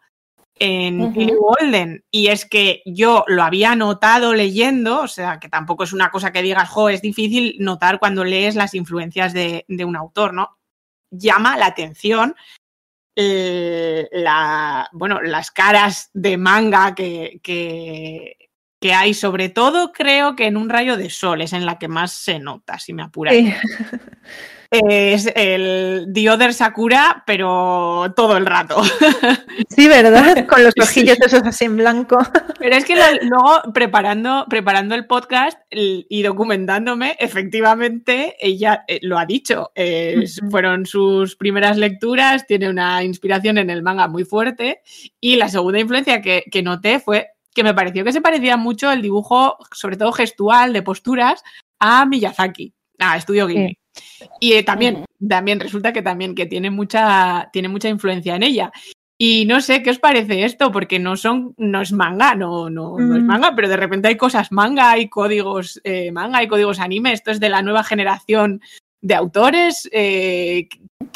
en 0.60 1.02
Ujú. 1.02 1.14
Billy 1.14 1.34
Walden. 1.36 2.04
Y 2.12 2.28
es 2.28 2.46
que 2.46 2.82
yo 2.86 3.24
lo 3.28 3.44
había 3.44 3.76
notado 3.76 4.34
leyendo, 4.34 5.02
o 5.02 5.08
sea, 5.08 5.40
que 5.40 5.50
tampoco 5.50 5.84
es 5.84 5.94
una 5.94 6.10
cosa 6.10 6.32
que 6.32 6.42
digas, 6.42 6.70
jo, 6.70 6.90
es 6.90 7.02
difícil 7.02 7.56
notar 7.60 8.00
cuando 8.00 8.24
lees 8.24 8.56
las 8.56 8.74
influencias 8.74 9.34
de, 9.34 9.66
de 9.68 9.86
un 9.86 9.96
autor, 9.96 10.34
¿no? 10.34 10.58
Llama 11.12 11.58
la 11.58 11.68
atención 11.68 12.36
eh, 13.20 14.08
la, 14.12 14.88
bueno, 14.94 15.20
las 15.24 15.50
caras 15.50 16.12
de 16.14 16.38
manga 16.38 16.94
que, 16.94 17.40
que, 17.42 18.38
que 18.80 18.94
hay, 18.94 19.16
sobre 19.16 19.50
todo 19.50 19.92
creo 19.92 20.36
que 20.36 20.46
en 20.46 20.56
un 20.56 20.70
rayo 20.70 20.98
de 20.98 21.10
sol 21.10 21.42
es 21.42 21.52
en 21.54 21.66
la 21.66 21.80
que 21.80 21.88
más 21.88 22.12
se 22.12 22.38
nota, 22.38 22.78
si 22.78 22.94
me 22.94 23.02
apuras. 23.02 23.34
Sí. 23.34 23.52
Es 24.70 25.32
el 25.36 26.08
The 26.14 26.30
Other 26.30 26.54
Sakura, 26.54 27.24
pero 27.26 28.14
todo 28.16 28.38
el 28.38 28.46
rato. 28.46 28.82
Sí, 29.70 29.88
¿verdad? 29.88 30.48
Con 30.48 30.64
los 30.64 30.74
ojillos 30.82 31.18
esos 31.20 31.44
así 31.44 31.66
en 31.66 31.78
blanco. 31.78 32.18
Pero 32.58 32.76
es 32.76 32.86
que 32.86 32.96
luego 33.22 33.62
preparando, 33.74 34.46
preparando 34.50 34.96
el 34.96 35.06
podcast 35.06 35.60
y 35.70 36.22
documentándome, 36.24 37.16
efectivamente, 37.20 38.36
ella 38.40 38.84
eh, 38.88 39.00
lo 39.04 39.20
ha 39.20 39.26
dicho. 39.26 39.72
eh. 39.76 40.26
Fueron 40.50 40.86
sus 40.86 41.36
primeras 41.36 41.78
lecturas, 41.78 42.48
tiene 42.48 42.70
una 42.70 43.04
inspiración 43.04 43.58
en 43.60 43.70
el 43.70 43.84
manga 43.84 44.08
muy 44.08 44.24
fuerte. 44.26 44.82
Y 45.20 45.36
la 45.36 45.50
segunda 45.50 45.80
influencia 45.80 46.22
que, 46.22 46.44
que 46.52 46.64
noté 46.64 47.00
fue 47.00 47.30
que 47.54 47.64
me 47.64 47.74
pareció 47.74 48.04
que 48.04 48.14
se 48.14 48.22
parecía 48.22 48.58
mucho 48.58 48.92
el 48.92 49.02
dibujo, 49.02 49.58
sobre 49.72 49.98
todo 49.98 50.12
gestual, 50.12 50.74
de 50.74 50.84
posturas, 50.84 51.44
a 51.80 52.06
Miyazaki, 52.06 52.74
a 53.00 53.18
Estudio 53.18 53.48
Ghibli. 53.48 53.78
Y 54.40 54.54
eh, 54.54 54.64
también, 54.64 55.06
también 55.28 55.60
resulta 55.60 55.94
que 55.94 56.02
también 56.02 56.36
que 56.36 56.46
tiene 56.46 56.70
mucha, 56.70 57.50
tiene 57.52 57.70
mucha 57.70 57.90
influencia 57.90 58.36
en 58.36 58.44
ella. 58.44 58.72
Y 59.20 59.46
no 59.46 59.62
sé 59.62 59.82
qué 59.82 59.90
os 59.90 59.98
parece 59.98 60.46
esto, 60.46 60.72
porque 60.72 61.00
no 61.00 61.18
son, 61.18 61.56
no 61.58 61.82
es 61.82 61.92
manga, 61.92 62.36
no, 62.36 62.70
no, 62.70 63.00
no 63.00 63.16
es 63.16 63.24
manga, 63.24 63.56
pero 63.56 63.68
de 63.68 63.78
repente 63.78 64.10
hay 64.10 64.16
cosas 64.16 64.52
manga, 64.52 64.92
hay 64.92 65.10
códigos 65.10 65.82
eh, 65.84 66.12
manga, 66.12 66.38
hay 66.38 66.48
códigos 66.48 66.80
anime. 66.80 67.14
Esto 67.14 67.32
es 67.32 67.40
de 67.40 67.50
la 67.50 67.64
nueva 67.64 67.84
generación 67.84 68.62
de 69.02 69.16
autores. 69.16 69.90
eh, 69.92 70.68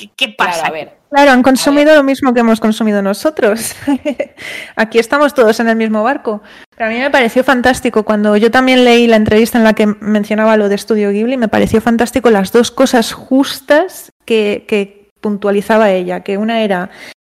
¿qué, 0.02 0.10
qué 0.28 0.36
pasa? 0.38 0.52
Claro, 0.62 0.68
a 0.68 0.72
ver. 0.72 0.98
Claro, 1.10 1.32
han 1.32 1.44
consumido 1.44 1.94
lo 1.94 2.04
mismo 2.04 2.34
que 2.34 2.40
hemos 2.40 2.60
consumido 2.60 3.02
nosotros. 3.02 3.74
Aquí 4.76 4.98
estamos 5.00 5.34
todos 5.34 5.60
en 5.60 5.68
el 5.70 5.76
mismo 5.76 6.04
barco. 6.04 6.42
Pero 6.76 6.90
a 6.90 6.94
mí 6.94 7.00
me 7.00 7.10
pareció 7.10 7.44
fantástico 7.44 8.04
cuando 8.04 8.38
yo 8.38 8.50
también 8.52 8.84
leí 8.86 9.08
la 9.08 9.18
entrevista 9.18 9.58
en 9.58 9.64
la 9.64 9.74
que 9.74 9.88
mencionaba 9.88 10.58
lo 10.58 10.70
de 10.70 10.76
Estudio 10.76 11.12
Ghibli, 11.12 11.38
me 11.38 11.48
pareció 11.48 11.82
fantástico 11.82 12.30
las 12.30 12.52
dos 12.52 12.72
cosas 12.72 13.12
justas 13.14 14.12
que, 14.26 14.66
que 14.68 15.10
puntualizaba 15.20 15.92
ella, 15.92 16.22
que 16.22 16.38
una 16.38 16.62
era 16.62 16.90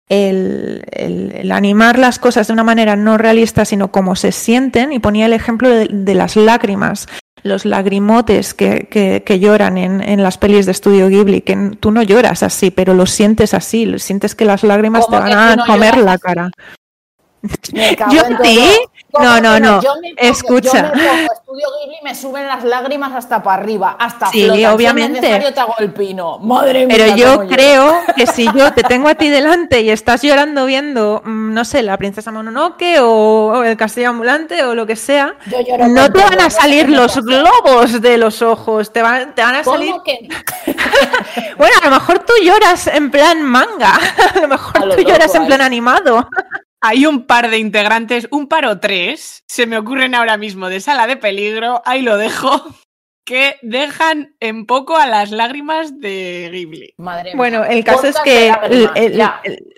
el, 0.09 0.85
el- 0.91 1.33
el 1.37 1.53
animar 1.53 1.99
las 1.99 2.19
cosas 2.19 2.47
de 2.47 2.53
una 2.55 2.65
manera 2.65 2.97
no 2.97 3.19
realista, 3.19 3.65
sino 3.65 3.93
como 3.93 4.17
se 4.17 4.33
sienten, 4.33 4.93
y 4.93 4.99
ponía 4.99 5.27
el 5.27 5.33
ejemplo 5.35 5.69
de, 5.69 5.87
de 5.91 6.15
las 6.15 6.35
lágrimas, 6.37 7.07
los 7.43 7.65
lagrimotes 7.65 8.55
que, 8.55 8.89
que- 8.91 9.23
que 9.25 9.39
lloran 9.39 9.79
en, 9.79 10.01
en 10.03 10.23
las 10.23 10.39
pelis 10.39 10.67
de 10.67 10.73
Estudio 10.73 11.09
Ghibli, 11.09 11.41
que 11.43 11.73
tú 11.81 11.91
no 11.91 12.03
lloras 12.03 12.43
así, 12.43 12.71
pero 12.71 12.95
lo 12.95 13.07
sientes 13.07 13.55
así, 13.55 13.87
lo 13.87 13.99
sientes 13.99 14.35
que 14.35 14.45
las 14.45 14.63
lágrimas 14.65 15.07
te 15.07 15.17
¿Cómo 15.17 15.21
van 15.29 15.33
a 15.39 15.57
no 15.57 15.67
comer 15.67 15.95
lloras 15.97 16.05
la 16.05 16.19
cara. 16.19 16.51
Me 17.73 17.95
cago 17.97 18.13
Yo 18.13 18.23
en 18.27 18.37
sí, 18.43 18.55
todo. 18.57 18.77
¿Cómo 18.79 18.88
No, 19.13 19.41
no, 19.41 19.59
no. 19.59 19.81
Yo 19.81 19.95
me 20.03 20.15
pongo, 20.15 20.31
Escucha. 20.31 20.93
Yo 20.93 20.95
me 20.95 21.09
pongo 21.09 21.33
estudio 21.33 21.67
Ghibli 21.81 21.97
y 22.01 22.05
me 22.05 22.15
suben 22.15 22.47
las 22.47 22.63
lágrimas 22.63 23.13
hasta 23.13 23.43
para 23.43 23.63
arriba, 23.63 23.97
hasta 23.99 24.27
Sí. 24.27 24.49
Si 24.51 24.63
es 24.63 24.69
obviamente. 24.69 25.21
necesario, 25.21 25.55
te 25.55 25.61
hago 25.61 25.75
el 25.79 25.93
pino. 25.93 26.39
Madre 26.39 26.87
mía. 26.87 26.97
Pero 26.97 27.17
yo 27.17 27.47
creo 27.49 28.03
que 28.15 28.27
si 28.27 28.45
yo 28.55 28.73
te 28.75 28.83
tengo 28.83 29.09
a 29.09 29.15
ti 29.15 29.29
delante 29.29 29.81
y 29.81 29.91
estás 29.91 30.23
llorando 30.23 30.67
viendo, 30.67 31.23
mm, 31.25 31.55
no 31.55 31.65
sé, 31.65 31.83
la 31.83 31.97
princesa 31.97 32.31
Mononoke 32.33 32.99
o, 33.01 33.63
el 33.65 33.77
castillo 33.77 34.11
ambulante 34.11 34.63
o 34.63 34.75
lo 34.75 34.87
que 34.87 34.97
sea, 34.97 35.37
Yo 35.47 35.61
lloro 35.61 35.89
no 35.89 36.13
te 36.13 36.23
van 36.23 36.41
a 36.41 36.51
salir 36.51 36.89
los 36.91 37.17
globos 37.25 38.03
de 38.03 38.19
los 38.19 38.43
ojos, 38.43 38.93
te 38.93 39.01
van, 39.01 39.35
te 39.35 39.43
van 39.43 39.57
a 39.57 39.65
salir... 39.65 39.93
¿Cómo 39.93 40.05
que? 40.05 40.29
Bueno, 41.57 41.75
a 41.83 41.85
lo 41.87 41.91
mejor 41.97 42.21
tú 42.21 42.33
lloras 42.43 42.87
en 42.87 43.11
plan 43.11 43.43
manga, 43.43 43.99
a 44.35 44.39
lo 44.39 44.49
mejor 44.49 44.83
A 44.83 44.87
lo 44.87 44.97
tú 44.97 45.03
lloras 45.03 45.27
loco 45.27 45.39
en 45.39 45.47
plan 45.47 45.61
animado. 45.61 46.29
Hay 46.81 47.07
un 47.07 47.27
par 47.27 47.51
de 47.51 47.59
integrantes, 47.59 48.29
un 48.31 48.47
par 48.47 48.67
o 48.67 48.79
tres, 48.79 49.43
se 49.49 49.67
me 49.67 49.77
ocurren 49.79 50.15
ahora 50.15 50.37
mismo 50.37 50.69
de 50.69 50.81
sala 50.81 51.07
de 51.07 51.17
peligro, 51.17 51.83
ahí 51.85 52.03
lo 52.03 52.17
dejo, 52.17 52.51
que 53.27 53.57
dejan 53.63 54.37
en 54.41 54.65
poco 54.67 54.97
a 54.97 55.07
las 55.07 55.31
lágrimas 55.31 55.99
de 56.01 56.49
Ghibli. 56.53 56.95
Madre 56.99 57.25
mía. 57.31 57.37
Bueno, 57.37 57.65
el 57.65 57.85
caso 57.85 58.07
es 58.07 58.17
que 58.21 58.49
el- 58.49 58.91
el- 58.95 59.21
el- 59.45 59.75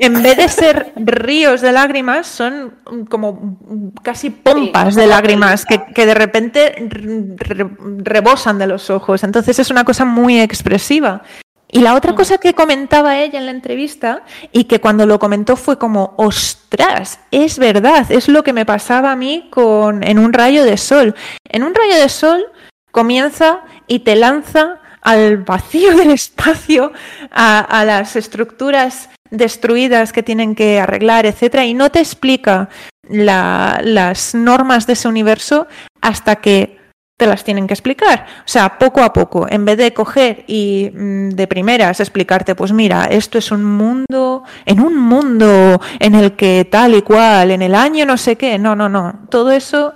en 0.00 0.22
vez 0.22 0.36
de 0.36 0.48
ser 0.48 0.92
ríos 0.94 1.60
de 1.60 1.72
lágrimas, 1.72 2.28
son 2.28 2.78
como 3.10 3.58
casi 4.04 4.30
pompas 4.30 4.94
Sí, 4.94 5.00
de 5.00 5.08
lágrimas 5.08 5.66
que, 5.66 6.06
de 6.06 6.14
repente 6.14 6.72
re- 6.88 7.68
rebosan 8.04 8.58
de 8.60 8.68
los 8.68 8.90
ojos. 8.90 9.24
Entonces 9.24 9.58
es 9.58 9.70
una 9.72 9.82
cosa 9.84 10.04
muy 10.04 10.40
expresiva. 10.40 11.24
Y 11.70 11.80
la 11.80 11.94
otra 11.94 12.14
cosa 12.14 12.38
que 12.38 12.54
comentaba 12.54 13.18
ella 13.18 13.38
en 13.38 13.44
la 13.46 13.52
entrevista 13.52 14.22
y 14.52 14.64
que 14.64 14.80
cuando 14.80 15.04
lo 15.04 15.18
comentó 15.18 15.54
fue 15.56 15.78
como, 15.78 16.14
ostras, 16.16 17.20
es 17.30 17.58
verdad, 17.58 18.10
es 18.10 18.28
lo 18.28 18.42
que 18.42 18.54
me 18.54 18.64
pasaba 18.64 19.12
a 19.12 19.16
mí 19.16 19.48
con 19.50 20.02
En 20.02 20.18
un 20.18 20.32
rayo 20.32 20.64
de 20.64 20.78
sol. 20.78 21.14
En 21.44 21.62
un 21.62 21.74
rayo 21.74 22.00
de 22.00 22.08
sol 22.08 22.46
comienza 22.90 23.60
y 23.86 23.98
te 24.00 24.16
lanza 24.16 24.80
al 25.02 25.38
vacío 25.38 25.94
del 25.96 26.10
espacio, 26.10 26.92
a, 27.30 27.60
a 27.60 27.84
las 27.84 28.16
estructuras 28.16 29.10
destruidas 29.30 30.12
que 30.12 30.22
tienen 30.22 30.54
que 30.54 30.80
arreglar, 30.80 31.26
etcétera, 31.26 31.66
y 31.66 31.74
no 31.74 31.90
te 31.90 32.00
explica 32.00 32.70
la- 33.08 33.80
las 33.84 34.34
normas 34.34 34.86
de 34.86 34.94
ese 34.94 35.06
universo 35.06 35.66
hasta 36.00 36.36
que 36.36 36.77
te 37.18 37.26
las 37.26 37.42
tienen 37.42 37.66
que 37.66 37.74
explicar. 37.74 38.26
O 38.38 38.48
sea, 38.48 38.78
poco 38.78 39.02
a 39.02 39.12
poco, 39.12 39.46
en 39.50 39.64
vez 39.64 39.76
de 39.76 39.92
coger 39.92 40.44
y 40.46 40.90
mm, 40.94 41.30
de 41.30 41.46
primeras 41.48 41.98
explicarte, 42.00 42.54
pues 42.54 42.72
mira, 42.72 43.06
esto 43.06 43.38
es 43.38 43.50
un 43.50 43.64
mundo, 43.64 44.44
en 44.64 44.80
un 44.80 44.96
mundo 44.96 45.80
en 45.98 46.14
el 46.14 46.36
que 46.36 46.66
tal 46.70 46.94
y 46.94 47.02
cual, 47.02 47.50
en 47.50 47.62
el 47.62 47.74
año 47.74 48.06
no 48.06 48.16
sé 48.16 48.36
qué, 48.36 48.56
no, 48.58 48.76
no, 48.76 48.88
no, 48.88 49.26
todo 49.30 49.50
eso 49.50 49.94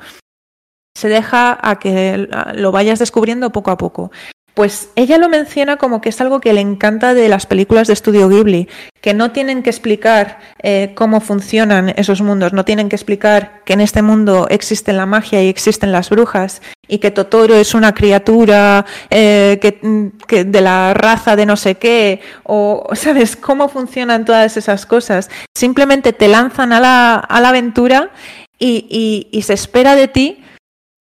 se 0.94 1.08
deja 1.08 1.58
a 1.62 1.78
que 1.78 2.28
lo 2.54 2.72
vayas 2.72 2.98
descubriendo 2.98 3.50
poco 3.50 3.70
a 3.70 3.78
poco. 3.78 4.10
Pues 4.54 4.90
ella 4.96 5.16
lo 5.16 5.30
menciona 5.30 5.78
como 5.78 6.02
que 6.02 6.10
es 6.10 6.20
algo 6.20 6.40
que 6.40 6.52
le 6.52 6.60
encanta 6.60 7.14
de 7.14 7.28
las 7.30 7.46
películas 7.46 7.86
de 7.86 7.94
estudio 7.94 8.28
Ghibli, 8.28 8.68
que 9.00 9.14
no 9.14 9.30
tienen 9.32 9.62
que 9.62 9.70
explicar 9.70 10.40
eh, 10.62 10.92
cómo 10.94 11.20
funcionan 11.22 11.94
esos 11.96 12.20
mundos, 12.20 12.52
no 12.52 12.64
tienen 12.66 12.90
que 12.90 12.96
explicar 12.96 13.62
que 13.64 13.72
en 13.72 13.80
este 13.80 14.02
mundo 14.02 14.46
existe 14.50 14.92
la 14.92 15.06
magia 15.06 15.42
y 15.42 15.48
existen 15.48 15.90
las 15.90 16.10
brujas 16.10 16.60
y 16.86 16.98
que 16.98 17.10
Totoro 17.10 17.54
es 17.54 17.72
una 17.74 17.94
criatura 17.94 18.84
eh, 19.08 19.58
que, 19.62 19.78
mm, 19.80 20.18
que 20.26 20.44
de 20.44 20.60
la 20.60 20.92
raza 20.92 21.34
de 21.34 21.46
no 21.46 21.56
sé 21.56 21.76
qué, 21.76 22.20
o 22.44 22.86
sabes 22.94 23.36
cómo 23.36 23.70
funcionan 23.70 24.26
todas 24.26 24.58
esas 24.58 24.84
cosas. 24.84 25.30
Simplemente 25.56 26.12
te 26.12 26.28
lanzan 26.28 26.74
a 26.74 26.80
la, 26.80 27.14
a 27.14 27.40
la 27.40 27.48
aventura 27.48 28.10
y, 28.58 28.86
y- 28.90 29.28
y 29.36 29.42
se 29.42 29.54
espera 29.54 29.94
de 29.96 30.08
ti 30.08 30.44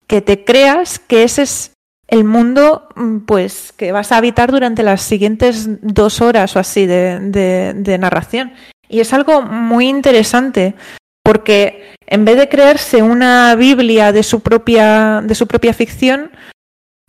que 0.07 0.21
te 0.21 0.45
creas 0.45 0.99
que 0.99 1.23
ese 1.23 1.43
es 1.43 1.73
el 2.11 2.25
mundo 2.25 2.89
mm, 2.97 3.19
pues 3.21 3.73
que 3.77 3.93
vas 3.93 4.13
a 4.13 4.17
habitar 4.19 4.51
durante 4.51 4.83
las 4.83 5.01
siguientes 5.03 5.69
dos 5.81 6.21
horas 6.21 6.55
o 6.57 6.59
así 6.59 6.87
de, 6.87 7.97
narración. 7.99 8.53
Y 8.89 9.01
es 9.01 9.13
algo 9.15 9.43
muy 9.43 9.89
interesante 9.89 10.75
porque 11.23 11.95
en 12.07 12.25
vez 12.25 12.37
de 12.37 12.49
crearse 12.49 13.03
una 13.03 13.55
Biblia 13.55 14.11
de 14.11 14.25
su 14.25 14.41
propia, 14.41 15.21
de 15.23 15.35
su 15.37 15.47
propia 15.47 15.73
ficción, 15.73 16.33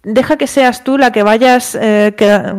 deja 0.03 0.37
que 0.37 0.45
seas 0.47 0.83
tú 0.83 0.97
la 0.99 1.11
que 1.11 1.23
vayas 1.23 1.75
eh, 1.79 2.13
que- 2.15 2.53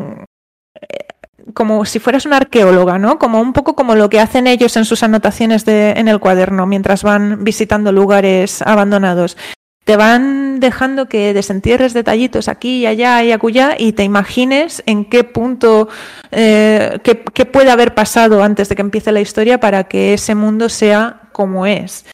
eh, 0.81 1.07
como 1.55 1.85
si 1.85 2.01
fueras 2.01 2.27
una 2.27 2.39
arqueóloga, 2.39 2.99
¿no? 2.99 3.19
Como 3.19 3.41
un 3.41 3.53
poco 3.53 3.77
como 3.77 3.95
lo 3.95 4.09
que 4.11 4.19
hacen 4.21 4.49
ellos 4.49 4.77
en 4.77 4.85
sus 4.85 5.05
anotaciones 5.05 5.65
de, 5.65 5.91
en 5.93 6.09
el 6.09 6.19
cuaderno 6.19 6.67
mientras 6.67 7.05
van 7.05 7.45
visitando 7.45 7.93
lugares 7.93 8.63
abandonados 8.63 9.37
te 9.85 9.97
van 9.97 10.61
dejando 10.61 11.09
que 11.09 11.35
desentierres 11.35 11.93
detallitos 11.93 12.49
aquí 12.49 12.81
y 12.81 12.87
allá 12.87 13.23
y 13.25 13.33
acullá 13.33 13.75
y 13.77 13.93
te 13.93 14.05
imagines 14.05 14.83
en 14.87 15.05
qué 15.05 15.25
punto, 15.25 15.89
eh, 16.31 17.01
qué, 17.03 17.47
puede 17.47 17.71
haber 17.71 17.95
pasado 17.95 18.43
antes 18.43 18.69
de 18.69 18.77
que 18.77 18.83
empiece 18.83 19.11
la 19.11 19.21
historia 19.21 19.59
para 19.59 19.85
que 19.85 20.15
ese 20.15 20.35
mundo 20.35 20.69
sea 20.69 21.23
como. 21.33 21.67
Es, 21.67 22.07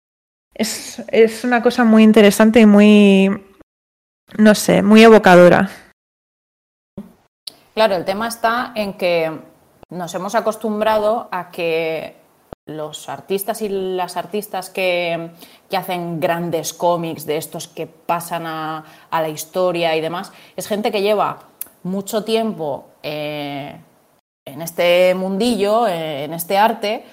es 0.54 1.44
una 1.44 1.62
cosa 1.62 1.84
muy 1.84 2.02
interesante 2.02 2.60
y 2.60 2.66
muy, 2.66 3.44
no 4.38 4.54
sé, 4.54 4.82
muy 4.82 5.02
evocadora. 5.02 5.70
Claro, 7.74 7.96
el 7.96 8.04
tema 8.04 8.28
está 8.28 8.72
en 8.74 8.94
que 8.94 9.30
nos 9.90 10.14
hemos 10.14 10.34
acostumbrado 10.34 11.28
a 11.30 11.50
que 11.50 12.16
los 12.68 13.08
artistas 13.08 13.62
y 13.62 13.68
las 13.68 14.16
artistas 14.16 14.70
que, 14.70 15.30
que 15.68 15.76
hacen 15.76 16.20
grandes 16.20 16.72
cómics 16.72 17.26
de 17.26 17.38
estos 17.38 17.66
que 17.66 17.86
pasan 17.86 18.46
a, 18.46 18.84
a 19.10 19.22
la 19.22 19.28
historia 19.28 19.96
y 19.96 20.00
demás, 20.00 20.32
es 20.54 20.68
gente 20.68 20.92
que 20.92 21.02
lleva 21.02 21.38
mucho 21.82 22.24
tiempo 22.24 22.86
eh, 23.02 23.80
en 24.44 24.62
este 24.62 25.14
mundillo, 25.14 25.86
eh, 25.86 26.24
en 26.24 26.34
este 26.34 26.58
arte, 26.58 27.04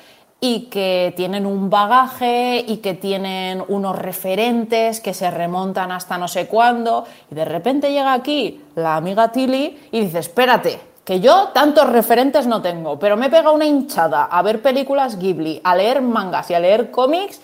y 0.41 0.63
que 0.63 1.13
tienen 1.15 1.45
un 1.45 1.69
bagaje 1.69 2.63
y 2.67 2.77
que 2.77 2.93
tienen 2.93 3.63
unos 3.67 3.97
referentes 3.97 4.99
que 4.99 5.13
se 5.13 5.31
remontan 5.31 5.91
hasta 5.91 6.17
no 6.17 6.27
sé 6.27 6.47
cuándo, 6.47 7.05
y 7.31 7.35
de 7.35 7.45
repente 7.45 7.91
llega 7.91 8.13
aquí 8.13 8.61
la 8.75 8.97
amiga 8.97 9.31
Tilly 9.31 9.87
y 9.91 10.01
dice, 10.01 10.19
espérate, 10.19 10.79
que 11.05 11.19
yo 11.19 11.49
tantos 11.53 11.87
referentes 11.87 12.47
no 12.47 12.63
tengo, 12.63 12.97
pero 12.97 13.15
me 13.15 13.29
pega 13.29 13.51
una 13.51 13.65
hinchada 13.65 14.25
a 14.25 14.41
ver 14.41 14.63
películas 14.63 15.19
Ghibli, 15.19 15.61
a 15.63 15.75
leer 15.75 16.01
mangas 16.01 16.49
y 16.49 16.55
a 16.55 16.59
leer 16.59 16.89
cómics, 16.89 17.39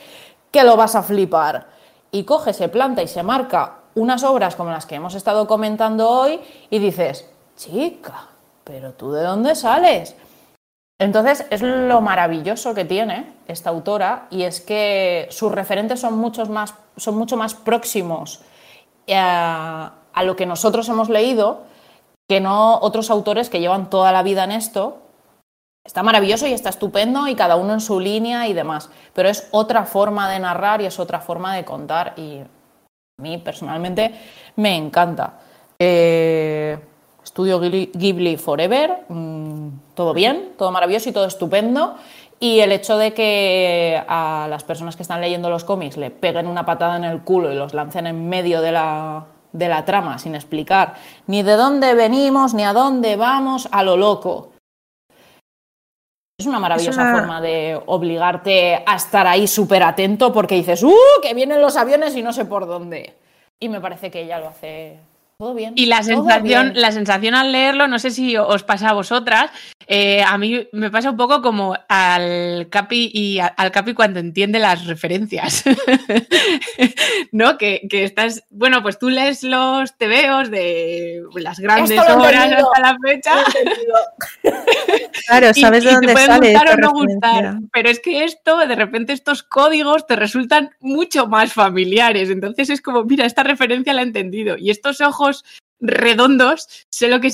que 0.49 0.63
lo 0.63 0.75
vas 0.75 0.95
a 0.95 1.03
flipar. 1.03 1.67
Y 2.11 2.23
coge, 2.23 2.53
se 2.53 2.69
planta 2.69 3.03
y 3.03 3.07
se 3.07 3.21
marca 3.21 3.75
unas 3.93 4.23
obras 4.23 4.55
como 4.55 4.71
las 4.71 4.87
que 4.87 4.95
hemos 4.95 5.13
estado 5.13 5.45
comentando 5.45 6.09
hoy 6.09 6.41
y 6.71 6.79
dices, 6.79 7.29
chica, 7.55 8.29
pero 8.63 8.93
tú 8.93 9.11
de 9.11 9.21
dónde 9.21 9.53
sales? 9.53 10.15
Entonces 10.97 11.45
es 11.51 11.61
lo 11.61 12.01
maravilloso 12.01 12.73
que 12.73 12.85
tiene 12.85 13.33
esta 13.47 13.69
autora 13.69 14.25
y 14.31 14.41
es 14.43 14.59
que 14.59 15.27
sus 15.29 15.51
referentes 15.51 15.99
son, 15.99 16.17
muchos 16.17 16.49
más, 16.49 16.73
son 16.97 17.15
mucho 17.15 17.37
más 17.37 17.53
próximos 17.53 18.41
a, 19.13 19.93
a 20.13 20.23
lo 20.23 20.35
que 20.35 20.45
nosotros 20.47 20.89
hemos 20.89 21.09
leído 21.09 21.70
que 22.31 22.39
no 22.39 22.79
otros 22.79 23.11
autores 23.11 23.49
que 23.49 23.59
llevan 23.59 23.89
toda 23.89 24.13
la 24.13 24.23
vida 24.23 24.45
en 24.45 24.53
esto. 24.53 24.99
Está 25.83 26.01
maravilloso 26.01 26.47
y 26.47 26.53
está 26.53 26.69
estupendo 26.69 27.27
y 27.27 27.35
cada 27.35 27.57
uno 27.57 27.73
en 27.73 27.81
su 27.81 27.99
línea 27.99 28.47
y 28.47 28.53
demás, 28.53 28.89
pero 29.13 29.27
es 29.27 29.49
otra 29.51 29.83
forma 29.83 30.31
de 30.31 30.39
narrar 30.39 30.81
y 30.81 30.85
es 30.85 30.97
otra 30.97 31.19
forma 31.19 31.53
de 31.53 31.65
contar 31.65 32.13
y 32.15 32.39
a 32.39 33.21
mí 33.21 33.37
personalmente 33.39 34.15
me 34.55 34.77
encanta. 34.77 35.39
Eh, 35.77 36.79
Estudio 37.21 37.59
Ghibli, 37.59 38.37
Forever, 38.37 38.99
mm, 39.09 39.67
todo 39.93 40.13
bien, 40.13 40.53
todo 40.57 40.71
maravilloso 40.71 41.09
y 41.09 41.11
todo 41.11 41.25
estupendo. 41.25 41.97
Y 42.39 42.61
el 42.61 42.71
hecho 42.71 42.97
de 42.97 43.13
que 43.13 44.01
a 44.07 44.47
las 44.49 44.63
personas 44.63 44.95
que 44.95 45.01
están 45.01 45.19
leyendo 45.19 45.49
los 45.49 45.65
cómics 45.65 45.97
le 45.97 46.11
peguen 46.11 46.47
una 46.47 46.65
patada 46.65 46.95
en 46.95 47.03
el 47.03 47.23
culo 47.23 47.51
y 47.51 47.55
los 47.55 47.73
lancen 47.73 48.07
en 48.07 48.29
medio 48.29 48.61
de 48.61 48.71
la, 48.71 49.25
de 49.51 49.67
la 49.69 49.83
trama 49.85 50.17
sin 50.17 50.35
explicar 50.35 50.95
ni 51.27 51.43
de 51.43 51.53
dónde 51.55 51.93
venimos, 51.93 52.53
ni 52.53 52.63
a 52.63 52.73
dónde 52.73 53.15
vamos, 53.15 53.67
a 53.71 53.83
lo 53.83 53.97
loco. 53.97 54.51
Es 56.39 56.47
una 56.47 56.59
maravillosa 56.59 57.01
una- 57.01 57.11
forma 57.19 57.41
de 57.41 57.79
obligarte 57.85 58.83
a 58.85 58.95
estar 58.95 59.27
ahí 59.27 59.47
súper 59.47 59.83
atento 59.83 60.33
porque 60.33 60.55
dices, 60.55 60.81
¡uh! 60.83 60.93
Que 61.21 61.33
vienen 61.33 61.61
los 61.61 61.77
aviones 61.77 62.15
y 62.15 62.23
no 62.23 62.33
sé 62.33 62.45
por 62.45 62.65
dónde. 62.65 63.15
Y 63.59 63.69
me 63.69 63.79
parece 63.79 64.09
que 64.09 64.21
ella 64.23 64.39
lo 64.39 64.47
hace 64.47 64.99
todo 65.41 65.55
bien. 65.55 65.73
Y 65.75 65.87
la 65.87 66.03
sensación, 66.03 66.73
la 66.75 66.91
sensación 66.91 67.33
al 67.33 67.51
leerlo, 67.51 67.87
no 67.87 67.97
sé 67.97 68.11
si 68.11 68.37
os 68.37 68.61
pasa 68.63 68.89
a 68.89 68.93
vosotras, 68.93 69.49
eh, 69.87 70.21
a 70.21 70.37
mí 70.37 70.67
me 70.71 70.91
pasa 70.91 71.09
un 71.09 71.17
poco 71.17 71.41
como 71.41 71.75
al 71.89 72.67
Capi 72.69 73.09
y 73.11 73.39
a- 73.39 73.47
al 73.47 73.71
Capi 73.71 73.93
cuando 73.95 74.19
entiende 74.19 74.59
las 74.59 74.85
referencias. 74.85 75.63
¿No? 77.31 77.57
Que, 77.57 77.81
que 77.89 78.03
estás, 78.03 78.43
bueno, 78.51 78.83
pues 78.83 78.99
tú 78.99 79.09
lees 79.09 79.41
los 79.43 79.97
tebeos 79.97 80.51
de 80.51 81.21
las 81.35 81.59
grandes 81.59 81.97
obras 81.99 82.33
entendido. 82.45 82.71
hasta 82.71 82.81
la 82.81 82.97
fecha. 83.03 83.31
Claro, 85.27 85.53
sabes 85.53 85.83
y 85.83 85.87
de 85.87 85.91
dónde 85.93 86.07
te 86.07 86.13
pueden 86.13 86.27
sale 86.27 86.51
gustar 86.53 86.73
o 86.73 86.77
no 86.77 86.91
gustar. 86.91 87.55
Pero 87.71 87.89
es 87.89 87.99
que 87.99 88.23
esto, 88.25 88.57
de 88.57 88.75
repente, 88.75 89.13
estos 89.13 89.43
códigos 89.43 90.05
te 90.07 90.15
resultan 90.15 90.71
mucho 90.81 91.27
más 91.27 91.53
familiares. 91.53 92.29
Entonces 92.29 92.69
es 92.69 92.81
como, 92.81 93.03
mira, 93.05 93.25
esta 93.25 93.43
referencia 93.43 93.93
la 93.93 94.01
he 94.01 94.05
entendido. 94.05 94.57
Y 94.57 94.71
estos 94.71 94.99
ojos 94.99 95.30
redondos, 95.83 96.67
sé 96.89 97.07
lo 97.07 97.19
que 97.19 97.29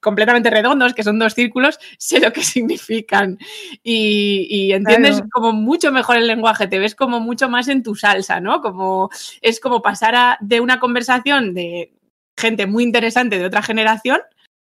completamente 0.00 0.48
redondos, 0.50 0.94
que 0.94 1.02
son 1.02 1.18
dos 1.18 1.34
círculos, 1.34 1.78
sé 1.98 2.20
lo 2.20 2.32
que 2.32 2.42
significan. 2.44 3.38
Y, 3.82 4.46
y 4.48 4.72
entiendes 4.72 5.16
Claro. 5.16 5.28
como 5.32 5.52
mucho 5.52 5.90
mejor 5.90 6.16
el 6.16 6.26
lenguaje, 6.28 6.68
te 6.68 6.78
ves 6.78 6.94
como 6.94 7.20
mucho 7.20 7.48
más 7.48 7.68
en 7.68 7.82
tu 7.82 7.94
salsa, 7.96 8.40
¿no? 8.40 8.60
Como 8.62 9.10
es 9.42 9.58
como 9.60 9.82
pasar 9.82 10.14
a- 10.14 10.38
de 10.40 10.60
una 10.60 10.78
conversación 10.78 11.52
de 11.54 11.92
gente 12.38 12.66
muy 12.66 12.84
interesante 12.84 13.38
de 13.38 13.46
otra 13.46 13.62
generación 13.62 14.20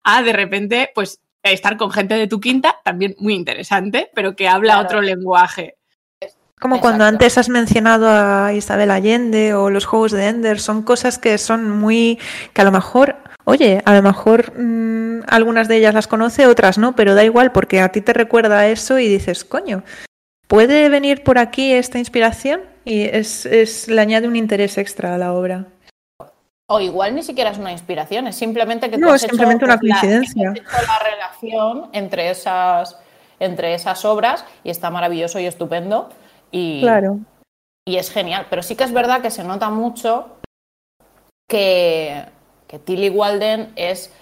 a 0.04 0.22
de 0.22 0.32
repente, 0.32 0.90
pues, 0.94 1.20
estar 1.42 1.76
con 1.76 1.90
gente 1.90 2.14
de 2.14 2.28
tu 2.28 2.38
quinta, 2.40 2.76
también 2.84 3.16
muy 3.18 3.34
interesante, 3.34 4.10
pero 4.14 4.36
que 4.36 4.46
habla 4.48 4.74
Claro. 4.74 4.86
otro 4.86 5.00
lenguaje. 5.02 5.76
Como 6.62 6.80
cuando 6.80 7.04
antes 7.04 7.36
has 7.38 7.48
mencionado 7.48 8.06
a 8.08 8.52
Isabel 8.54 8.92
Allende 8.92 9.52
o 9.52 9.68
los 9.68 9.84
juegos 9.84 10.12
de 10.12 10.28
Ender, 10.28 10.60
son 10.60 10.82
cosas 10.82 11.18
que 11.18 11.36
son 11.36 11.68
muy, 11.68 12.20
que 12.52 12.60
a 12.60 12.64
lo 12.64 12.70
mejor, 12.70 13.16
oye, 13.44 13.82
a 13.84 13.92
lo 13.94 14.00
mejor 14.02 14.56
mm, 14.56 15.22
algunas 15.26 15.66
de 15.66 15.78
ellas 15.78 15.92
las 15.92 16.06
conoce, 16.06 16.46
otras 16.46 16.78
no, 16.78 16.94
pero 16.94 17.16
da 17.16 17.24
igual 17.24 17.50
porque 17.50 17.80
a 17.80 17.88
ti 17.90 18.00
te 18.00 18.12
recuerda 18.12 18.60
a 18.60 18.68
eso 18.68 19.00
y 19.00 19.08
dices, 19.08 19.44
coño, 19.44 19.82
¿puede 20.46 20.88
venir 20.88 21.24
por 21.24 21.36
aquí 21.38 21.72
esta 21.72 21.98
inspiración? 21.98 22.60
Y 22.84 23.02
es, 23.02 23.44
es, 23.44 23.88
le 23.88 24.00
añade 24.00 24.28
un 24.28 24.36
interés 24.36 24.78
extra 24.78 25.16
a 25.16 25.18
la 25.18 25.32
obra. 25.32 25.66
O 26.68 26.78
igual 26.78 27.14
ni 27.16 27.24
siquiera 27.24 27.50
es 27.50 27.58
una 27.58 27.72
inspiración, 27.72 28.28
es 28.28 28.36
simplemente 28.36 28.88
que 28.88 28.96
tú 28.98 29.00
No, 29.02 29.14
es 29.14 29.22
simplemente 29.22 29.64
hecho, 29.64 29.72
una 29.72 29.78
pues, 29.80 29.90
la- 29.90 30.00
coincidencia. 30.00 30.50
has 30.50 30.56
hecho 30.58 30.86
la 30.86 30.98
relación 31.10 31.90
entre 31.92 32.30
esas, 32.30 32.96
entre 33.40 33.74
esas 33.74 34.04
obras 34.04 34.44
y 34.62 34.70
está 34.70 34.90
maravilloso 34.90 35.40
y 35.40 35.46
estupendo. 35.46 36.08
Y, 36.52 36.80
Claro. 36.82 37.18
y 37.88 37.96
es 37.96 38.10
genial. 38.10 38.46
Pero 38.48 38.62
sí 38.62 38.76
que 38.76 38.84
es 38.84 38.92
verdad 38.92 39.20
que 39.22 39.30
se 39.32 39.42
nota 39.42 39.70
mucho 39.70 40.36
que, 41.50 42.24
que 42.68 42.78
Tilly 42.78 43.10
Walden 43.10 43.72
es 43.74 44.12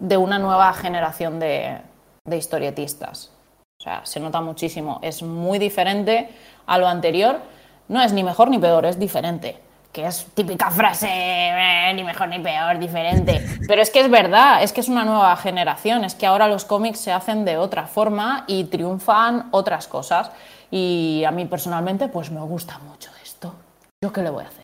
de 0.00 0.16
una 0.16 0.38
nueva 0.38 0.72
generación 0.72 1.38
de, 1.38 1.78
de 2.24 2.36
historietistas. 2.36 3.32
O 3.80 3.82
sea, 3.82 4.04
se 4.04 4.20
nota 4.20 4.40
muchísimo. 4.40 4.98
Es 5.02 5.22
muy 5.22 5.58
diferente 5.58 6.30
a 6.66 6.78
lo 6.78 6.88
anterior. 6.88 7.40
No 7.88 8.02
es 8.02 8.12
ni 8.12 8.22
mejor 8.22 8.50
ni 8.50 8.58
peor, 8.58 8.84
es 8.86 8.98
diferente. 8.98 9.58
Que 9.92 10.06
es 10.06 10.24
típica 10.34 10.70
frase, 10.70 11.08
"Eh, 11.10 11.92
ni 11.94 12.04
mejor 12.04 12.28
ni 12.28 12.38
peor, 12.38 12.78
diferente. 12.78 13.44
Pero 13.66 13.82
es 13.82 13.90
que 13.90 14.00
es 14.00 14.10
verdad, 14.10 14.62
es 14.62 14.72
que 14.72 14.80
es 14.80 14.88
una 14.88 15.04
nueva 15.04 15.36
generación. 15.36 16.04
Es 16.04 16.14
que 16.14 16.26
ahora 16.26 16.46
los 16.46 16.64
cómics 16.64 17.00
se 17.00 17.10
hacen 17.12 17.44
de 17.44 17.56
otra 17.56 17.86
forma 17.86 18.44
y 18.46 18.64
triunfan 18.64 19.48
otras 19.50 19.88
cosas. 19.88 20.30
Y 20.70 21.24
a 21.26 21.32
mí 21.32 21.44
personalmente, 21.46 22.06
pues 22.08 22.30
me 22.30 22.40
gusta 22.40 22.78
mucho 22.78 23.10
esto. 23.22 23.54
¿Yo 24.02 24.12
qué 24.12 24.22
le 24.22 24.30
voy 24.30 24.44
a 24.44 24.48
hacer? 24.48 24.62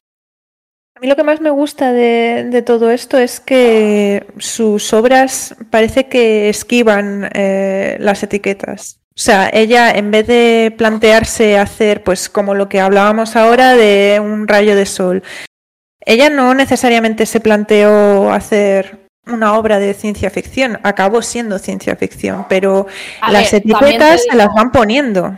A 0.96 1.00
mí 1.00 1.08
lo 1.08 1.16
que 1.16 1.24
más 1.24 1.40
me 1.40 1.50
gusta 1.50 1.92
de, 1.92 2.44
de 2.48 2.62
todo 2.62 2.90
esto 2.90 3.18
es 3.18 3.38
que 3.40 4.26
sus 4.38 4.94
obras 4.94 5.54
parece 5.70 6.08
que 6.08 6.48
esquivan 6.48 7.28
eh, 7.34 7.96
las 8.00 8.22
etiquetas. 8.22 9.00
O 9.16 9.18
sea, 9.18 9.48
ella 9.50 9.92
en 9.92 10.10
vez 10.10 10.26
de 10.26 10.74
plantearse 10.76 11.58
hacer, 11.58 12.04
pues 12.04 12.28
como 12.28 12.54
lo 12.54 12.68
que 12.68 12.80
hablábamos 12.80 13.34
ahora 13.34 13.74
de 13.74 14.20
un 14.22 14.46
rayo 14.46 14.76
de 14.76 14.84
sol, 14.84 15.22
ella 16.00 16.28
no 16.28 16.52
necesariamente 16.52 17.24
se 17.24 17.40
planteó 17.40 18.30
hacer 18.30 19.08
una 19.26 19.56
obra 19.58 19.78
de 19.78 19.94
ciencia 19.94 20.28
ficción, 20.28 20.78
acabó 20.82 21.22
siendo 21.22 21.58
ciencia 21.58 21.96
ficción, 21.96 22.44
pero 22.48 22.86
A 23.22 23.32
las 23.32 23.50
ver, 23.50 23.62
etiquetas 23.62 24.24
se 24.30 24.36
las 24.36 24.48
van 24.54 24.70
poniendo. 24.70 25.36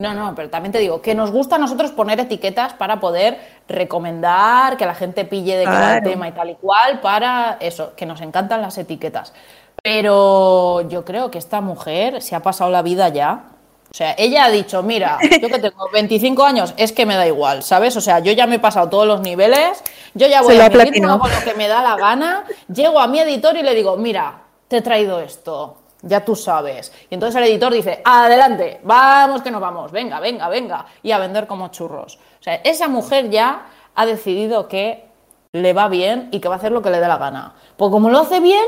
No, 0.00 0.14
no, 0.14 0.34
pero 0.34 0.48
también 0.50 0.72
te 0.72 0.78
digo 0.78 1.02
que 1.02 1.14
nos 1.14 1.30
gusta 1.30 1.56
a 1.56 1.58
nosotros 1.58 1.92
poner 1.92 2.18
etiquetas 2.20 2.72
para 2.74 3.00
poder 3.00 3.38
recomendar, 3.68 4.76
que 4.76 4.86
la 4.86 4.94
gente 4.94 5.24
pille 5.24 5.56
de 5.56 5.64
Claro. 5.64 6.08
tema 6.08 6.28
y 6.28 6.32
tal 6.32 6.50
y 6.50 6.54
cual, 6.54 7.00
para 7.00 7.56
eso, 7.60 7.94
que 7.96 8.06
nos 8.06 8.20
encantan 8.20 8.62
las 8.62 8.78
etiquetas. 8.78 9.32
Pero 9.82 10.82
yo 10.88 11.04
creo 11.04 11.30
que 11.30 11.38
esta 11.38 11.60
mujer 11.60 12.22
se 12.22 12.36
ha 12.36 12.40
pasado 12.40 12.70
la 12.70 12.82
vida 12.82 13.08
ya. 13.08 13.46
O 13.90 13.94
sea, 13.94 14.14
ella 14.16 14.44
ha 14.44 14.50
dicho, 14.50 14.82
mira, 14.82 15.18
yo 15.42 15.48
que 15.48 15.58
tengo 15.58 15.90
25 15.92 16.44
años, 16.44 16.72
es 16.76 16.92
que 16.92 17.04
me 17.04 17.14
da 17.14 17.26
igual, 17.26 17.62
¿sabes? 17.62 17.94
O 17.96 18.00
sea, 18.00 18.20
yo 18.20 18.32
ya 18.32 18.46
me 18.46 18.54
he 18.54 18.58
pasado 18.58 18.88
todos 18.88 19.06
los 19.06 19.20
niveles, 19.20 19.82
yo 20.14 20.28
ya 20.28 20.40
voy 20.40 20.58
a 20.58 20.70
mi 20.70 20.76
ritmo, 20.76 21.10
hago 21.10 21.28
lo 21.28 21.44
que 21.44 21.52
me 21.54 21.68
da 21.68 21.82
la 21.82 21.96
gana, 21.96 22.44
llego 22.72 22.98
a 23.00 23.06
mi 23.06 23.18
editor 23.18 23.54
y 23.56 23.62
le 23.62 23.74
digo, 23.74 23.98
mira, 23.98 24.44
te 24.66 24.78
he 24.78 24.82
traído 24.82 25.20
esto, 25.20 25.76
ya 26.00 26.24
tú 26.24 26.36
sabes. 26.36 26.90
Y 27.10 27.14
entonces 27.14 27.42
el 27.42 27.48
editor 27.50 27.70
dice, 27.70 28.00
adelante, 28.02 28.80
vamos 28.82 29.42
que 29.42 29.50
nos 29.50 29.60
vamos, 29.60 29.92
venga, 29.92 30.20
venga, 30.20 30.48
venga, 30.48 30.86
y 31.02 31.10
a 31.10 31.18
vender 31.18 31.46
como 31.46 31.68
churros. 31.68 32.18
O 32.40 32.42
sea, 32.42 32.54
esa 32.64 32.88
mujer 32.88 33.28
ya 33.28 33.66
ha 33.94 34.06
decidido 34.06 34.68
que 34.68 35.04
le 35.52 35.74
va 35.74 35.88
bien 35.88 36.30
y 36.32 36.40
que 36.40 36.48
va 36.48 36.54
a 36.54 36.58
hacer 36.58 36.72
lo 36.72 36.80
que 36.80 36.88
le 36.88 36.98
dé 36.98 37.08
la 37.08 37.18
gana. 37.18 37.56
Pues 37.76 37.90
como 37.90 38.08
lo 38.08 38.20
hace 38.20 38.40
bien, 38.40 38.64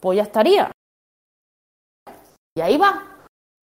pues 0.00 0.16
ya 0.16 0.22
estaría. 0.22 0.70
Y 2.56 2.60
ahí 2.60 2.76
va. 2.76 3.04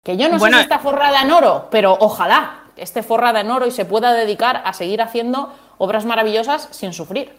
Que 0.03 0.17
yo 0.17 0.29
no 0.29 0.37
Bueno, 0.37 0.57
sé 0.57 0.63
si 0.63 0.69
está 0.69 0.79
forrada 0.79 1.21
en 1.21 1.31
oro, 1.31 1.67
pero 1.71 1.97
ojalá 1.99 2.65
que 2.75 2.83
esté 2.83 3.01
forrada 3.01 3.41
en 3.41 3.49
oro 3.49 3.65
y 3.65 3.71
se 3.71 3.85
pueda 3.85 4.13
dedicar 4.13 4.61
a 4.65 4.73
seguir 4.73 5.01
haciendo 5.01 5.53
obras 5.77 6.05
maravillosas 6.05 6.69
sin 6.71 6.93
sufrir. 6.93 7.33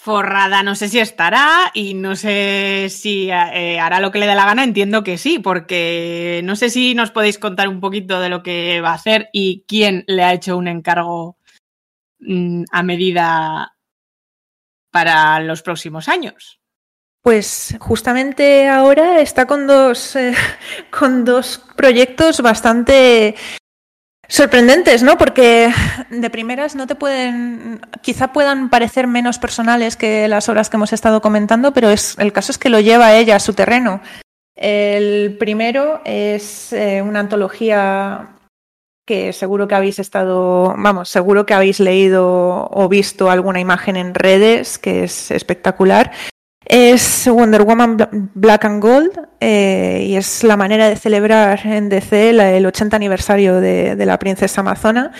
Forrada, 0.00 0.62
no 0.62 0.76
sé 0.76 0.88
si 0.88 1.00
estará 1.00 1.72
y 1.74 1.94
no 1.94 2.14
sé 2.14 2.86
si 2.90 3.28
eh, 3.28 3.80
hará 3.80 3.98
lo 3.98 4.12
que 4.12 4.20
le 4.20 4.26
dé 4.26 4.36
la 4.36 4.46
gana, 4.46 4.62
entiendo 4.62 5.02
que 5.02 5.18
sí, 5.18 5.40
porque 5.40 6.42
no 6.44 6.54
sé 6.54 6.70
si 6.70 6.94
nos 6.94 7.10
podéis 7.10 7.38
contar 7.38 7.68
un 7.68 7.80
poquito 7.80 8.20
de 8.20 8.28
lo 8.28 8.42
que 8.42 8.80
va 8.80 8.90
a 8.90 8.94
hacer 8.94 9.28
y 9.32 9.64
quién 9.66 10.04
le 10.06 10.22
ha 10.22 10.32
hecho 10.32 10.56
un 10.56 10.68
encargo 10.68 11.38
mm, 12.20 12.64
a 12.70 12.82
medida 12.84 13.76
para 14.92 15.40
los 15.40 15.62
próximos 15.62 16.08
años. 16.08 16.60
Pues 17.26 17.76
justamente 17.80 18.68
ahora 18.68 19.20
está 19.20 19.46
con 19.46 19.66
dos, 19.66 20.14
eh, 20.14 20.32
con 20.96 21.24
dos 21.24 21.60
proyectos 21.74 22.40
bastante 22.40 23.34
sorprendentes, 24.28 25.02
¿no? 25.02 25.18
Porque 25.18 25.72
de 26.08 26.30
primeras 26.30 26.76
no 26.76 26.86
te 26.86 26.94
pueden, 26.94 27.80
quizá 28.00 28.32
puedan 28.32 28.70
parecer 28.70 29.08
menos 29.08 29.40
personales 29.40 29.96
que 29.96 30.28
las 30.28 30.48
obras 30.48 30.70
que 30.70 30.76
hemos 30.76 30.92
estado 30.92 31.20
comentando, 31.20 31.72
pero 31.72 31.90
es, 31.90 32.16
el 32.20 32.32
caso 32.32 32.52
es 32.52 32.58
que 32.58 32.68
lo 32.68 32.78
lleva 32.78 33.16
ella 33.16 33.34
a 33.34 33.40
su 33.40 33.54
terreno. 33.54 34.00
El 34.54 35.36
primero 35.36 36.02
es 36.04 36.72
eh, 36.72 37.02
una 37.02 37.18
antología 37.18 38.36
que 39.04 39.32
seguro 39.32 39.66
que 39.66 39.74
habéis 39.74 39.98
estado, 39.98 40.76
vamos, 40.78 41.08
seguro 41.08 41.44
que 41.44 41.54
habéis 41.54 41.80
leído 41.80 42.68
o 42.70 42.88
visto 42.88 43.30
alguna 43.32 43.58
imagen 43.58 43.96
en 43.96 44.14
redes, 44.14 44.78
que 44.78 45.02
es 45.02 45.32
espectacular. 45.32 46.12
Es 46.68 47.28
Wonder 47.28 47.62
Woman 47.62 47.96
Bla- 47.96 48.08
Black 48.12 48.64
and 48.64 48.82
Gold 48.82 49.12
eh, 49.40 50.04
y 50.08 50.16
es 50.16 50.42
la 50.42 50.56
manera 50.56 50.88
de 50.88 50.96
celebrar 50.96 51.64
en 51.64 51.88
DC 51.88 52.30
el 52.30 52.66
80 52.66 52.96
aniversario 52.96 53.60
de, 53.60 53.94
la 54.04 54.18
princesa 54.18 54.62
amazona. 54.62 55.12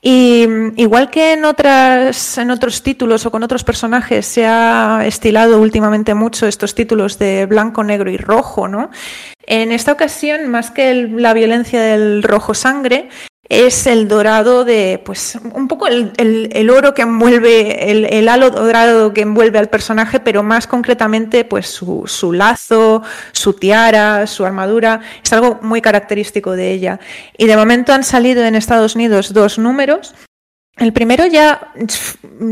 Y 0.00 0.46
igual 0.76 1.10
que 1.10 1.34
en, 1.34 1.44
otras, 1.44 2.36
en 2.38 2.50
otros 2.50 2.82
títulos 2.82 3.24
o 3.24 3.30
con 3.30 3.44
otros 3.44 3.62
personajes 3.62 4.26
se 4.26 4.46
ha 4.46 5.02
estilado 5.04 5.60
últimamente 5.60 6.14
mucho 6.14 6.46
estos 6.48 6.74
títulos 6.74 7.18
de 7.18 7.46
blanco, 7.46 7.84
negro 7.84 8.10
y 8.10 8.16
rojo, 8.16 8.66
¿no? 8.66 8.90
En 9.46 9.70
esta 9.70 9.92
ocasión, 9.92 10.48
más 10.48 10.72
que 10.72 10.94
la 10.94 11.34
violencia 11.34 11.80
del 11.80 12.22
rojo 12.24 12.54
sangre, 12.54 13.10
es 13.52 13.86
el 13.86 14.08
dorado 14.08 14.64
de, 14.64 15.00
pues, 15.04 15.38
un 15.52 15.68
poco 15.68 15.86
el, 15.86 16.12
el- 16.16 16.48
el 16.54 16.70
oro 16.70 16.94
que 16.94 17.02
envuelve, 17.02 17.90
el, 17.90 18.06
el 18.06 18.28
halo 18.28 18.48
dorado 18.50 19.12
que 19.12 19.20
envuelve 19.20 19.58
al 19.58 19.68
personaje, 19.68 20.20
pero 20.20 20.42
más 20.42 20.66
concretamente, 20.66 21.44
pues, 21.44 21.66
su, 21.68 22.04
su 22.06 22.32
lazo, 22.32 23.02
su 23.32 23.52
tiara, 23.52 24.26
su 24.26 24.46
armadura, 24.46 25.00
es 25.22 25.32
algo 25.32 25.58
muy 25.62 25.82
característico 25.82 26.52
de 26.52 26.72
ella. 26.72 26.98
Y 27.36 27.46
de 27.46 27.56
momento 27.56 27.92
han 27.92 28.04
salido 28.04 28.42
en 28.44 28.54
Estados 28.54 28.94
Unidos 28.96 29.32
dos 29.34 29.58
números. 29.58 30.14
El 30.76 30.92
primero 30.92 31.26
ya 31.26 31.72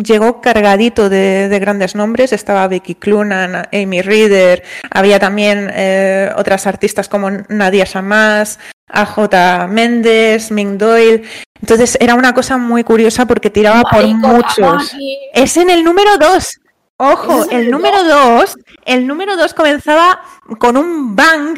llegó 0.05 0.41
cargadito 0.41 1.09
de, 1.09 1.49
de 1.49 1.59
grandes 1.59 1.95
nombres, 1.95 2.33
estaba 2.33 2.69
Becky 2.69 2.95
Clunan, 2.95 3.69
Amy 3.73 4.03
Reader, 4.03 4.63
había 4.91 5.19
también 5.19 5.71
eh, 5.73 6.31
otras 6.37 6.67
artistas 6.67 7.09
como 7.09 7.31
Nadia 7.49 7.85
Shamás, 7.85 8.59
AJ 8.89 9.69
Méndez, 9.69 10.51
Ming 10.51 10.77
Doyle. 10.77 11.23
Entonces 11.61 11.97
era 12.01 12.15
una 12.15 12.35
cosa 12.35 12.59
muy 12.59 12.85
curiosa 12.85 13.27
porque 13.27 13.51
tiraba 13.51 13.83
por 13.83 14.07
muchos. 14.07 14.95
Es 15.33 15.57
en 15.57 15.71
el 15.71 15.83
número 15.83 16.19
dos. 16.19 16.61
Ojo, 17.03 17.45
¿Ese 17.45 17.45
es 17.45 17.53
el 17.53 17.71
número 17.71 18.05
2, 18.05 18.59
el 18.85 19.07
número 19.07 19.35
2 19.35 19.55
comenzaba 19.55 20.21
con 20.59 20.77
un 20.77 21.17
bang 21.17 21.57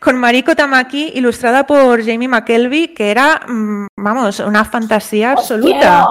con 0.00 0.16
Mariko 0.16 0.56
Tamaki 0.56 1.12
ilustrada 1.14 1.64
por 1.64 2.04
Jamie 2.04 2.26
McKelvey, 2.26 2.88
que 2.92 3.12
era, 3.12 3.40
mm, 3.46 3.86
vamos, 3.96 4.40
una 4.40 4.64
fantasía 4.64 5.30
absoluta. 5.30 6.08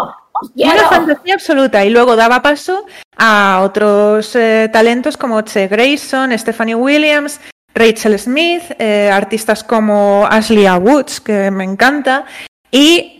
Una 0.55 0.87
fantasía 0.89 1.33
absoluta. 1.33 1.83
Y 1.83 1.89
luego 1.89 2.15
daba 2.15 2.41
paso 2.41 2.85
a 3.17 3.59
otros 3.63 4.33
eh, 4.37 4.69
talentos 4.71 5.17
como 5.17 5.41
Che 5.41 5.67
Grayson, 5.67 6.31
Stephanie 6.39 6.75
Williams, 6.75 7.41
Rachel 7.75 8.17
Smith, 8.17 8.63
eh, 8.79 9.09
artistas 9.11 9.61
como 9.61 10.25
Ashley. 10.25 10.69
Woods, 10.69 11.19
que 11.19 11.51
me 11.51 11.65
encanta, 11.65 12.23
y 12.71 13.18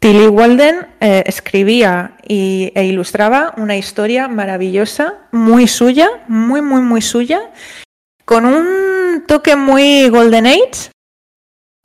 Tilly 0.00 0.28
Walden 0.28 0.86
eh, 1.00 1.22
escribía 1.26 2.12
y- 2.26 2.72
e 2.74 2.84
ilustraba 2.84 3.52
una 3.58 3.76
historia 3.76 4.28
maravillosa, 4.28 5.14
muy 5.30 5.66
suya, 5.68 6.08
muy, 6.26 6.62
muy, 6.62 6.80
muy 6.80 7.02
suya, 7.02 7.50
con 8.24 8.46
un 8.46 9.24
toque 9.26 9.56
muy 9.56 10.08
Golden 10.08 10.46
Age, 10.46 10.90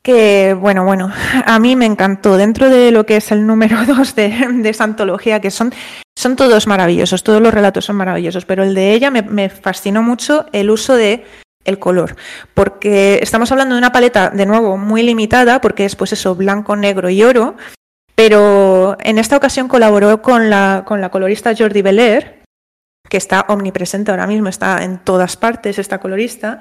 que, 0.02 0.56
bueno, 0.58 0.86
bueno, 0.86 1.12
a 1.46 1.60
mí 1.60 1.76
me 1.76 1.86
encantó. 1.86 2.38
Dentro 2.38 2.70
de 2.70 2.92
lo 2.92 3.06
que 3.06 3.18
es 3.18 3.32
el 3.34 3.46
número 3.46 3.84
dos 3.88 4.16
de, 4.16 4.30
de 4.50 4.70
esa 4.70 4.86
antología, 4.86 5.42
que 5.42 5.52
son, 5.52 5.74
son 6.18 6.38
todos 6.38 6.68
maravillosos, 6.68 7.22
todos 7.22 7.42
los 7.42 7.54
relatos 7.54 7.84
son 7.84 7.98
maravillosos, 7.98 8.46
pero 8.46 8.64
el 8.64 8.74
de 8.76 8.94
ella 8.94 9.12
me, 9.12 9.24
me 9.24 9.50
fascinó 9.50 10.02
mucho 10.02 10.46
el 10.54 10.70
uso 10.70 10.96
de 10.96 11.26
el 11.66 11.80
color, 11.80 12.16
porque 12.54 13.18
estamos 13.24 13.52
hablando 13.52 13.74
de 13.74 13.80
una 13.80 13.92
paleta, 13.92 14.30
de 14.30 14.46
nuevo, 14.46 14.78
muy 14.78 15.02
limitada, 15.02 15.60
porque 15.62 15.84
es 15.86 15.96
pues 15.96 16.14
eso, 16.14 16.36
blanco, 16.36 16.76
negro 16.76 17.10
y 17.10 17.24
oro, 17.24 17.56
pero 18.16 18.98
en 19.02 19.18
esta 19.18 19.38
ocasión 19.38 19.68
colaboró 19.68 20.22
con 20.22 20.50
la, 20.50 20.84
con 20.86 21.02
la 21.02 21.10
colorista 21.10 21.54
Jordi 21.58 21.82
Belair, 21.82 22.44
que 23.10 23.18
está 23.18 23.46
omnipresente 23.50 24.12
ahora 24.12 24.26
mismo, 24.28 24.48
está 24.50 24.84
en 24.84 24.98
todas 25.00 25.38
partes 25.38 25.78
esta 25.78 26.00
colorista. 26.00 26.60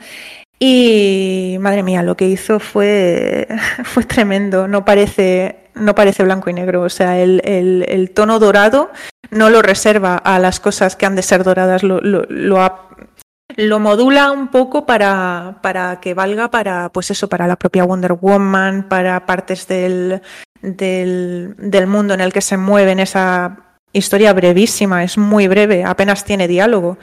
Y 0.58 1.56
madre 1.60 1.82
mía, 1.82 2.02
lo 2.02 2.16
que 2.16 2.28
hizo 2.28 2.60
fue, 2.60 3.48
fue 3.84 4.04
tremendo. 4.04 4.68
No 4.68 4.84
parece, 4.84 5.70
no 5.74 5.94
parece 5.94 6.22
blanco 6.22 6.50
y 6.50 6.52
negro. 6.52 6.82
O 6.82 6.88
sea, 6.88 7.18
el, 7.18 7.40
el- 7.44 8.10
tono 8.10 8.38
dorado 8.38 8.90
no 9.30 9.50
lo 9.50 9.62
reserva 9.62 10.16
a 10.16 10.38
las 10.38 10.60
cosas 10.60 10.96
que 10.96 11.06
han 11.06 11.16
de 11.16 11.22
ser 11.22 11.42
doradas, 11.44 11.82
lo, 11.82 12.00
lo 12.00 13.78
modula 13.78 14.30
un 14.30 14.48
poco 14.48 14.86
para, 14.86 15.58
para 15.60 16.00
que 16.00 16.14
valga 16.14 16.50
para, 16.50 16.88
pues 16.90 17.10
eso, 17.10 17.28
para 17.28 17.46
la 17.46 17.56
propia 17.56 17.84
Wonder 17.84 18.12
Woman, 18.12 18.88
para 18.88 19.26
partes 19.26 19.66
del, 19.66 20.22
del, 20.64 21.54
del 21.58 21.86
mundo 21.86 22.14
en 22.14 22.20
el 22.20 22.32
que 22.32 22.40
se 22.40 22.56
mueve 22.56 22.92
en 22.92 23.00
esa 23.00 23.78
historia 23.92 24.32
brevísima, 24.32 25.04
es 25.04 25.18
muy 25.18 25.48
breve, 25.48 25.84
apenas 25.84 26.24
tiene 26.24 26.48
diálogo. 26.48 26.98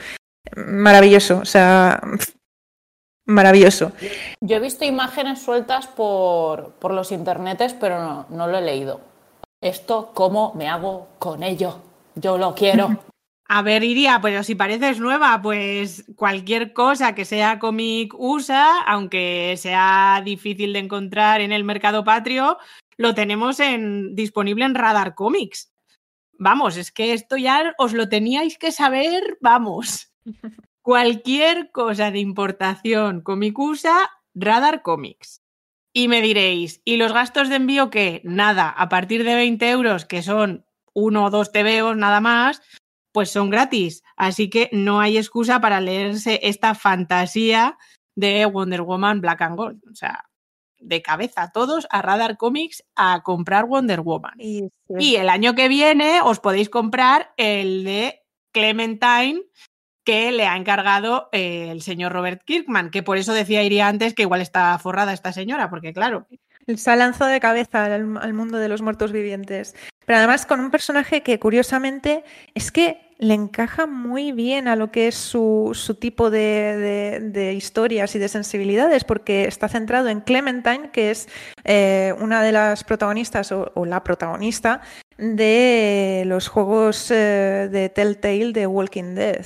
Maravilloso, 0.55 1.39
o 1.39 1.45
sea, 1.45 2.01
maravilloso. 3.25 3.91
Yo 4.41 4.57
he 4.57 4.59
visto 4.59 4.85
imágenes 4.85 5.41
sueltas 5.41 5.87
por, 5.87 6.73
por 6.73 6.93
los 6.93 7.11
internetes, 7.11 7.73
pero 7.73 7.99
no, 7.99 8.25
no 8.29 8.47
lo 8.47 8.57
he 8.57 8.61
leído. 8.61 9.01
Esto, 9.61 10.11
¿cómo 10.13 10.53
me 10.55 10.67
hago 10.67 11.07
con 11.19 11.43
ello? 11.43 11.79
Yo 12.15 12.37
lo 12.37 12.53
quiero. 12.55 12.99
A 13.53 13.63
ver, 13.63 13.83
Iria, 13.83 14.19
pero 14.21 14.43
si 14.43 14.55
pareces 14.55 15.01
nueva, 15.01 15.41
pues 15.41 16.05
cualquier 16.15 16.71
cosa 16.71 17.13
que 17.13 17.25
sea 17.25 17.59
cómic 17.59 18.13
USA, 18.17 18.81
aunque 18.83 19.55
sea 19.57 20.21
difícil 20.23 20.71
de 20.71 20.79
encontrar 20.79 21.41
en 21.41 21.51
el 21.51 21.65
mercado 21.65 22.05
patrio, 22.05 22.57
lo 23.01 23.15
tenemos 23.15 23.59
en, 23.59 24.15
disponible 24.15 24.65
en 24.65 24.75
Radar 24.75 25.15
Comics. 25.15 25.73
Vamos, 26.33 26.77
es 26.77 26.91
que 26.91 27.13
esto 27.13 27.37
ya 27.37 27.73
os 27.77 27.93
lo 27.93 28.09
teníais 28.09 28.57
que 28.57 28.71
saber, 28.71 29.37
vamos. 29.41 30.13
Cualquier 30.81 31.71
cosa 31.71 32.11
de 32.11 32.19
importación 32.19 33.21
cómic 33.21 33.57
USA, 33.59 34.09
Radar 34.33 34.81
Comics. 34.81 35.41
Y 35.93 36.07
me 36.07 36.21
diréis, 36.21 36.81
¿y 36.85 36.97
los 36.97 37.11
gastos 37.11 37.49
de 37.49 37.55
envío 37.55 37.89
qué? 37.89 38.21
Nada, 38.23 38.69
a 38.69 38.87
partir 38.87 39.23
de 39.23 39.35
20 39.35 39.69
euros, 39.69 40.05
que 40.05 40.23
son 40.23 40.65
uno 40.93 41.25
o 41.25 41.29
dos 41.29 41.51
TVOs 41.51 41.97
nada 41.97 42.21
más, 42.21 42.61
pues 43.11 43.29
son 43.29 43.49
gratis. 43.49 44.03
Así 44.15 44.49
que 44.49 44.69
no 44.71 45.01
hay 45.01 45.17
excusa 45.17 45.59
para 45.59 45.81
leerse 45.81 46.39
esta 46.43 46.75
fantasía 46.75 47.77
de 48.15 48.45
Wonder 48.45 48.81
Woman 48.81 49.21
Black 49.21 49.41
and 49.41 49.57
Gold. 49.57 49.81
O 49.91 49.95
sea, 49.95 50.30
de 50.81 51.01
cabeza 51.01 51.51
todos 51.53 51.87
a 51.89 52.01
Radar 52.01 52.37
Comics 52.37 52.83
a 52.95 53.21
comprar 53.23 53.65
Wonder 53.65 54.01
Woman. 54.01 54.33
Y, 54.37 54.69
Y 54.99 55.15
el 55.15 55.29
año 55.29 55.55
que 55.55 55.67
viene 55.67 56.21
os 56.21 56.39
podéis 56.39 56.69
comprar 56.69 57.33
el 57.37 57.83
de 57.83 58.21
Clementine 58.51 59.41
que 60.03 60.31
le 60.31 60.47
ha 60.47 60.57
encargado 60.57 61.29
eh, 61.31 61.69
el 61.69 61.81
señor 61.81 62.11
Robert 62.11 62.41
Kirkman, 62.43 62.89
que 62.89 63.03
por 63.03 63.17
eso 63.17 63.33
decía 63.33 63.63
Iría 63.63 63.87
antes 63.87 64.13
que 64.13 64.23
igual 64.23 64.41
está 64.41 64.77
forrada 64.79 65.13
esta 65.13 65.31
señora, 65.31 65.69
porque 65.69 65.93
claro, 65.93 66.27
Se 66.75 66.89
ha 66.89 66.95
lanzado 66.95 67.29
de 67.29 67.39
cabeza 67.39 67.85
al, 67.85 68.17
al 68.17 68.33
mundo 68.33 68.57
de 68.57 68.69
los 68.69 68.81
muertos 68.81 69.11
vivientes. 69.11 69.75
Pero 70.05 70.17
además 70.17 70.45
con 70.45 70.59
un 70.59 70.71
personaje 70.71 71.21
que 71.21 71.39
curiosamente 71.39 72.23
es 72.55 72.71
que 72.71 73.10
le 73.21 73.35
encaja 73.35 73.85
muy 73.85 74.31
bien 74.31 74.67
a 74.67 74.75
lo 74.75 74.91
que 74.91 75.07
es 75.07 75.15
su, 75.15 75.71
su 75.75 75.93
tipo 75.93 76.31
de, 76.31 77.19
de- 77.21 77.53
historias 77.53 78.15
y 78.15 78.19
de 78.19 78.27
sensibilidades, 78.27 79.03
porque 79.03 79.45
está 79.45 79.69
centrado 79.69 80.09
en 80.09 80.21
Clementine, 80.21 80.89
que 80.91 81.11
es 81.11 81.29
eh, 81.63 82.15
una 82.19 82.41
de 82.41 82.51
las 82.51 82.83
protagonistas 82.83 83.51
o, 83.51 83.85
la 83.85 84.03
protagonista 84.03 84.81
de 85.19 86.23
los 86.25 86.47
juegos 86.47 87.11
eh, 87.11 87.69
de 87.71 87.89
Telltale 87.89 88.53
de 88.53 88.65
Walking 88.65 89.13
Dead 89.15 89.45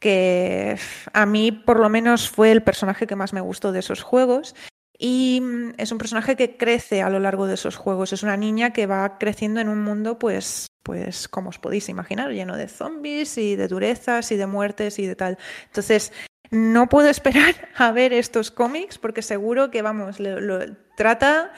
que 0.00 0.78
a 1.12 1.26
mí 1.26 1.52
por 1.52 1.78
lo 1.78 1.90
menos 1.90 2.30
fue 2.30 2.50
el 2.50 2.62
personaje 2.62 3.06
que 3.06 3.16
más 3.16 3.34
me 3.34 3.42
gustó 3.42 3.70
de 3.70 3.80
esos 3.80 4.02
juegos 4.02 4.54
y 5.02 5.40
mm, 5.40 5.72
es 5.78 5.90
un 5.90 5.98
personaje 5.98 6.36
que 6.36 6.58
crece 6.58 7.00
a 7.00 7.08
lo 7.08 7.18
largo 7.18 7.46
de 7.46 7.54
esos 7.54 7.76
juegos. 7.76 8.12
Es 8.12 8.22
una 8.22 8.36
niña 8.36 8.74
que 8.74 8.86
va 8.86 9.16
creciendo 9.16 9.60
en 9.60 9.70
un 9.70 9.82
mundo, 9.82 10.18
pues, 10.18 10.66
pues, 10.82 11.26
como 11.26 11.48
os 11.48 11.58
podéis 11.58 11.88
imaginar, 11.88 12.30
lleno 12.30 12.54
de 12.56 12.68
zombies 12.68 13.38
y 13.38 13.56
de 13.56 13.66
durezas 13.66 14.30
y 14.30 14.36
de 14.36 14.46
muertes 14.46 14.98
y 14.98 15.06
de 15.06 15.16
tal. 15.16 15.38
Entonces, 15.64 16.12
no 16.50 16.88
puedo 16.90 17.08
esperar 17.10 17.54
a 17.76 17.90
ver 17.92 18.12
estos 18.12 18.50
cómics 18.50 18.98
porque 18.98 19.22
seguro 19.22 19.70
que, 19.70 19.80
vamos, 19.80 20.20
lo, 20.20 20.38
lo 20.38 20.76
trata 20.96 21.50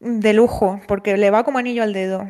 de 0.00 0.32
lujo, 0.32 0.80
porque 0.88 1.16
le 1.16 1.30
va 1.30 1.44
como 1.44 1.58
anillo 1.58 1.84
al 1.84 1.92
dedo. 1.92 2.28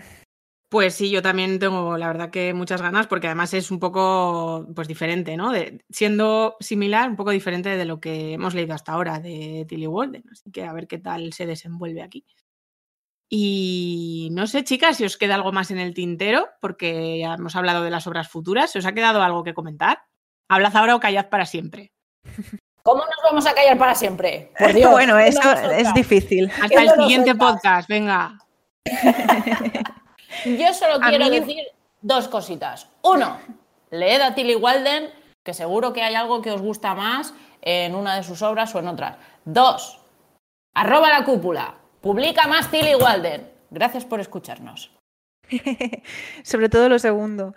Pues 0.71 0.95
sí, 0.95 1.11
yo 1.11 1.23
también 1.23 1.59
tengo, 1.59 1.97
la 1.97 2.09
verdad, 2.09 2.31
que 2.31 2.53
muchas 2.53 2.83
ganas, 2.83 3.07
porque 3.07 3.27
además 3.27 3.55
es 3.55 3.71
un 3.71 3.79
poco, 3.79 4.67
pues, 4.75 4.87
diferente, 4.87 5.35
¿no? 5.37 5.51
De- 5.51 5.83
siendo 5.89 6.57
similar, 6.61 7.09
un 7.09 7.17
poco 7.17 7.31
diferente 7.31 7.71
de 7.77 7.85
lo 7.87 8.01
que 8.01 8.35
hemos 8.35 8.55
leído 8.55 8.75
hasta 8.75 8.93
ahora 8.93 9.19
de 9.19 9.65
Tilly 9.67 9.87
Walden. 9.87 10.25
Así 10.31 10.51
que 10.51 10.65
a 10.65 10.73
ver 10.75 10.87
qué 10.87 10.99
tal 10.99 11.33
se 11.33 11.47
desenvuelve 11.47 12.03
aquí. 12.03 12.27
Y 13.31 14.29
no 14.33 14.47
sé, 14.47 14.63
chicas, 14.65 14.97
si 14.99 15.05
os 15.05 15.17
queda 15.17 15.35
algo 15.37 15.53
más 15.53 15.71
en 15.71 15.79
el 15.79 15.95
tintero, 15.95 16.49
porque 16.61 17.19
ya 17.19 17.35
hemos 17.35 17.57
hablado 17.57 17.83
de 17.83 17.91
las 17.91 18.07
obras 18.07 18.29
futuras. 18.29 18.71
¿Se 18.71 18.79
os 18.79 18.87
ha 18.87 18.93
quedado 18.93 19.23
algo 19.23 19.45
que 19.45 19.55
comentar? 19.55 20.01
Hablad 20.51 20.77
ahora 20.77 20.97
o 20.97 21.01
callad 21.01 21.29
para 21.31 21.47
siempre. 21.47 21.93
¿Cómo 22.83 23.05
nos 23.05 23.17
vamos 23.25 23.47
a 23.47 23.55
callar 23.55 23.77
para 23.79 23.95
siempre? 23.95 24.53
Por 24.59 24.73
Dios. 24.75 24.91
bueno, 24.91 25.15
¿quién 25.17 25.29
eso 25.29 25.53
es 25.71 25.93
difícil. 25.95 26.51
Hasta 26.51 26.69
¿Quién 26.69 26.83
el 26.89 26.95
siguiente 27.03 27.35
podcast, 27.35 27.89
venga. 27.89 28.39
Yo 30.45 30.73
solo 30.75 31.01
quiero 31.01 31.27
mí- 31.27 31.41
decir 31.41 31.65
dos 32.01 32.29
cositas. 32.29 32.89
Uno, 33.03 33.39
leed 33.91 34.21
a 34.21 34.35
Tilly 34.35 34.55
Walden, 34.57 35.11
que 35.45 35.55
seguro 35.55 35.93
que 35.93 36.03
hay 36.03 36.15
algo 36.15 36.43
que 36.43 36.53
os 36.53 36.61
gusta 36.61 36.95
más 36.95 37.35
en 37.63 37.95
una 37.95 38.17
de 38.17 38.23
sus 38.23 38.43
obras 38.43 38.75
o 38.75 38.79
en 38.79 38.89
otras. 38.89 39.17
Dos, 39.45 40.01
arroba 40.75 41.09
la 41.09 41.25
cúpula, 41.25 41.75
publica 42.01 42.47
más 42.47 42.71
Tilly 42.71 42.95
Walden. 42.95 43.51
Gracias 43.71 44.05
por 44.05 44.21
escucharnos. 44.21 44.93
Sobre 46.43 46.69
todo 46.69 46.89
lo 46.89 46.99
segundo. 46.99 47.55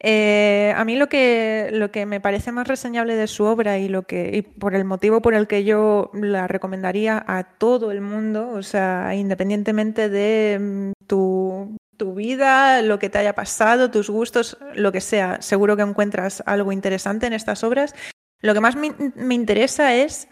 Eh, 0.00 0.74
a 0.76 0.84
mí 0.84 0.96
lo 0.96 1.08
que, 1.08 1.70
lo 1.72 1.90
que 1.90 2.04
me 2.04 2.20
parece 2.20 2.52
más 2.52 2.68
reseñable 2.68 3.14
de 3.14 3.26
su 3.26 3.44
obra 3.44 3.78
y 3.78 3.88
lo 3.88 4.02
que 4.02 4.36
y 4.36 4.42
por 4.42 4.74
el 4.74 4.84
motivo 4.84 5.22
por 5.22 5.34
el 5.34 5.46
que 5.46 5.64
yo 5.64 6.10
la 6.12 6.46
recomendaría 6.46 7.24
a 7.26 7.44
todo 7.44 7.90
el 7.90 8.02
mundo, 8.02 8.50
o 8.50 8.62
sea, 8.62 9.14
independientemente 9.14 10.10
de 10.10 10.58
mm, 10.60 10.92
tu, 11.06 11.76
tu 11.96 12.14
vida, 12.14 12.82
lo 12.82 12.98
que 12.98 13.10
te 13.10 13.18
haya 13.18 13.34
pasado, 13.34 13.90
tus 13.90 14.10
gustos, 14.10 14.58
lo 14.74 14.92
que 14.92 15.00
sea, 15.00 15.40
seguro 15.42 15.76
que 15.76 15.82
encuentras 15.82 16.42
algo 16.46 16.72
interesante 16.72 17.26
en 17.26 17.32
estas 17.32 17.64
obras. 17.64 17.94
Lo 18.40 18.54
que 18.54 18.60
más 18.60 18.76
me, 18.76 18.94
me 19.14 19.34
interesa 19.34 19.94
es 19.94 20.28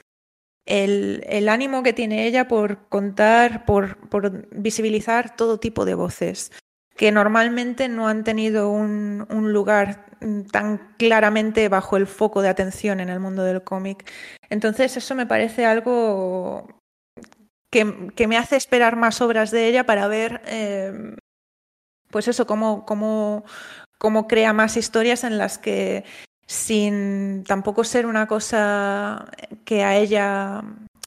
el, 0.66 1.24
el 1.28 1.48
ánimo 1.48 1.82
que 1.82 1.92
tiene 1.92 2.26
ella 2.26 2.48
por 2.48 2.88
contar, 2.88 3.64
por, 3.64 4.08
por 4.08 4.48
visibilizar 4.50 5.36
todo 5.36 5.58
tipo 5.58 5.84
de 5.84 5.94
voces 5.94 6.52
que 6.96 7.10
normalmente 7.10 7.88
no 7.88 8.08
han 8.08 8.24
tenido 8.24 8.70
un, 8.70 9.26
un 9.30 9.52
lugar 9.52 10.06
tan 10.50 10.94
claramente 10.98 11.68
bajo 11.68 11.96
el 11.96 12.06
foco 12.06 12.42
de 12.42 12.48
atención 12.48 13.00
en 13.00 13.08
el 13.08 13.20
mundo 13.20 13.42
del 13.42 13.62
cómic. 13.62 14.08
Entonces 14.50 14.96
eso 14.96 15.14
me 15.14 15.26
parece 15.26 15.64
algo 15.64 16.68
que, 17.70 18.10
que 18.14 18.28
me 18.28 18.36
hace 18.36 18.56
esperar 18.56 18.96
más 18.96 19.20
obras 19.20 19.50
de 19.50 19.66
ella 19.68 19.84
para 19.84 20.06
ver, 20.06 20.42
eh, 20.46 21.16
pues 22.12 22.28
eso, 22.28 22.46
cómo, 22.46 22.86
cómo, 22.86 23.44
cómo 23.98 24.28
crea 24.28 24.52
más 24.52 24.76
historias 24.76 25.24
en 25.24 25.38
las 25.38 25.58
que 25.58 26.04
sin 26.46 27.42
tampoco 27.44 27.82
ser 27.82 28.06
una 28.06 28.28
cosa 28.28 29.26
que 29.64 29.82
a 29.82 29.96
ella 29.96 30.62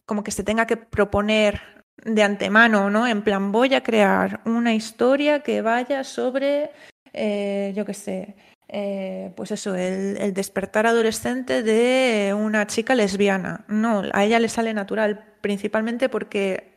como 0.06 0.23
que 0.23 0.32
se 0.32 0.44
tenga 0.44 0.65
que 0.68 0.76
proponer 0.76 1.61
de 2.03 2.23
antemano, 2.23 2.90
¿no? 2.90 3.07
En 3.07 3.22
plan, 3.22 3.52
voy 3.52 3.73
a 3.73 3.84
crear 3.84 4.41
una 4.45 4.73
historia 4.73 5.40
que 5.41 5.61
vaya 5.61 6.03
sobre, 6.03 6.72
eh, 7.14 7.73
yo 7.76 7.86
qué 7.86 7.94
sé, 7.94 8.36
eh, 8.68 9.32
pues 9.36 9.52
eso, 9.52 9.76
el, 9.76 10.18
el 10.18 10.34
despertar 10.34 10.88
adolescente 10.88 11.64
de 11.64 12.34
una 12.34 12.68
chica 12.68 12.95
lesbiana. 12.95 13.65
No, 13.68 14.03
a 14.14 14.23
ella 14.23 14.40
le 14.40 14.49
sale 14.49 14.73
natural, 14.73 15.23
principalmente 15.41 16.10
porque 16.10 16.74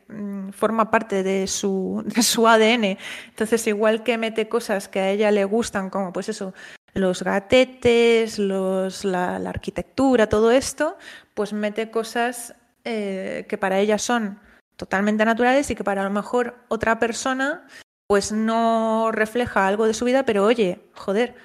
forma 0.51 0.91
parte 0.91 1.23
de 1.23 1.47
su, 1.47 2.03
de 2.05 2.23
su 2.23 2.47
ADN. 2.47 2.97
Entonces, 3.27 3.67
igual 3.67 4.03
que 4.03 4.17
mete 4.17 4.49
cosas 4.49 4.87
que 4.87 4.99
a 4.99 5.09
ella 5.09 5.31
le 5.31 5.45
gustan, 5.45 5.89
como 5.89 6.13
pues 6.13 6.29
eso, 6.29 6.53
los 6.93 7.23
gatetes, 7.23 8.39
los, 8.39 9.05
la, 9.05 9.39
la 9.39 9.49
arquitectura, 9.49 10.27
todo 10.27 10.51
esto, 10.51 10.97
pues 11.33 11.53
mete 11.53 11.91
cosas 11.91 12.55
eh, 12.83 13.45
que 13.47 13.57
para 13.57 13.79
ella 13.79 13.97
son 13.97 14.39
totalmente 14.75 15.25
naturales 15.25 15.69
y 15.69 15.75
que 15.75 15.83
para 15.83 16.01
a 16.01 16.05
lo 16.05 16.09
mejor 16.09 16.55
otra 16.69 16.99
persona 16.99 17.67
pues 18.07 18.31
no 18.31 19.11
refleja 19.11 19.67
algo 19.67 19.85
de 19.85 19.93
su 19.93 20.05
vida, 20.05 20.25
pero 20.25 20.45
oye, 20.45 20.81
joder, 20.95 21.35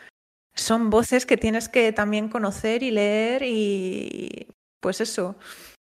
son 0.54 0.88
voces 0.88 1.26
que 1.26 1.36
tienes 1.36 1.68
que 1.68 1.92
también 1.92 2.28
conocer 2.28 2.82
y 2.82 2.90
leer 2.90 3.42
y 3.42 4.46
pues 4.80 5.00
eso, 5.00 5.36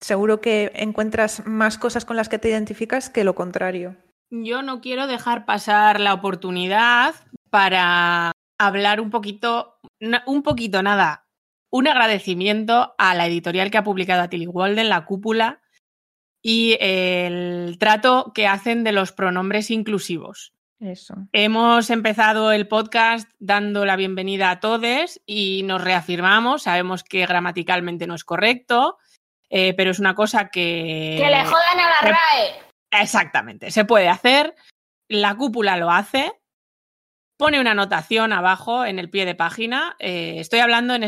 seguro 0.04 0.42
que 0.42 0.70
encuentras 0.74 1.46
más 1.46 1.78
cosas 1.78 2.04
con 2.04 2.16
las 2.16 2.28
que 2.28 2.38
te 2.38 2.50
identificas 2.50 3.08
que 3.08 3.24
lo 3.24 3.34
contrario. 3.34 3.96
Yo 4.30 4.62
no 4.62 4.82
quiero 4.82 5.06
dejar 5.06 5.46
pasar 5.46 5.98
la 5.98 6.12
oportunidad 6.12 7.14
para 7.48 8.32
hablar 8.58 9.00
un 9.00 9.10
poquito, 9.10 9.78
un 10.26 10.42
poquito 10.42 10.82
nada, 10.82 11.26
un 11.70 11.88
agradecimiento 11.88 12.94
a 12.98 13.14
la 13.14 13.26
editorial 13.26 13.70
que 13.70 13.78
ha 13.78 13.84
publicado 13.84 14.20
a 14.20 14.28
Tilly 14.28 14.46
Walden, 14.46 14.90
La 14.90 15.06
Cúpula, 15.06 15.62
y 16.42 16.76
el 16.80 17.78
trato 17.78 18.32
que 18.34 18.46
hacen 18.46 18.84
de 18.84 18.92
los 18.92 19.12
pronombres 19.12 19.70
inclusivos. 19.70 20.52
Eso. 20.80 21.14
Hemos 21.32 21.88
empezado 21.88 22.52
el 22.52 22.68
podcast 22.68 23.30
dando 23.38 23.86
la 23.86 23.96
bienvenida 23.96 24.50
a 24.50 24.60
todos 24.60 25.18
y 25.24 25.62
nos 25.64 25.82
reafirmamos. 25.82 26.64
Sabemos 26.64 27.04
que 27.04 27.24
gramaticalmente 27.24 28.06
no 28.06 28.14
es 28.14 28.24
correcto, 28.24 28.98
eh, 29.56 29.72
pero 29.76 29.92
es 29.92 30.00
una 30.00 30.14
cosa 30.16 30.48
que. 30.48 31.16
¡Que 31.22 31.30
le 31.30 31.44
jodan 31.44 31.78
a 31.80 31.88
la 31.88 32.00
RAE! 32.10 33.00
Exactamente, 33.02 33.70
se 33.70 33.84
puede 33.84 34.08
hacer. 34.08 34.54
La 35.08 35.34
cúpula 35.36 35.76
lo 35.76 35.90
hace. 35.90 36.32
Pone 37.36 37.60
una 37.60 37.72
anotación 37.72 38.32
abajo 38.32 38.84
en 38.84 38.98
el 38.98 39.10
pie 39.10 39.24
de 39.26 39.34
página. 39.34 39.96
Eh, 39.98 40.36
estoy 40.38 40.60
hablando, 40.60 40.94
en- 40.94 41.02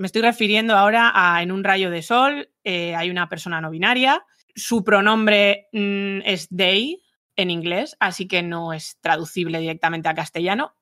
me 0.00 0.06
estoy 0.06 0.22
refiriendo 0.22 0.76
ahora 0.76 1.12
a 1.14 1.42
en 1.42 1.50
un 1.52 1.62
rayo 1.64 1.90
de 1.90 2.02
sol. 2.02 2.50
eh, 2.64 2.94
hay 2.94 3.10
una 3.10 3.28
persona 3.28 3.60
no 3.60 3.70
binaria. 3.70 4.24
Su 4.54 4.84
pronombre 4.84 5.68
mm, 5.72 6.20
es 6.24 6.48
they 6.56 7.02
en 7.36 7.50
inglés, 7.50 7.96
así 7.98 8.28
que 8.28 8.42
no 8.42 8.72
es 8.72 8.98
traducible 9.00 9.58
directamente 9.58 10.08
a 10.08 10.14
castellano. 10.14 10.74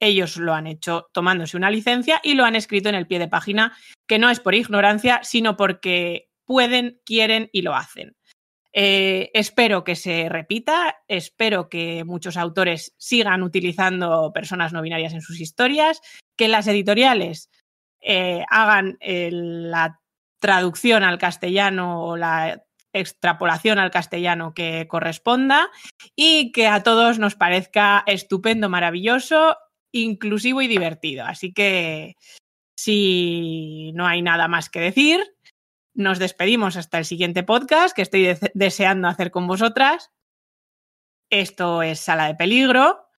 Ellos 0.00 0.36
lo 0.36 0.54
han 0.54 0.66
hecho 0.66 1.08
tomándose 1.12 1.56
una 1.56 1.70
licencia 1.70 2.20
y 2.22 2.34
lo 2.34 2.44
han 2.44 2.56
escrito 2.56 2.88
en 2.88 2.94
el 2.94 3.06
pie 3.06 3.18
de 3.18 3.28
página, 3.28 3.76
que 4.06 4.18
no 4.18 4.30
es 4.30 4.40
por 4.40 4.54
ignorancia, 4.54 5.20
sino 5.22 5.56
porque 5.56 6.28
pueden, 6.44 7.00
quieren 7.04 7.48
y 7.52 7.62
lo 7.62 7.74
hacen. 7.74 8.16
Eh, 8.78 9.30
espero 9.32 9.84
que 9.84 9.96
se 9.96 10.28
repita, 10.28 10.98
espero 11.08 11.70
que 11.70 12.04
muchos 12.04 12.36
autores 12.36 12.94
sigan 12.98 13.42
utilizando 13.42 14.32
personas 14.34 14.74
no 14.74 14.82
binarias 14.82 15.14
en 15.14 15.22
sus 15.22 15.40
historias, 15.40 16.02
que 16.36 16.48
las 16.48 16.66
editoriales 16.66 17.48
eh, 18.02 18.44
hagan 18.50 18.98
eh, 19.00 19.30
la 19.32 20.00
traducción 20.38 21.04
al 21.04 21.16
castellano 21.16 22.02
o 22.04 22.18
la 22.18 22.62
extrapolación 22.92 23.78
al 23.78 23.90
castellano 23.90 24.52
que 24.54 24.86
corresponda 24.88 25.70
y 26.14 26.52
que 26.52 26.66
a 26.66 26.82
todos 26.82 27.18
nos 27.18 27.34
parezca 27.34 28.04
estupendo, 28.06 28.68
maravilloso, 28.68 29.56
inclusivo 30.02 30.62
y 30.62 30.68
divertido. 30.68 31.24
Así 31.24 31.52
que 31.52 32.14
si 32.78 33.92
no 33.94 34.06
hay 34.06 34.22
nada 34.22 34.48
más 34.48 34.68
que 34.70 34.80
decir, 34.80 35.20
nos 35.94 36.18
despedimos 36.18 36.76
hasta 36.76 36.98
el 36.98 37.04
siguiente 37.04 37.42
podcast 37.42 37.94
que 37.96 38.02
estoy 38.02 38.22
de- 38.24 38.50
deseando 38.54 39.08
hacer 39.08 39.30
con 39.30 39.46
vosotras. 39.46 40.10
Esto 41.30 41.82
es 41.82 42.00
Sala 42.00 42.26
de 42.26 42.34
Peligro 42.34 43.08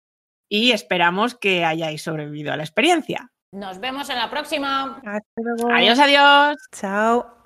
y 0.51 0.71
esperamos 0.73 1.35
que 1.35 1.65
hayáis 1.65 2.03
sobrevivido 2.03 2.53
a 2.53 2.57
la 2.57 2.63
experiencia. 2.63 3.33
Nos 3.53 3.81
vemos 3.81 4.09
en 4.11 4.19
la 4.19 4.31
próxima. 4.31 4.97
Hasta 5.05 5.43
luego. 5.43 5.71
Adiós, 5.73 5.99
adiós. 5.99 6.57
Chao. 6.73 7.38